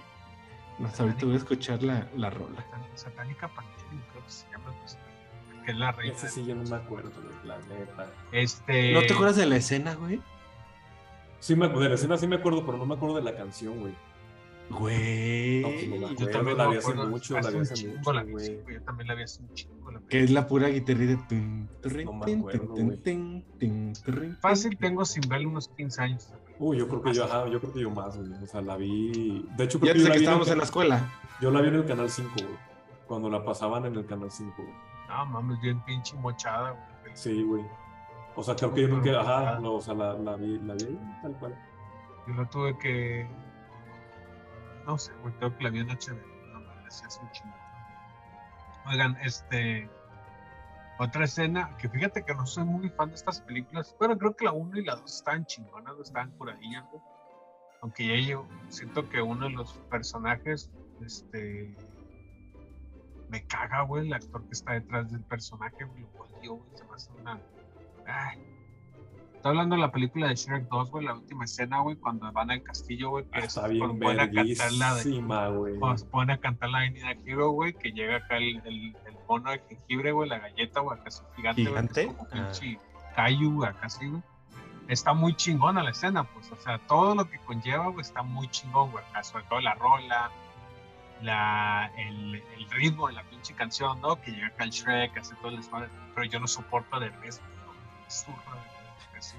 Más 0.79 0.99
ahorita 0.99 1.25
voy 1.25 1.35
a 1.35 1.37
escuchar 1.37 1.81
la, 1.83 2.09
la 2.17 2.29
rola. 2.29 2.65
Satánica 2.95 3.47
Pantera, 3.47 3.87
creo 4.11 4.23
que 4.25 4.29
se 4.31 4.45
llama. 4.51 4.73
pues, 4.81 4.97
que 5.65 5.71
es 5.71 5.77
la 5.77 5.91
reina. 5.93 6.13
Ese 6.13 6.29
sí 6.29 6.45
yo 6.45 6.55
no 6.55 6.63
me 6.63 6.75
acuerdo, 6.75 7.11
la 7.45 7.57
neta. 7.59 8.11
Este. 8.31 8.91
¿No 8.91 9.01
te 9.01 9.13
acuerdas 9.13 9.37
de 9.37 9.45
la 9.45 9.55
escena, 9.55 9.95
güey? 9.95 10.21
Sí, 11.39 11.55
me, 11.55 11.67
de 11.67 11.89
la 11.89 11.95
escena 11.95 12.17
sí 12.17 12.27
me 12.27 12.35
acuerdo, 12.37 12.65
pero 12.65 12.77
no 12.77 12.85
me 12.85 12.95
acuerdo 12.95 13.15
de 13.15 13.21
la 13.23 13.35
canción, 13.35 13.79
güey. 13.79 13.93
Güey. 14.69 15.61
No, 15.61 15.67
pues 15.69 15.87
no 15.87 16.07
me 16.07 16.15
Yo 16.15 16.29
también 16.29 16.57
la 16.57 16.67
vi 16.67 16.77
hace 16.77 16.93
mucho, 16.93 17.39
la 17.39 17.49
vi 17.51 17.59
hace 17.59 17.87
mucho, 17.87 18.13
la 18.13 18.23
güey. 18.23 18.59
Yo 18.71 18.81
también 18.81 19.07
la 19.07 19.15
vi 19.15 19.23
hace 19.23 19.41
un 19.41 19.53
chingo. 19.53 19.91
la 19.91 19.99
que 20.09 20.23
es 20.23 20.31
la 20.31 20.47
pura 20.47 20.69
guitarrita. 20.69 21.27
Tun, 21.27 21.69
turrin, 21.81 22.05
No 22.05 22.13
me 22.13 22.25
tin, 22.25 22.39
acuerdo, 22.39 22.73
tin, 22.73 22.85
güey. 22.85 22.97
tin, 22.99 23.45
tin, 23.59 23.93
turrin, 24.03 24.35
Fácil 24.37 24.71
tin. 24.71 24.79
tengo 24.79 25.05
sin 25.05 25.27
verla 25.29 25.47
unos 25.47 25.69
15 25.69 26.01
años. 26.01 26.33
Uy, 26.57 26.77
yo 26.77 26.87
creo 26.87 27.01
que 27.01 27.13
yo, 27.13 27.25
ajá, 27.25 27.47
yo 27.47 27.59
creo 27.59 27.73
que 27.73 27.81
yo 27.81 27.89
más, 27.91 28.17
güey. 28.17 28.31
O 28.43 28.47
sea, 28.47 28.61
la 28.61 28.77
vi. 28.77 29.45
De 29.57 29.65
hecho, 29.65 29.79
creo 29.79 29.93
Ya 29.93 29.93
que 29.93 29.99
yo 29.99 30.05
desde 30.05 30.09
la 30.09 30.09
que 30.09 30.09
vi 30.09 30.09
en 30.09 30.11
el 30.13 30.21
estábamos 30.23 30.47
en 30.51 30.57
la 30.57 30.63
escuela. 30.63 31.09
Yo 31.41 31.51
la 31.51 31.61
vi 31.61 31.67
en 31.67 31.75
el 31.75 31.85
canal 31.85 32.09
5, 32.09 32.29
güey. 32.35 32.47
Cuando 33.07 33.29
la 33.29 33.43
pasaban 33.45 33.85
en 33.85 33.95
el 33.95 34.05
canal 34.05 34.31
5, 34.31 34.53
güey. 34.57 34.69
No 35.09 35.25
mames, 35.27 35.61
bien 35.61 35.79
pinche 35.85 36.15
mochada, 36.17 36.71
güey. 36.71 37.11
Sí, 37.15 37.43
güey. 37.43 37.63
O 38.35 38.43
sea, 38.43 38.55
creo 38.55 38.73
que 38.73 38.81
yo 38.81 38.87
nunca, 38.89 39.21
ajá, 39.21 39.59
no, 39.59 39.75
o 39.75 39.81
sea, 39.81 39.93
la, 39.93 40.13
la 40.13 40.35
vi, 40.35 40.59
la 40.59 40.73
vi 40.73 40.83
ahí, 40.85 40.99
tal 41.21 41.33
cual. 41.39 41.55
Yo 42.27 42.33
no 42.33 42.49
tuve 42.49 42.77
que. 42.79 43.27
No 44.85 44.97
sé, 44.97 45.13
güey, 45.21 45.33
creo 45.35 45.57
que 45.57 45.63
la 45.63 45.69
vi 45.69 45.79
en 45.79 45.87
HBO. 45.87 46.15
No 46.53 46.59
mames, 46.61 47.03
es 47.03 47.19
un 47.21 47.31
chingo. 47.31 47.55
Oigan, 48.87 49.17
este. 49.21 49.89
Otra 50.97 51.25
escena, 51.25 51.75
que 51.77 51.89
fíjate 51.89 52.23
que 52.23 52.33
no 52.33 52.45
soy 52.45 52.63
muy 52.63 52.89
fan 52.89 53.09
de 53.09 53.15
estas 53.15 53.41
películas. 53.41 53.93
Bueno, 53.99 54.17
creo 54.17 54.33
que 54.35 54.45
la 54.45 54.53
1 54.53 54.77
y 54.79 54.85
la 54.85 54.95
2 54.95 55.13
estaban 55.13 55.45
chingonas, 55.45 55.93
estaban 55.99 56.31
curadillas, 56.37 56.85
güey. 56.89 57.03
Aunque 57.81 58.25
yo 58.25 58.47
siento 58.69 59.09
que 59.09 59.21
uno 59.21 59.47
de 59.47 59.51
los 59.51 59.73
personajes, 59.89 60.71
este. 61.01 61.75
Me 63.29 63.45
caga, 63.47 63.81
güey, 63.81 64.05
el 64.05 64.13
actor 64.13 64.45
que 64.45 64.51
está 64.51 64.73
detrás 64.73 65.11
del 65.11 65.23
personaje, 65.23 65.83
güey, 65.83 66.01
lo 66.01 66.23
odio, 66.23 66.55
güey, 66.55 66.77
se 66.77 66.85
me 66.85 66.93
hace 66.93 67.11
una. 67.13 67.41
Ay, 68.05 68.39
Estoy 69.45 69.57
hablando 69.59 69.75
de 69.75 69.81
la 69.83 69.91
película 69.91 70.27
de 70.27 70.33
Shrek 70.33 70.67
2, 70.69 70.89
güey, 70.89 71.05
la 71.05 71.13
última 71.13 71.45
escena, 71.45 71.79
güey, 71.81 71.95
cuando 71.97 72.31
van 72.31 72.49
al 72.49 72.63
castillo, 72.63 73.11
güey, 73.11 73.25
que 73.29 73.41
Está 73.41 73.65
es 73.65 73.73
bien 73.73 73.79
cuando 73.85 74.03
ponen 74.03 74.19
a 74.19 74.31
cantar 74.31 74.71
la 74.71 74.89
de, 74.89 74.95
verguísima, 74.95 75.47
güey. 75.49 75.77
cuando 75.77 75.97
se 75.99 76.05
ponen 76.07 76.29
a 76.31 76.37
cantar 76.39 76.69
la 76.71 76.79
de 76.79 76.89
Nina 76.89 77.11
Hero, 77.23 77.49
güey, 77.51 77.73
que 77.73 77.91
llega 77.91 78.15
acá 78.15 78.37
el, 78.37 78.59
el, 78.65 78.97
el 79.05 79.15
mono 79.29 79.51
de 79.51 79.59
jengibre, 79.69 80.13
güey, 80.13 80.29
la 80.29 80.39
galleta, 80.39 80.79
güey, 80.79 80.99
acá 80.99 81.09
es 81.09 81.19
un 81.21 81.35
gigante, 81.35 81.61
güey, 81.61 81.73
que 81.75 81.93
¿Gigante? 81.93 82.01
es 82.01 82.07
como 82.07 82.27
Ah. 83.17 83.29
güey, 83.39 83.69
acá 83.69 83.87
sí, 83.87 84.07
güey. 84.07 84.23
Está 84.87 85.13
muy 85.13 85.35
chingona 85.35 85.83
la 85.83 85.91
escena, 85.91 86.23
pues, 86.23 86.51
o 86.51 86.55
sea, 86.55 86.79
todo 86.79 87.13
lo 87.13 87.29
que 87.29 87.37
conlleva, 87.37 87.89
güey, 87.89 88.01
está 88.01 88.23
muy 88.23 88.47
chingón, 88.47 88.89
güey, 88.89 89.05
acá, 89.05 89.23
sobre 89.23 89.43
todo 89.43 89.59
la 89.61 89.75
rola, 89.75 90.31
la, 91.21 91.91
el, 91.99 92.33
el 92.57 92.69
ritmo 92.71 93.09
de 93.09 93.13
la 93.13 93.23
pinche 93.25 93.53
canción, 93.53 94.01
¿no? 94.01 94.19
Que 94.19 94.31
llega 94.31 94.47
acá 94.47 94.63
el 94.63 94.71
Shrek, 94.71 95.15
hace 95.19 95.35
todo 95.35 95.49
el 95.49 95.57
desmadre, 95.57 95.89
pero 96.15 96.25
yo 96.25 96.39
no 96.39 96.47
soporto 96.47 96.99
de 96.99 97.09
ritmo, 97.09 97.45
¿no? 97.67 98.74
De. 99.15 99.35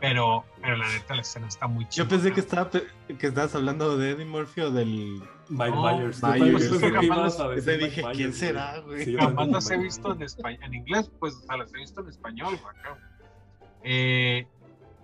Pero, 0.00 0.44
pero 0.60 0.76
la 0.76 0.88
neta, 0.88 1.14
la 1.14 1.20
escena 1.22 1.46
está 1.48 1.66
muy 1.68 1.84
Yo 1.84 1.90
chingona. 1.90 2.10
pensé 2.10 2.32
que, 2.32 2.40
estaba, 2.40 2.70
pe- 2.70 2.86
que 3.18 3.26
estabas 3.28 3.54
hablando 3.54 3.96
de 3.96 4.10
Eddie 4.10 4.24
Murphy 4.24 4.60
o 4.62 4.70
del. 4.70 5.22
Mike 5.48 5.70
No, 5.76 5.82
Myers. 5.82 6.20
Yo 6.20 6.28
Myers. 6.28 6.70
Te 7.64 7.76
dije, 7.78 8.02
Myers, 8.02 8.16
¿quién 8.16 8.32
será, 8.32 8.78
güey? 8.80 9.04
Sí, 9.04 9.12
yo 9.12 9.18
las 9.30 9.70
he 9.70 9.76
visto 9.76 10.12
en, 10.12 10.22
español, 10.22 10.60
en 10.64 10.74
inglés, 10.74 11.10
pues, 11.20 11.34
o 11.34 11.40
sea, 11.46 11.56
las 11.58 11.72
he 11.74 11.78
visto 11.78 12.00
en 12.00 12.08
español, 12.08 12.58
güey, 12.62 12.76
acá. 12.78 12.98
Eh, 13.84 14.46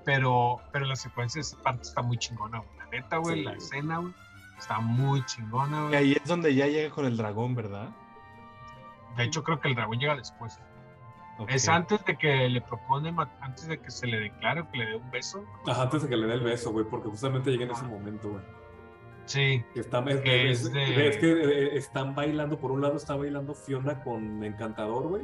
pero, 0.04 0.60
pero 0.72 0.86
la 0.86 0.96
secuencia, 0.96 1.40
esa 1.40 1.56
parte 1.62 1.82
está 1.82 2.00
muy 2.02 2.16
chingona, 2.18 2.58
güey. 2.58 2.78
La 2.78 2.86
neta, 2.86 3.16
güey, 3.18 3.36
Sí, 3.38 3.42
la 3.44 3.50
güey. 3.50 3.62
escena, 3.62 3.98
güey, 3.98 4.14
está 4.58 4.78
muy 4.80 5.24
chingona, 5.26 5.76
Y 5.78 5.82
güey. 5.88 5.94
ahí 5.96 6.12
es 6.12 6.24
donde 6.26 6.54
ya 6.54 6.66
llega 6.66 6.90
con 6.94 7.04
el 7.04 7.16
dragón, 7.16 7.54
¿verdad? 7.54 7.88
De 9.16 9.24
hecho, 9.24 9.42
creo 9.42 9.60
que 9.60 9.68
el 9.68 9.74
dragón 9.74 9.98
llega 9.98 10.14
después. 10.16 10.58
Ok. 11.38 11.50
Es 11.52 11.68
antes 11.68 12.04
de 12.04 12.16
que 12.16 12.48
le 12.48 12.60
propone, 12.60 13.14
antes 13.40 13.68
de 13.68 13.78
que 13.78 13.90
se 13.90 14.06
le 14.06 14.18
declare 14.18 14.62
o 14.62 14.70
que 14.70 14.78
le 14.78 14.86
dé 14.86 14.96
un 14.96 15.10
beso. 15.10 15.44
Ajá, 15.66 15.82
antes 15.82 16.02
de 16.02 16.08
que 16.08 16.16
le 16.16 16.26
dé 16.26 16.34
el 16.34 16.40
beso, 16.40 16.72
güey, 16.72 16.84
porque 16.84 17.08
justamente 17.08 17.50
llega 17.50 17.64
en 17.64 17.70
ese 17.70 17.84
momento, 17.84 18.30
güey. 18.30 18.42
Sí, 19.26 19.62
están, 19.74 20.08
es, 20.08 20.20
Que 20.22 20.50
es- 20.50 20.72
de- 20.72 21.08
es 21.08 21.16
que 21.18 21.30
eh, 21.30 21.76
están 21.76 22.14
bailando, 22.14 22.58
por 22.58 22.72
un 22.72 22.80
lado 22.80 22.96
está 22.96 23.14
bailando 23.14 23.54
Fiona 23.54 24.02
con 24.02 24.42
Encantador, 24.42 25.06
güey. 25.08 25.22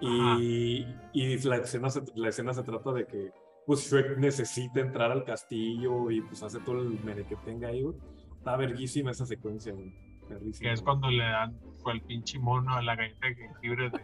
Y, 0.00 0.86
y 1.12 1.38
la, 1.44 1.56
escena 1.56 1.90
se, 1.90 2.02
la 2.14 2.28
escena 2.28 2.54
se 2.54 2.62
trata 2.62 2.92
de 2.92 3.06
que 3.06 3.32
pues 3.66 3.90
Shrek 3.90 4.16
necesita 4.18 4.80
entrar 4.80 5.10
al 5.12 5.24
castillo 5.24 6.10
y 6.10 6.20
pues 6.22 6.42
hace 6.42 6.58
todo 6.60 6.80
el 6.80 6.98
mere 7.04 7.24
que 7.24 7.36
tenga 7.36 7.68
ahí, 7.68 7.82
güey. 7.82 7.96
Está 8.38 8.56
verguísima 8.56 9.10
esa 9.10 9.26
secuencia, 9.26 9.72
güey. 9.72 9.92
Verguísima, 10.28 10.68
que 10.68 10.72
es 10.72 10.80
güey. 10.80 10.84
cuando 10.86 11.10
le 11.10 11.24
dan 11.24 11.58
fue 11.82 11.92
el 11.94 12.00
pinche 12.02 12.38
mono 12.38 12.72
a 12.74 12.82
la 12.82 12.94
galleta 12.96 13.26
de 13.26 13.34
jengibre 13.34 13.90
de 13.90 14.00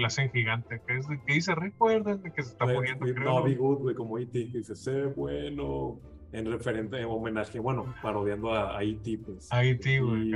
que 0.00 0.02
la 0.02 0.06
hacen 0.08 0.30
gigante. 0.32 0.80
Que, 0.86 0.96
es, 0.96 1.06
que 1.06 1.32
dice, 1.32 1.54
recuerden 1.54 2.22
de 2.22 2.32
que 2.32 2.42
se 2.42 2.52
está 2.52 2.64
Good, 2.64 3.78
güey, 3.78 3.94
como 3.94 4.18
E.T., 4.18 4.50
que 4.50 4.58
dice, 4.58 4.74
sé 4.74 5.04
bueno, 5.06 6.00
en 6.32 6.50
referente, 6.50 6.98
en 6.98 7.06
homenaje, 7.06 7.58
bueno, 7.58 7.94
parodiando 8.02 8.54
a, 8.54 8.78
a 8.78 8.82
E.T., 8.82 9.18
pues. 9.24 9.52
A 9.52 9.64
E.T., 9.64 10.00
güey. 10.00 10.34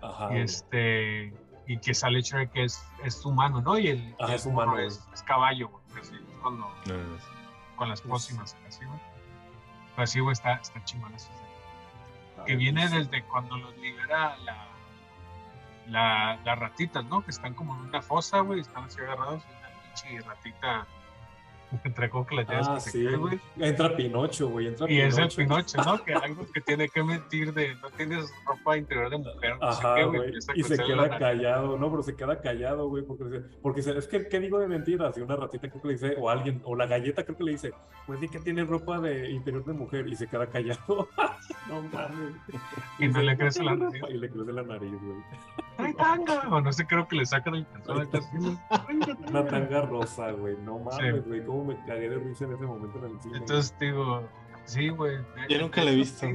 Ajá, 0.00 0.36
y 0.36 0.40
este 0.40 1.34
y 1.66 1.78
que 1.80 1.92
sale 1.92 2.22
Shrek 2.22 2.52
que 2.52 2.64
es, 2.64 2.82
es 3.04 3.24
humano, 3.26 3.60
¿no? 3.60 3.78
Y 3.78 3.88
el, 3.88 4.14
Ajá, 4.20 4.34
es 4.36 4.46
humano, 4.46 4.78
es, 4.78 5.06
es 5.12 5.22
caballo, 5.22 5.68
güey. 5.68 6.00
Así, 6.00 6.14
es 6.14 6.38
cuando, 6.40 6.64
No, 6.86 7.18
con 7.76 7.88
las 7.90 8.00
Es- 8.00 8.06
pócimas, 8.06 8.56
así, 8.66 8.84
güey. 8.84 9.00
Así, 9.96 10.20
güey, 10.20 10.32
está. 10.32 10.60
Ah, 12.38 12.44
Que 12.46 12.56
viene 12.56 12.88
pues, 12.88 13.10
desde 13.10 13.24
cuando 13.24 13.58
los 13.58 13.76
libera 13.78 14.36
la, 14.38 14.68
la, 15.88 16.38
las 16.44 16.58
ratitas, 16.58 17.04
¿no? 17.06 17.24
Que 17.24 17.30
están 17.30 17.54
como 17.54 17.74
en 17.76 17.82
una 17.82 18.02
fosa, 18.02 18.40
güey, 18.40 18.60
están 18.60 18.84
así 18.84 19.00
agarrados 19.00 19.42
y 19.44 19.48
una 19.58 19.68
pinche 19.82 20.28
ratita 20.28 20.86
entre 21.84 22.08
que 22.10 22.34
las 22.34 22.48
llaves 22.48 22.66
Ah, 22.66 22.80
sí. 22.80 23.04
güey. 23.04 23.38
Entra 23.58 23.94
Pinocho, 23.94 24.48
güey. 24.48 24.68
Entra 24.68 24.90
Y 24.90 25.02
es 25.02 25.18
el 25.18 25.28
Pinocho. 25.28 25.76
Pinocho, 25.76 25.82
¿no? 25.84 26.02
Que 26.04 26.14
algo 26.14 26.46
que 26.50 26.62
tiene 26.62 26.88
que 26.88 27.02
mentir 27.02 27.52
de 27.52 27.74
no 27.74 27.90
tienes 27.90 28.32
ropa 28.46 28.78
interior 28.78 29.10
de 29.10 29.18
mujer, 29.18 29.58
no 29.60 29.72
sé 29.74 29.86
Ajá, 29.86 29.94
qué, 29.96 30.04
güey. 30.06 30.32
Y 30.54 30.62
se 30.62 30.78
queda 30.78 30.96
la- 31.08 31.18
callado, 31.18 31.76
no, 31.76 31.90
pero 31.90 32.02
se 32.02 32.16
queda 32.16 32.40
callado, 32.40 32.88
güey, 32.88 33.04
porque 33.04 33.42
porque 33.60 33.80
es 33.80 34.08
que, 34.08 34.28
¿qué 34.28 34.40
digo 34.40 34.58
de 34.60 34.66
mentiras? 34.66 35.18
Y 35.18 35.20
una 35.20 35.36
ratita 35.36 35.68
creo 35.68 35.82
que 35.82 35.88
le 35.88 35.94
dice, 35.94 36.14
o 36.18 36.30
alguien, 36.30 36.62
o 36.64 36.74
la 36.74 36.86
galleta 36.86 37.22
creo 37.24 37.36
que 37.36 37.44
le 37.44 37.52
dice, 37.52 37.74
pues 38.06 38.18
di 38.18 38.30
que 38.30 38.38
tiene 38.40 38.64
ropa 38.64 38.98
de 39.00 39.28
interior 39.30 39.62
de 39.66 39.74
mujer, 39.74 40.08
y 40.08 40.16
se 40.16 40.26
queda 40.26 40.46
callado. 40.46 41.06
no 41.68 41.82
mames. 41.92 42.34
Y 42.98 43.08
no 43.08 43.20
le 43.20 43.36
crece 43.36 43.62
la 43.62 43.74
nariz. 43.74 44.00
ropa", 44.00 44.10
Y 44.14 44.16
le 44.16 44.30
crece 44.30 44.52
la 44.54 44.62
nariz, 44.62 44.94
güey. 45.02 45.18
¡Trae 45.78 45.94
tanga! 45.94 46.40
O 46.50 46.60
no 46.60 46.72
sé, 46.72 46.86
creo 46.86 47.06
que 47.06 47.16
le 47.16 47.24
sacan 47.24 47.54
el 47.54 47.66
calzón 47.68 48.08
así, 48.12 48.36
güey. 48.36 48.58
Una 49.28 49.46
tanga 49.46 49.82
rosa, 49.82 50.32
güey. 50.32 50.56
No 50.64 50.80
mames, 50.80 51.14
Sí. 51.14 51.20
güey. 51.26 51.46
Cómo 51.46 51.64
me 51.66 51.76
cagué 51.86 52.10
de 52.10 52.18
risa 52.18 52.44
en 52.46 52.52
ese 52.54 52.64
momento 52.66 52.98
en 52.98 53.12
el 53.12 53.20
cine. 53.20 53.38
Entonces 53.38 53.74
digo, 53.78 54.22
sí, 54.64 54.88
güey. 54.88 55.18
Yo 55.48 55.60
nunca 55.60 55.84
la 55.84 55.92
he 55.92 55.94
visto. 55.94 56.26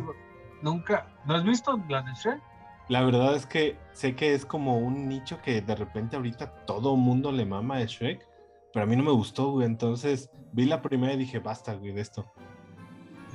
Nunca. 0.61 1.07
¿No 1.25 1.35
has 1.35 1.43
visto 1.43 1.77
la 1.89 2.01
de 2.03 2.13
Shrek? 2.13 2.41
La 2.87 3.03
verdad 3.03 3.35
es 3.35 3.45
que 3.45 3.77
sé 3.91 4.15
que 4.15 4.33
es 4.33 4.45
como 4.45 4.77
un 4.79 5.07
nicho 5.09 5.41
que 5.41 5.61
de 5.61 5.75
repente 5.75 6.15
ahorita 6.15 6.65
todo 6.65 6.95
mundo 6.95 7.31
le 7.33 7.45
mama 7.45 7.77
de 7.79 7.87
Shrek, 7.87 8.25
pero 8.73 8.83
a 8.83 8.85
mí 8.87 8.95
no 8.95 9.03
me 9.03 9.11
gustó, 9.11 9.51
güey. 9.51 9.65
Entonces 9.67 10.29
vi 10.53 10.65
la 10.65 10.81
primera 10.81 11.13
y 11.13 11.17
dije, 11.17 11.39
basta, 11.39 11.73
güey, 11.75 11.91
de 11.91 11.99
esto. 12.01 12.31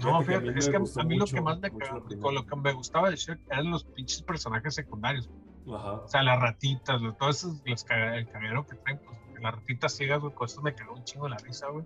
No, 0.03 0.23
Fíjate 0.23 0.25
que 0.25 0.35
a 0.35 0.41
mí 0.41 0.49
fíjate, 0.53 0.59
es 0.59 0.67
me 0.69 0.73
que 0.73 1.01
a 1.01 1.05
mí 1.05 1.17
lo 1.19 1.27
que 1.27 1.41
más 1.43 1.59
me 1.61 1.71
con 2.19 2.35
lo 2.35 2.47
que 2.47 2.57
me 2.57 2.73
gustaba 2.73 3.11
de 3.11 3.17
Shrek 3.17 3.41
eran 3.51 3.71
los 3.71 3.85
pinches 3.85 4.23
personajes 4.23 4.75
secundarios. 4.75 5.29
Ajá. 5.75 5.93
O 5.93 6.09
sea, 6.09 6.23
las 6.23 6.41
ratitas, 6.41 7.01
güey, 7.01 7.13
todo 7.19 7.31
eso, 7.31 7.49
los 7.65 7.87
el 7.91 8.29
cagadero 8.29 8.67
que 8.67 8.77
traen, 8.77 9.01
pues, 9.05 9.19
las 9.41 9.55
ratitas 9.55 9.97
ciegas, 9.97 10.21
güey, 10.21 10.35
con 10.35 10.47
eso 10.47 10.63
me 10.63 10.75
cagó 10.75 10.95
un 10.95 11.05
chingo 11.05 11.29
la 11.29 11.37
risa, 11.39 11.69
güey. 11.69 11.85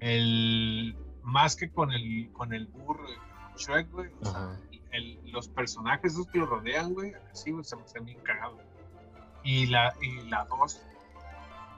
El, 0.00 0.96
más 1.22 1.56
que 1.56 1.70
con 1.70 1.92
el, 1.92 2.30
con 2.32 2.52
el 2.52 2.66
burro, 2.66 3.06
Shrek, 3.56 3.90
güey, 3.90 4.10
o 4.20 4.24
sea, 4.24 4.58
el- 4.92 5.20
los 5.32 5.48
personajes 5.48 6.12
esos 6.12 6.26
que 6.28 6.38
lo 6.38 6.46
rodean, 6.46 6.92
güey, 6.94 7.12
así, 7.32 7.50
güey, 7.50 7.64
se 7.64 7.76
me 7.76 7.82
hacen 7.82 8.04
bien 8.04 8.20
cagados. 8.20 8.60
Y 9.42 9.66
la, 9.66 9.94
y 10.02 10.28
la 10.28 10.44
dos, 10.44 10.82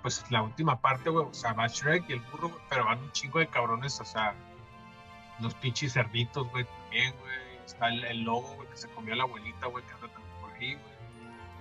pues 0.02 0.24
la 0.30 0.42
última 0.42 0.80
parte, 0.80 1.10
güey, 1.10 1.26
o 1.26 1.34
sea, 1.34 1.52
va 1.52 1.66
Shrek 1.68 2.08
y 2.08 2.14
el 2.14 2.20
burro, 2.32 2.48
güey, 2.48 2.60
pero 2.68 2.84
van 2.84 2.98
un 3.02 3.12
chingo 3.12 3.38
de 3.38 3.46
cabrones, 3.48 4.00
o 4.00 4.04
sea, 4.04 4.34
los 5.40 5.54
pinches 5.54 5.92
cerditos, 5.92 6.48
güey, 6.50 6.64
también, 6.64 7.14
güey. 7.20 7.48
Está 7.64 7.88
el, 7.88 8.02
el 8.04 8.22
lobo, 8.22 8.54
güey, 8.56 8.68
que 8.70 8.76
se 8.76 8.88
comió 8.88 9.12
a 9.12 9.16
la 9.18 9.24
abuelita, 9.24 9.66
güey, 9.66 9.84
que 9.84 9.92
anda 9.92 10.08
también 10.08 10.40
por 10.40 10.50
ahí, 10.52 10.74
güey. 10.74 10.97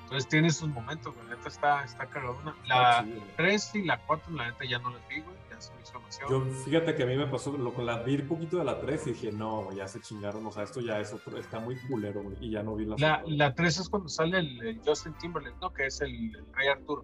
Entonces 0.07 0.29
tiene 0.29 0.49
sus 0.51 0.69
momentos, 0.69 1.13
güey, 1.13 1.27
la 1.27 1.35
neta 1.35 1.49
está, 1.49 1.83
está 1.83 2.05
cagadona. 2.05 2.55
La 2.65 2.91
Está 2.91 3.03
chido, 3.03 3.19
güey. 3.19 3.35
3 3.35 3.75
y 3.75 3.81
la 3.83 3.97
4, 4.05 4.33
la 4.35 4.45
neta 4.45 4.63
ya 4.63 4.79
no 4.79 4.89
las 4.91 5.05
vi, 5.09 5.19
güey, 5.19 5.35
ya 5.51 5.59
se 5.59 5.73
me 5.73 5.81
hizo 5.81 5.97
demasiado. 5.99 6.29
Yo, 6.31 6.53
fíjate 6.63 6.95
que 6.95 7.03
a 7.03 7.05
mí 7.05 7.17
me 7.17 7.27
pasó, 7.27 7.57
lo, 7.57 7.73
con 7.73 7.85
la 7.85 8.03
vi 8.03 8.15
un 8.15 8.27
poquito 8.29 8.57
de 8.57 8.63
la 8.63 8.79
3 8.79 9.07
y 9.07 9.09
dije, 9.09 9.31
no, 9.33 9.69
ya 9.73 9.85
se 9.85 9.99
chingaron, 9.99 10.45
o 10.45 10.51
sea, 10.53 10.63
esto 10.63 10.79
ya 10.79 11.01
es 11.01 11.11
otro, 11.11 11.37
está 11.37 11.59
muy 11.59 11.75
culero, 11.89 12.23
güey, 12.23 12.37
y 12.39 12.51
ya 12.51 12.63
no 12.63 12.75
vi 12.77 12.85
la 12.85 12.95
La, 12.97 13.23
la 13.25 13.53
3 13.53 13.79
es 13.79 13.89
cuando 13.89 14.07
sale 14.07 14.39
el, 14.39 14.65
el 14.65 14.79
Justin 14.79 15.11
Timberlake, 15.15 15.57
¿no? 15.61 15.73
Que 15.73 15.87
es 15.87 15.99
el, 15.99 16.33
el 16.33 16.45
Rey 16.53 16.69
Arturo. 16.69 17.03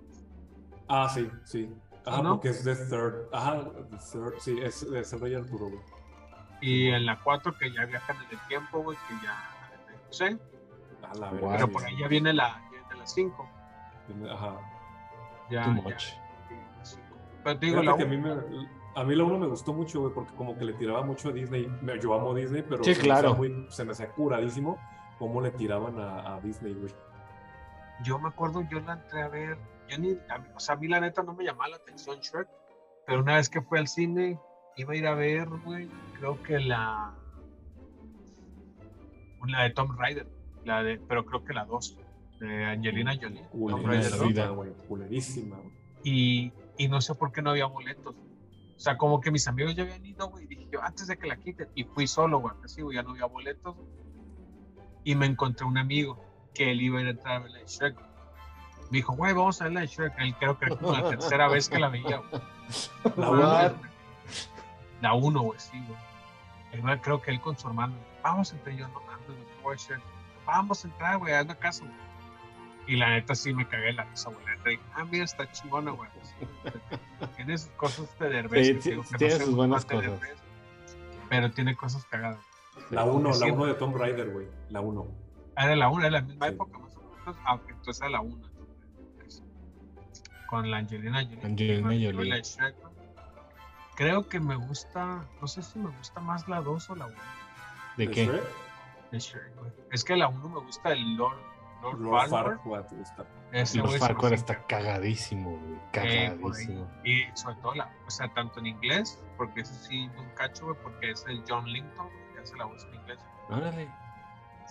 Ah, 0.88 1.12
sí, 1.14 1.30
sí. 1.44 1.70
Ajá, 2.06 2.22
¿No? 2.22 2.36
porque 2.36 2.50
es 2.50 2.64
de 2.64 2.74
Third. 2.74 3.28
Ajá, 3.34 3.66
The 3.92 3.98
Third, 3.98 4.40
sí, 4.40 4.60
es, 4.62 4.82
es 4.84 5.12
el 5.12 5.20
Rey 5.20 5.36
Arturo, 5.36 5.66
güey. 5.68 5.82
Y 6.62 6.88
en 6.88 7.06
la 7.06 7.20
4 7.20 7.58
que 7.58 7.70
ya 7.70 7.84
viajan 7.84 8.16
en 8.16 8.40
el 8.40 8.48
tiempo, 8.48 8.82
güey, 8.82 8.98
que 9.10 9.26
ya, 9.26 9.78
no 10.08 10.14
sé, 10.14 10.38
A 11.02 11.16
la 11.16 11.32
pero 11.32 11.68
por 11.68 11.84
ahí 11.84 11.98
ya 11.98 12.08
viene 12.08 12.32
la, 12.32 12.62
ya 13.06 13.14
viene 13.16 14.26
la 14.28 14.34
5. 14.34 14.34
Ajá. 14.34 14.56
Ya, 15.50 15.64
Too 15.66 15.76
ya, 15.76 15.82
much. 15.82 16.04
cinco. 16.84 17.02
Pero 17.44 17.60
te 17.60 17.66
digo, 17.66 17.82
Fíjate 17.82 17.92
la 17.92 17.98
que 17.98 18.04
a 18.04 18.06
mí, 18.08 18.16
uno- 18.26 18.36
me, 18.36 18.68
a 18.96 19.04
mí 19.04 19.16
la 19.16 19.24
1 19.24 19.40
me 19.40 19.48
gustó 19.48 19.74
mucho, 19.74 20.02
güey, 20.02 20.14
porque 20.14 20.34
como 20.36 20.58
que 20.58 20.66
le 20.66 20.74
tiraba 20.74 21.04
mucho 21.04 21.30
a 21.30 21.32
Disney. 21.32 21.68
Me- 21.82 22.00
Yo 22.00 22.14
amo 22.14 22.34
Disney, 22.34 22.62
pero 22.64 22.84
Sí, 22.84 22.96
se, 22.96 23.02
claro. 23.02 23.30
me 23.36 23.48
hacía 23.48 23.56
muy- 23.60 23.72
se 23.72 23.86
me 23.86 23.92
hacía 23.92 24.10
curadísimo 24.12 24.78
cómo 25.20 25.42
le 25.42 25.52
tiraban 25.52 26.00
a, 26.00 26.36
a 26.36 26.42
Disney, 26.42 26.74
güey. 26.74 26.94
yo 28.04 28.18
me 28.20 28.28
acuerdo, 28.28 28.62
yo 28.70 28.80
la 28.82 28.94
entré 28.94 29.22
a 29.22 29.28
ver, 29.30 29.58
yo 29.88 29.98
ni, 30.00 30.18
a 30.30 30.38
mí- 30.40 30.48
o 30.56 30.60
sea, 30.60 30.76
a 30.76 30.78
mí 30.78 30.88
la 30.88 31.00
neta 31.00 31.22
no 31.24 31.34
me 31.34 31.44
llamaba 31.46 31.70
la 31.70 31.76
atención 31.78 32.18
Shrek, 32.20 32.48
pero 33.06 33.22
una 33.22 33.36
vez 33.36 33.48
que 33.50 33.62
fui 33.62 33.78
al 33.80 33.88
cine, 33.88 34.38
iba 34.76 34.94
a 34.94 34.96
ir 34.96 35.08
a 35.08 35.14
ver, 35.16 35.48
güey, 35.64 35.90
creo 36.18 36.42
que 36.44 36.60
la, 36.60 37.14
la 39.48 39.64
de 39.64 39.70
Tom 39.72 39.96
Raider, 39.98 40.28
la 40.66 40.84
de, 40.84 41.00
pero 41.08 41.26
creo 41.26 41.44
que 41.46 41.54
la 41.54 41.66
2, 41.66 41.98
de 42.48 42.66
Angelina 42.66 43.14
Jolie. 43.20 43.44
Culerísima, 43.52 44.48
güey. 44.50 44.74
Culerísima, 44.88 45.58
y, 46.04 46.52
y 46.78 46.88
no 46.88 47.00
sé 47.02 47.16
por 47.16 47.32
qué 47.32 47.42
no 47.42 47.52
había 47.52 47.66
boletos. 47.66 48.16
O 48.16 48.80
sea, 48.80 48.98
como 48.98 49.22
que 49.22 49.32
mis 49.32 49.48
amigos 49.48 49.76
ya 49.76 49.84
habían 49.84 50.06
ido, 50.06 50.30
güey, 50.30 50.44
y 50.44 50.48
dije 50.48 50.68
yo, 50.72 50.84
antes 50.84 51.08
de 51.08 51.18
que 51.18 51.28
la 51.28 51.38
quiten, 51.38 51.70
y 51.76 51.86
fui 51.86 52.08
solo, 52.08 52.40
güey, 52.40 52.54
así, 52.64 52.82
güey, 52.82 52.96
ya 52.96 53.04
no 53.04 53.12
había 53.12 53.26
boletos, 53.26 53.76
y 55.04 55.16
me 55.16 55.26
encontré 55.26 55.66
un 55.66 55.78
amigo 55.78 56.20
que 56.54 56.72
él 56.72 56.82
iba 56.82 57.00
a 57.00 57.02
ir 57.02 57.08
a 57.08 57.12
entrar 57.12 57.36
a 57.36 57.40
ver 57.40 57.52
la 57.52 57.60
de 57.60 57.66
Shrek. 57.66 57.96
Me 58.90 58.98
dijo, 58.98 59.14
güey, 59.16 59.34
vamos 59.34 59.62
a 59.62 59.66
ver 59.66 59.74
la 59.74 59.82
de 59.82 59.88
Shrek. 59.88 60.14
Él 60.20 60.36
creo 60.36 60.58
que 60.58 60.66
era 60.66 60.76
como 60.76 60.92
la 60.92 61.10
tercera 61.10 61.48
vez 61.48 61.70
que 61.70 61.80
la 61.80 61.90
veía, 61.90 62.18
güey. 62.18 62.42
La 63.18 63.26
No 63.26 63.32
uno. 63.32 63.74
La 65.02 65.14
uno, 65.14 65.42
güey, 65.42 65.60
sí, 65.60 65.82
güey. 65.88 67.00
Creo 67.02 67.22
que 67.22 67.32
él 67.32 67.40
con 67.40 67.58
su 67.58 67.68
hermano, 67.68 67.96
vamos 68.24 68.52
a 68.52 68.56
entrar, 68.56 68.76
yo 68.76 68.88
no 68.88 69.02
mames, 69.02 69.90
a? 69.90 70.02
Vamos 70.46 70.84
a 70.84 70.88
entrar, 70.88 71.18
güey, 71.18 71.34
hazme 71.34 71.56
caso, 71.58 71.86
güey. 71.86 71.96
Y 72.88 72.98
la 72.98 73.10
neta 73.12 73.34
sí 73.36 73.54
me 73.54 73.68
cagué 73.68 73.90
en 73.90 73.96
la 73.98 74.04
risa, 74.04 74.30
güey. 74.30 74.46
La 74.46 74.52
neta 74.56 74.70
dije, 74.70 74.82
ah, 74.96 75.06
mira, 75.06 75.24
está 75.26 75.50
chingona, 75.52 75.92
güey. 75.92 76.10
Tiene 77.38 77.58
sus 77.58 77.70
cosas 77.72 78.20
de 78.20 78.30
Derbez. 78.30 78.68
Sí, 78.68 78.74
que 78.76 78.82
sí, 78.82 78.90
digo 78.92 79.04
que 79.04 79.12
no 79.12 79.18
tiene 79.18 79.36
sus 79.36 79.56
buenas 79.56 79.86
cosas. 79.86 80.02
Derbez, 80.02 80.38
Pero 81.30 81.52
tiene 81.52 81.76
cosas 81.76 82.06
cagadas. 82.06 82.40
La 82.90 83.06
1, 83.06 83.34
Sí, 83.34 83.40
la 83.40 83.46
1 83.48 83.56
güey. 83.58 83.74
de 83.74 83.80
Tomb 83.80 83.96
Raider, 83.96 84.30
güey. 84.32 84.48
La 84.70 84.82
1. 84.82 85.08
Ah, 85.56 85.66
Era 85.66 85.76
la 85.76 85.90
una, 85.90 86.08
era 86.08 86.20
la 86.20 86.22
misma 86.22 86.48
Sí. 86.48 86.54
época 86.54 86.80
más 86.80 86.96
o 86.98 87.02
menos. 87.02 87.38
Ah, 87.46 87.54
ok, 87.56 87.70
entonces 87.70 88.02
era 88.02 88.10
la 88.10 88.22
una. 88.22 88.50
Con 90.50 90.70
la 90.70 90.78
Angelina 90.78 91.24
Jolie. 91.24 91.44
Angelina. 91.44 92.42
Creo 93.96 94.28
que 94.28 94.40
me 94.40 94.56
gusta, 94.56 95.26
no 95.40 95.48
sé 95.48 95.62
si 95.62 95.80
me 95.80 95.90
gusta 95.98 96.20
más 96.20 96.48
la 96.48 96.62
2 96.62 96.90
o 96.90 96.96
la 96.96 97.06
1 97.06 97.16
¿De 97.98 98.08
qué? 98.10 98.42
De 99.12 99.20
Shrek, 99.20 99.56
güey. 99.60 99.72
Es 99.92 100.04
que 100.04 100.16
la 100.16 100.28
1 100.28 100.50
me 100.50 100.60
gusta 100.62 100.92
el 100.92 101.16
Lord, 101.16 101.38
Lord, 101.84 102.00
Lord 102.00 102.30
Farquaad. 102.30 102.94
Está- 103.02 103.26
Ese 103.52 103.82
me 103.82 103.98
Farquaad 104.00 104.34
está 104.34 104.66
cagadísimo, 104.68 105.52
güey. 105.52 105.74
Eh. 105.74 105.80
Cagadísimo. 105.92 106.90
Y 107.04 107.24
sobre 107.36 107.56
todo, 107.58 107.76
la, 107.76 107.92
o 108.08 108.10
sea, 108.10 108.28
tanto 108.34 108.60
en 108.60 108.68
inglés, 108.68 109.22
porque 109.38 109.62
ese 109.62 109.74
sí, 109.76 110.10
un 110.18 110.30
cacho, 110.36 110.66
güey, 110.66 110.78
porque 110.82 111.12
es 111.12 111.26
el 111.28 111.44
John 111.48 111.66
Linton, 111.72 112.08
que 112.34 112.40
hace 112.42 112.56
la 112.58 112.66
voz 112.66 112.84
en 112.86 112.96
inglés. 112.96 113.20
Órale. 113.50 113.88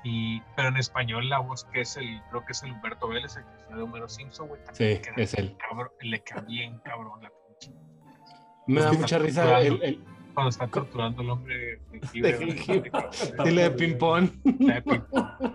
Y, 0.05 0.41
pero 0.57 0.69
en 0.69 0.79
español, 0.79 1.29
la 1.29 1.39
voz 1.39 1.65
que 1.67 1.83
es 1.83 1.97
el, 1.97 2.21
creo 2.31 2.45
que 2.45 2.53
es 2.53 2.63
el 2.65 2.73
Humberto 2.73 3.07
Vélez, 3.09 3.37
el 3.37 3.45
que 3.69 3.75
de 3.77 3.83
Homero 3.83 4.09
Simpson, 4.09 4.49
güey. 4.49 4.61
también 4.65 4.97
Sí, 4.97 5.03
queda 5.03 5.15
es 5.23 5.35
él. 5.35 5.57
cabrón, 5.69 5.91
le 6.01 6.21
queda 6.25 6.41
bien 6.41 6.79
cabrón 6.81 7.23
la 7.23 7.31
pinche. 7.49 7.73
Me 8.67 8.81
da 8.81 8.93
mucha 8.93 9.19
risa 9.19 9.61
el, 9.61 9.81
el- 9.83 10.05
Cuando 10.35 10.49
está 10.51 10.67
torturando 10.67 11.21
al 11.23 11.31
hombre 11.31 11.81
jengibre, 11.93 12.33
De 12.33 12.39
jengibre. 12.47 12.91
dile 13.45 13.63
de 13.63 13.71
ping-pong. 13.71 14.31
La 14.61 14.75
de 14.75 14.83
ping-pong. 14.83 15.53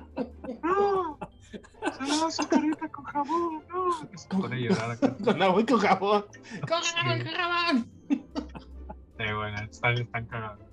¡No! 1.81 1.91
¡Se 1.91 2.07
lava 2.07 2.31
su 2.31 2.47
carita 2.47 2.89
con 2.89 3.05
jabón! 3.05 3.63
¡No! 3.69 4.09
Que 4.09 4.17
se 4.17 4.27
pone 4.27 4.55
a 4.55 4.59
llorar 4.59 4.91
acá. 4.91 5.15
Con 5.23 5.41
agua 5.41 5.61
y 5.61 5.65
con 5.65 5.79
jabón. 5.79 6.25
¡Con 6.67 6.81
jabón, 6.81 7.23
con 7.23 7.33
jabón! 7.33 7.91
Sí, 8.09 9.33
bueno, 9.35 9.57
están, 9.69 9.97
están 9.97 10.25
cagados. 10.25 10.67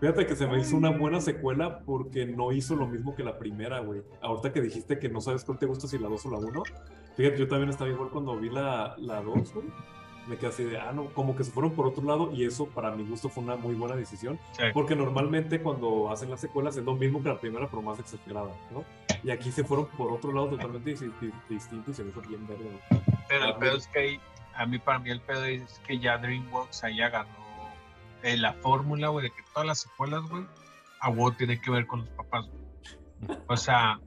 Fíjate 0.00 0.26
que 0.26 0.34
se 0.34 0.48
me 0.48 0.58
hizo 0.58 0.76
una 0.76 0.90
buena 0.90 1.20
secuela 1.20 1.78
porque 1.86 2.26
no 2.26 2.50
hizo 2.50 2.74
lo 2.74 2.88
mismo 2.88 3.14
que 3.14 3.22
la 3.22 3.38
primera, 3.38 3.78
güey. 3.78 4.02
Ahorita 4.20 4.52
que 4.52 4.60
dijiste 4.60 4.98
que 4.98 5.08
no 5.08 5.20
sabes 5.20 5.44
cuál 5.44 5.58
te 5.58 5.66
gusta, 5.66 5.86
si 5.86 5.96
la 5.96 6.08
2 6.08 6.26
o 6.26 6.30
la 6.32 6.38
1. 6.38 6.62
Fíjate, 7.16 7.38
yo 7.38 7.46
también 7.46 7.70
estaba 7.70 7.88
igual 7.88 8.10
cuando 8.10 8.36
vi 8.36 8.50
la, 8.50 8.96
la 8.98 9.22
2, 9.22 9.54
güey. 9.54 9.66
Me 10.28 10.36
quedé 10.36 10.48
así 10.50 10.62
de, 10.64 10.78
ah, 10.78 10.92
no, 10.92 11.06
como 11.06 11.34
que 11.34 11.42
se 11.42 11.50
fueron 11.50 11.72
por 11.72 11.86
otro 11.86 12.04
lado 12.04 12.30
y 12.32 12.44
eso 12.44 12.66
para 12.66 12.92
mi 12.92 13.02
gusto 13.04 13.28
fue 13.28 13.42
una 13.42 13.56
muy 13.56 13.74
buena 13.74 13.96
decisión. 13.96 14.38
Sí. 14.52 14.64
Porque 14.72 14.94
normalmente 14.94 15.60
cuando 15.60 16.10
hacen 16.10 16.30
las 16.30 16.40
secuelas 16.40 16.76
es 16.76 16.84
lo 16.84 16.94
mismo 16.94 17.20
que 17.22 17.28
la 17.30 17.38
primera, 17.40 17.66
pero 17.68 17.82
más 17.82 17.98
exagerada, 17.98 18.50
¿no? 18.70 18.84
Y 19.24 19.30
aquí 19.30 19.50
se 19.50 19.64
fueron 19.64 19.86
por 19.86 20.12
otro 20.12 20.32
lado 20.32 20.48
totalmente 20.50 20.94
dis- 20.94 21.12
dis- 21.20 21.32
distinto 21.48 21.90
y 21.90 21.94
se 21.94 22.04
me 22.04 22.10
hizo 22.10 22.20
bien 22.22 22.46
verde. 22.46 22.80
Pero 23.28 23.44
el 23.46 23.50
Ah, 23.52 23.58
pedo 23.58 23.76
es 23.76 23.86
que 23.88 23.98
ahí- 23.98 24.20
a 24.54 24.64
mí, 24.66 24.78
para 24.78 24.98
mí, 25.00 25.10
el 25.10 25.20
pedo 25.20 25.44
es 25.44 25.80
que 25.86 25.98
ya 25.98 26.18
DreamWorks 26.18 26.84
ahí 26.84 27.00
agarró 27.00 27.28
eh, 28.22 28.36
la 28.36 28.52
fórmula, 28.52 29.08
güey, 29.08 29.24
de 29.24 29.30
que 29.34 29.42
todas 29.52 29.66
las 29.66 29.80
secuelas, 29.80 30.22
güey, 30.28 30.44
a 31.00 31.08
huevo 31.08 31.32
tiene 31.32 31.60
que 31.60 31.70
ver 31.72 31.86
con 31.88 32.00
los 32.00 32.08
papás, 32.10 32.46
güey. 32.48 33.38
O 33.48 33.56
sea, 33.56 33.98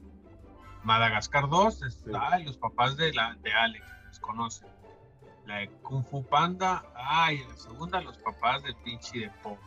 Madagascar 0.84 1.50
2 1.50 1.82
está 1.84 2.40
los 2.46 2.58
papás 2.58 2.96
de, 2.98 3.14
la, 3.14 3.36
de 3.42 3.52
Alex, 3.52 3.86
los 4.08 4.20
conocen. 4.20 4.68
La 5.46 5.58
de 5.58 5.70
Kung 5.84 6.04
Fu 6.04 6.24
Panda, 6.26 6.84
ay, 6.96 7.42
en 7.42 7.50
la 7.50 7.58
segunda 7.58 8.02
los 8.02 8.18
papás 8.18 8.64
del 8.64 8.76
pinche 8.78 9.20
de 9.20 9.30
Po. 9.44 9.58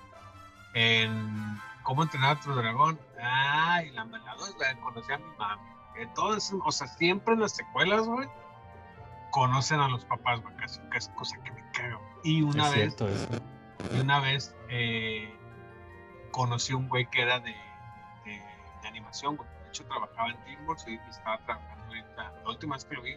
En 0.74 1.58
Cómo 1.88 2.02
entrenar 2.02 2.36
a 2.36 2.40
tu 2.40 2.52
dragón, 2.52 3.00
ay, 3.18 3.90
la 3.92 4.04
la 4.04 4.34
dos, 4.34 4.54
güey, 4.56 4.76
conocí 4.80 5.10
a 5.10 5.16
mi 5.16 5.24
mami. 5.38 5.62
Entonces, 5.96 6.54
o 6.62 6.70
sea, 6.70 6.86
siempre 6.86 7.32
en 7.32 7.40
las 7.40 7.56
secuelas, 7.56 8.02
güey, 8.02 8.28
conocen 9.30 9.80
a 9.80 9.88
los 9.88 10.04
papás, 10.04 10.42
güey, 10.42 10.54
casi, 10.56 10.80
casi 10.90 11.10
cosa 11.12 11.38
que 11.42 11.50
me 11.50 11.62
güey. 11.62 12.02
Y 12.24 12.42
una 12.42 12.68
Es 12.68 12.74
vez, 12.74 12.94
cierto 12.94 13.08
y 13.94 14.00
una 14.00 14.20
vez 14.20 14.54
eh, 14.68 15.34
conocí 16.30 16.74
a 16.74 16.76
un 16.76 16.90
güey 16.90 17.08
que 17.08 17.22
era 17.22 17.40
de, 17.40 17.56
de, 18.26 18.42
de 18.82 18.88
animación, 18.88 19.36
güey. 19.36 19.48
De 19.48 19.68
hecho, 19.68 19.86
trabajaba 19.86 20.28
en 20.28 20.40
DreamWorks 20.42 20.88
y, 20.88 21.00
estaba 21.08 21.38
trabajando 21.38 21.86
ahorita, 21.86 22.32
la 22.44 22.50
última 22.50 22.76
vez 22.76 22.84
que 22.84 22.94
lo 22.96 23.00
vi, 23.02 23.16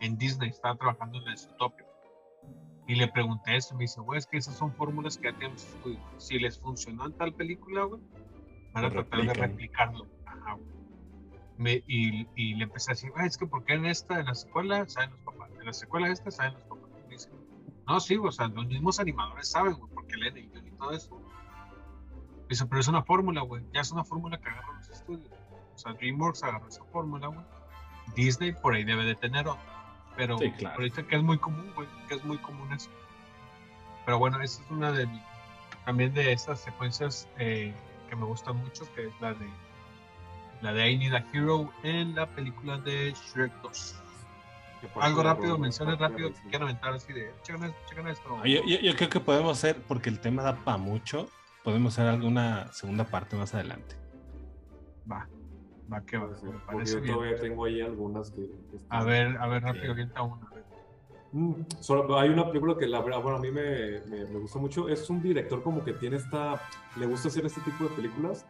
en 0.00 0.18
Disney, 0.18 0.50
estaba 0.50 0.74
trabajando 0.74 1.18
en 1.22 1.28
el 1.28 1.38
Zootopia. 1.38 1.86
Y 2.88 2.94
le 2.96 3.06
pregunté 3.06 3.54
eso, 3.56 3.74
me 3.76 3.82
dice, 3.84 4.00
güey, 4.00 4.18
es 4.18 4.26
que 4.26 4.38
esas 4.38 4.56
son 4.56 4.72
fórmulas 4.72 5.16
que 5.18 5.30
ya 5.30 5.36
tenemos 5.38 5.62
estudio. 5.64 6.00
Si 6.16 6.38
les 6.38 6.58
funcionó 6.58 7.06
en 7.06 7.12
tal 7.12 7.32
película, 7.34 7.84
güey, 7.84 8.00
van 8.72 8.86
a 8.86 8.90
tratar 8.90 9.20
de 9.26 9.34
replicarlo. 9.34 10.06
Ajá. 10.24 10.56
Me- 11.58 11.84
y, 11.86 12.26
y 12.34 12.54
le 12.54 12.64
empecé 12.64 12.90
a 12.90 12.94
decir, 12.94 13.10
güey, 13.10 13.26
es 13.26 13.36
que 13.36 13.46
porque 13.46 13.74
en 13.74 13.84
esta, 13.86 14.18
en 14.18 14.26
la 14.26 14.32
escuela, 14.32 14.88
saben 14.88 15.10
los 15.10 15.20
papás. 15.20 15.50
En 15.60 15.66
la 15.66 15.72
secuela 15.74 16.08
esta, 16.08 16.30
saben 16.30 16.54
los 16.54 16.62
papás. 16.62 16.88
Me 17.06 17.12
dice, 17.14 17.30
no, 17.86 18.00
sí, 18.00 18.16
o 18.16 18.32
sea, 18.32 18.48
los 18.48 18.66
mismos 18.66 18.98
animadores 19.00 19.50
saben, 19.50 19.74
güey, 19.74 19.92
porque 19.94 20.16
leen 20.16 20.36
el 20.38 20.50
guion 20.50 20.66
y 20.66 20.70
todo 20.72 20.90
eso. 20.92 21.20
Dice, 22.48 22.64
pero 22.66 22.80
es 22.80 22.88
una 22.88 23.02
fórmula, 23.02 23.42
güey. 23.42 23.62
Ya 23.74 23.82
es 23.82 23.92
una 23.92 24.04
fórmula 24.04 24.38
que 24.40 24.48
agarran 24.48 24.76
los 24.78 24.88
estudios. 24.88 25.30
O 25.74 25.78
sea, 25.78 25.92
DreamWorks 25.92 26.42
agarró 26.42 26.66
esa 26.68 26.84
fórmula, 26.84 27.26
güey. 27.26 27.44
Disney 28.16 28.52
por 28.52 28.72
ahí 28.74 28.84
debe 28.84 29.04
de 29.04 29.14
tener 29.14 29.46
otra. 29.46 29.77
Pero 30.18 30.36
Sí, 30.36 30.50
claro. 30.50 30.74
ahorita 30.78 31.04
que 31.04 31.14
es 31.16 31.22
muy 31.22 31.38
común, 31.38 31.70
güey, 31.76 31.86
que 32.08 32.16
es 32.16 32.24
muy 32.24 32.38
común 32.38 32.70
eso. 32.72 32.90
Pero 34.04 34.18
bueno, 34.18 34.40
esa 34.42 34.60
es 34.62 34.70
una 34.70 34.90
de 34.90 35.06
mis, 35.06 35.22
también 35.84 36.12
de 36.12 36.32
esas 36.32 36.60
secuencias 36.60 37.28
eh, 37.38 37.72
que 38.10 38.16
me 38.16 38.24
gustan 38.24 38.56
mucho, 38.56 38.82
que 38.94 39.06
es 39.06 39.12
la 39.20 39.32
de 39.34 39.48
la 40.60 40.72
de 40.72 40.90
I 40.90 40.98
Need 40.98 41.14
a 41.14 41.24
Hero 41.32 41.72
en 41.84 42.16
la 42.16 42.26
película 42.26 42.78
de 42.78 43.12
Shrek 43.12 43.52
2. 43.62 43.94
Que 44.80 44.88
por 44.88 45.04
Algo 45.04 45.22
rápido, 45.22 45.56
menciones 45.56 45.98
rápido 46.00 46.30
que 46.30 46.34
sí. 46.36 46.42
quiero 46.50 46.64
aventar 46.64 46.94
así 46.94 47.12
de, 47.12 47.32
chequen 47.44 47.62
esto, 47.64 47.78
chequen 47.88 48.08
esto. 48.08 48.44
Yo, 48.44 48.64
yo- 48.66 48.80
yo 48.80 48.96
creo 48.96 49.08
que 49.08 49.20
podemos 49.20 49.56
hacer, 49.56 49.80
porque 49.86 50.08
el 50.08 50.18
tema 50.18 50.42
da 50.42 50.56
para 50.64 50.78
mucho, 50.78 51.28
podemos 51.62 51.92
hacer 51.96 52.08
alguna 52.12 52.72
segunda 52.72 53.04
parte 53.04 53.36
más 53.36 53.54
adelante. 53.54 53.94
Va, 55.10 55.28
va 55.92 56.00
que 56.02 56.18
va, 56.18 56.36
ser, 56.36 56.48
me 56.50 56.58
parece 56.60 56.94
yo 56.94 57.00
bien. 57.00 57.14
todavía 57.14 57.40
tengo 57.40 57.64
ahí 57.64 57.80
algunas 57.80 58.30
que... 58.30 58.48
que 58.70 58.76
están- 58.76 59.00
A 59.00 59.04
ver, 59.04 59.36
a 59.38 59.46
ver, 59.48 59.62
rápido, 59.62 59.92
avienta 59.92 60.22
una. 60.22 60.48
Mm, 61.32 61.52
solo- 61.80 62.18
hay 62.18 62.30
una 62.30 62.46
película 62.46 62.76
que 62.78 62.86
la 62.86 63.00
verdad, 63.02 63.20
bueno, 63.22 63.38
a 63.38 63.40
mí 63.40 63.50
me, 63.50 64.00
me, 64.06 64.24
me 64.24 64.38
gusta 64.38 64.58
mucho. 64.58 64.88
Es 64.88 65.08
un 65.10 65.20
director 65.22 65.62
como 65.62 65.84
que 65.84 65.92
tiene 65.92 66.16
esta, 66.16 66.60
le 66.96 67.06
gusta 67.06 67.28
hacer 67.28 67.44
este 67.46 67.60
tipo 67.62 67.84
de 67.84 67.90
películas. 67.90 68.46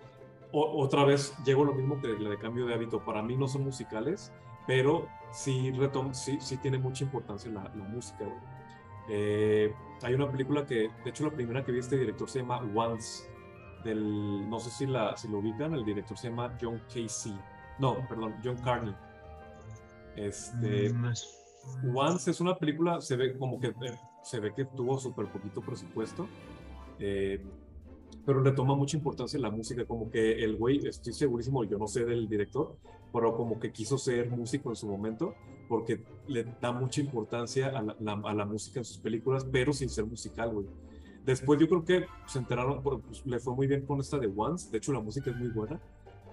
O- 0.53 0.83
otra 0.83 1.05
vez 1.05 1.35
llego 1.45 1.63
a 1.63 1.67
lo 1.67 1.75
mismo 1.75 2.01
que 2.01 2.09
la 2.09 2.31
de 2.31 2.39
cambio 2.39 2.67
de 2.67 2.75
hábito. 2.75 3.05
Para 3.05 3.23
mí 3.23 3.37
no 3.37 3.49
son 3.49 3.65
musicales, 3.65 4.33
pero 4.67 5.09
sí, 5.33 5.73
retom 5.73 6.15
sí, 6.15 6.39
sí 6.41 6.57
tiene 6.59 6.79
mucha 6.79 7.05
importancia 7.05 7.51
la, 7.51 7.65
la 7.65 7.85
música, 7.85 8.25
güey. 8.25 8.39
Eh, 9.11 9.75
hay 10.03 10.15
una 10.15 10.31
película 10.31 10.65
que, 10.67 10.91
de 11.03 11.11
hecho, 11.11 11.25
la 11.25 11.31
primera 11.33 11.65
que 11.65 11.73
vi 11.73 11.79
este 11.81 11.97
director 11.97 12.29
se 12.29 12.41
llama 12.41 12.59
Once. 12.75 13.29
Del, 13.85 14.49
no 14.51 14.59
sé 14.59 14.71
si, 14.71 14.87
la, 14.87 15.17
si 15.17 15.29
lo 15.29 15.39
ubican, 15.39 15.73
el 15.75 15.85
director 15.85 16.17
se 16.19 16.29
llama 16.31 16.57
John 16.61 16.81
Casey. 16.93 17.37
No, 17.79 17.97
perdón, 18.09 18.35
John 18.45 18.57
Carney. 18.65 18.95
Este, 20.17 20.89
Mm, 21.83 21.97
Once 21.97 22.31
es 22.31 22.41
una 22.41 22.57
película, 22.57 23.01
se 23.01 23.17
ve 23.17 23.37
como 23.37 23.61
que 23.61 23.69
eh, 23.69 23.99
se 24.23 24.41
ve 24.41 24.55
que 24.55 24.65
tuvo 24.65 24.99
súper 24.99 25.27
poquito 25.27 25.61
presupuesto, 25.61 26.27
eh, 26.99 27.45
pero 28.25 28.41
le 28.43 28.53
toma 28.53 28.75
mucha 28.75 28.97
importancia 28.97 29.39
la 29.39 29.51
música, 29.51 29.85
como 29.85 30.11
que 30.11 30.43
el 30.45 30.57
güey, 30.57 30.87
estoy 30.87 31.13
segurísimo, 31.13 31.65
yo 31.65 31.77
no 31.79 31.87
sé 31.87 32.05
del 32.05 32.29
director, 32.29 32.77
pero 33.13 33.37
como 33.37 33.59
que 33.61 33.71
quiso 33.73 33.99
ser 33.99 34.31
músico 34.31 34.71
en 34.71 34.77
su 34.77 34.89
momento, 34.89 35.35
porque 35.69 36.03
le 36.27 36.45
da 36.61 36.73
mucha 36.73 37.01
importancia 37.01 37.69
a 37.69 37.83
la, 37.83 37.97
la- 38.01 38.23
a 38.25 38.35
la 38.35 38.47
música 38.47 38.81
en 38.81 38.85
sus 38.85 38.99
películas, 38.99 39.45
pero 39.51 39.73
sin 39.73 39.89
ser 39.91 40.07
musical, 40.07 40.51
güey. 40.55 40.67
Después 41.29 41.61
yo 41.61 41.69
creo 41.69 41.85
que 41.85 42.07
se 42.27 42.39
enteraron, 42.39 42.83
pues, 42.83 43.01
pues, 43.07 43.27
le 43.27 43.39
fue 43.39 43.55
muy 43.55 43.67
bien 43.67 43.85
con 43.85 44.01
esta 44.01 44.19
de 44.19 44.33
Once, 44.35 44.71
de 44.71 44.79
hecho 44.79 44.93
la 44.95 45.01
música 45.01 45.31
es 45.31 45.37
muy 45.37 45.49
buena, 45.49 45.79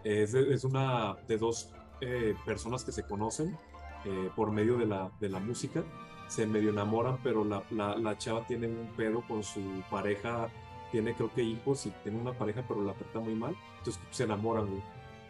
es, 0.06 0.32
de- 0.32 0.54
es 0.54 0.64
una 0.64 1.16
de 1.28 1.38
dos 1.38 1.70
eh, 2.00 2.34
personas 2.46 2.84
que 2.86 2.92
se 2.94 3.04
conocen, 3.04 3.58
eh, 4.06 4.30
por 4.36 4.52
medio 4.52 4.78
de 4.78 4.86
la, 4.86 5.12
de 5.20 5.30
la 5.30 5.40
música. 5.40 5.84
Se 6.28 6.48
medio 6.48 6.70
enamoran, 6.70 7.18
pero 7.24 7.44
la, 7.44 7.62
la, 7.72 7.96
la 7.98 8.18
chava 8.18 8.48
tiene 8.48 8.68
un 8.68 8.88
pedo 8.96 9.22
con 9.28 9.44
su 9.44 9.62
pareja, 9.92 10.48
tiene 10.92 11.14
creo 11.14 11.32
que 11.34 11.44
hijos 11.44 11.86
y 11.86 11.92
tiene 12.04 12.20
una 12.20 12.34
pareja, 12.34 12.64
pero 12.68 12.82
la 12.82 12.94
trata 12.94 13.20
muy 13.20 13.36
mal. 13.36 13.56
Entonces 13.80 14.02
se 14.12 14.24
enamoran, 14.24 14.68
güey. 14.68 14.82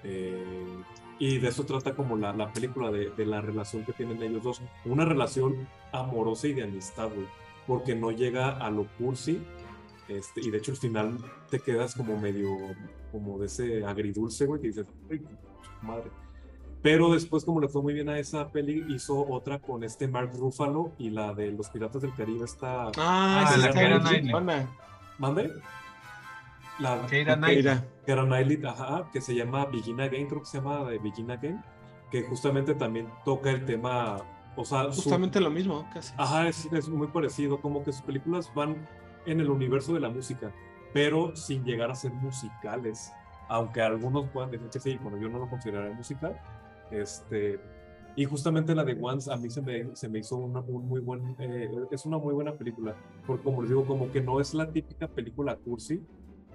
Eh, 0.03 0.83
y 1.19 1.37
de 1.39 1.47
eso 1.49 1.65
trata 1.65 1.95
como 1.95 2.15
la, 2.17 2.33
la 2.33 2.51
película, 2.53 2.91
de, 2.91 3.09
de 3.09 3.25
la 3.25 3.41
relación 3.41 3.83
que 3.83 3.93
tienen 3.93 4.21
ellos 4.21 4.43
dos. 4.43 4.61
Una 4.85 5.05
relación 5.05 5.67
amorosa 5.91 6.47
y 6.47 6.53
de 6.53 6.63
amistad, 6.63 7.09
güey. 7.13 7.27
Porque 7.67 7.95
no 7.95 8.11
llega 8.11 8.51
a 8.57 8.69
lo 8.69 8.85
cursi. 8.97 9.41
Este, 10.07 10.41
y 10.41 10.51
de 10.51 10.57
hecho 10.59 10.71
al 10.71 10.77
final 10.77 11.17
te 11.49 11.59
quedas 11.59 11.95
como 11.95 12.17
medio, 12.17 12.49
como 13.11 13.39
de 13.39 13.47
ese 13.47 13.85
agridulce, 13.85 14.45
güey, 14.45 14.61
que 14.61 14.67
dices, 14.67 14.87
"Ay, 15.09 15.21
madre. 15.81 16.11
Pero 16.83 17.11
después, 17.11 17.43
como 17.43 17.59
le 17.59 17.67
fue 17.67 17.81
muy 17.81 17.95
bien 17.95 18.09
a 18.09 18.19
esa 18.19 18.49
peli, 18.51 18.85
hizo 18.89 19.17
otra 19.27 19.57
con 19.57 19.83
este 19.83 20.07
Mark 20.07 20.31
Ruffalo 20.37 20.91
y 20.99 21.09
la 21.09 21.33
de 21.33 21.51
Los 21.51 21.69
Piratas 21.69 22.03
del 22.03 22.13
Caribe 22.13 22.45
está... 22.45 22.89
Ah, 22.97 23.47
Ah, 23.47 23.57
la 23.57 23.71
Keira 23.71 23.99
Knightley. 23.99 24.31
¿Mande? 25.17 25.51
La 26.79 27.05
Keira 27.07 27.35
Knightley. 27.37 27.79
Keira. 28.05 28.23
Knightley, 28.25 28.61
ajá, 28.65 29.09
que 29.11 29.21
se 29.21 29.33
llama 29.33 29.65
Begin 29.65 29.99
Again, 30.01 30.27
creo 30.27 30.41
que 30.41 30.45
se 30.45 30.57
llama 30.59 30.83
de 30.89 30.99
Begin 30.99 31.31
Again, 31.31 31.63
que 32.11 32.21
justamente 32.23 32.75
también 32.75 33.07
toca 33.23 33.49
el 33.49 33.65
tema, 33.65 34.17
o 34.55 34.65
sea, 34.65 34.91
su- 34.91 35.01
Justamente 35.03 35.39
lo 35.39 35.49
mismo, 35.49 35.89
casi. 35.93 36.13
Ajá, 36.17 36.47
es, 36.49 36.65
es 36.71 36.89
muy 36.89 37.07
parecido, 37.07 37.61
como 37.61 37.83
que 37.83 37.93
sus 37.93 38.01
películas 38.01 38.51
van 38.53 38.75
en 39.25 39.39
el 39.39 39.49
universo 39.49 39.93
de 39.93 39.99
la 39.99 40.09
música, 40.09 40.53
pero 40.93 41.35
sin 41.35 41.63
llegar 41.63 41.91
a 41.91 41.95
ser 41.95 42.11
musicales, 42.13 43.11
aunque 43.47 43.81
algunos 43.81 44.29
puedan 44.29 44.51
decir 44.51 44.69
que 44.69 44.79
sí, 44.79 44.97
bueno, 45.01 45.17
yo 45.19 45.29
no 45.29 45.39
lo 45.39 45.49
consideraría 45.49 45.95
musical. 45.95 46.39
Este, 46.91 47.59
y 48.15 48.25
justamente 48.25 48.73
la 48.73 48.83
de 48.83 48.97
Once 48.99 49.31
a 49.31 49.37
mí 49.37 49.49
se 49.49 49.61
me, 49.61 49.95
se 49.95 50.07
me 50.07 50.19
hizo 50.19 50.37
una, 50.37 50.61
un 50.61 50.87
muy 50.87 51.01
buen, 51.01 51.35
eh, 51.39 51.69
es 51.91 52.05
una 52.05 52.17
muy 52.17 52.33
buena 52.33 52.53
película, 52.53 52.95
porque 53.27 53.43
como 53.43 53.61
les 53.61 53.69
digo, 53.69 53.85
como 53.85 54.11
que 54.11 54.21
no 54.21 54.39
es 54.39 54.53
la 54.53 54.71
típica 54.71 55.07
película 55.07 55.57
cursi 55.57 56.01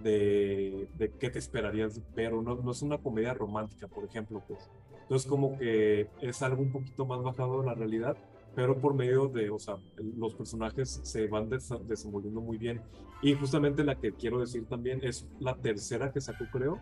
de, 0.03 0.89
de 0.97 1.13
qué 1.19 1.29
te 1.29 1.39
esperarías, 1.39 2.01
pero 2.15 2.41
no, 2.41 2.57
no 2.57 2.71
es 2.71 2.81
una 2.83 2.99
comedia 2.99 3.35
romántica, 3.35 3.89
por 3.89 4.05
ejemplo, 4.05 4.43
pues. 4.49 4.71
Entonces 5.03 5.29
como 5.29 5.59
que 5.59 6.09
es 6.21 6.41
algo 6.41 6.63
un 6.63 6.73
poquito 6.73 7.05
más 7.05 7.23
bajado 7.23 7.61
de 7.61 7.67
la 7.67 7.75
realidad, 7.75 8.17
pero 8.55 8.77
por 8.79 8.95
medio 8.95 9.29
de, 9.29 9.51
o 9.51 9.59
sea, 9.59 9.77
los 10.17 10.35
personajes 10.35 11.01
se 11.03 11.27
van 11.29 11.49
desa- 11.49 11.81
desenvolviendo 11.85 12.41
muy 12.41 12.59
bien. 12.59 12.83
Y 13.23 13.35
justamente 13.35 13.85
la 13.85 13.95
que 13.95 14.13
quiero 14.13 14.41
decir 14.41 14.67
también 14.67 15.01
es 15.03 15.27
la 15.39 15.55
tercera 15.55 16.13
que 16.13 16.21
sacó, 16.21 16.45
creo, 16.53 16.79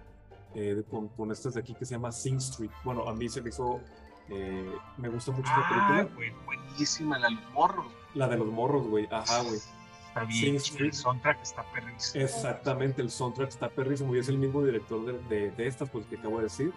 eh, 0.55 0.83
con, 0.91 1.09
con 1.09 1.31
estas 1.31 1.55
de 1.55 1.61
aquí 1.61 1.75
que 1.75 1.85
se 1.85 1.95
llama 1.95 2.13
Sing 2.13 2.37
Street. 2.37 2.71
Bueno, 2.85 3.09
a 3.09 3.15
mí 3.15 3.29
se 3.29 3.43
me 3.43 3.51
hizo, 3.51 3.81
eh, 4.29 4.73
me 4.97 5.09
gusta 5.09 5.33
mucho 5.33 5.51
Ah, 5.53 5.69
película. 5.69 6.15
güey, 6.17 6.33
buenísima, 6.47 7.19
la 7.19 7.29
de 7.29 7.35
los 7.35 7.53
morros. 7.53 7.87
La 8.15 8.29
de 8.29 8.37
los 8.39 8.49
morros, 8.49 8.87
güey. 8.87 9.07
Ajá, 9.11 9.43
güey. 9.43 9.57
Está 9.57 10.21
Sing 10.27 10.41
bien, 10.43 10.57
Street. 10.57 10.87
el 10.87 10.93
soundtrack 10.95 11.43
está 11.43 11.65
perrísimo. 11.73 12.25
Exactamente, 12.25 13.03
el 13.03 13.11
soundtrack 13.11 13.49
está 13.51 13.69
perrísimo 13.69 14.15
y 14.17 14.19
es 14.21 14.29
el 14.29 14.39
mismo 14.39 14.65
director 14.65 15.05
de, 15.05 15.19
de, 15.37 15.51
de 15.51 15.67
estas, 15.67 15.91
pues 15.91 16.07
que 16.07 16.17
acabo 16.17 16.39
de 16.39 16.45
decir. 16.45 16.73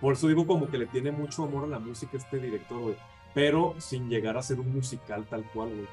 Por 0.00 0.12
eso 0.12 0.28
digo 0.28 0.46
como 0.46 0.66
que 0.68 0.76
le 0.76 0.86
tiene 0.86 1.10
mucho 1.12 1.44
amor 1.44 1.64
a 1.64 1.66
la 1.68 1.78
música 1.78 2.16
este 2.16 2.38
director, 2.38 2.78
güey. 2.80 2.96
Pero 3.34 3.74
sin 3.78 4.08
llegar 4.08 4.36
a 4.36 4.42
ser 4.42 4.60
un 4.60 4.72
musical 4.72 5.26
tal 5.28 5.44
cual, 5.52 5.70
güey. 5.70 5.88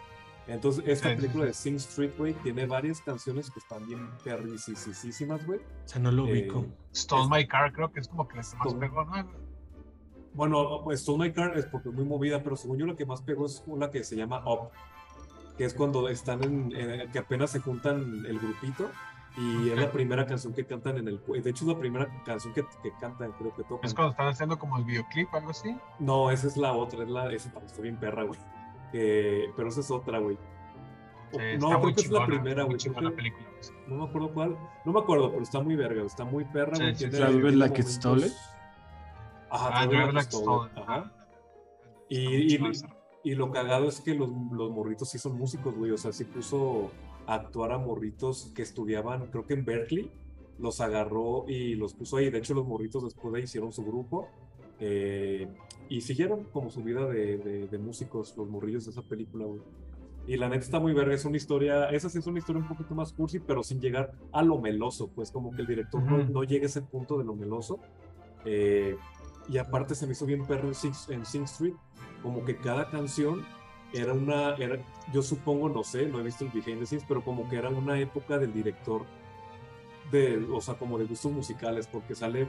Entonces, 0.48 0.84
esta 0.88 1.10
Sí, 1.10 1.16
película 1.16 1.44
sí. 1.46 1.48
de 1.48 1.54
Sing 1.54 1.76
Street, 1.76 2.12
güey, 2.18 2.34
tiene 2.36 2.66
varias 2.66 3.02
canciones 3.02 3.50
que 3.52 3.60
están 3.60 3.86
bien 3.88 4.10
perricisísimas, 4.24 5.46
güey. 5.46 5.60
O 5.60 5.88
sea, 5.88 6.02
no 6.02 6.12
lo 6.12 6.28
Eh, 6.28 6.32
ubico. 6.32 6.66
Stole 6.94 7.28
My 7.30 7.48
Car 7.48 7.72
creo 7.72 7.92
que 7.92 8.00
es 8.02 8.08
como 8.08 8.28
que 8.28 8.38
la 8.38 8.44
que 8.44 8.58
más 8.58 8.74
pegó, 8.74 9.06
¿no? 9.06 9.28
Bueno, 10.34 10.82
pues 10.84 11.02
Stone 11.02 11.26
My 11.28 11.34
Car 11.34 11.58
es 11.58 11.66
porque 11.66 11.90
es 11.90 11.96
muy 11.96 12.06
movida, 12.06 12.42
pero 12.44 12.56
según 12.56 12.78
yo 12.78 12.86
la 12.86 12.96
que 12.96 13.06
más 13.06 13.22
pegó 13.22 13.46
es 13.46 13.64
una 13.68 13.90
que 13.92 14.04
se 14.04 14.16
llama 14.16 14.42
Up, 14.50 14.70
que 15.58 15.66
es 15.66 15.74
cuando 15.74 16.08
están 16.10 16.44
en, 16.44 16.72
en- 16.76 17.12
que 17.12 17.20
apenas 17.20 17.52
se 17.52 17.60
juntan 17.60 18.26
el 18.26 18.40
grupito 18.40 18.90
y 19.38 19.70
es 19.70 19.78
la 19.80 19.92
primera 19.92 20.26
canción 20.26 20.54
que 20.54 20.66
cantan 20.66 20.98
en 20.98 21.08
el, 21.08 21.22
de 21.26 21.50
hecho 21.50 21.64
es 21.64 21.68
la 21.74 21.78
primera 21.80 22.08
canción 22.26 22.54
que, 22.54 22.64
que 22.84 22.92
cantan, 23.00 23.32
creo 23.34 23.56
que 23.56 23.64
tocan. 23.64 23.86
Es 23.86 23.94
cuando 23.94 24.12
están 24.12 24.28
haciendo 24.28 24.60
como 24.60 24.78
el 24.78 24.84
videoclip, 24.84 25.34
algo 25.34 25.52
así. 25.52 25.76
No, 26.00 26.30
esa 26.32 26.48
es 26.48 26.58
la 26.58 26.74
otra, 26.74 27.04
es 27.04 27.10
la, 27.10 27.32
esa 27.32 27.50
también 27.52 27.68
está 27.70 27.82
bien 27.82 27.98
perra, 27.98 28.24
güey. 28.24 28.40
Eh, 28.94 29.50
pero 29.56 29.70
esa 29.70 29.80
es 29.80 29.90
otra, 29.92 30.20
güey. 30.20 30.36
O- 31.34 31.38
Sí, 31.40 31.58
no, 31.60 31.80
creo 31.82 31.96
que 31.96 32.02
es 32.02 32.12
la 32.12 32.26
primera, 32.26 32.64
güey. 32.64 32.78
No 33.88 33.96
me 33.96 34.04
acuerdo 34.04 34.34
cuál. 34.34 34.58
No 34.84 34.92
me 34.92 35.00
acuerdo, 35.00 35.32
pero 35.32 35.44
está 35.44 35.62
muy 35.62 35.78
verga, 35.78 36.04
está 36.04 36.26
muy 36.26 36.44
perra, 36.44 36.76
Sí, 36.76 36.82
güey. 36.84 36.96
sí, 36.96 37.06
sí. 37.06 37.10
Driver 37.12 37.54
Like 37.56 37.82
It's 37.82 37.92
Stolen. 37.94 38.30
Ajá, 39.50 39.70
Ah, 39.74 39.86
Driver 39.88 40.14
Like 40.14 40.26
It's 40.28 40.38
Stolen. 40.38 40.72
Ajá. 40.78 41.12
Y- 42.10 42.56
y-. 42.56 42.72
Y 43.24 43.36
lo 43.36 43.52
cagado 43.52 43.88
es 43.88 44.02
que 44.02 44.16
los, 44.16 44.30
los 44.52 44.72
morritos 44.72 45.08
sí 45.10 45.20
son 45.20 45.38
músicos, 45.38 45.76
güey. 45.76 45.92
O 45.92 45.98
sea, 45.98 46.12
sí 46.12 46.26
puso 46.26 46.90
a 47.28 47.36
actuar 47.36 47.72
a 47.72 47.78
morritos 47.78 48.52
que 48.56 48.62
estudiaban, 48.62 49.28
creo 49.28 49.46
que 49.46 49.54
en 49.54 49.66
Berkeley. 49.66 50.12
Los 50.60 50.80
agarró 50.80 51.46
y 51.48 51.74
los 51.76 51.96
puso 51.96 52.18
ahí. 52.18 52.30
De 52.30 52.38
hecho, 52.38 52.54
los 52.54 52.68
morritos 52.68 53.04
después 53.04 53.34
de 53.34 53.42
hicieron 53.42 53.72
su 53.74 53.84
grupo. 53.84 54.28
eh, 54.80 55.48
y 55.90 56.02
siguieron 56.02 56.46
como 56.46 56.70
su 56.72 56.82
vida 56.84 57.06
de, 57.08 57.38
de- 57.38 57.68
de 57.68 57.78
músicos, 57.78 58.36
los 58.38 58.48
morrillos 58.50 58.86
de 58.86 58.92
esa 58.92 59.02
película, 59.04 59.46
güey. 59.46 59.62
Y 60.28 60.38
la 60.38 60.50
neta 60.50 60.64
está 60.64 60.80
muy 60.80 60.94
verga. 60.94 61.14
Es 61.14 61.26
una 61.26 61.38
historia, 61.38 61.90
esa 61.90 62.10
sí 62.10 62.20
es 62.20 62.28
una 62.28 62.40
historia 62.40 62.62
un 62.62 62.68
poquito 62.68 62.94
más 62.96 63.12
cursi, 63.14 63.40
pero 63.40 63.62
sin 63.64 63.80
llegar 63.82 64.14
a 64.32 64.42
lo 64.44 64.60
meloso. 64.60 65.10
Pues 65.10 65.32
como 65.32 65.52
que 65.52 65.62
el 65.62 65.68
director 65.68 66.02
no, 66.04 66.24
Ujú. 66.24 66.32
no 66.32 66.44
llega 66.44 66.64
a 66.64 66.68
ese 66.68 66.82
punto 66.82 67.18
de 67.18 67.24
lo 67.26 67.36
meloso. 67.36 67.80
Eh, 68.46 68.96
y 69.50 69.58
aparte 69.58 69.96
se 69.96 70.06
me 70.06 70.14
hizo 70.14 70.26
bien 70.26 70.46
perro 70.46 70.68
en 70.68 70.76
Sing, 70.76 70.94
en 71.10 71.26
Sing 71.26 71.44
Street, 71.44 71.74
como 72.24 72.46
que 72.46 72.58
cada 72.58 72.90
canción 72.90 73.42
era 73.94 74.14
una, 74.14 74.56
era, 74.56 74.78
yo 75.14 75.22
supongo, 75.22 75.70
no 75.70 75.84
sé, 75.84 76.06
no 76.08 76.20
he 76.20 76.24
visto 76.24 76.46
el 76.46 76.52
behind 76.52 76.80
the 76.80 76.86
scenes, 76.86 77.06
pero 77.08 77.24
como 77.24 77.48
que 77.50 77.58
era 77.58 77.70
una 77.70 78.00
época 78.00 78.38
del 78.38 78.54
director, 78.54 79.04
de, 80.12 80.46
o 80.52 80.62
sea, 80.62 80.76
como 80.76 80.98
de 80.98 81.06
gustos 81.06 81.32
musicales, 81.32 81.88
porque 81.88 82.16
sale, 82.16 82.48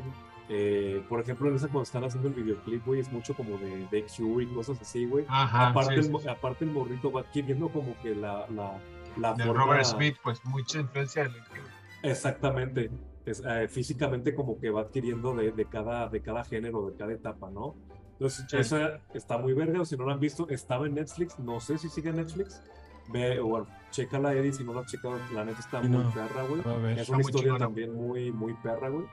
eh, 0.49 1.03
por 1.09 1.21
ejemplo, 1.21 1.49
en 1.49 1.55
esa 1.57 1.67
cuando 1.67 1.83
están 1.83 2.05
haciendo 2.05 2.29
el 2.29 2.35
videoclip, 2.35 2.85
güey, 2.85 3.01
es 3.01 3.11
mucho 3.13 3.35
como 3.35 3.57
de, 3.59 3.87
de 3.91 4.05
Cure 4.17 4.45
y 4.45 4.49
cosas 4.49 4.81
así, 4.81 5.07
güey. 5.07 5.25
Ajá, 5.29 5.69
aparte, 5.69 6.03
sí, 6.03 6.09
el, 6.11 6.21
sí, 6.21 6.29
aparte 6.29 6.65
el 6.65 6.71
morrito 6.73 7.11
va 7.13 7.21
adquiriendo 7.21 7.69
como 7.69 7.97
que 8.03 8.15
la, 8.15 8.47
la, 8.51 8.79
la 9.17 9.35
De 9.35 9.45
forma- 9.45 9.65
Robert 9.65 9.85
Smith, 9.85 10.17
pues 10.23 10.45
mucha 10.45 10.81
influencia 10.81 11.25
del 11.25 11.33
Exactamente. 12.03 12.91
Es, 13.25 13.41
eh, 13.47 13.69
físicamente 13.69 14.35
como 14.35 14.59
que 14.59 14.71
va 14.71 14.81
adquiriendo 14.83 15.33
de, 15.35 15.53
de 15.53 15.65
cada, 15.67 16.09
de 16.09 16.21
cada 16.21 16.45
género, 16.45 16.91
de 16.91 16.97
cada 16.97 17.13
etapa, 17.13 17.49
¿no? 17.51 17.77
Entonces, 18.23 18.47
Sí. 18.49 18.57
esa 18.57 19.01
está 19.15 19.37
muy 19.39 19.53
verde, 19.53 19.79
o 19.81 19.85
si 19.85 19.97
no 19.97 20.07
la 20.07 20.13
han 20.15 20.21
visto, 20.21 20.49
estaba 20.49 20.87
en 20.87 20.95
Netflix, 20.95 21.39
no 21.41 21.59
sé 21.61 21.77
si 21.79 21.89
sigue 21.89 22.11
en 22.11 22.17
Netflix. 22.17 22.63
Ve, 23.09 23.41
o 23.41 23.47
bueno, 23.47 23.67
chécala, 23.91 24.33
Eddie, 24.33 24.53
si 24.53 24.63
no 24.65 24.73
la 24.75 24.83
has 24.83 24.87
checado, 24.87 25.19
la 25.33 25.45
neta 25.45 25.59
está 25.59 25.81
muy 25.83 26.05
perra, 26.13 26.45
güey. 26.45 26.99
Es 26.99 27.09
una 27.09 27.21
historia 27.21 27.57
también 27.59 27.93
muy, 27.95 28.31
muy 28.31 28.55
perra, 28.55 28.89
güey. 28.89 29.05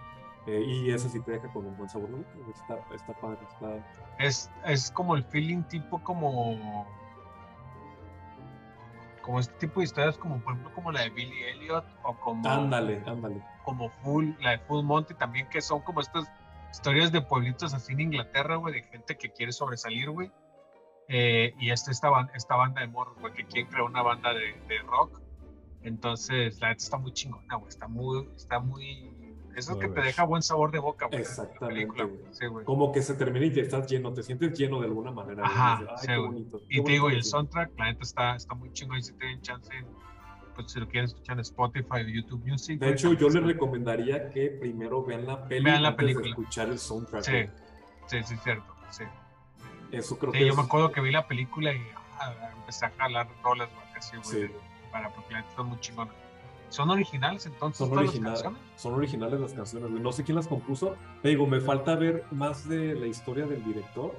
Eh, 0.47 0.63
y 0.65 0.91
esa 0.91 1.09
sí 1.09 1.19
te 1.21 1.31
deja 1.31 1.47
con 1.51 1.65
un 1.65 1.75
buen 1.75 1.89
sabor. 1.89 2.09
Está, 2.55 2.77
está 2.95 3.13
padre, 3.19 3.39
está... 3.51 4.15
Es, 4.19 4.49
es 4.65 4.91
como 4.91 5.15
el 5.15 5.23
feeling 5.23 5.63
tipo 5.63 6.01
como 6.03 6.85
como 9.21 9.39
este 9.39 9.53
tipo 9.59 9.79
de 9.79 9.83
historias 9.85 10.17
como 10.17 10.39
por 10.39 10.53
ejemplo 10.53 10.73
como 10.73 10.91
la 10.91 11.01
de 11.01 11.09
Billy 11.11 11.43
Elliot 11.55 11.85
o 12.03 12.13
como 12.15 12.49
Ándale, 12.49 13.03
ándale. 13.05 13.43
como 13.63 13.89
Full 13.89 14.31
la 14.39 14.51
de 14.51 14.59
Full 14.59 14.83
Monty 14.83 15.13
también 15.13 15.47
que 15.49 15.61
son 15.61 15.81
como 15.81 16.01
estas 16.01 16.27
historias 16.71 17.11
de 17.11 17.21
pueblitos 17.21 17.73
así 17.73 17.93
en 17.93 17.99
Inglaterra 18.01 18.55
güey 18.57 18.73
de 18.75 18.83
gente 18.83 19.17
que 19.17 19.29
quiere 19.31 19.51
sobresalir 19.51 20.09
güey 20.09 20.31
Eh, 21.11 21.53
y 21.59 21.71
esta, 21.71 21.89
esta, 21.89 22.09
ban- 22.09 22.29
esta 22.35 22.55
banda 22.55 22.81
de 22.81 22.87
morros, 22.87 23.17
güey, 23.19 23.33
que 23.33 23.43
quieren 23.45 23.65
crear 23.71 23.81
una 23.83 24.03
banda 24.03 24.31
de, 24.31 24.53
de 24.67 24.77
rock. 24.85 25.19
Entonces, 25.81 26.59
la 26.61 26.69
neta 26.69 26.83
está 26.83 26.97
muy 26.97 27.11
chingona, 27.13 27.55
güey. 27.55 27.67
Está 27.69 27.87
muy, 27.87 28.29
está 28.35 28.59
muy. 28.59 29.09
Eso 29.55 29.71
Voy 29.75 29.79
que 29.87 29.87
te 29.89 30.01
deja 30.01 30.23
buen 30.25 30.43
sabor 30.43 30.71
de 30.71 30.77
boca, 30.77 31.07
güey. 31.07 31.17
la 31.17 31.21
Exactamente, 31.21 31.65
película, 31.67 32.03
güey. 32.03 32.19
Sí, 32.31 32.45
güey. 32.45 32.63
Como 32.63 32.91
que 32.91 33.01
se 33.01 33.15
termina 33.15 33.43
y 33.47 33.51
ya 33.51 33.63
estás 33.63 33.89
lleno, 33.89 34.13
te 34.13 34.21
sientes 34.21 34.55
lleno 34.57 34.79
de 34.81 34.85
alguna 34.85 35.09
manera. 35.11 35.41
güey. 35.41 35.51
Ajá, 35.51 35.77
Dices, 35.79 35.89
Ay, 35.89 35.97
sí, 36.01 36.07
qué 36.07 36.17
güey. 36.17 36.27
bonito. 36.29 36.59
qué 36.59 36.65
Y 36.69 36.83
te 36.83 36.91
digo, 36.91 37.05
y 37.09 37.13
el 37.13 37.15
bonito". 37.21 37.27
soundtrack, 37.29 37.71
la 37.79 37.85
neta 37.85 38.03
está, 38.03 38.35
está 38.35 38.53
muy 38.53 38.71
chingón. 38.73 38.97
Y 38.99 39.01
si 39.01 39.13
tienen 39.13 39.41
chance, 39.41 39.71
pues 40.63 40.73
si 40.73 40.79
lo 40.79 40.87
quieren 40.87 41.05
escuchar 41.05 41.35
en 41.35 41.39
Spotify 41.41 41.95
o 41.95 42.07
YouTube 42.07 42.45
Music. 42.45 42.79
De 42.79 42.91
hecho, 42.91 43.13
yo 43.13 43.29
les 43.29 43.43
recomendaría 43.43 44.29
que 44.29 44.47
primero 44.49 45.03
vean 45.03 45.25
la 45.25 45.47
peli 45.47 45.63
Vean 45.63 45.81
la 45.83 45.89
antes 45.89 46.03
película. 46.03 46.23
de 46.23 46.29
escuchar 46.29 46.69
el 46.69 46.79
soundtrack. 46.79 47.23
Sí, 47.23 47.45
sí, 48.07 48.17
sí, 48.25 48.35
cierto. 48.43 48.75
Sí. 48.91 49.03
Eso 49.91 50.17
creo 50.19 50.31
Sí, 50.31 50.39
que 50.39 50.45
yo 50.45 50.51
es- 50.51 50.57
me 50.57 50.63
acuerdo 50.63 50.91
que 50.91 51.01
vi 51.01 51.11
la 51.11 51.27
película 51.27 51.73
y 51.73 51.81
ah, 52.19 52.51
empecé 52.57 52.85
a 52.85 52.91
jalar 52.91 53.27
rolas, 53.43 53.69
así, 53.97 54.15
güey, 54.17 54.47
Sí. 54.47 54.53
para 54.91 55.09
porque 55.13 55.33
la 55.33 55.39
está 55.41 55.63
muy 55.63 55.79
chingona. 55.79 56.11
¿Son 56.69 56.89
originales 56.91 57.47
entonces 57.47 57.79
Son, 57.79 57.89
todas 57.89 58.03
las 58.03 58.09
originales, 58.11 58.43
canciones? 58.43 58.71
son 58.79 58.93
originales 58.93 59.39
las 59.39 59.53
canciones, 59.53 59.89
güey. 59.89 60.03
No 60.03 60.11
sé 60.11 60.23
quién 60.23 60.35
las 60.35 60.47
compuso. 60.47 60.95
Te 61.23 61.29
digo, 61.29 61.47
me 61.47 61.59
falta 61.61 61.95
ver 61.95 62.23
más 62.31 62.69
de 62.69 62.93
la 62.93 63.07
historia 63.07 63.47
del 63.47 63.63
director. 63.63 64.15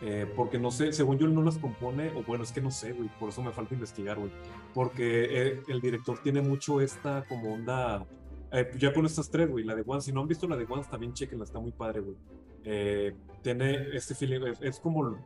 Eh, 0.00 0.30
porque 0.36 0.58
no 0.58 0.70
sé, 0.70 0.92
según 0.92 1.18
yo 1.18 1.26
no 1.28 1.42
las 1.42 1.58
compone, 1.58 2.10
o 2.10 2.22
bueno, 2.22 2.44
es 2.44 2.52
que 2.52 2.60
no 2.60 2.70
sé, 2.70 2.92
güey. 2.92 3.08
Por 3.18 3.30
eso 3.30 3.42
me 3.42 3.52
falta 3.52 3.74
investigar, 3.74 4.18
güey. 4.18 4.30
Porque 4.74 5.26
eh, 5.30 5.62
el 5.68 5.80
director 5.80 6.18
tiene 6.22 6.42
mucho 6.42 6.80
esta 6.80 7.24
como 7.28 7.54
onda. 7.54 8.06
eh, 8.52 8.70
ya 8.78 8.92
con 8.92 9.06
estas 9.06 9.30
tres, 9.30 9.48
güey. 9.50 9.64
La 9.64 9.74
de 9.74 9.82
One, 9.86 10.00
si 10.02 10.12
no 10.12 10.20
han 10.20 10.28
visto 10.28 10.46
la 10.48 10.56
de 10.56 10.66
One, 10.68 10.84
también 10.90 11.12
chequenla, 11.14 11.44
está 11.44 11.58
muy 11.60 11.72
padre, 11.72 12.00
güey. 12.00 12.16
Eh, 12.64 13.14
tiene 13.42 13.96
este 13.96 14.14
feeling, 14.14 14.42
es, 14.46 14.60
es 14.60 14.80
como 14.80 15.16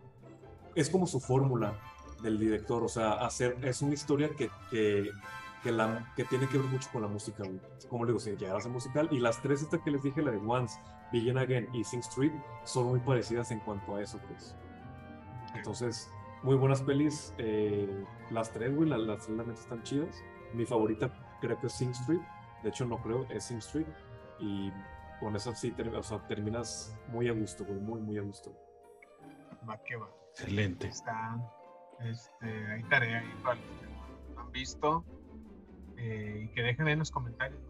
es 0.75 0.89
como 0.91 1.07
su 1.07 1.21
fórmula 1.21 1.79
del 2.23 2.39
director, 2.39 2.85
o 2.85 2.89
sea, 2.89 3.13
hacer, 3.13 3.57
es 3.63 3.83
una 3.83 3.95
historia 3.95 4.29
que, 4.37 4.51
que, 4.71 5.11
que, 5.63 5.73
la, 5.73 6.13
que 6.15 6.25
tiene 6.25 6.47
que 6.49 6.59
ver 6.59 6.67
mucho 6.69 6.89
con 6.93 7.03
la 7.03 7.09
música, 7.09 7.43
güey. 7.45 7.59
Como 7.89 8.05
le 8.05 8.11
digo, 8.13 8.21
si 8.21 8.37
ya 8.37 8.55
hace 8.55 8.69
musical, 8.69 9.09
y 9.11 9.19
las 9.19 9.41
tres 9.43 9.63
estas 9.63 9.81
que 9.81 9.91
les 9.91 10.03
dije, 10.03 10.23
la 10.23 10.31
de 10.31 10.37
Once, 10.37 10.79
Begin 11.13 11.39
Again 11.39 11.69
y 11.73 11.85
Sing 11.85 12.01
Street, 12.01 12.33
son 12.65 12.87
muy 12.89 13.01
parecidas 13.01 13.51
en 13.51 13.61
cuanto 13.61 13.97
a 13.97 14.03
eso, 14.03 14.19
pues. 14.29 14.55
Entonces, 15.55 16.11
muy 16.43 16.57
buenas 16.57 16.83
pelis, 16.83 17.35
eh, 17.39 18.05
las 18.31 18.51
tres, 18.53 18.75
güey, 18.75 18.89
las, 18.89 19.01
las 19.01 19.25
tres 19.27 19.37
la 19.37 19.45
neta 19.45 19.61
están 19.61 19.83
chidas. 19.83 20.23
Mi 20.55 20.65
favorita 20.65 21.11
creo 21.41 21.59
que 21.61 21.67
es 21.67 21.73
Sing 21.73 21.91
Street, 21.91 22.21
de 22.63 22.69
hecho 22.69 22.85
no 22.85 22.99
creo, 23.03 23.27
es 23.31 23.45
Sing 23.45 23.59
Street, 23.59 23.87
y 24.39 24.73
con 25.21 25.35
eso 25.37 25.55
sí, 25.55 25.71
ter- 25.73 25.95
o 25.95 26.03
sea, 26.03 26.27
terminas 26.29 26.97
muy 27.09 27.29
a 27.29 27.33
gusto, 27.33 27.65
güey, 27.65 27.79
muy, 27.79 28.01
muy 28.01 28.19
a 28.19 28.23
gusto. 28.23 28.53
Va 29.69 29.77
que 29.85 29.97
va. 29.97 30.09
Excelente. 30.33 30.89
Está, 30.89 31.37
este, 32.01 32.73
hay 32.73 32.83
tarea 32.85 33.19
ahí 33.19 33.35
para 33.43 33.57
los 33.57 33.65
que 33.81 33.87
no 34.35 34.41
han 34.41 34.53
visto 34.53 35.05
eh, 35.97 36.45
y 36.45 36.55
que 36.55 36.63
dejen 36.63 36.87
ahí 36.87 36.93
en 36.95 37.01
los 37.01 37.11
comentarios, 37.11 37.61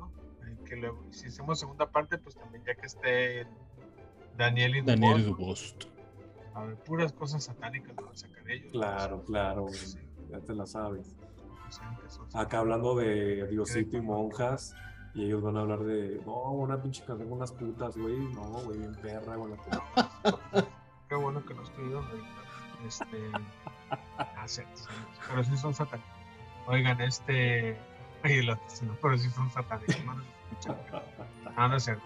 que 0.70 0.76
luego, 0.76 1.02
si 1.10 1.26
hacemos 1.26 1.58
segunda 1.58 1.90
parte, 1.90 2.16
pues 2.16 2.36
también 2.36 2.62
ya 2.64 2.76
que 2.76 2.86
esté 2.86 3.44
Daniel 4.36 4.76
y 4.76 4.80
Daniel 4.82 5.26
Dubost. 5.26 5.84
a 6.54 6.62
ver, 6.64 6.76
puras 6.76 7.12
cosas 7.12 7.42
satánicas 7.44 7.94
van 7.96 8.08
a 8.08 8.16
sacar 8.16 8.48
ellos. 8.48 8.70
Claro, 8.70 9.22
claro, 9.24 9.62
güey, 9.62 9.74
Sí, 9.74 9.98
ya 10.30 10.38
te 10.40 10.54
la 10.54 10.66
sabes. 10.66 11.16
son- 11.70 12.28
Acá 12.34 12.60
hablando 12.60 12.94
de 12.94 13.48
Diosito 13.48 13.96
y 13.96 14.00
monjas, 14.00 14.74
y 15.14 15.24
ellos 15.24 15.42
van 15.42 15.56
a 15.56 15.60
hablar 15.62 15.80
de, 15.80 16.20
no, 16.24 16.52
una 16.52 16.80
pinche 16.80 17.04
canción 17.04 17.28
con 17.28 17.38
unas 17.38 17.50
putas, 17.52 17.96
güey, 17.96 18.16
no, 18.32 18.42
güey, 18.62 18.78
bien 18.78 18.94
perra, 18.94 19.34
güey. 19.36 19.52
Qué 21.08 21.14
bueno 21.16 21.44
que 21.44 21.54
no 21.54 21.62
estoy 21.64 21.86
ido 21.88 21.98
ahorita. 21.98 22.26
Este. 22.86 23.18
ah, 23.90 24.46
sí, 24.46 24.62
sí, 24.74 24.84
pero 25.28 25.42
sí 25.42 25.56
son 25.56 25.74
satánicos. 25.74 26.10
Oigan, 26.68 27.00
este. 27.00 27.76
Oye, 28.24 28.42
los 28.42 28.58
no, 28.82 28.94
pero 29.00 29.16
sí 29.18 29.30
son 29.30 29.50
satánicos. 29.50 30.04
No, 30.04 30.14
escuchan. 30.52 30.76
No, 31.56 31.68
no 31.68 31.76
es 31.76 31.84
cierto. 31.84 32.02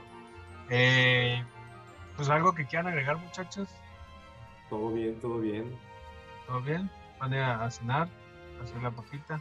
Eh, 0.71 1.45
pues 2.17 2.29
algo 2.29 2.55
que 2.55 2.67
quieran 2.67 2.89
agregar, 2.89 3.17
muchachos. 3.19 3.69
Todo 4.71 4.93
bien, 4.93 5.19
todo 5.21 5.39
bien. 5.41 5.77
¿Todo 6.47 6.61
bien? 6.61 6.91
Van 7.19 7.35
a 7.35 7.71
cenar, 7.71 8.09
a 8.61 8.65
hacer 8.65 8.83
la 8.83 8.91
papita. 8.91 9.41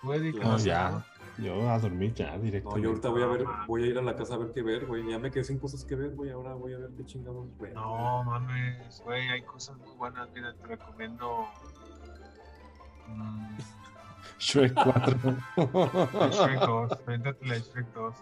¿Tú, 0.00 0.12
Eddie, 0.12 0.32
que 0.32 0.40
No, 0.40 0.52
no 0.52 0.58
ya. 0.58 1.04
Yo 1.38 1.68
a 1.70 1.78
dormir 1.78 2.12
ya 2.14 2.36
No, 2.36 2.42
directo. 2.42 2.76
yo 2.78 2.90
ahorita 2.90 3.08
voy 3.08 3.22
a 3.22 3.26
ver, 3.26 3.44
voy 3.66 3.84
a 3.84 3.86
ir 3.86 3.98
a 3.98 4.02
la 4.02 4.14
casa 4.14 4.34
a 4.34 4.36
ver 4.36 4.52
qué 4.52 4.62
ver, 4.62 4.84
güey, 4.84 5.08
ya 5.08 5.18
me 5.18 5.30
quedé 5.30 5.44
sin 5.44 5.58
cosas 5.58 5.82
que 5.84 5.94
ver, 5.94 6.10
güey, 6.14 6.30
ahora 6.30 6.52
voy 6.54 6.74
a 6.74 6.78
ver 6.78 6.90
qué 6.96 7.06
chingados, 7.06 7.46
güey. 7.56 7.72
No, 7.72 8.22
mames, 8.24 9.00
güey, 9.02 9.28
hay 9.28 9.42
cosas 9.42 9.76
muy 9.78 9.96
buenas. 9.96 10.28
Mira, 10.34 10.52
te 10.54 10.66
recomiendo. 10.66 11.46
mm, 13.08 13.56
Shrek 14.38 14.74
4. 14.74 15.18
la 16.12 16.28
Shrek 16.30 16.60
2. 16.60 17.04
Véntate 17.06 17.46
la 17.46 17.54
Shrek 17.58 17.86
2. 17.94 18.14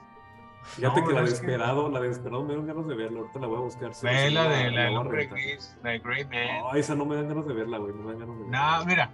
Fíjate 0.62 1.00
No, 1.00 1.06
que 1.08 1.14
la 1.14 1.20
de 1.22 1.26
es 1.28 1.40
que- 1.40 1.46
Esperado, 1.46 1.88
la 1.88 2.00
de 2.00 2.10
Esperado 2.10 2.44
me 2.44 2.54
dan 2.54 2.66
ganas 2.66 2.86
de 2.86 2.94
verla, 2.94 3.20
ahorita 3.20 3.38
la 3.40 3.46
voy 3.46 3.56
a 3.56 3.60
buscar. 3.60 3.94
sí, 3.94 4.06
Ve 4.06 4.28
sí, 4.28 4.34
la 4.34 4.42
de 4.48 4.70
la 4.70 4.90
gris, 5.30 5.76
la 5.82 5.90
de 5.90 5.98
Grey 6.00 6.24
Man. 6.26 6.60
No, 6.60 6.74
esa 6.74 6.94
no 6.94 7.04
me 7.06 7.16
dan 7.16 7.28
ganas 7.28 7.46
de 7.46 7.54
verla, 7.54 7.78
güey, 7.78 7.94
no 7.94 8.02
me 8.02 8.10
dan 8.12 8.20
ganas 8.20 8.36
de 8.36 8.42
verla. 8.44 8.78
No, 8.78 8.84
mira, 8.84 9.10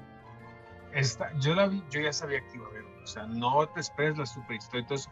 esta, 0.93 1.33
yo 1.39 1.55
la 1.55 1.69
vi, 1.69 1.83
yo 1.91 2.01
ya 2.01 2.13
sabía 2.13 2.41
que 2.41 2.57
iba 2.57 2.67
a 2.67 2.71
ver, 2.71 2.85
o 3.03 3.07
sea, 3.07 3.27
no 3.27 3.67
te 3.69 3.81
esperes 3.81 4.19
la 4.19 4.27
super 4.27 4.57
historia 4.57 4.81
y 4.81 4.85
todo 4.87 4.95
eso, 4.97 5.11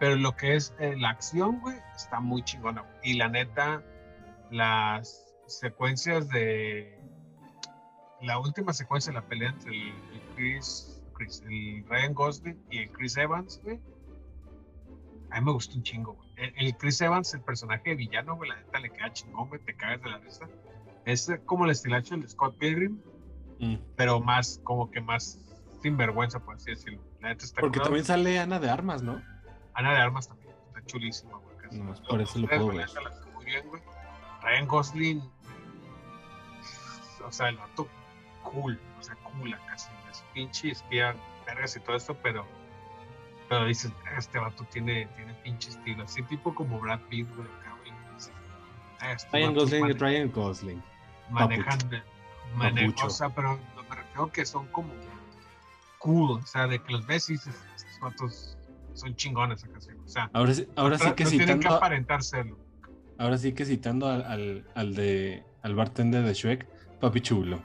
pero 0.00 0.16
lo 0.16 0.34
que 0.36 0.56
es 0.56 0.74
eh, 0.78 0.94
la 0.98 1.10
acción, 1.10 1.60
güey, 1.60 1.76
está 1.94 2.18
muy 2.18 2.42
chingona. 2.42 2.80
güey. 2.80 2.94
Y 3.02 3.14
la 3.14 3.28
neta, 3.28 3.82
las 4.50 5.34
secuencias 5.46 6.28
de 6.30 6.98
la 8.22 8.38
última 8.38 8.72
secuencia 8.72 9.12
de 9.12 9.20
la 9.20 9.26
pelea 9.26 9.50
entre 9.50 9.70
el, 9.72 9.88
el 10.14 10.22
Chris, 10.34 10.93
Chris- 11.24 11.42
el 11.48 11.84
Ryan 11.88 12.14
Gosling 12.14 12.64
y 12.70 12.78
el 12.78 12.90
Chris 12.90 13.16
Evans, 13.16 13.60
güey. 13.62 13.80
A 15.30 15.40
mí 15.40 15.46
me 15.46 15.52
gustó 15.52 15.76
un 15.76 15.82
chingo, 15.82 16.12
güey. 16.14 16.28
El, 16.36 16.52
el 16.56 16.76
Chris 16.76 17.00
Evans, 17.00 17.32
el 17.34 17.40
personaje 17.42 17.90
de 17.90 17.96
villano, 17.96 18.36
güey, 18.36 18.50
la 18.50 18.56
neta 18.56 18.78
le 18.80 18.90
queda 18.90 19.12
chingón, 19.12 19.48
güey, 19.48 19.60
te 19.62 19.74
cagas 19.74 20.02
de 20.02 20.10
la 20.10 20.18
risa. 20.18 20.48
Es 21.04 21.30
como 21.44 21.64
el 21.64 21.70
estilacho 21.70 22.16
de 22.16 22.28
Scott 22.28 22.56
Pilgrim, 22.58 23.00
Mm. 23.60 23.76
pero 23.96 24.18
más, 24.20 24.60
como 24.64 24.90
que 24.90 25.00
más 25.00 25.38
sinvergüenza, 25.80 26.40
por 26.40 26.56
así 26.56 26.70
decirlo. 26.70 27.00
La 27.20 27.28
neta 27.28 27.44
está 27.44 27.60
Porque 27.60 27.78
curado. 27.78 27.84
también 27.90 28.04
sale 28.04 28.38
Ana 28.40 28.58
de 28.58 28.68
Armas, 28.70 29.02
¿no? 29.02 29.22
Ana 29.74 29.92
de 29.92 29.98
Armas 30.00 30.26
también, 30.28 30.52
está 30.68 30.84
chulísima, 30.86 31.38
güey. 31.38 31.54
por 32.08 32.20
eso 32.20 32.38
lo 32.38 32.48
puedo 32.48 32.66
ver. 32.68 32.88
muy 33.34 33.44
bien, 33.44 33.66
güey. 33.68 33.82
Ryan 34.42 34.66
Gosling, 34.68 35.22
o 37.26 37.32
sea, 37.32 37.48
el 37.48 37.56
vato 37.56 37.88
cool, 38.42 38.78
o 38.98 39.02
sea, 39.02 39.14
cool 39.16 39.56
casi. 39.68 39.88
Pinche 40.34 40.70
espía, 40.72 41.14
vergas 41.46 41.76
y 41.76 41.80
todo 41.80 41.96
esto, 41.96 42.16
pero, 42.22 42.44
pero 43.48 43.64
dices, 43.66 43.92
este 44.18 44.38
vato 44.38 44.64
tiene, 44.64 45.06
tiene 45.16 45.32
pinche 45.44 45.70
estilo, 45.70 46.02
así 46.04 46.22
tipo 46.24 46.54
como 46.54 46.80
Brad 46.80 47.00
Pitt, 47.08 47.28
güey, 47.36 47.48
ah, 49.00 49.12
estos 49.12 49.32
Ryan 49.32 49.54
Gosling 49.54 49.98
Ryan 49.98 50.32
Gosling. 50.32 50.82
manejan, 51.30 51.78
manejan, 52.56 53.06
o 53.06 53.10
sea, 53.10 53.28
pero 53.30 53.58
me 53.88 53.96
refiero 53.96 54.30
que 54.32 54.44
son 54.44 54.66
como 54.68 54.92
cool, 55.98 56.40
o 56.42 56.46
sea, 56.46 56.66
de 56.66 56.82
que 56.82 56.92
los 56.92 57.06
ves 57.06 57.28
y 57.30 57.34
dices, 57.34 57.54
estos 57.76 58.00
vatos 58.00 58.56
son 58.94 59.14
chingones 59.16 59.64
acá, 59.64 59.80
sí, 59.80 59.90
o 60.04 60.08
sea, 60.08 60.30
Ahora, 60.32 60.54
sí- 60.54 60.68
ahora 60.76 60.98
sí 60.98 61.04
no 61.08 61.14
que 61.14 61.24
tienen 61.26 61.60
que 61.60 61.68
citando, 61.68 62.58
ahora 63.18 63.38
sí 63.38 63.52
que 63.52 63.64
citando 63.64 64.08
al, 64.08 64.22
al, 64.24 64.64
al 64.74 64.94
de 64.94 65.44
al 65.62 65.74
bartender 65.74 66.24
de 66.24 66.34
Shrek, 66.34 66.66
papi 67.00 67.20
chulo. 67.20 67.62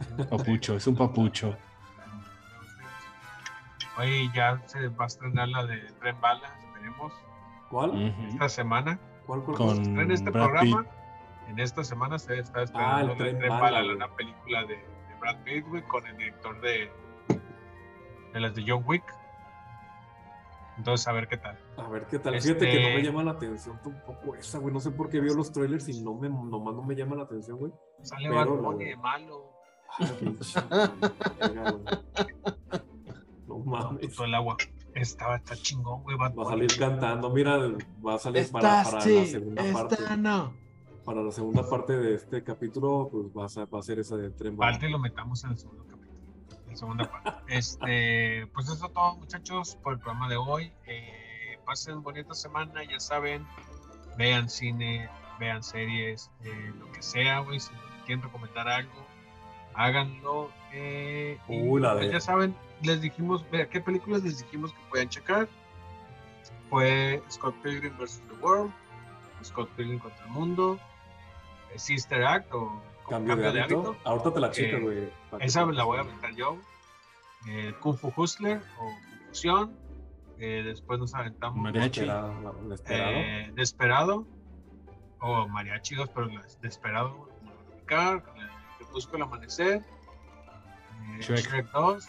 Papucho, 0.30 0.76
es 0.76 0.86
un 0.86 0.96
papucho. 0.96 1.56
Oye, 3.98 4.30
ya 4.34 4.62
se 4.66 4.88
va 4.88 5.04
a 5.04 5.06
estrenar 5.06 5.48
la 5.48 5.66
de 5.66 5.78
Tren 6.00 6.20
Bala, 6.20 6.54
esperemos, 6.58 7.12
¿Cuál? 7.70 8.14
Esta 8.28 8.48
semana. 8.48 8.98
¿Cuál, 9.26 9.42
cuál, 9.44 9.56
Con- 9.56 10.10
este 10.10 10.30
Brad 10.30 10.44
programa, 10.44 10.86
en 11.48 11.58
esta 11.60 11.84
semana 11.84 12.18
se 12.18 12.38
está 12.38 12.62
estrenando 12.62 13.12
Ah, 13.12 13.16
Tren 13.16 13.38
Tren 13.38 13.50
Bala, 13.50 13.78
Bala, 13.80 13.94
una 13.94 14.08
película 14.16 14.62
de, 14.64 14.76
de 14.76 15.14
Brad 15.20 15.36
Pitt, 15.44 15.66
güey, 15.68 15.82
con 15.82 16.06
el 16.06 16.16
director 16.16 16.60
de, 16.60 16.90
de 18.32 18.40
las 18.40 18.54
de 18.54 18.64
John 18.66 18.82
Wick. 18.86 19.04
Entonces, 20.78 21.06
a 21.08 21.12
ver 21.12 21.28
qué 21.28 21.36
tal. 21.36 21.58
A 21.76 21.88
ver 21.88 22.06
qué 22.06 22.18
tal. 22.18 22.34
Este- 22.34 22.54
Fíjate 22.54 22.70
que 22.70 22.82
no 22.90 22.96
me 22.96 23.02
llama 23.02 23.22
la 23.22 23.32
atención 23.32 23.78
tampoco 23.84 24.34
esa, 24.34 24.58
güey. 24.58 24.72
No 24.72 24.80
sé 24.80 24.90
por 24.90 25.10
qué 25.10 25.20
veo 25.20 25.34
los 25.34 25.52
trailers 25.52 25.86
y 25.90 26.02
no 26.02 26.14
me, 26.14 26.28
nomás 26.30 26.74
no 26.74 26.82
me 26.82 26.94
llama 26.96 27.16
la 27.16 27.24
atención, 27.24 27.58
güey. 27.58 27.72
Sale 28.02 28.30
Pero 28.30 28.56
Bad 28.56 28.62
Bunny 28.62 28.84
de 28.86 28.96
malo, 28.96 29.52
Ah, 29.90 30.06
güey. 30.20 30.36
Mames. 33.64 34.14
todo 34.14 34.24
el 34.26 34.34
agua. 34.34 34.56
Estaba, 34.94 35.36
está 35.36 35.54
chingón, 35.56 36.02
güey, 36.02 36.16
Bad 36.16 36.34
Va 36.36 36.42
a 36.42 36.46
salir 36.46 36.76
cantando. 36.78 37.30
Mira, 37.30 37.58
va 38.04 38.14
a 38.14 38.18
salir 38.18 38.50
para, 38.50 38.82
para 38.82 38.96
la 38.96 39.00
segunda 39.26 39.72
parte. 39.72 39.96
no. 40.18 40.52
Para 41.04 41.22
la 41.22 41.32
segunda 41.32 41.68
parte 41.68 41.96
de 41.96 42.14
este 42.14 42.42
capítulo, 42.44 43.08
pues 43.10 43.26
va 43.36 43.46
a, 43.46 43.48
ser- 43.48 43.72
va 43.74 43.78
a 43.78 43.82
ser 43.82 43.98
esa 44.00 44.16
de 44.16 44.30
Tren. 44.30 44.56
Parte 44.56 44.88
lo 44.90 44.98
metamos 44.98 45.42
en 45.44 45.50
el 45.52 45.58
segundo 45.58 45.84
capítulo. 45.86 46.20
En 46.68 46.76
segunda 46.76 47.10
parte. 47.10 47.30
Este, 47.56 48.46
pues 48.54 48.66
eso 48.68 48.86
es 48.86 48.92
todo, 48.92 49.16
muchachos, 49.16 49.76
por 49.82 49.94
el 49.94 49.98
programa 50.00 50.28
de 50.28 50.36
hoy. 50.36 50.72
Eh, 50.86 51.58
pasen 51.64 52.02
bonita 52.02 52.34
semana, 52.34 52.82
ya 52.84 53.00
saben. 53.00 53.46
Vean 54.18 54.50
cine, 54.50 55.08
vean 55.38 55.62
series, 55.62 56.30
eh, 56.44 56.72
lo 56.78 56.90
que 56.92 57.00
sea, 57.02 57.40
güey. 57.40 57.58
Si 57.60 57.70
quieren 58.06 58.22
recomendar 58.22 58.68
algo, 58.68 58.92
háganlo. 59.74 60.50
eh, 60.72 61.38
y 61.48 61.78
la 61.80 61.92
pues 61.94 62.06
de- 62.06 62.12
Ya 62.12 62.20
saben, 62.20 62.54
les 62.82 63.00
dijimos, 63.00 63.48
vea, 63.50 63.68
¿qué 63.68 63.80
películas 63.80 64.22
les 64.22 64.38
dijimos 64.38 64.72
que 64.72 64.78
podían 64.90 65.08
checar? 65.08 65.48
Fue 66.68 67.22
Scott 67.30 67.54
Pilgrim 67.62 67.96
vs. 67.98 68.22
The 68.28 68.34
World, 68.44 68.72
Scott 69.42 69.68
Pilgrim 69.76 69.98
contra 69.98 70.24
el 70.24 70.30
Mundo, 70.30 70.78
eh, 71.74 71.78
Sister 71.78 72.24
Act 72.24 72.52
o 72.52 72.80
Cambio, 73.08 73.36
de, 73.36 73.60
hábito. 73.60 73.96
Ahorita 74.04 74.32
te 74.32 74.40
la 74.40 74.50
checas, 74.52 74.80
Eh, 74.80 74.82
güey. 74.82 75.12
Esa 75.40 75.64
la 75.66 75.82
voy 75.84 75.98
a 75.98 76.02
aventar 76.02 76.32
yo. 76.36 76.56
Eh, 77.48 77.74
Kung 77.80 77.96
Fu 77.96 78.12
Hustler 78.14 78.60
o 78.78 78.84
Confusión. 79.18 79.76
Eh, 80.38 80.62
después 80.64 80.98
nos 81.00 81.14
aventamos 81.14 81.58
Mariachi. 81.58 82.00
Esperado, 82.00 82.40
la- 82.40 82.68
la 82.68 82.74
esperado. 82.74 83.10
eh, 83.14 83.50
Desperado 83.54 84.26
o 85.20 85.48
Mariachi 85.48 85.96
2, 85.96 86.08
pero 86.14 86.28
Desperado, 86.62 87.10
como 87.10 87.50
lo 87.52 88.22
con 88.22 88.38
el 88.38 88.48
Crepúsculo 88.78 89.24
Amanecer, 89.24 89.82
eh, 89.82 91.18
Shrek. 91.20 91.38
Shrek. 91.40 91.70
2 91.72 92.08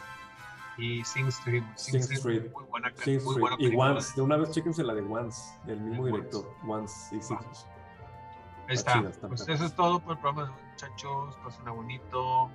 y 0.77 1.03
Sing 1.03 1.27
Street. 1.27 1.63
Sing, 1.75 2.01
Sing 2.01 2.13
Street, 2.17 2.37
Street. 2.37 2.51
muy 2.53 2.63
buena, 2.65 2.91
Sing 2.95 3.23
muy 3.23 3.35
Street. 3.35 3.39
buena 3.39 3.55
Y. 3.59 3.75
Once, 3.75 4.13
de 4.15 4.21
una 4.21 4.37
vez 4.37 4.51
chéquense 4.51 4.83
la 4.83 4.93
de 4.93 5.01
Once, 5.01 5.41
del 5.65 5.79
mismo 5.81 6.05
De 6.05 6.11
director. 6.11 6.53
Once 6.67 7.15
y 7.15 7.21
Six. 7.21 7.67
Ahí 8.67 8.75
Está 8.75 9.01
pues 9.27 9.47
eso 9.47 9.65
es 9.65 9.75
todo 9.75 9.99
por 9.99 10.13
el 10.13 10.19
programa 10.19 10.49
de 10.49 10.69
muchachos. 10.71 11.37
Pasen 11.43 11.67
a 11.67 11.71
bonito. 11.71 12.49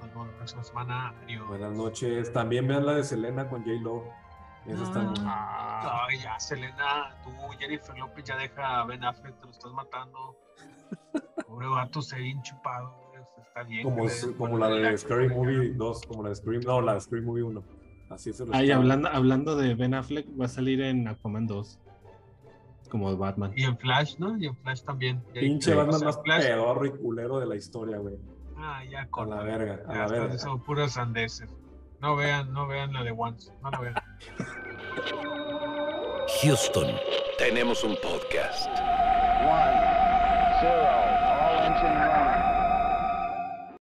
Nos 0.00 0.08
vemos 0.10 0.28
la 0.28 0.34
próxima 0.34 0.64
semana. 0.64 1.14
Adiós. 1.24 1.48
Buenas 1.48 1.72
noches. 1.72 2.32
También 2.32 2.68
vean 2.68 2.86
la 2.86 2.94
de 2.94 3.04
Selena 3.04 3.48
con 3.48 3.62
J. 3.64 3.72
Lo. 3.82 4.04
Esa 4.66 4.82
está 4.82 5.00
muy. 5.00 5.14
Ah, 5.26 6.06
Ay, 6.08 6.18
ya, 6.20 6.38
Selena, 6.40 7.14
tú, 7.22 7.30
Jennifer 7.58 7.98
López, 7.98 8.24
ya 8.24 8.36
deja 8.36 8.80
a 8.80 8.84
Ben 8.86 9.04
Affleck, 9.04 9.38
te 9.38 9.44
lo 9.46 9.50
estás 9.52 9.72
matando. 9.72 10.36
Pobre 11.46 11.66
vato, 11.68 12.00
se 12.00 12.16
bien 12.16 12.40
chupado, 12.42 12.94
está 13.48 13.62
bien. 13.62 13.82
Como, 13.82 14.04
como 14.38 14.58
la 14.58 14.68
de 14.68 14.80
le- 14.80 14.98
Scary 14.98 15.28
Movie 15.28 15.72
2, 15.74 16.02
como 16.06 16.22
la 16.22 16.28
de 16.30 16.34
Scream, 16.36 16.62
no, 16.66 16.80
la 16.80 16.94
de 16.94 17.00
Scream 17.00 17.24
Movie 17.24 17.42
1. 17.42 17.62
Así 18.10 18.32
se 18.32 18.44
lo 18.46 18.54
Ahí 18.54 18.64
está- 18.66 18.76
hablando, 18.76 19.08
hablando 19.08 19.56
de 19.56 19.74
Ben 19.74 19.94
Affleck, 19.94 20.26
va 20.40 20.44
a 20.46 20.48
salir 20.48 20.80
en 20.82 21.08
Aquaman 21.08 21.46
2. 21.46 21.78
Como 22.90 23.16
Batman. 23.16 23.52
Y 23.56 23.64
en 23.64 23.76
Flash, 23.78 24.16
¿no? 24.18 24.36
Y 24.38 24.46
en 24.46 24.56
Flash 24.56 24.82
también. 24.82 25.22
Pinche 25.32 25.70
Sí. 25.72 25.76
Batman 25.76 25.96
o 25.96 25.98
sea, 25.98 26.06
más 26.08 26.20
Flash- 26.22 26.44
pedorro 26.46 26.86
y 26.86 26.90
culero 26.90 27.40
de 27.40 27.46
la 27.46 27.56
historia, 27.56 27.98
güey. 27.98 28.14
Ah, 28.56 28.82
ya 28.88 29.02
A 29.02 29.06
con 29.10 29.30
la 29.30 29.42
verga, 29.42 29.80
a 29.88 29.94
la 29.98 30.06
verga. 30.06 30.38
Son 30.38 30.62
puras 30.62 30.92
sandeces. 30.92 31.50
No 32.00 32.14
vean, 32.16 32.52
no 32.52 32.68
vean 32.68 32.92
la 32.92 33.02
de 33.02 33.10
Once. 33.16 33.50
No 33.62 33.70
la 33.70 33.80
vean. 33.80 33.94
Houston, 36.42 36.86
tenemos 37.38 37.82
un 37.82 37.96
podcast. 37.96 38.68
One. 38.68 39.93